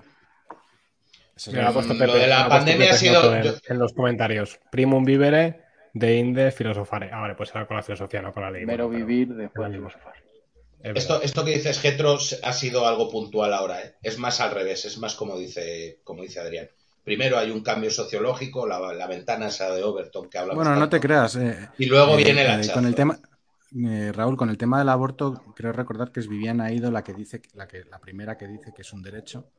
[1.36, 3.54] Esa es Me la- ha puesto Lo Pepe- de la pandemia ha sido- En, yo-
[3.68, 4.60] en los comentarios.
[4.72, 5.62] Primum vivere
[5.94, 7.10] de inde filosofare.
[7.12, 8.66] Ah, vale, pues era con la filosofía, no con la ley.
[8.66, 9.90] Bueno, pero- vivir, después misma.
[9.90, 10.14] filosofar.
[10.84, 10.96] es.
[10.98, 13.82] Esto, esto que dices, Getro, ha sido algo puntual ahora.
[13.82, 13.96] ¿eh?
[14.02, 16.70] Es más al revés, es más como dice, como dice Adrián.
[17.04, 20.58] Primero hay un cambio sociológico, la, la ventana esa de Overton que hablamos.
[20.58, 21.36] Bueno, no tanto, te creas.
[21.36, 22.74] eh, Y luego eh, viene el eh, hachazo.
[22.74, 23.20] Con el tema,
[23.86, 27.14] eh, Raúl, con el tema del aborto, creo recordar que es Viviana Aido la que
[27.14, 29.50] dice, la que la primera que dice que es un derecho,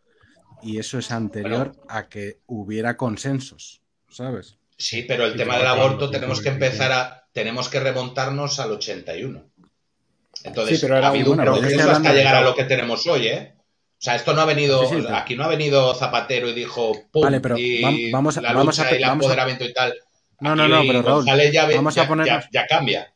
[0.63, 4.59] y eso es anterior a que hubiera consensos, ¿sabes?
[4.77, 7.25] Sí, pero el Y tema del aborto tenemos que empezar a.
[7.33, 9.45] Tenemos que remontarnos al 81.
[10.45, 13.29] Entonces, Sí, pero era ha habido un- hablando hasta llegar a lo que tenemos hoy,
[13.29, 13.55] ¿eh?
[13.57, 14.83] O sea, esto no ha venido.
[14.89, 16.93] Sí, sí, pero- Aquí no ha venido Zapatero y dijo.
[17.13, 17.23] ¡Pum!
[17.23, 19.65] Vale, pero y vam- vamos a- la vamos lucha a- y el vamos a- empoderamiento
[19.65, 19.95] y tal.
[20.41, 23.13] No, no, Aquí no, pero Raúl, ya, vamos a ponernos- ya- ya cambia.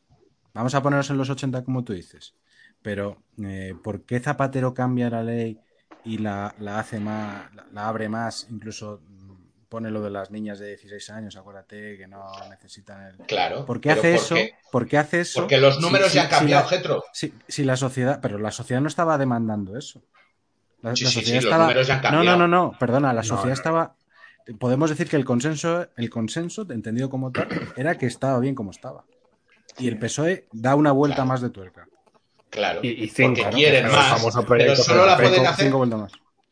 [0.57, 2.35] Vamos a ponernos en los 80 como tú dices,
[2.81, 5.59] pero eh, ¿por qué Zapatero cambia la ley
[6.03, 10.31] y la, la hace más, la, la abre más, incluso mm, pone lo de las
[10.31, 13.17] niñas de 16 años, acuérdate que no necesitan el...
[13.27, 13.65] Claro.
[13.65, 14.35] ¿Por qué hace ¿por eso?
[14.35, 14.51] qué?
[14.71, 15.41] ¿Por qué hace eso?
[15.41, 17.03] Porque los números si- ya han si cambiado, Getro.
[17.13, 20.01] Si, si la sociedad, pero la sociedad no estaba demandando eso.
[20.81, 21.63] La, Sí, la sí, sí, sociedad los estaba.
[21.65, 23.53] números ya han no, no, no, no, perdona, la No, sociedad no.
[23.53, 23.95] estaba.
[24.59, 28.71] Podemos decir que el consenso, el consenso, entendido como tal, era que estaba bien como
[28.71, 29.05] estaba.
[29.79, 31.27] Y el PSOE E da una vuelta Claro.
[31.29, 31.87] más de tuerca.
[32.49, 32.79] Claro.
[32.83, 33.57] Y- y cinco, porque ¿no?
[33.57, 34.19] quieren más.
[34.19, 35.65] famoso Pero solo la pueden Cinco- hacer.
[35.65, 36.11] cinco vueltas más.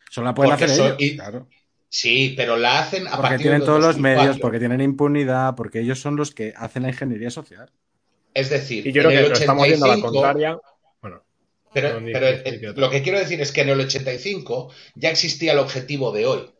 [0.10, 0.98] Solo la pueden Porque hacer son- ellos.
[1.00, 1.48] y- claro.
[1.90, 4.22] Sí, pero la hacen a Porque partir tienen de todos los 2004.
[4.24, 7.72] medios, porque tienen impunidad, porque ellos son los que hacen la ingeniería social.
[8.34, 10.58] Es decir, Y yo en creo que estamos viendo a la 85, contraria.
[11.02, 11.24] Bueno,
[11.74, 15.60] Pero, pero, eh, lo que quiero decir es que en el 85 ya existía el
[15.60, 16.52] objetivo de hoy.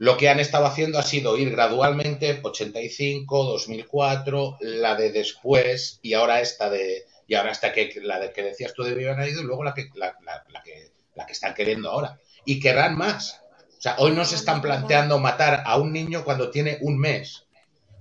[0.00, 6.14] Lo que han estado haciendo ha sido ir gradualmente 85, 2004, la de después y
[6.14, 9.42] ahora esta de y ahora hasta que la de que decías tú de Viviana Ido
[9.42, 10.16] y luego la que la,
[10.64, 13.42] que la que están queriendo ahora y querrán más.
[13.78, 17.44] O sea, hoy no se están planteando matar a un niño cuando tiene un mes.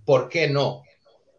[0.05, 0.67] ¿Por qué no?
[0.77, 0.85] O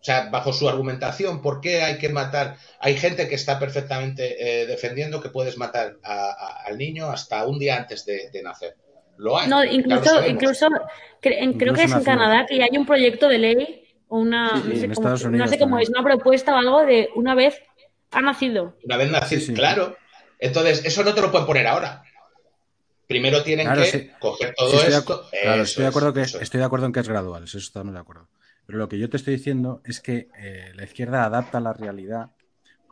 [0.03, 2.59] sea, bajo su argumentación, ¿por qué hay que matar?
[2.81, 7.59] Hay gente que está perfectamente eh, defendiendo que pudes matar a- al niño hasta un
[7.59, 8.77] día antes de nacer.
[9.21, 9.49] Lo hay.
[9.49, 10.81] No, incluso, incluso cre-
[11.21, 12.05] creo Incluso que es en.
[12.05, 15.23] Canadá que hay un proyecto de ley o una, Sí, sí, no, sé cómo, Estados
[15.25, 15.83] no Unidos sé cómo también.
[15.83, 17.61] es, una propuesta o algo de una vez
[18.13, 18.77] ha nacido.
[18.83, 19.55] Una vez nacido, Sí, sí.
[19.55, 19.97] claro.
[20.39, 22.03] Entonces, eso no te lo pueden poner ahora.
[23.07, 24.11] Primero tienen Claro, que sí.
[24.21, 25.25] coger todo Sí, estoy, esto.
[25.43, 26.35] claro, estoy de acuerdo que es.
[26.37, 28.29] estoy de acuerdo en que es gradual, eso estamos de acuerdo.
[28.67, 32.31] Pero lo que yo te estoy diciendo es que eh, la izquierda adapta la realidad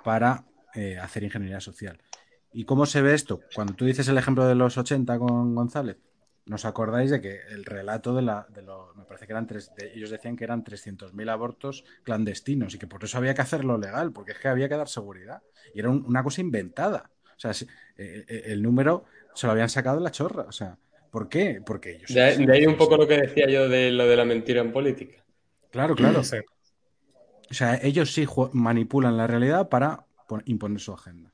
[0.05, 1.99] para eh, hacer ingeniería social.
[2.53, 3.41] ¿Y cómo se ve esto?
[3.55, 5.97] Cuando tú dices el ejemplo de los 80 con González,
[6.49, 9.71] ¿nos acordáis de que el relato de la, de lo- me parece que eran tres,
[9.77, 13.79] de- ellos decían que eran 300.000 abortos clandestinos y que por eso había que hacerlo
[13.79, 15.43] legal, porque es que había que dar seguridad.
[15.75, 17.11] Y era un- una cosa inventada.
[17.37, 19.05] O sea, si- eh, eh, el número
[19.35, 20.43] se lo habían sacado de la chorra.
[20.49, 20.77] O sea,
[21.11, 21.61] ¿por qué?
[21.65, 22.13] Porque ellos.
[22.13, 24.73] De, de ahí un poco lo que decía yo de lo de la mentira en
[24.73, 25.23] política.
[25.71, 26.25] Claro, claro.
[26.25, 26.39] sí.
[27.51, 31.33] O sea, ellos sí manipulan la realidad para pon- imponer su agenda.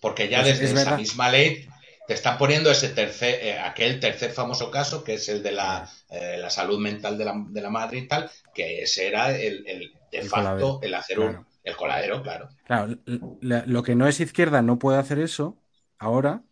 [0.00, 0.98] Porque ya Es- desde es esa verdad.
[0.98, 1.66] misma ley
[2.08, 5.88] te están poniendo ese tercer, eh, aquel tercer famoso caso, que es el de la,
[6.10, 9.66] eh, la salud mental de la, de la madre y tal, que ese era el,
[9.68, 11.20] el de El facto coladero, el hacer claro.
[11.20, 12.48] un, el coladero, claro.
[12.64, 12.98] Claro,
[13.40, 15.58] la- lo que no es izquierda no puede hacer eso
[15.98, 16.44] ahora,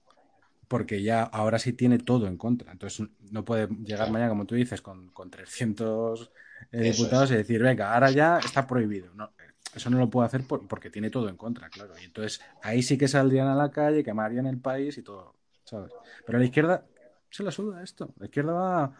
[0.68, 2.72] porque ya ahora sí tiene todo en contra.
[2.72, 6.32] Entonces no puede llegar mañana, como tú dices, con, con 300
[6.72, 7.32] eh, diputados es.
[7.32, 9.14] y decir, venga, ahora ya está prohibido.
[9.14, 9.32] No,
[9.74, 11.98] eso no lo puede hacer por- porque tiene todo en contra, claro.
[11.98, 15.35] Y entonces ahí sí que saldrían a la calle, quemarían el país y todo,
[15.66, 15.92] ¿sabes?
[16.24, 16.86] Pero la izquierda
[17.30, 18.14] se la suda esto.
[18.18, 18.92] La izquierda va,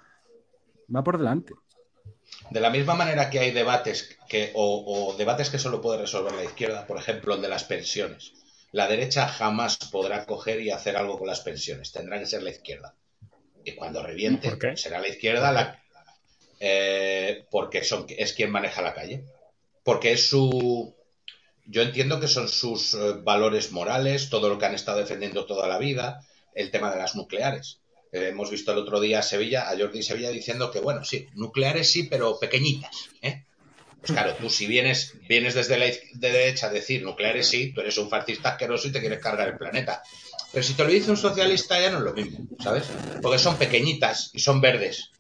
[0.95, 1.55] va por delante.
[2.51, 6.35] De la misma manera que hay debates que, o, o debates que solo puede resolver
[6.35, 8.35] la izquierda, por ejemplo, el de las pensiones.
[8.73, 11.93] La derecha jamás podrá coger y hacer algo con las pensiones.
[11.93, 12.97] Tendrá que ser la izquierda.
[13.65, 14.77] Y cuando reviente, ¿Por qué?
[14.77, 15.83] será la izquierda la.
[16.61, 19.25] eh, porque son, es quien maneja la calle.
[19.85, 20.95] Porque es su.
[21.65, 25.69] Yo entiendo que son sus eh, valores morales, todo lo que han estado defendiendo toda
[25.69, 26.21] la vida,
[26.57, 27.81] el tema de las nucleares.
[28.13, 31.29] Eh, hemos visto el otro día a Sevilla, a Jordi Sevilla diciendo que, bueno, sí,
[31.35, 32.91] nucleares sí, pero pequeñitas.
[33.23, 33.45] ¿eh?
[34.01, 35.99] Pues claro, tú si vienes, vienes desde la de
[36.33, 39.57] derecha a decir nucleares sí, tú eres un fascista asqueroso y te quieres cargar el
[39.59, 40.03] planeta.
[40.53, 42.85] Pero si te lo dice un socialista ya no es lo mismo, ¿sabes?
[43.21, 45.11] Porque son pequeñitas y son verdes.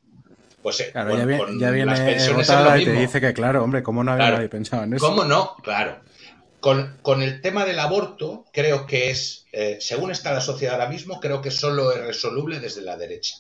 [0.62, 3.34] Pues eh, Claro, con- ya, vi- ya viene las pensiones es y te dice que,
[3.34, 4.36] claro, hombre, ¿cómo no había Claro.
[4.36, 5.06] nadie pensado en eso?
[5.06, 5.56] ¿Cómo no?
[5.62, 6.00] Claro.
[6.60, 10.88] Con, con el tema del aborto, creo que es, eh, según está la sociedad ahora
[10.90, 13.36] mismo, creo que solo es resoluble desde la derecha.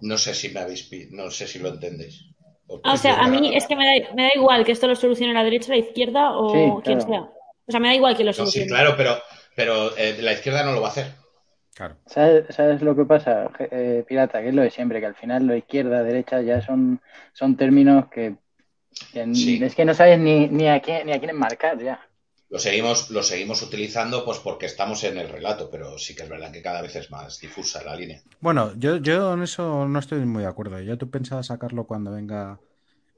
[0.00, 2.26] No sé si me habéis, no sé si lo entendéis.
[2.82, 4.96] Ah, o sea, a mí es que me da, me da igual que esto lo
[4.96, 7.12] solucione la derecha, la izquierda o Sí, quien claro.
[7.12, 7.20] sea.
[7.66, 8.68] O sea, me da igual que lo No, sí, solucione.
[8.68, 9.18] claro, pero,
[9.54, 11.06] pero eh, la izquierda no lo va a hacer.
[11.74, 11.96] Claro.
[12.06, 14.40] ¿Sabes, sabes lo que pasa, eh, Pirata?
[14.42, 17.00] Que es lo de siempre, que al final lo izquierda, derecha ya son,
[17.32, 18.36] son términos que
[19.32, 19.62] Sí.
[19.62, 22.00] es que no sabes ni, ni, a quién, ni a quién enmarcar ya.
[22.50, 26.28] Lo seguimos, lo seguimos utilizando pues porque estamos en el relato, pero sí que es
[26.28, 28.22] verdad que cada vez es más difusa la línea.
[28.40, 30.80] Bueno, yo, yo en eso no estoy muy de acuerdo.
[30.80, 32.60] Yo tú pensaba sacarlo cuando venga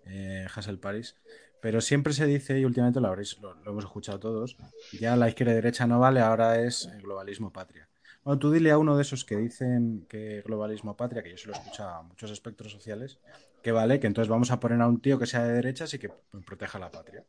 [0.07, 1.17] eh, Hassel Paris,
[1.61, 4.57] pero siempre se dice, y últimamente lo habréis, lo, lo hemos escuchado todos,
[4.99, 7.89] ya la izquierda y derecha no vale, ahora es el globalismo patria.
[8.27, 11.47] Bueno, tú dile a uno de esos que dicen que globalismo patria, que yo se
[11.47, 13.19] lo he escuchado a muchos espectros sociales,
[13.67, 15.99] que vale, que entonces vamos a poner a un tío que sea de derechas y
[15.99, 16.09] que
[16.47, 17.25] proteja la patria.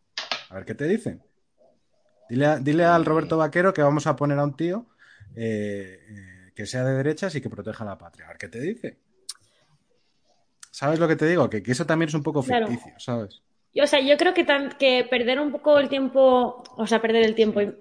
[0.52, 1.24] A ver qué te dicen.
[2.30, 4.86] Dile, a- dile al Roberto Vaquero que vamos a poner a un tío
[5.36, 8.26] eh, eh, que sea de derechas y que proteja la patria.
[8.26, 9.00] A ver qué te dice.
[10.70, 11.50] ¿Sabes lo que te digo?
[11.50, 12.68] Que, que eso también es un poco Claro.
[12.68, 13.42] ficticio, ¿sabes?
[13.74, 17.02] Yo, o sea, yo creo que, tan- que perder un poco el tiempo, o sea,
[17.02, 17.74] perder el tiempo, y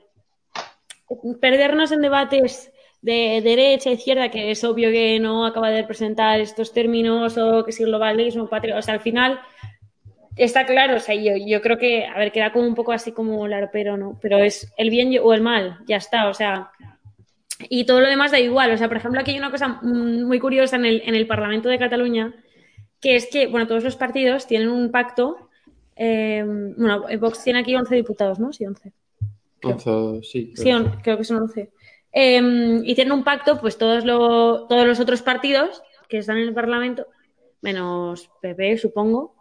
[1.42, 2.72] perdernos en debates
[3.06, 7.70] de derecha, izquierda, que es obvio que no acaba de presentar estos términos o que
[7.72, 9.38] si globalismo, patria, o sea, al final
[10.36, 13.12] está claro, o sea, yo, yo creo que, a ver, queda como un poco así
[13.12, 14.18] como larpero, ¿no?
[14.20, 16.70] Pero es el bien o el mal, ya está, o sea,
[17.68, 20.24] y todo lo demás da igual, o sea, por ejemplo, aquí hay una cosa mm,
[20.26, 22.34] muy curiosa en el, en el Parlamento de Cataluña,
[23.00, 25.48] que es que, bueno, todos los partidos tienen un pacto,
[25.94, 28.52] eh, bueno, Vox tiene aquí 11 diputados, ¿no?
[28.52, 28.92] Sí, 11.
[29.62, 30.52] Once, sí.
[30.56, 31.70] Sí, on- creo que son 11.
[32.18, 36.48] Eh, y tienen un pacto, pues todos, lo- todos los otros partidos que están en
[36.48, 37.06] el Parlamento,
[37.60, 39.34] menos PP, supongo,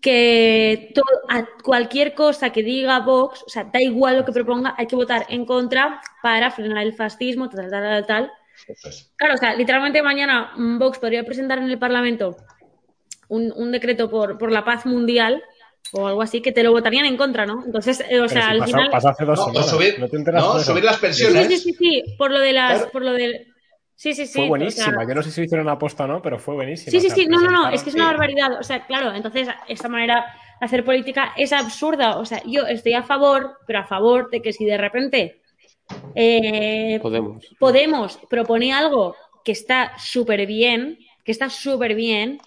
[0.00, 0.92] que
[1.28, 4.94] a cualquier cosa que diga Vox, o sea, da igual lo que proponga, hay que
[4.94, 8.32] votar en contra para frenar el fascismo, tal, tal, tal, tal.
[9.16, 12.36] Claro, o sea, literalmente mañana Vox podría presentar en el Parlamento
[13.28, 15.42] un, un decreto por, por la paz mundial
[15.92, 17.62] o algo así, que te lo votarían en contra, ¿no?
[17.64, 18.90] Entonces, eh, o sea, si al final...
[18.90, 19.72] pasó hace dos No, semanas.
[19.72, 21.46] subir- ¿No te enteras no, subir las Sí, pensiones.
[21.48, 22.90] sí, sí, sí, por lo de las, Claro.
[22.92, 23.46] por lo del...
[23.94, 24.34] Sí, sí, sí.
[24.34, 24.92] Fue o buenísima.
[24.92, 26.90] sea, Yo no sé si lo hicieron aposta o no, pero fue buenísima.
[26.92, 28.10] Sí, sí, O sea, sí, no, no, no, es que es una sí.
[28.10, 28.60] barbaridad.
[28.60, 30.24] O sea, claro, entonces esta manera
[30.60, 32.16] de hacer política es absurda.
[32.18, 35.40] O sea, yo estoy a favor, pero a favor de que si de repente
[36.14, 37.44] eh, Podemos.
[37.58, 42.38] Podemos propone algo que está súper bien, que está súper bien,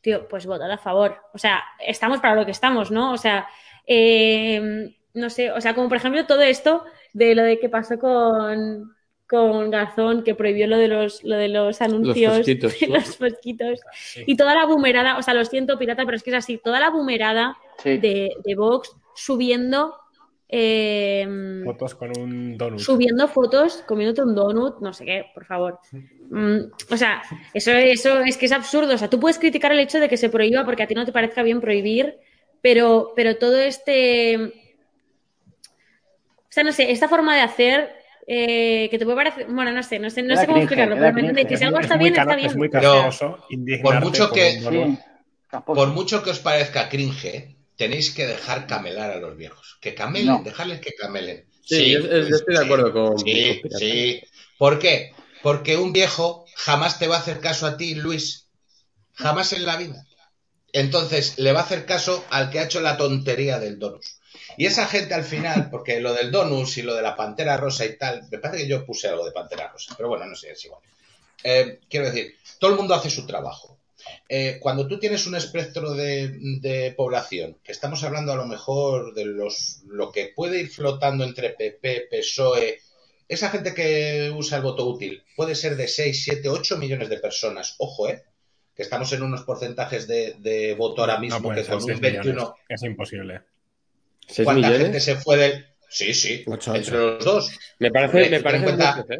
[0.00, 1.16] tío, pues votar a favor.
[1.34, 3.12] O sea, estamos para lo que estamos, ¿no?
[3.12, 3.48] O sea,
[3.86, 7.98] eh, no sé, o sea, como por ejemplo todo esto de lo de que pasó
[7.98, 8.94] con,
[9.26, 12.94] con Garzón, que prohibió lo de los, lo de los anuncios, fosquitos, ¿no?
[12.96, 14.24] los fosquitos, Sí.
[14.26, 16.80] y toda la boomerada, o sea, lo siento, pirata, pero es que es así, toda
[16.80, 17.98] la boomerada Sí.
[17.98, 19.94] de, de Vox subiendo.
[20.50, 21.28] Eh,
[21.64, 22.80] Fotos con un donut.
[22.80, 25.78] subiendo fotos comiéndote un donut, no sé qué, por favor.
[26.30, 26.60] Mm,
[26.90, 28.94] o sea, eso, eso es que es absurdo.
[28.94, 31.04] O sea, tú puedes criticar el hecho de que se prohíba porque a ti no
[31.04, 32.16] te parezca bien prohibir,
[32.62, 34.36] pero, pero todo este.
[34.36, 34.50] O
[36.50, 37.92] sea, no sé, esta forma de hacer
[38.26, 39.46] eh, que te puede parecer.
[39.50, 41.98] Bueno, no sé, no sé, no sé cómo explicarlo, pero me que si algo está
[41.98, 42.48] bien, está bien.
[42.48, 42.70] Es muy
[43.82, 44.96] por mucho que-.
[45.64, 49.78] Por mucho que os parezca cringe, tenéis que dejar camelar a los viejos.
[49.80, 50.42] Que camelen, No.
[50.42, 51.46] dejarles que camelen.
[51.64, 54.20] Sí, yo- yo estoy de acuerdo con- Sí, con sí.
[54.58, 55.12] ¿Por qué?
[55.42, 58.48] Porque un viejo jamás te va a hacer caso a ti, Luis.
[59.14, 60.04] Jamás en la vida.
[60.72, 64.18] Entonces, le va a hacer caso al que ha hecho la tontería del donus.
[64.56, 67.84] Y esa gente al final, porque lo del donus y lo de la pantera rosa
[67.84, 70.50] y tal, me parece que yo puse algo de pantera rosa, pero bueno, no sé,
[70.50, 70.82] es igual.
[71.44, 73.77] Eh, quiero decir, todo el mundo hace su trabajo.
[74.28, 76.28] Eh, cuando tú tienes un espectro de,
[76.60, 81.24] de población, que estamos hablando a lo mejor de los lo que puede ir flotando
[81.24, 82.80] entre PP, PSOE,
[83.28, 87.18] esa gente que usa el voto útil puede ser de 6, 7, 8 millones de
[87.18, 87.74] personas.
[87.78, 88.22] Ojo, ¿eh?
[88.74, 91.88] Que estamos en unos porcentajes de, de voto ahora No mismo que ser con un
[91.88, 92.32] 6 21.
[92.34, 92.54] millones.
[92.68, 93.40] Es imposible.
[94.26, 94.82] ¿Seis ¿Cuánta millones?
[94.86, 95.66] gente se fue del.?
[95.90, 97.06] Sí, sí, Ocho, entre ocho.
[97.16, 97.50] los dos.
[97.78, 99.18] Me parece, me mucho, ¿eh?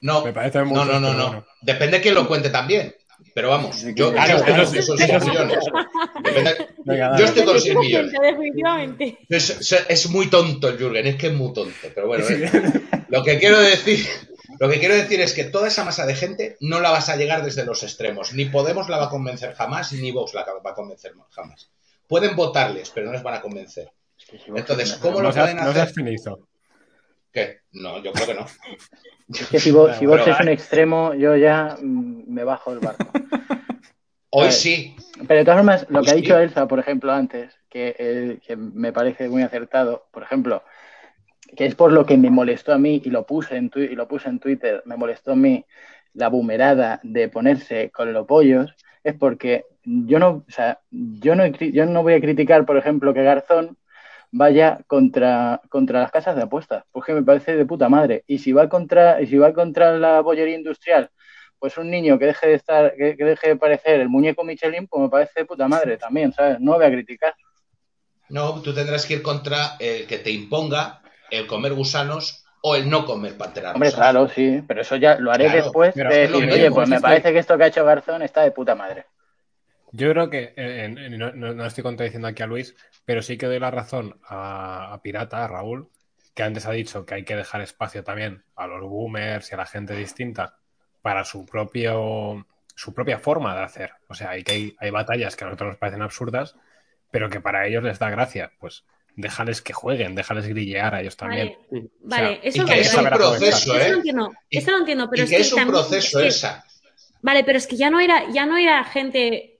[0.00, 0.84] No, Me parece no, mucho.
[0.84, 1.26] no, no, no.
[1.28, 1.46] bueno.
[1.62, 2.94] Depende quién lo cuente también.
[3.34, 5.28] Pero vamos, yo, Claro, yo estoy eso con sí, esos eso 6 sí.
[5.28, 5.58] millones.
[6.84, 7.18] Venga.
[7.18, 8.12] Yo estoy con 6 millones.
[8.12, 9.18] Definitivamente.
[9.28, 11.74] Es, muy tonto el Jürgen, es que es muy tonto.
[11.92, 12.50] Pero bueno, eh,
[13.08, 14.06] lo que quiero decir,
[14.60, 17.16] lo que quiero decir es que toda esa masa de gente no la vas a
[17.16, 18.32] llegar desde los extremos.
[18.34, 21.70] Ni Podemos la va a convencer jamás, ni Vox la va a convencer jamás.
[22.06, 23.90] Pueden votarles, pero no les van a convencer.
[24.46, 25.92] Entonces, ¿cómo No lo pueden no hacer?
[27.34, 27.58] ¿Qué?
[27.72, 28.46] No, yo creo que no.
[29.28, 32.70] Es que si vos, si vos Pero- es un extremo, yo ya mm, me bajo
[32.70, 33.06] del barco.
[34.30, 34.96] Hoy sí.
[35.28, 36.20] Pero de todas formas, lo que ha Sí.
[36.22, 40.62] dicho Elsa, por ejemplo, antes, que, eh, que me parece muy acertado, por ejemplo,
[41.56, 44.08] que es por lo que me molestó a mí y lo puse en, y lo
[44.08, 45.64] puse en Twitter, me molestó a mí
[46.14, 51.46] la bumerada de ponerse con los pollos, es porque yo no, o sea, yo no,
[51.46, 53.76] yo no voy a criticar, por ejemplo, que Garzón
[54.36, 58.24] vaya contra, contra las casas de apuestas, porque me parece de puta madre.
[58.26, 61.08] Y si va contra, y si va contra la bollería industrial,
[61.58, 64.88] pues un niño que deje de estar, que, que deje de parecer el muñeco Michelin,
[64.88, 66.58] pues me parece de puta madre también, ¿sabes?
[66.58, 67.34] No voy a criticar.
[68.28, 72.90] No, tú tendrás que ir contra el que te imponga el comer gusanos o el
[72.90, 76.50] no comer pantera Hombre, claro, sí, pero eso ya lo haré Claro, después de decir,
[76.50, 79.06] oye, pues es me parece que esto que ha hecho Garzón está de puta madre.
[79.96, 82.74] Yo creo que, eh, eh, no, no- estoy contradiciendo aquí a Luis,
[83.04, 85.88] pero sí que doy la razón a, a Pirata, a Raúl,
[86.34, 89.58] que antes ha dicho que hay que dejar espacio también a los boomers y a
[89.58, 90.56] la gente distinta
[91.00, 93.92] para su propio su propia forma de hacer.
[94.08, 96.56] O sea, hay que hay, hay batallas que a nosotros nos parecen absurdas,
[97.12, 98.50] pero que para ellos les da gracia.
[98.58, 101.56] Pues déjales que jueguen, déjales grillear a ellos también.
[101.70, 103.90] Vale, vale, O sea, eso y que es un proceso, Eso ¿eh?
[103.90, 106.22] lo entiendo, eso lo entiendo, pero y es que que es un también- proceso es
[106.24, 106.64] que- esa.
[107.22, 109.53] Vale, pero es que ya no era, ya no era gente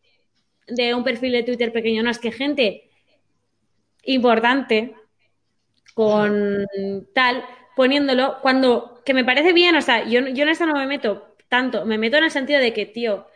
[0.66, 2.90] de un perfil de Twitter pequeño, no, es que gente
[4.04, 4.94] importante
[5.94, 6.66] con
[7.14, 7.44] tal,
[7.76, 11.36] poniéndolo, cuando, que me parece bien, o sea, yo, yo en esto no me meto
[11.48, 13.26] tanto, me meto en el sentido de que, tío,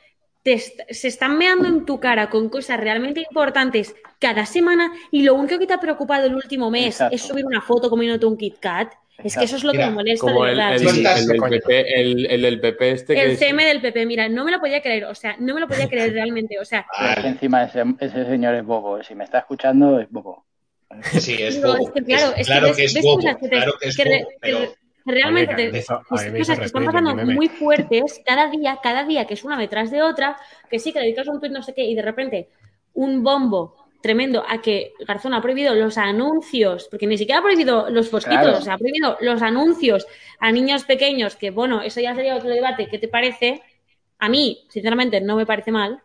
[0.42, 5.22] te est- se están meando en tu cara con cosas realmente importantes cada semana y
[5.22, 7.14] lo único que te ha preocupado el último mes Exacto.
[7.14, 8.92] es subir una foto comiéndote un Kit Kat.
[9.24, 10.74] Es que eso es lo que me molesta Como de el, verdad.
[10.76, 11.40] el, estás- el del.
[11.40, 14.52] PP, el, el del PP este que El es- CM del PP, mira, no me
[14.52, 17.28] lo podía creer, o sea, no me lo podía creer realmente, o sea, es que
[17.28, 20.44] encima ese, ese señor es bobo, si me está escuchando es bobo.
[21.12, 21.76] Sí, es bobo.
[21.78, 23.16] es que claro, es, claro ves- que es ves bobo.
[23.16, 24.28] cosas que te- Claro que es que re- bobo.
[24.30, 28.48] que Pero que realmente te- a pues, cosas que están pasando el muy fuertes cada
[28.50, 30.36] día, cada día, que es una detrás de otra,
[30.70, 32.48] que sí, que le dedicas un tweet no sé qué, y de repente
[32.94, 37.90] un bombo tremendo a que Garzón ha prohibido los anuncios, porque ni siquiera ha prohibido
[37.90, 38.58] los fosquitos, Claro.
[38.58, 40.06] o sea, ha prohibido los anuncios
[40.38, 43.60] a niños pequeños, que bueno, eso ya sería otro debate, ¿qué te parece?
[44.20, 46.00] A mí, sinceramente, no me parece mal,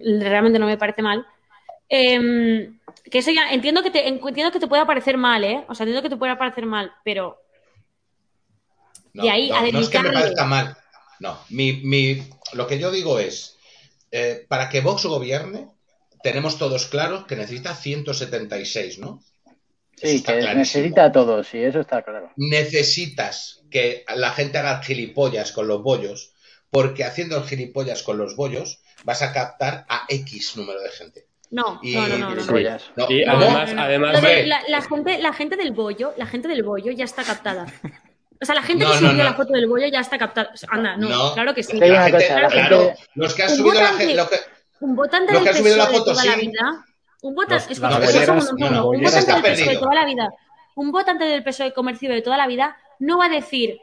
[0.00, 1.26] realmente no me parece mal.
[1.88, 2.78] Em,
[3.10, 5.64] que eso ya, entiendo que, te, entiendo que te pueda parecer mal, ¿eh?
[5.68, 7.38] O sea, entiendo que te pueda parecer mal, pero
[9.12, 10.76] No, de ahí no, a no es que me dedicarle- parezca mal.
[11.20, 12.22] No, mi, mi-
[12.54, 13.56] lo que yo digo es,
[14.10, 15.68] eh, para que Vox gobierne,
[16.24, 19.20] tenemos todos claro que necesita 176, ¿no?
[19.46, 20.58] Eso Sí, está que clarísimo.
[20.58, 22.32] necesita a todos, sí, eso está claro.
[22.36, 26.32] Necesitas que la gente haga gilipollas con los bollos,
[26.70, 31.26] porque haciendo gilipollas con los bollos vas a captar a X número de gente.
[31.50, 32.40] no, Y- no, no, no, no, no.
[32.40, 32.82] Gilipollas.
[32.96, 36.64] No, Y además, además de- la, la gente, la gente del bollo, la gente del
[36.64, 37.66] bollo ya está captada.
[38.42, 39.24] O sea, la gente No, que no, subió no.
[39.30, 40.50] la foto del bollo ya está captada.
[40.68, 41.34] Anda, no, No.
[41.34, 41.76] claro que sí.
[41.76, 44.14] Sí, hay la una gente, cosa, la claro, gente- los que han subido la gente,
[44.16, 44.36] lo que-
[44.84, 46.28] Un votante del PSOE la de toda sí.
[46.28, 46.84] la vida.
[47.22, 47.64] Un votante,
[49.70, 50.28] de toda la vida.
[50.74, 53.78] Un votante del PSOE comercio de toda la vida no va a decir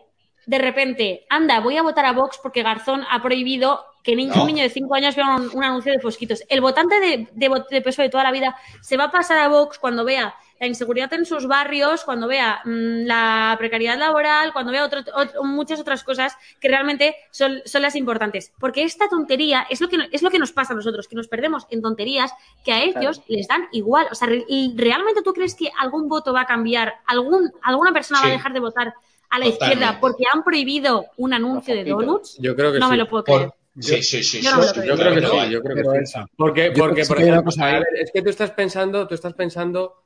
[0.45, 4.41] de repente, anda, voy a votar a Vox porque Garzón ha prohibido que ni- No.
[4.41, 6.43] un niño de 5 años vea un, un anuncio de fosquitos.
[6.49, 9.47] El votante de, de, de PSOE de toda la vida se va a pasar a
[9.47, 14.71] Vox cuando vea la inseguridad en sus barrios, cuando vea mm, la precariedad laboral, cuando
[14.71, 18.53] vea otro- otro- muchas otras cosas que realmente son, son las importantes.
[18.59, 21.27] Porque esta tontería es lo, que, es lo que nos pasa a nosotros, que nos
[21.27, 22.31] perdemos en tonterías
[22.63, 23.23] que a ellos Claro.
[23.27, 24.05] les dan igual.
[24.11, 26.93] O sea, re- ¿y ¿realmente tú crees que algún voto va a cambiar?
[27.07, 28.93] ¿Algún, ¿Alguna persona va a dejar de votar
[29.31, 29.65] a la Totalmente.
[29.65, 32.37] izquierda porque han prohibido un anuncio de donuts?
[32.39, 32.91] yo creo que No sí.
[32.91, 33.47] me lo puedo creer.
[33.47, 34.85] por- sí, sí, sí, yo sí, no.
[34.85, 36.19] Yo creo que sí, yo creo que sí.
[36.37, 40.00] Porque, Yo porque por ejemplo, cosa ver, es que tú estás pensando, tú estás pensando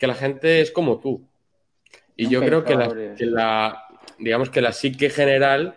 [0.00, 1.28] que la gente es como tú.
[2.16, 3.26] Y yo creo que la, que
[4.18, 5.74] digamos que la psique general,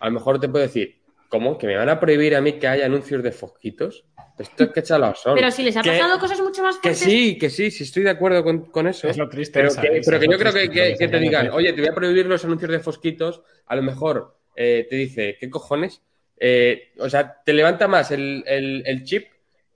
[0.00, 1.56] a lo mejor te puede decir, ¿cómo?
[1.56, 4.04] ¿Que me van a prohibir a mí que haya anuncios de fosquitos?
[4.38, 5.34] Esto es que chalados son.
[5.36, 6.98] Pero si les ha Que- pasado cosas mucho más Que fuertes.
[7.00, 9.06] sí, que sí, sí estoy de acuerdo con, con eso.
[9.08, 11.18] Es lo triste, Pero que, pero que yo creo que, triste, que- que te que
[11.18, 14.96] digan, oye, te voy a prohibir los anuncios de fosquitos, a lo mejor eh, te
[14.96, 16.02] dice, ¿qué cojones?
[16.38, 19.26] Eh, o sea, te levanta más el, el- el chip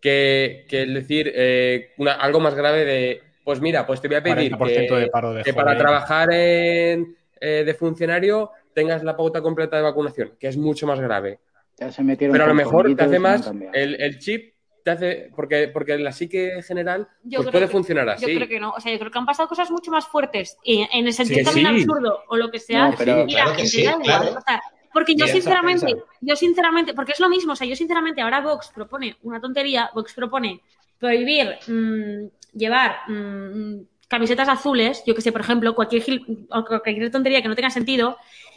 [0.01, 4.17] que, que el decir eh, una- algo más grave de, pues mira, pues te voy
[4.17, 9.05] a pedir 40% que, de paro de que para trabajar en, eh, de funcionario tengas
[9.05, 11.39] la pauta completa de vacunación, que es mucho más grave.
[11.77, 15.31] Ya se metieron Pero a lo mejor te hace más el, el chip, te hace,
[15.35, 18.35] porque, porque la psique general Yo pues puede que- funcionar Yo así.
[18.37, 18.71] creo que no.
[18.71, 21.39] O sea, yo creo que han pasado cosas mucho más fuertes y en el sentido
[21.41, 21.83] Que también sí.
[21.83, 22.89] absurdo o lo que sea.
[22.91, 24.03] No, pero- y la Claro que gente sí, da igual.
[24.05, 24.39] claro.
[24.39, 24.61] O sea,
[24.93, 28.71] porque yo sinceramente, yo sinceramente, porque es lo mismo, o sea, yo sinceramente ahora Vox
[28.75, 30.61] propone una tontería, Vox propone
[31.01, 37.11] prohibir mm, llevar mm, camisetas azules, yo que sé, por ejemplo, cualquier, gil- o cualquier
[37.11, 38.17] tontería que no tenga sentido,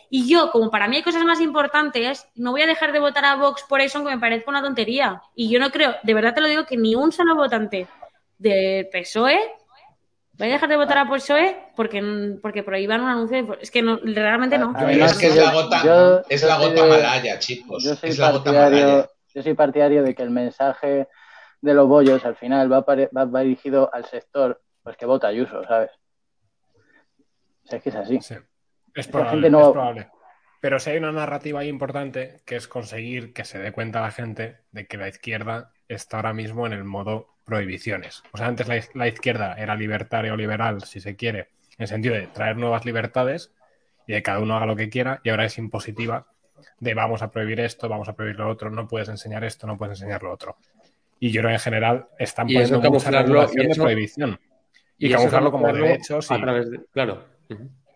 [0.09, 3.25] y yo, como para mí hay cosas más importantes, no voy a dejar de votar
[3.25, 5.21] a Vox por eso, aunque me parezca una tontería.
[5.35, 7.87] Y yo no creo, de verdad te lo digo, que ni un solo votante
[8.37, 9.37] del PSOE.
[10.33, 11.57] ¿Vais a dejar de votar a PSOE?
[11.75, 13.43] Porque, porque prohíban un anuncio.
[13.43, 14.71] de- Es que no, realmente no.
[14.73, 17.83] Ver, es que es la gota, yo- es la gota malaya, chicos.
[17.83, 18.69] Yo soy, es la gota malaya.
[18.69, 21.07] partidario, yo soy partidario de que el mensaje
[21.61, 25.27] de los bollos al final va, pare- va, va dirigido al sector pues que vota
[25.27, 25.91] Ayuso, ¿sabes?
[27.65, 28.21] O sea, es que es así.
[28.21, 28.35] Sí.
[28.95, 30.07] Es probable, gente no- es probable.
[30.61, 34.11] Pero si hay una narrativa ahí importante que es conseguir que se dé cuenta la
[34.11, 38.23] gente de que la izquierda está ahora mismo en el modo prohibiciones.
[38.33, 42.15] O sea, antes la izquierda era libertaria o liberal, si se quiere, en el sentido
[42.15, 43.53] de traer nuevas libertades
[44.07, 46.27] y de que cada uno haga lo que quiera, y ahora es impositiva
[46.79, 49.77] de vamos a prohibir esto, vamos a prohibir lo otro, no puedes enseñar esto, no
[49.77, 50.57] puedes enseñar lo otro.
[51.19, 54.39] Y yo creo que en general están Y poniendo mucha camuflarlo- regulación y de prohibición.
[54.97, 57.25] Y, eso camuflarlo como derechos y a través de- claro.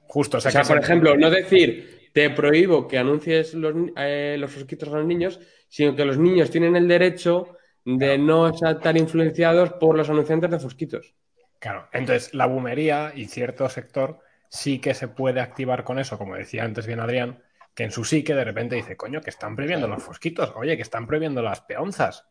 [0.08, 0.38] Justo.
[0.38, 4.52] O sea, que por se- ejemplo, no decir te prohíbo que anuncies los, eh, los
[4.52, 9.72] fosquitos a los niños, sino que los niños tienen el derecho de no estar influenciados
[9.74, 11.16] por los anunciantes de fosquitos.
[11.60, 14.20] Claro, entonces la bumería y cierto sector
[14.50, 17.42] sí que se puede activar con eso, como decía antes bien Adrián,
[17.74, 20.82] que en su psique de repente dice, coño, que están prohibiendo los fosquitos, oye, que
[20.82, 22.28] están prohibiendo las peonzas.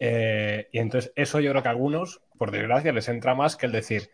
[0.00, 3.66] Eh, y entonces eso yo creo que a algunos, por desgracia, les entra más que
[3.66, 4.10] el decir,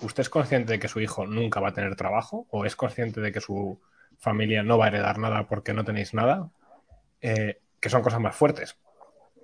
[0.00, 2.46] ¿usted es consciente de que su hijo nunca va a tener trabajo?
[2.50, 3.80] ¿O es consciente de que su
[4.18, 6.50] familia no va a heredar nada porque no tenéis nada?
[7.20, 8.76] Eh, que son cosas más fuertes.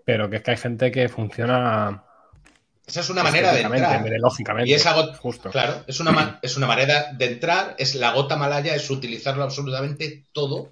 [0.05, 2.05] Pero que es que hay gente que funciona
[2.87, 4.03] Esa es una manera de entrar.
[4.03, 4.71] de lógicamente.
[4.71, 5.51] Y esa gota, Justo.
[5.51, 10.25] claro, es una, es una manera de entrar, es la gota malaya, es utilizarlo absolutamente
[10.33, 10.71] todo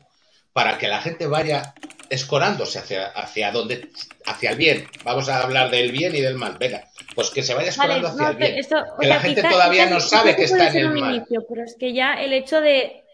[0.59, 1.73] para que la gente vaya
[2.11, 3.91] escorándose hacia, hacia donde,
[4.27, 4.89] hacia el bien.
[5.05, 6.57] Vamos a hablar del bien y del mal.
[6.59, 6.83] Venga,
[7.15, 8.59] pues que se vaya Vale, escorando hacia no, el bien.
[8.59, 10.81] esto, Que sea, la gente quizá- todavía quizá- no sabe que puede está en ser
[10.83, 11.15] el un mal.
[11.15, 13.05] inicio, pero es que ya el hecho de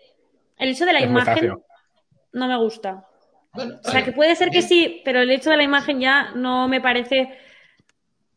[0.56, 1.52] el hecho de la Es imagen
[2.32, 3.04] no me gusta.
[3.52, 4.04] Bueno, O sea, vale.
[4.06, 4.68] que puede ser que Bien.
[4.68, 7.28] sí, pero el hecho de la imagen ya no me parece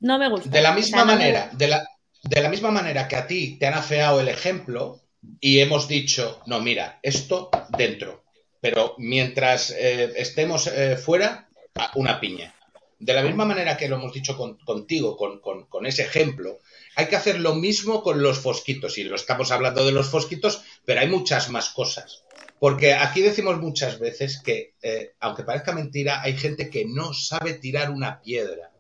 [0.01, 0.49] no me gusta.
[0.49, 1.87] De la O misma sea, no me- manera, de la,
[2.23, 4.99] de la misma manera que a ti te han afeado el ejemplo
[5.39, 8.23] y hemos dicho, no, mira, esto dentro,
[8.69, 11.47] pero mientras eh, estemos eh, fuera,
[11.95, 12.53] una piña.
[12.99, 16.59] De la misma manera que lo hemos dicho con- contigo, con, con- con ese ejemplo,
[16.97, 18.97] hay que hacer lo mismo con los fosquitos.
[18.97, 22.25] Y lo estamos hablando de los fosquitos, pero hay muchas más cosas.
[22.59, 27.53] Porque aquí decimos muchas veces que, eh, aunque parezca mentira, hay gente que no sabe
[27.53, 28.73] tirar una piedra.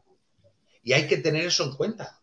[0.83, 2.19] Y hay que tener eso en cuenta.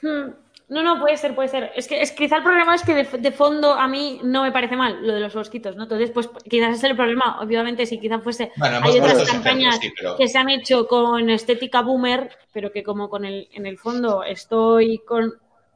[0.00, 0.30] Hmm.
[0.70, 1.72] No, no, puede ser, puede ser.
[1.74, 4.52] Es que es, quizá el problema es que de, de fondo a mí no me
[4.52, 5.82] parece mal lo de los mosquitos, ¿no?
[5.82, 7.40] Entonces, pues quizás es el problema.
[7.40, 8.52] Obviamente, si quizás fuese.
[8.56, 12.70] Bueno, hay otras campañas ejemplo, sí, pero- que se han hecho con estética boomer, pero
[12.70, 15.34] que como con el, en el fondo estoy con.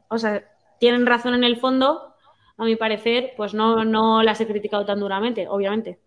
[0.08, 0.44] O sea,
[0.78, 2.14] tienen razón en el fondo,
[2.56, 5.98] a mi parecer, pues no, no las he criticado tan duramente, obviamente.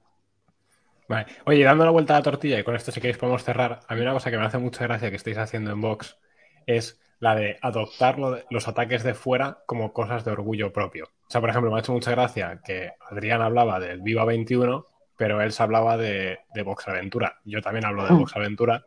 [1.10, 1.26] Vale.
[1.46, 3.96] Oye, dando la vuelta a la tortilla, y con esto si queréis podemos cerrar, a
[3.96, 6.18] mí una cosa que me hace mucha gracia que estáis haciendo en Vox
[6.66, 11.06] es la de adoptar lo de- los ataques de fuera como cosas de orgullo propio.
[11.06, 14.86] O sea, por ejemplo, me ha hecho mucha gracia que Adrián hablaba del Viva 21,
[15.18, 17.40] pero él se hablaba de, de Vox Aventura.
[17.44, 18.86] Yo también hablo de Vox Aventura,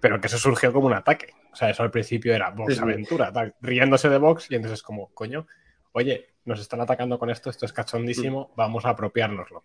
[0.00, 1.28] pero que eso surgió como un ataque.
[1.52, 2.82] O sea, eso al principio era Vox Sí, sí.
[2.82, 5.46] Aventura, tal, riéndose de Vox, y entonces es como, coño,
[5.92, 9.62] oye, nos están atacando con esto, esto es cachondísimo, vamos a apropiárnoslo.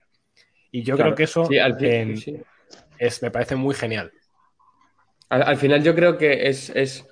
[0.72, 1.09] Y yo Claro.
[1.11, 2.38] creo que eso Sí, al fin- en- sí.
[3.00, 4.11] es, me parece muy genial.
[5.30, 7.08] Al, al final yo creo que es, es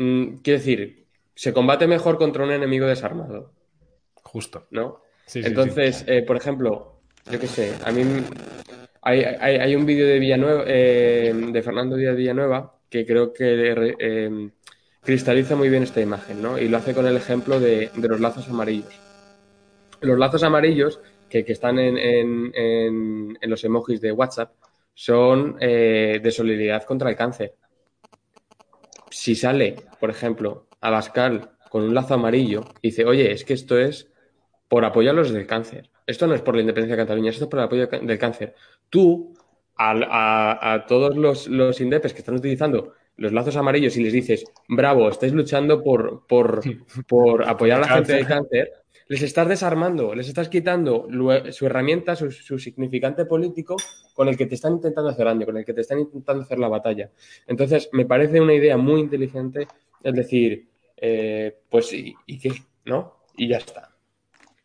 [0.00, 3.52] mm, quiero decir, se combate mejor contra un enemigo desarmado,
[4.22, 4.66] Justo.
[4.70, 5.02] ¿no?
[5.26, 8.02] Sí, sí, Entonces, eh, por ejemplo, yo qué sé, a mí
[9.02, 13.94] hay, hay- hay un vídeo de Villanueva, eh, de Fernando Díaz Villanueva, que creo que
[13.98, 14.50] eh,
[15.02, 16.58] cristaliza muy bien esta imagen, ¿no?
[16.58, 18.92] Y lo hace con el ejemplo de, de los lazos amarillos.
[20.00, 24.52] Los lazos amarillos que, que están en, en- en- en los emojis de WhatsApp
[24.94, 27.54] son eh, de solidaridad contra el cáncer.
[29.10, 33.78] Si sale, por ejemplo, Abascal con un lazo amarillo y dice, oye, es que esto
[33.78, 34.10] es
[34.68, 35.90] por apoyar a los del cáncer.
[36.06, 38.54] Esto no es por la independencia de Cataluña, esto es por el apoyo del cáncer.
[38.88, 39.34] Tú,
[39.76, 44.44] a, a todos los, los indepes que están utilizando los lazos amarillos y les dices,
[44.66, 46.62] bravo, estáis luchando por, por,
[47.06, 48.72] por apoyar a la gente del cáncer,
[49.10, 51.08] les estás desarmando, les estás quitando
[51.50, 52.30] su herramienta, su,
[52.60, 53.74] significante político
[54.14, 56.60] con el que te están intentando hacer daño, con el que te están intentando hacer
[56.60, 57.10] la batalla.
[57.48, 59.66] Entonces, me parece una idea muy inteligente
[60.04, 62.52] el decir, eh, pues, ¿y, y qué?
[62.84, 63.16] ¿No?
[63.36, 63.90] Y ya está.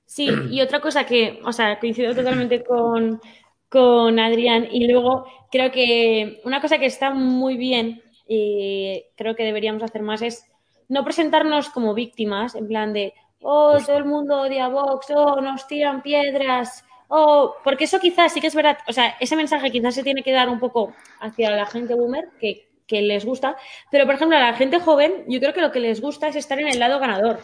[0.05, 3.19] Sí, y otra cosa que, o sea, coincido totalmente con,
[3.67, 9.43] con Adrián y luego creo que una cosa que está muy bien y creo que
[9.43, 10.45] deberíamos hacer más es
[10.87, 13.15] no presentarnos como víctimas, en plan de,
[13.45, 18.33] oh, todo el mundo odia a Vox, oh, nos tiran piedras, oh, porque eso quizás
[18.33, 20.93] sí que es verdad, o sea, ese mensaje quizás se tiene que dar un poco
[21.19, 23.55] hacia la gente boomer, que que les gusta.
[23.91, 26.35] Pero, por ejemplo, a la gente joven, yo creo que lo que les gusta es
[26.35, 27.39] estar en el lado ganador.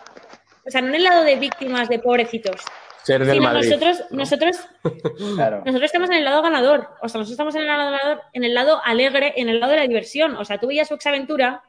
[0.65, 2.61] O sea, no en el lado de víctimas, de pobrecitos.
[3.03, 3.69] Ser del Sino Madrid.
[3.69, 4.57] nosotros, nosotros,
[5.35, 5.63] Claro.
[5.65, 6.89] nosotros estamos en el lado ganador.
[7.01, 9.71] O sea, nosotros estamos en el lado ganador, en el lado alegre, en el lado
[9.71, 10.35] de la diversión.
[10.35, 11.63] O sea, tú veías Vox Aventura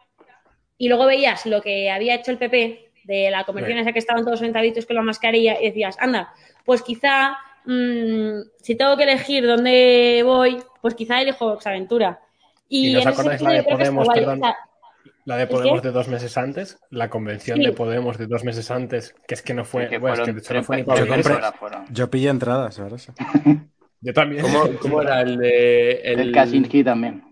[0.76, 3.82] y luego veías lo que había hecho el PP de la convención Sí.
[3.82, 6.32] esa que estaban todos sentaditos con la mascarilla y decías, anda,
[6.64, 12.20] pues quizá mm, si tengo que elegir dónde voy, pues quizá elijo Vox Aventura.
[12.68, 14.18] ¿Y Y, no os en ese acordáis sentido la de Podemos, guay.
[14.20, 14.38] perdón?
[14.40, 14.56] O sea,
[15.24, 17.64] La de ¿El Podemos de dos meses antes, la convención Sí.
[17.66, 20.32] de Podemos de dos meses antes, que es que no fue, que bueno, es que
[20.32, 23.12] de hecho no fue ni 30 para Yo compré- pillé entradas, ahora sí.
[24.00, 24.42] Yo también.
[24.42, 25.92] ¿Cómo, cómo era el de.
[26.02, 27.22] El, El, Kaczynski también.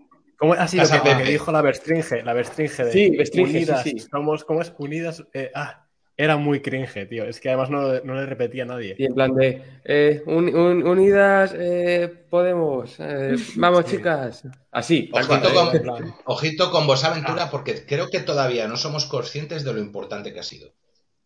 [0.41, 2.23] ¿Cómo ha sido Casa que, dijo la Verstringe?
[2.23, 3.99] La Verstringe de Sí, Verstringe, sí, Unidas, sí.
[3.99, 4.73] somos, ¿cómo es?
[4.79, 5.23] Unidas.
[5.35, 5.85] eh, ah,
[6.17, 7.25] era muy cringe, tío.
[7.25, 8.95] Es que además no, no le repetía a nadie.
[8.97, 9.61] Y en plan de.
[9.85, 12.95] eh, un- un- unidas, eh, Podemos.
[12.99, 14.43] eh, vamos, chicas.
[14.71, 15.11] Así.
[15.13, 19.79] Ojito con, ojito con vos aventura porque creo que todavía no somos conscientes de lo
[19.79, 20.73] importante que ha sido.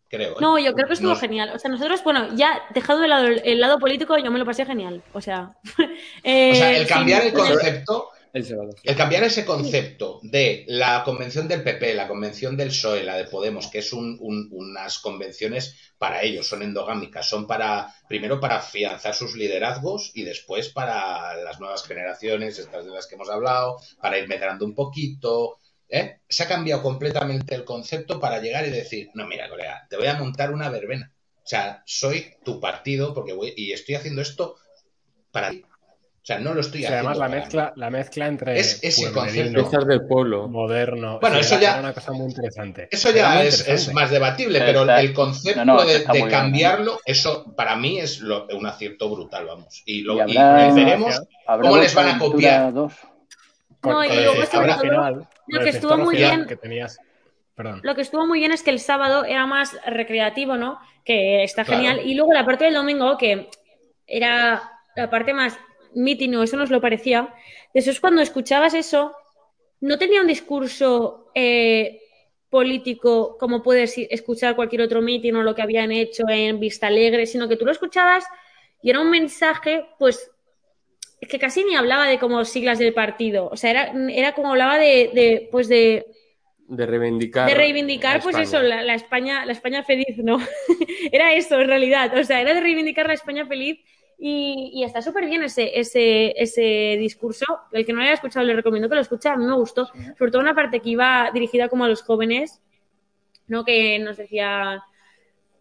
[0.08, 0.32] Creo.
[0.32, 0.36] ¿eh?
[0.40, 1.50] No, yo creo que estuvo genial.
[1.54, 4.44] O sea, nosotros, bueno, ya dejado de lado el, el lado político, yo me lo
[4.44, 5.02] pasé genial.
[5.14, 5.56] O sea,
[6.22, 8.08] eh, O sea, el cambiar sin- el concepto,
[8.82, 13.24] El cambiar ese concepto de la convención del PP, la convención del PSOE, la de
[13.24, 18.56] Podemos, que es un- un- unas convenciones para ellos, son endogámicas, son para, primero para
[18.56, 23.78] afianzar sus liderazgos y después para las nuevas generaciones, estas de las que hemos hablado,
[24.00, 25.58] para ir medrando un poquito.
[25.88, 26.18] ¿eh?
[26.28, 30.08] Se ha cambiado completamente el concepto para llegar y decir, no, mira, colega, te voy
[30.08, 31.12] a montar una verbena.
[31.36, 34.56] O sea, soy tu partido porque voy, y estoy haciendo esto
[35.30, 35.62] para ti.
[36.26, 37.10] O sea, no lo estoy o sea, haciendo.
[37.10, 39.86] además la para mezcla, la mezcla entre Es ese concepto.
[39.86, 40.48] Del pueblo.
[40.48, 41.20] moderno.
[41.20, 42.88] Bueno, eso ya- era una cosa muy interesante.
[42.90, 47.54] Eso ya es, es más debatible, Pero el concepto no, no, de, bien, cambiarlo, eso
[47.54, 49.84] para mí es lo- un acierto brutal, vamos.
[49.86, 50.34] Y, lo, Y
[50.74, 52.72] veremos ¿Habrá cómo les van a copiar.
[52.72, 52.92] 2?
[53.80, 56.98] Con, No, y luego gestor sobre todo, final, lo que estuvo muy bien- que tenías.
[57.54, 57.80] Perdón.
[57.84, 60.80] Lo que estuvo muy bien es que el sábado era más recreativo, ¿no?
[61.04, 61.82] Que está Claro.
[61.82, 62.00] genial.
[62.04, 63.48] Y luego la parte del domingo, que
[64.08, 65.56] era la parte más
[65.96, 67.34] meeting, o eso nos lo parecía.
[67.74, 69.14] Eso es cuando escuchabas eso,
[69.80, 72.00] no tenía un discurso eh,
[72.50, 77.26] político como puedes escuchar cualquier otro meeting o lo que habían hecho en Vista Alegre,
[77.26, 78.24] sino que tú lo escuchabas
[78.82, 80.30] y era un mensaje, pues,
[81.20, 83.48] que casi ni hablaba de como siglas del partido.
[83.50, 86.06] O sea, era, era como hablaba de, de pues de
[86.68, 87.48] De reivindicar.
[87.48, 88.44] de reivindicar, pues España.
[88.44, 90.38] eso, la, la España, la España feliz, ¿no?
[91.12, 92.16] era eso, en realidad.
[92.18, 93.78] O sea, era de reivindicar la España feliz
[94.18, 97.44] y, y está súper bien ese, ese, ese discurso.
[97.72, 99.86] El que no lo haya escuchado le recomiendo que lo escuche, a mí me gustó.
[100.18, 102.60] Sobre todo una parte que iba dirigida como a los jóvenes,
[103.46, 103.64] ¿no?
[103.64, 104.82] Que nos decía,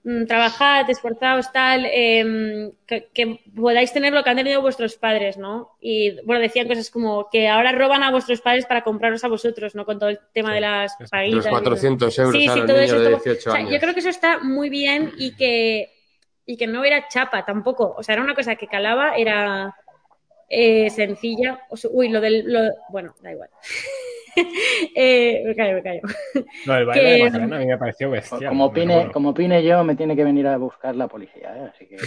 [0.06, 5.38] mm, trabajad, esforzaos, tal, em, que, que podáis tener lo que han tenido vuestros padres,
[5.38, 5.72] ¿no?
[5.82, 9.76] Y bueno, decían cosas como que ahora roban a vuestros padres para compraros a vosotros,
[9.76, 9.86] ¿no?
[9.86, 11.46] Con todo el tema Sí, de las paguitas.
[11.46, 13.00] Los 400 euros Sí, a sí, los todo niños eso.
[13.00, 13.72] de todo- 18 o sea, años.
[13.74, 15.90] yo creo que eso está muy bien y que,
[16.46, 17.96] y que no era chapa tampoco.
[17.98, 19.76] O sea, era una cosa que calaba, era
[20.50, 21.62] eh, sencilla.
[21.70, 22.44] O sea, uy, lo del.
[22.52, 23.50] lo- bueno, da igual.
[24.96, 26.02] eh, me callo, me callo.
[26.66, 28.50] Lo del baile que- de Macarena a mí me pareció bestial.
[28.50, 29.12] Como opine, bueno.
[29.12, 31.70] como opine yo, me tiene que venir a buscar la policía, ¿eh?
[31.74, 31.98] Así que...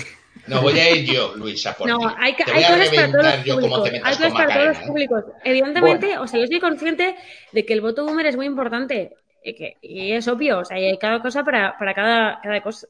[0.46, 2.04] No voy a ir yo, Luis, a por No, ti.
[2.18, 3.90] hay, hay a cosas para todos los públicos.
[4.04, 4.78] Hay cosas para todos.
[4.78, 4.86] ¿eh?
[4.86, 5.24] públicos.
[5.44, 7.16] Evidentemente, o sea, yo soy consciente
[7.52, 9.14] de que el voto boomer es muy importante.
[9.42, 12.60] Y, que, y es obvio, o sea, y hay cada cosa para, para cada, cada
[12.60, 12.86] cosa.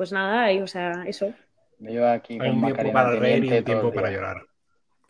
[0.00, 1.30] Pues nada, y, o sea, eso.
[1.78, 4.46] Yo aquí Hay un tiempo para reír y un tiempo para llorar.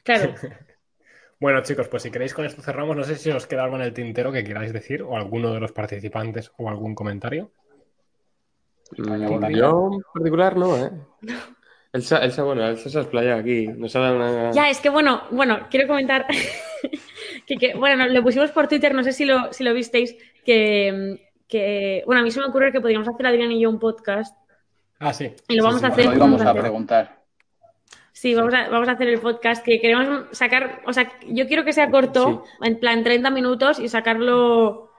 [0.02, 0.34] Claro.
[1.38, 2.96] Bueno, chicos, pues si queréis con esto cerramos.
[2.96, 5.60] No sé si os queda algo en el tintero que queráis decir, o alguno de
[5.60, 7.52] los participantes, o algún comentario.
[8.98, 10.90] Mm, Yo en particular no, ¿eh?
[11.92, 13.68] Elsa, Elsa, bueno, Elsa se ha explayado aquí.
[13.68, 14.50] Nos ha dado una.
[14.50, 16.26] Ya, es que bueno, bueno, quiero comentar
[17.46, 21.20] que, que, bueno, lo pusimos por Twitter, no sé si lo, si lo visteis, que,
[21.46, 24.39] que, bueno, a mí se me ocurre que podríamos hacer Adrián y yo un podcast
[25.00, 25.34] Ah, sí.
[25.48, 26.06] y lo Sí, vamos sí, a hacer.
[26.06, 27.20] Lo íbamos vamos a preguntar.
[28.12, 31.64] Sí, vamos a, vamos a hacer el podcast que queremos sacar, o sea, yo quiero
[31.64, 34.90] que sea corto, en plan 30 minutos y sacarlo...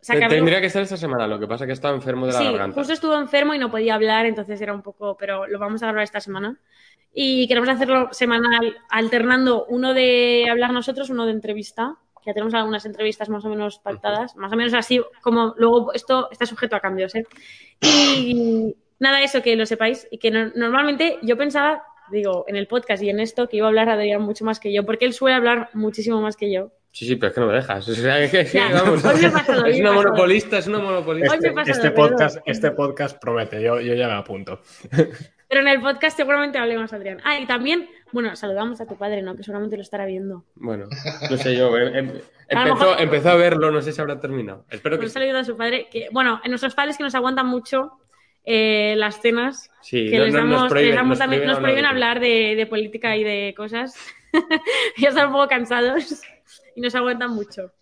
[0.00, 0.36] sacarlo...
[0.36, 2.44] Tendría que ser esta semana, lo que pasa es que estaba enfermo de la Sí,
[2.44, 2.74] garganta.
[2.76, 5.86] justo estuvo enfermo y no podía hablar, entonces era un poco, pero lo vamos a
[5.86, 6.58] grabar esta semana.
[7.12, 11.96] Y queremos hacerlo semanal, alternando uno de hablar nosotros, uno de entrevista.
[12.22, 15.92] que Ya tenemos algunas entrevistas más o menos pactadas, más o menos así, como luego
[15.92, 17.26] esto está sujeto a cambios, ¿eh?
[17.80, 20.06] Y nada, eso, que lo sepáis.
[20.12, 23.66] Y que no- normalmente yo pensaba, digo, en el podcast y en esto, que iba
[23.66, 26.70] a hablar Adrián mucho más que yo, porque él suele hablar muchísimo más que yo.
[26.92, 27.88] Sí, sí, pero es que no me dejas.
[27.88, 30.02] O sea, es que- Ya, vamos, hoy me he pasado, hoy es me he una
[30.02, 31.32] monopolista, es una monopolista.
[31.32, 34.60] Hoy me Este, este podcast, este podcast promete, yo, yo ya me apunto.
[35.48, 37.18] Pero en el podcast seguramente hablemos, Adrián.
[37.24, 39.34] Ah, y también, bueno, saludamos a tu padre, ¿no?
[39.36, 40.44] Que seguramente lo estará viendo.
[40.54, 40.86] Bueno,
[41.28, 41.76] no sé yo.
[41.76, 42.08] em- em-
[42.50, 44.64] A empezó, mejor- empezó a verlo, no sé si habrá terminado.
[44.70, 45.88] Espero que Un saludo a su padre.
[45.90, 47.92] Que, bueno, en nuestros padres que nos aguantan mucho
[48.52, 50.10] eh, las cenas, sí.
[50.10, 52.20] que no- les damos, nos prohíben, les damos nos también, prohíben nos prohíben de- hablar
[52.20, 53.94] de, de política y de cosas.
[54.98, 56.22] ya están un poco cansados
[56.74, 57.72] y nos aguantan mucho.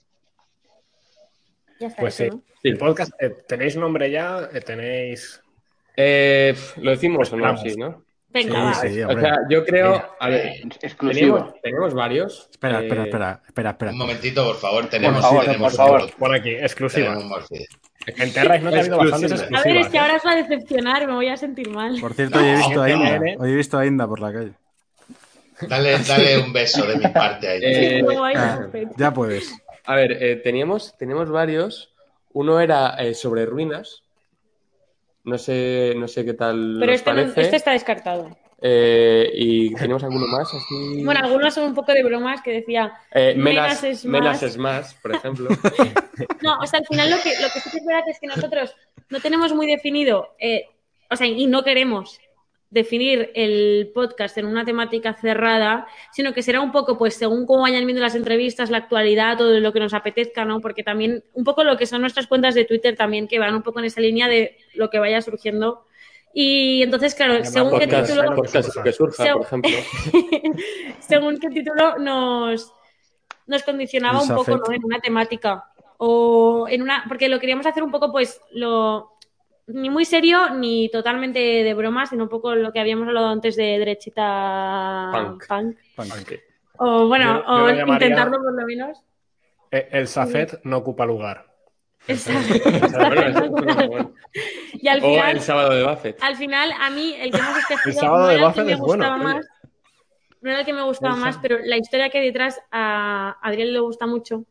[1.81, 2.37] Ya está Pues eso, sí.
[2.37, 2.43] ¿no?
[2.63, 2.69] Sí.
[2.69, 4.49] El podcast, eh, ¿tenéis nombre ya?
[4.53, 5.41] Eh, ¿Tenéis...?
[5.97, 7.57] Eh, ¿Lo decimos o no?
[7.57, 8.05] Sí, ¿no?
[8.31, 10.05] Venga, Sí, O sea, yo creo.
[10.21, 11.37] A ver, Exclusivo.
[11.37, 12.49] teníamos, teníamos varios.
[12.51, 13.91] Espera, eh, espera, espera, espera, espera.
[13.93, 14.87] Un momentito, por favor.
[14.89, 16.03] Tenemos, favor, tenemos por favor.
[16.03, 17.15] un- Por aquí, exclusiva.
[17.17, 17.47] tenemos.
[18.07, 19.43] En Terra no ha habido bastantes.
[19.43, 20.01] A ver, es que ¿eh?
[20.01, 21.99] ahora os va a decepcionar, me voy a sentir mal.
[22.01, 23.17] Por cierto, hoy he visto a Inda.
[23.17, 23.37] ¿eh?
[23.39, 24.53] Hoy he visto a Inda por la calle.
[25.63, 27.61] Dale, dale un beso de mi parte ahí.
[27.63, 28.05] Eh,
[28.37, 28.61] Ah,
[28.97, 29.53] ya puedes.
[29.87, 31.93] A ver, eh, teníamos, teníamos varios.
[32.33, 34.03] Uno era eh, sobre ruinas.
[35.29, 38.37] No sé, no sé qué tal Pero este, no- este está descartado.
[38.61, 41.05] Eh, y teníamos alguno más así.
[41.05, 44.43] Bueno, algunos son un poco de bromas que decía, Eh, menas, es menas más.
[44.43, 45.49] es más, por ejemplo.
[46.43, 48.27] No, o sea, al final lo que, lo que sí que es verdad es que
[48.27, 48.75] nosotros
[49.11, 50.65] no tenemos muy definido, eh,
[51.11, 52.19] o sea, y no queremos
[52.71, 57.63] definir el podcast en una temática cerrada, sino que será un poco, pues, según cómo
[57.63, 60.61] vayan viendo las entrevistas, la actualidad, todo lo que nos apetezca, ¿no?
[60.61, 63.63] Porque también, un poco lo que son nuestras cuentas de Twitter también, que van un
[63.63, 65.87] poco en esa línea de lo que vaya surgiendo.
[66.35, 69.71] Y entonces, claro, Además, según qué título, podcast que surja, Se- por ejemplo.
[71.01, 72.73] según qué título nos,
[73.47, 74.57] nos condicionaba un poco.
[74.59, 74.73] ¿no?
[74.73, 75.65] en una temática.
[75.97, 77.05] O en una.
[77.09, 79.18] Porque lo queríamos hacer un poco, pues, lo.
[79.69, 83.55] Ni muy serio, ni totalmente de broma, sino un poco lo que habíamos hablado antes
[83.57, 85.47] de derechita Punk.
[85.95, 86.33] Punk.
[86.79, 89.03] O bueno, Yo- yo o intentarlo por lo menos.
[89.71, 91.47] Eh, El Safet no ocupa lugar.
[92.07, 94.15] Bueno, bueno, bueno.
[94.73, 96.23] y al O final, el sábado de Buffett.
[96.23, 98.61] al final, a mí el que hemos escogido El sábado no de era el que
[98.61, 99.25] Buffett me es bueno, gustaba oye.
[99.35, 99.47] más.
[100.41, 103.37] No era el que me gustaba El más, pero la historia que hay detrás a
[103.43, 104.45] Adrián le gusta mucho.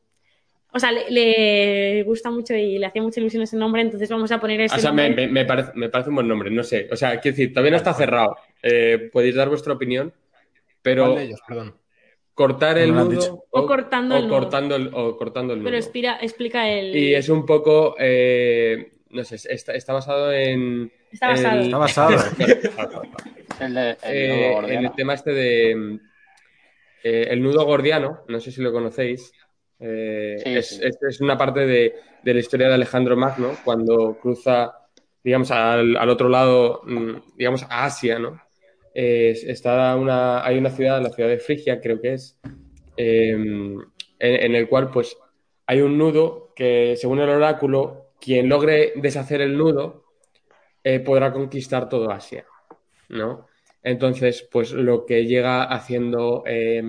[0.74, 4.32] O sea, le, le gusta mucho y le hacía mucha ilusión ese nombre, entonces vamos
[4.32, 5.28] a poner ese O sea, me, nombre.
[5.28, 6.88] me- me parece, me parece un buen nombre, no sé.
[6.92, 8.36] O sea, quiero decir, todavía no está cerrado.
[8.62, 10.14] Eh, podéis dar vuestra opinión,
[10.82, 11.40] pero ¿Cuál de ellos?
[11.48, 11.76] Perdón.
[12.34, 13.44] cortar el nudo dicho.
[13.50, 14.38] O cortando o el nudo.
[14.40, 15.70] cortando el, o cortando el nudo.
[15.72, 16.96] Pero expira- explica el.
[16.96, 20.92] Y es un poco, eh, no sé, está, está basado en...
[21.12, 21.58] Está basado.
[21.60, 22.12] el- Está basado.
[23.60, 26.00] El, de, Eh, el tema este de
[27.04, 29.32] el nudo gordiano, no sé si lo conocéis,
[29.80, 30.80] eh, Sí, es, sí.
[30.84, 34.74] es- es una parte de, de la historia de Alejandro Magno cuando cruza,
[35.24, 38.42] digamos, al, al otro lado, mm, digamos, a Asia, ¿no?
[38.94, 42.40] Eh, está una, hay una ciudad, la ciudad de Frigia, creo que es,
[42.98, 43.80] eh, en,
[44.20, 45.16] en el cual, pues,
[45.68, 50.06] hay un nudo que, según el oráculo, quien logre deshacer el nudo
[50.84, 52.46] eh, podrá conquistar todo Asia,
[53.10, 53.48] ¿no?
[53.84, 56.82] Entonces, pues lo que llega haciendo eh,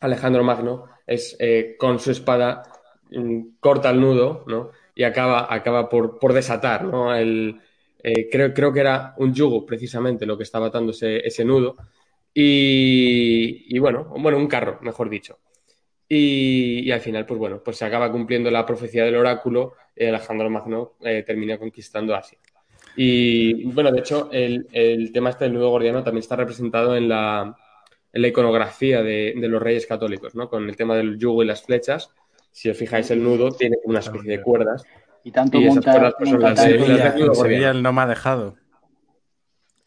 [0.00, 2.62] Alejandro Magno es eh, con su espada
[3.10, 4.70] mm, corta el nudo, ¿no?
[4.94, 7.14] Y acaba, acaba por, por desatar, ¿no?
[7.14, 7.60] El,
[8.02, 11.76] eh, creo, creo que era un yugo, precisamente, lo que estaba atando ese, ese nudo.
[12.34, 15.38] Y, y bueno, bueno, un carro, mejor dicho.
[16.08, 20.04] Y, y al final, pues bueno, pues se acaba cumpliendo la profecía del oráculo y
[20.06, 22.38] Alejandro Magno eh, termina conquistando Asia.
[22.96, 27.08] Y bueno, de hecho, el, el tema este del nudo gordiano también está representado en
[27.08, 27.56] la,
[28.12, 30.48] en la iconografía de, de los reyes católicos, ¿no?
[30.48, 32.10] Con el tema del yugo y las flechas.
[32.52, 34.84] Si os fijáis, el nudo tiene una especie de cuerdas.
[35.24, 37.18] Y tanto y esas monta, cuerdas, pues, son monta las de- tanto- las Sevilla, de
[37.20, 37.76] nudo en Sevilla gordiano.
[37.76, 38.56] el no me ha dejado.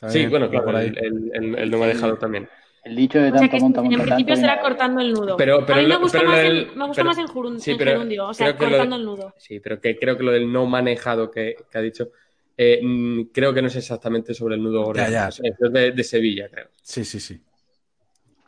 [0.07, 0.87] Sí, bueno, claro, por ahí.
[0.87, 2.47] el, el- el- el no me ha dejado también.
[2.85, 4.49] el dicho de O sea tanto que monta, en monta principio tanto.
[4.49, 5.35] será cortando el nudo.
[5.37, 7.27] Pero- pero a mí me gusta pero más, en, del- me gusta pero- más en,
[7.27, 9.33] jurun- sí, en gerundio, o sea, creo que lo de- cortando el nudo.
[9.37, 12.09] Sí, pero que creo que lo del no manejado que, que ha dicho,
[12.55, 16.67] eh, mm, creo que no es exactamente sobre el nudo es de, de Sevilla, creo.
[16.81, 17.41] Sí, sí, sí.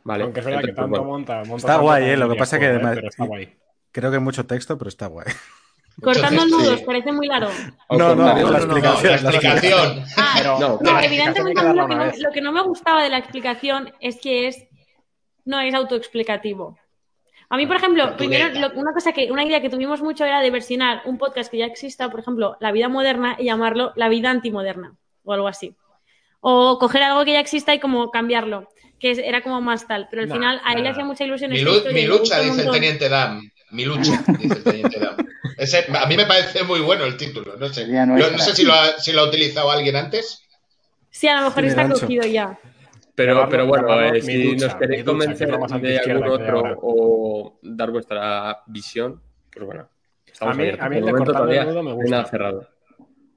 [0.04, 0.24] Vale.
[0.24, 1.12] Aunque es verdad que entonces, tanto bueno.
[1.12, 2.16] monta, monta Está tanto guay, ¿eh?
[2.16, 3.56] Lo que pasa que además- pero está guay.
[3.92, 5.26] Creo que mucho texto, pero está guay.
[6.00, 6.80] Cortando el Entonces, nudo, sí.
[6.80, 7.50] ¿os parece muy largo?
[7.90, 9.12] No, no, la No, no, explicación.
[9.24, 10.04] la explicación.
[10.16, 12.40] Ah, Pero- No, No, pero la evidentemente que a mí lo que, no, lo que
[12.40, 14.66] no me gustaba de la explicación es que es
[15.44, 16.78] no es autoexplicativo.
[17.50, 20.40] A mí, por ejemplo, primero, lo- una cosa que, una idea que tuvimos mucho era
[20.40, 24.08] de versionar un podcast que ya exista, por ejemplo, La vida moderna, y llamarlo La
[24.08, 25.76] vida antimoderna, o algo así.
[26.40, 28.68] O coger algo que ya exista y como cambiarlo,
[29.02, 30.06] que era como más tal.
[30.10, 32.70] Pero al final a él le hacía mucha ilusión Mi, lu- mi lucha, dice el
[32.70, 33.42] teniente Dan.
[33.72, 35.16] Mi lucha, dice el teniente Dan.
[35.58, 37.56] Ese- a mí me parece muy bueno el título.
[37.56, 38.36] No sé, Sería Lo- nuestra.
[38.36, 40.42] no sé si, lo ha, si lo ha utilizado alguien antes.
[41.10, 42.58] Sí, a lo mejor está cogido ya.
[43.14, 45.48] Pero, bueno, eh, si ducha, nos queréis ducha, convencer
[45.82, 49.20] de algún otro o dar vuestra visión,
[49.52, 49.88] pues bueno,
[50.26, 52.10] estamos A mí- a mí el de cortando el nudo me gusta.
[52.10, 52.68] nada cerrado.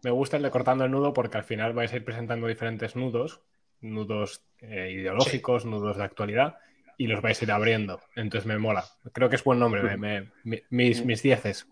[0.03, 2.95] me gusta el de cortando el nudo porque al final vais a ir presentando diferentes
[2.95, 3.41] nudos,
[3.81, 6.55] nudos eh, ideológicos, nudos de actualidad,
[6.97, 7.99] y los vais a ir abriendo.
[8.15, 8.85] Entonces me mola.
[9.13, 11.67] Creo que es buen nombre, me- me- mi- mis, mis dieces.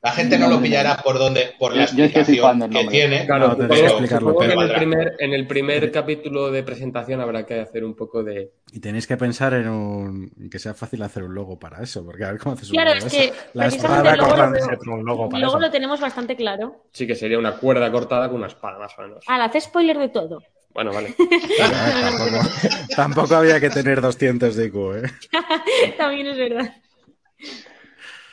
[0.00, 3.02] La gente no lo pillará por donde, por la Yo es que estoy jugando explicación
[3.02, 3.26] el que tiene.
[3.26, 7.44] Claro, tendréis que explicarlo, pero en el, primer, en el primer capítulo de presentación habrá
[7.44, 8.52] que hacer un poco de...
[8.72, 12.24] Y tenéis que pensar en un que sea fácil hacer un logo para eso, porque
[12.24, 13.34] a ver cómo haces un Claro, logo es que eso.
[13.54, 15.66] La espada lo veo- Se hace un logo para Luego eso.
[15.66, 16.84] lo tenemos bastante claro.
[16.92, 19.24] Sí que sería una cuerda cortada con una espada, más o menos.
[19.26, 20.40] Al hacer spoiler de todo.
[20.78, 21.12] Bueno, vale.
[21.58, 22.48] Tampoco,
[22.94, 25.02] tampoco había que tener 200 de IQ, ¿eh?
[25.98, 26.72] También es verdad.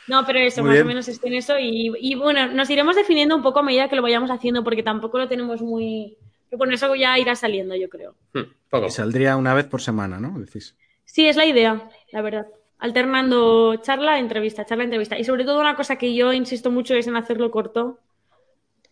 [0.06, 0.86] No, pero eso, Muy más bien.
[0.86, 1.58] o menos esté en eso.
[1.58, 4.84] Y, y, bueno, nos iremos definiendo un poco a medida que lo vayamos haciendo, porque
[4.84, 6.18] tampoco lo tenemos muy.
[6.48, 8.14] Pero con eso ya irá saliendo, yo creo.
[8.32, 8.86] Hmm, poco.
[8.86, 10.38] Y saldría una vez por semana, ¿no?
[10.38, 10.76] Decís.
[11.04, 12.46] Sí, es la idea, la verdad.
[12.78, 15.18] Alternando charla, entrevista, charla, entrevista.
[15.18, 17.98] Y sobre todo una cosa que yo insisto mucho es en hacerlo corto.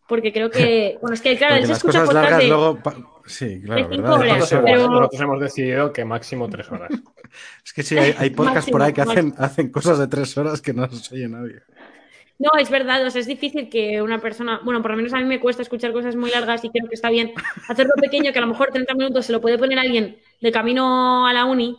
[0.08, 0.99] Porque creo que.
[1.00, 2.49] Bueno, es que claro, él se escucha largas de.
[2.49, 2.81] luego...
[3.27, 4.19] Sí, claro, cinco ¿verdad?
[4.20, 6.91] horas, Nosotros, Eso- pero- nosotros hemos decidido que máximo tres horas.
[7.65, 10.61] Es que sí, hay, hay podcasts por ahí que hacen, hacen cosas de tres horas
[10.62, 11.62] que no se oye nadie.
[12.39, 15.19] No, es verdad, o sea, es difícil que una persona, bueno, por lo menos a
[15.19, 17.33] mí me cuesta escuchar cosas muy largas y creo que está bien
[17.69, 21.27] hacerlo pequeño, que a lo mejor 30 minutos se lo puede poner alguien de camino
[21.27, 21.77] a la uni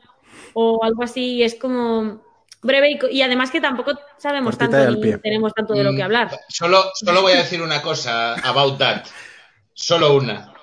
[0.53, 2.21] o algo así, y es como
[2.61, 6.05] breve y, además que tampoco sabemos Cortita tanto ni tenemos tanto de lo que Mm,
[6.05, 6.31] hablar.
[6.49, 9.05] Solo, solo voy a decir una cosa about that.
[9.73, 10.37] Solo una.
[10.45, 10.55] Qué hijo de puta.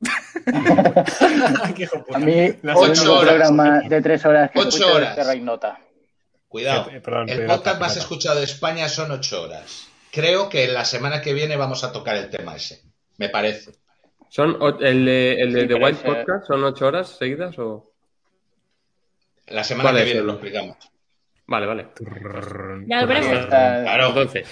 [2.14, 3.28] A mí, Ocho horas.
[3.28, 5.14] programa de tres horas que Ocho horas.
[5.14, 5.78] Terra Ignota.
[6.48, 6.90] Cuidado.
[6.90, 9.88] Eh, perdón, el podcast más escuchado de España son ocho horas.
[10.10, 12.82] Creo que la semana que viene vamos a tocar el tema ese.
[13.18, 13.72] Me parece.
[14.28, 16.46] ¿Son el de, el de Sí, The pero White Podcast?
[16.46, 17.92] ¿Son ocho horas seguidas o...?
[19.48, 20.76] La semana que viene lo explicamos.
[21.46, 21.88] Vale, vale.
[22.86, 23.46] Ya lo veremos.
[23.46, 24.08] Claro.
[24.08, 24.48] Entonces,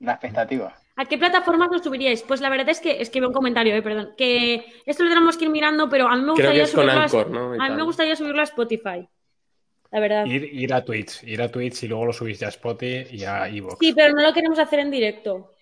[0.00, 0.76] La expectativa.
[1.00, 2.22] ¿A qué plataformas lo subiríais?
[2.22, 5.08] Pues la verdad es que, es que veo un comentario, eh, perdón, que esto lo
[5.08, 7.82] tenemos que ir mirando, pero a mí me creo que gustaría subirlo a- mí me
[7.84, 9.08] gustaría subirlo a Spotify.
[9.92, 10.26] La verdad.
[10.26, 13.22] Ir, ir a Twitch, ir a Twitch y luego lo subís ya a Spotify y
[13.22, 13.76] a Evox.
[13.78, 15.52] Sí, pero no lo queremos hacer en directo.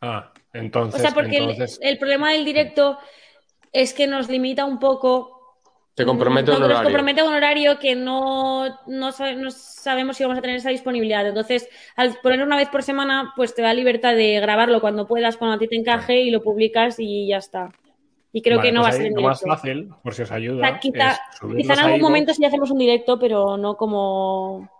[0.00, 1.00] Ah, O entonces.
[1.00, 1.38] sea, porque
[1.80, 2.98] el, problema del directo
[3.72, 5.31] es que nos limita un poco.
[5.94, 6.84] Te compromete no, un Nos horario.
[6.84, 10.70] compromete a un horario que no, no, sabe- no sabemos si vamos a tener esa
[10.70, 11.26] disponibilidad.
[11.26, 15.36] Entonces, al poner una vez por semana, pues te da libertad de grabarlo cuando puedas,
[15.36, 17.70] cuando a ti te encaje y lo publicas y ya está.
[18.32, 19.28] Y creo Vale, que no pues va a ser en lo directo.
[19.46, 20.66] más fácil, por si os O ayuda.
[20.66, 22.10] sea, quizá, es subirlos quizá en algún iVoox.
[22.10, 24.70] momento sí hacemos un directo, pero no como,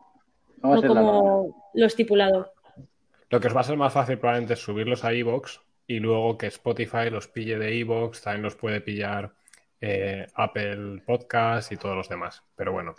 [0.63, 2.53] No lo estipulado.
[3.29, 6.39] Lo que os va a ser más fácil probablemente es subirlos a Evox y luego
[6.39, 9.33] que Spotify los pille de Evox, también los puede pillar
[9.85, 12.43] eh, Apple Podcast y todos los demás.
[12.57, 12.95] Pero bueno,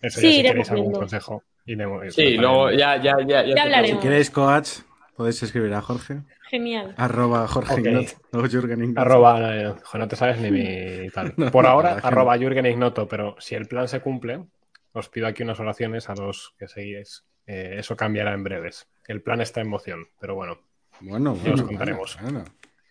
[0.00, 0.98] eso Sí, ya si queréis algún viendo.
[1.00, 1.42] consejo.
[1.66, 3.44] iremos- Sí, luego ya, ya, ya.
[3.44, 4.00] Ya hablaremos.
[4.02, 4.68] Si queréis coach,
[5.16, 6.94] podéis escribir a Jorge, Genial.
[6.96, 7.78] arroba Jorge Ok.
[7.80, 8.98] Ignot, o Jürgen Ignot.
[8.98, 11.34] Arroba, eh, no te sabes ni mi tal.
[11.36, 14.44] No, Por no, ahora, que arroba Jürgen Ignoto, pero si el plan se cumple,
[14.92, 17.24] os pido aquí unas oraciones a los que seguís.
[17.46, 18.88] Eh, eso cambiará en breves.
[19.06, 20.58] El plan está en moción, pero bueno,
[21.00, 22.18] Bueno, Ya os bueno, contaremos.
[22.22, 22.44] bueno.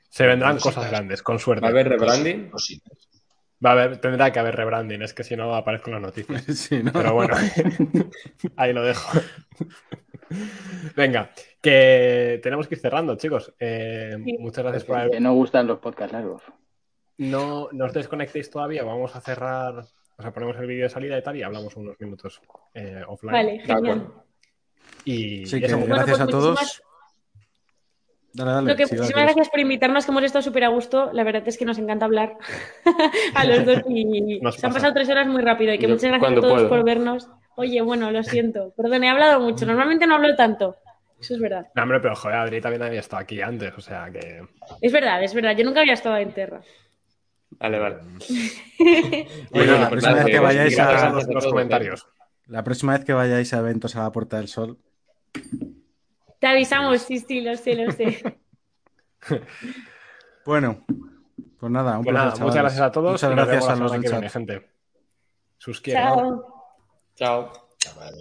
[0.10, 0.76] se vendrán Cositas.
[0.76, 1.62] cosas grandes, con suerte.
[1.62, 2.50] ¿Va a haber rebranding?
[2.50, 3.08] Cositas.
[3.66, 6.46] Va a haber, tendrá que haber rebranding, es que si no aparezco en las noticias.
[6.58, 6.92] Sí, ¿no?
[6.94, 7.36] Pero bueno,
[8.56, 9.20] ahí lo dejo.
[10.96, 13.54] Venga, que tenemos que ir cerrando, chicos.
[13.60, 14.38] Eh, Sí.
[14.40, 16.44] Muchas gracias por haber Que no gustan los podcasts largos.
[17.18, 21.18] No, no os desconectéis todavía, vamos a cerrar, o sea, ponemos el vídeo de salida
[21.18, 22.42] y tal y hablamos unos minutos
[22.76, 23.34] eh, offline.
[23.34, 24.08] Vale, genial.
[25.04, 26.84] Y, Sí, y que eso, Bueno, gracias pues a todos.
[28.34, 28.68] Muchísimas- Dale, dale.
[28.72, 31.10] Lo que, sí, dale, muchísimas gracias por invitarnos, que hemos estado súper a gusto.
[31.14, 32.34] La verdad es que nos encanta hablar
[33.36, 34.80] a los dos y Nos se han pasa.
[34.82, 36.70] pasado tres horas muy rápido y que Yo muchas gracias a todos puedo.
[36.70, 37.30] por vernos.
[37.56, 38.74] Oye, bueno, lo siento.
[38.78, 39.66] Perdón, he hablado mucho.
[39.66, 40.76] Normalmente no hablo tanto.
[41.20, 41.66] Eso es verdad.
[41.74, 44.44] No, hombre, pero joder, Adri también había estado aquí antes, o sea que.
[44.82, 45.56] Es verdad, es verdad.
[45.58, 46.62] Yo nunca había estado en Terra.
[47.60, 47.96] Vale, vale.
[49.52, 52.08] Oye, la próxima vez que vayáis a a, los, los comentarios.
[52.46, 54.78] la próxima vez que vayáis a eventos a la Puerta del Sol,
[56.40, 58.40] Te avisamos, sí, sí, lo sé, lo sé.
[60.46, 60.86] bueno,
[61.60, 63.12] pues nada, un Pues placer, nada, muchas gracias a todos.
[63.14, 64.12] Muchas gracias a los que chat.
[64.12, 64.70] viene, gente.
[65.58, 66.00] Sus quiero.
[66.00, 66.54] Chao.
[67.16, 67.52] Chao.
[67.78, 68.16] Chaval.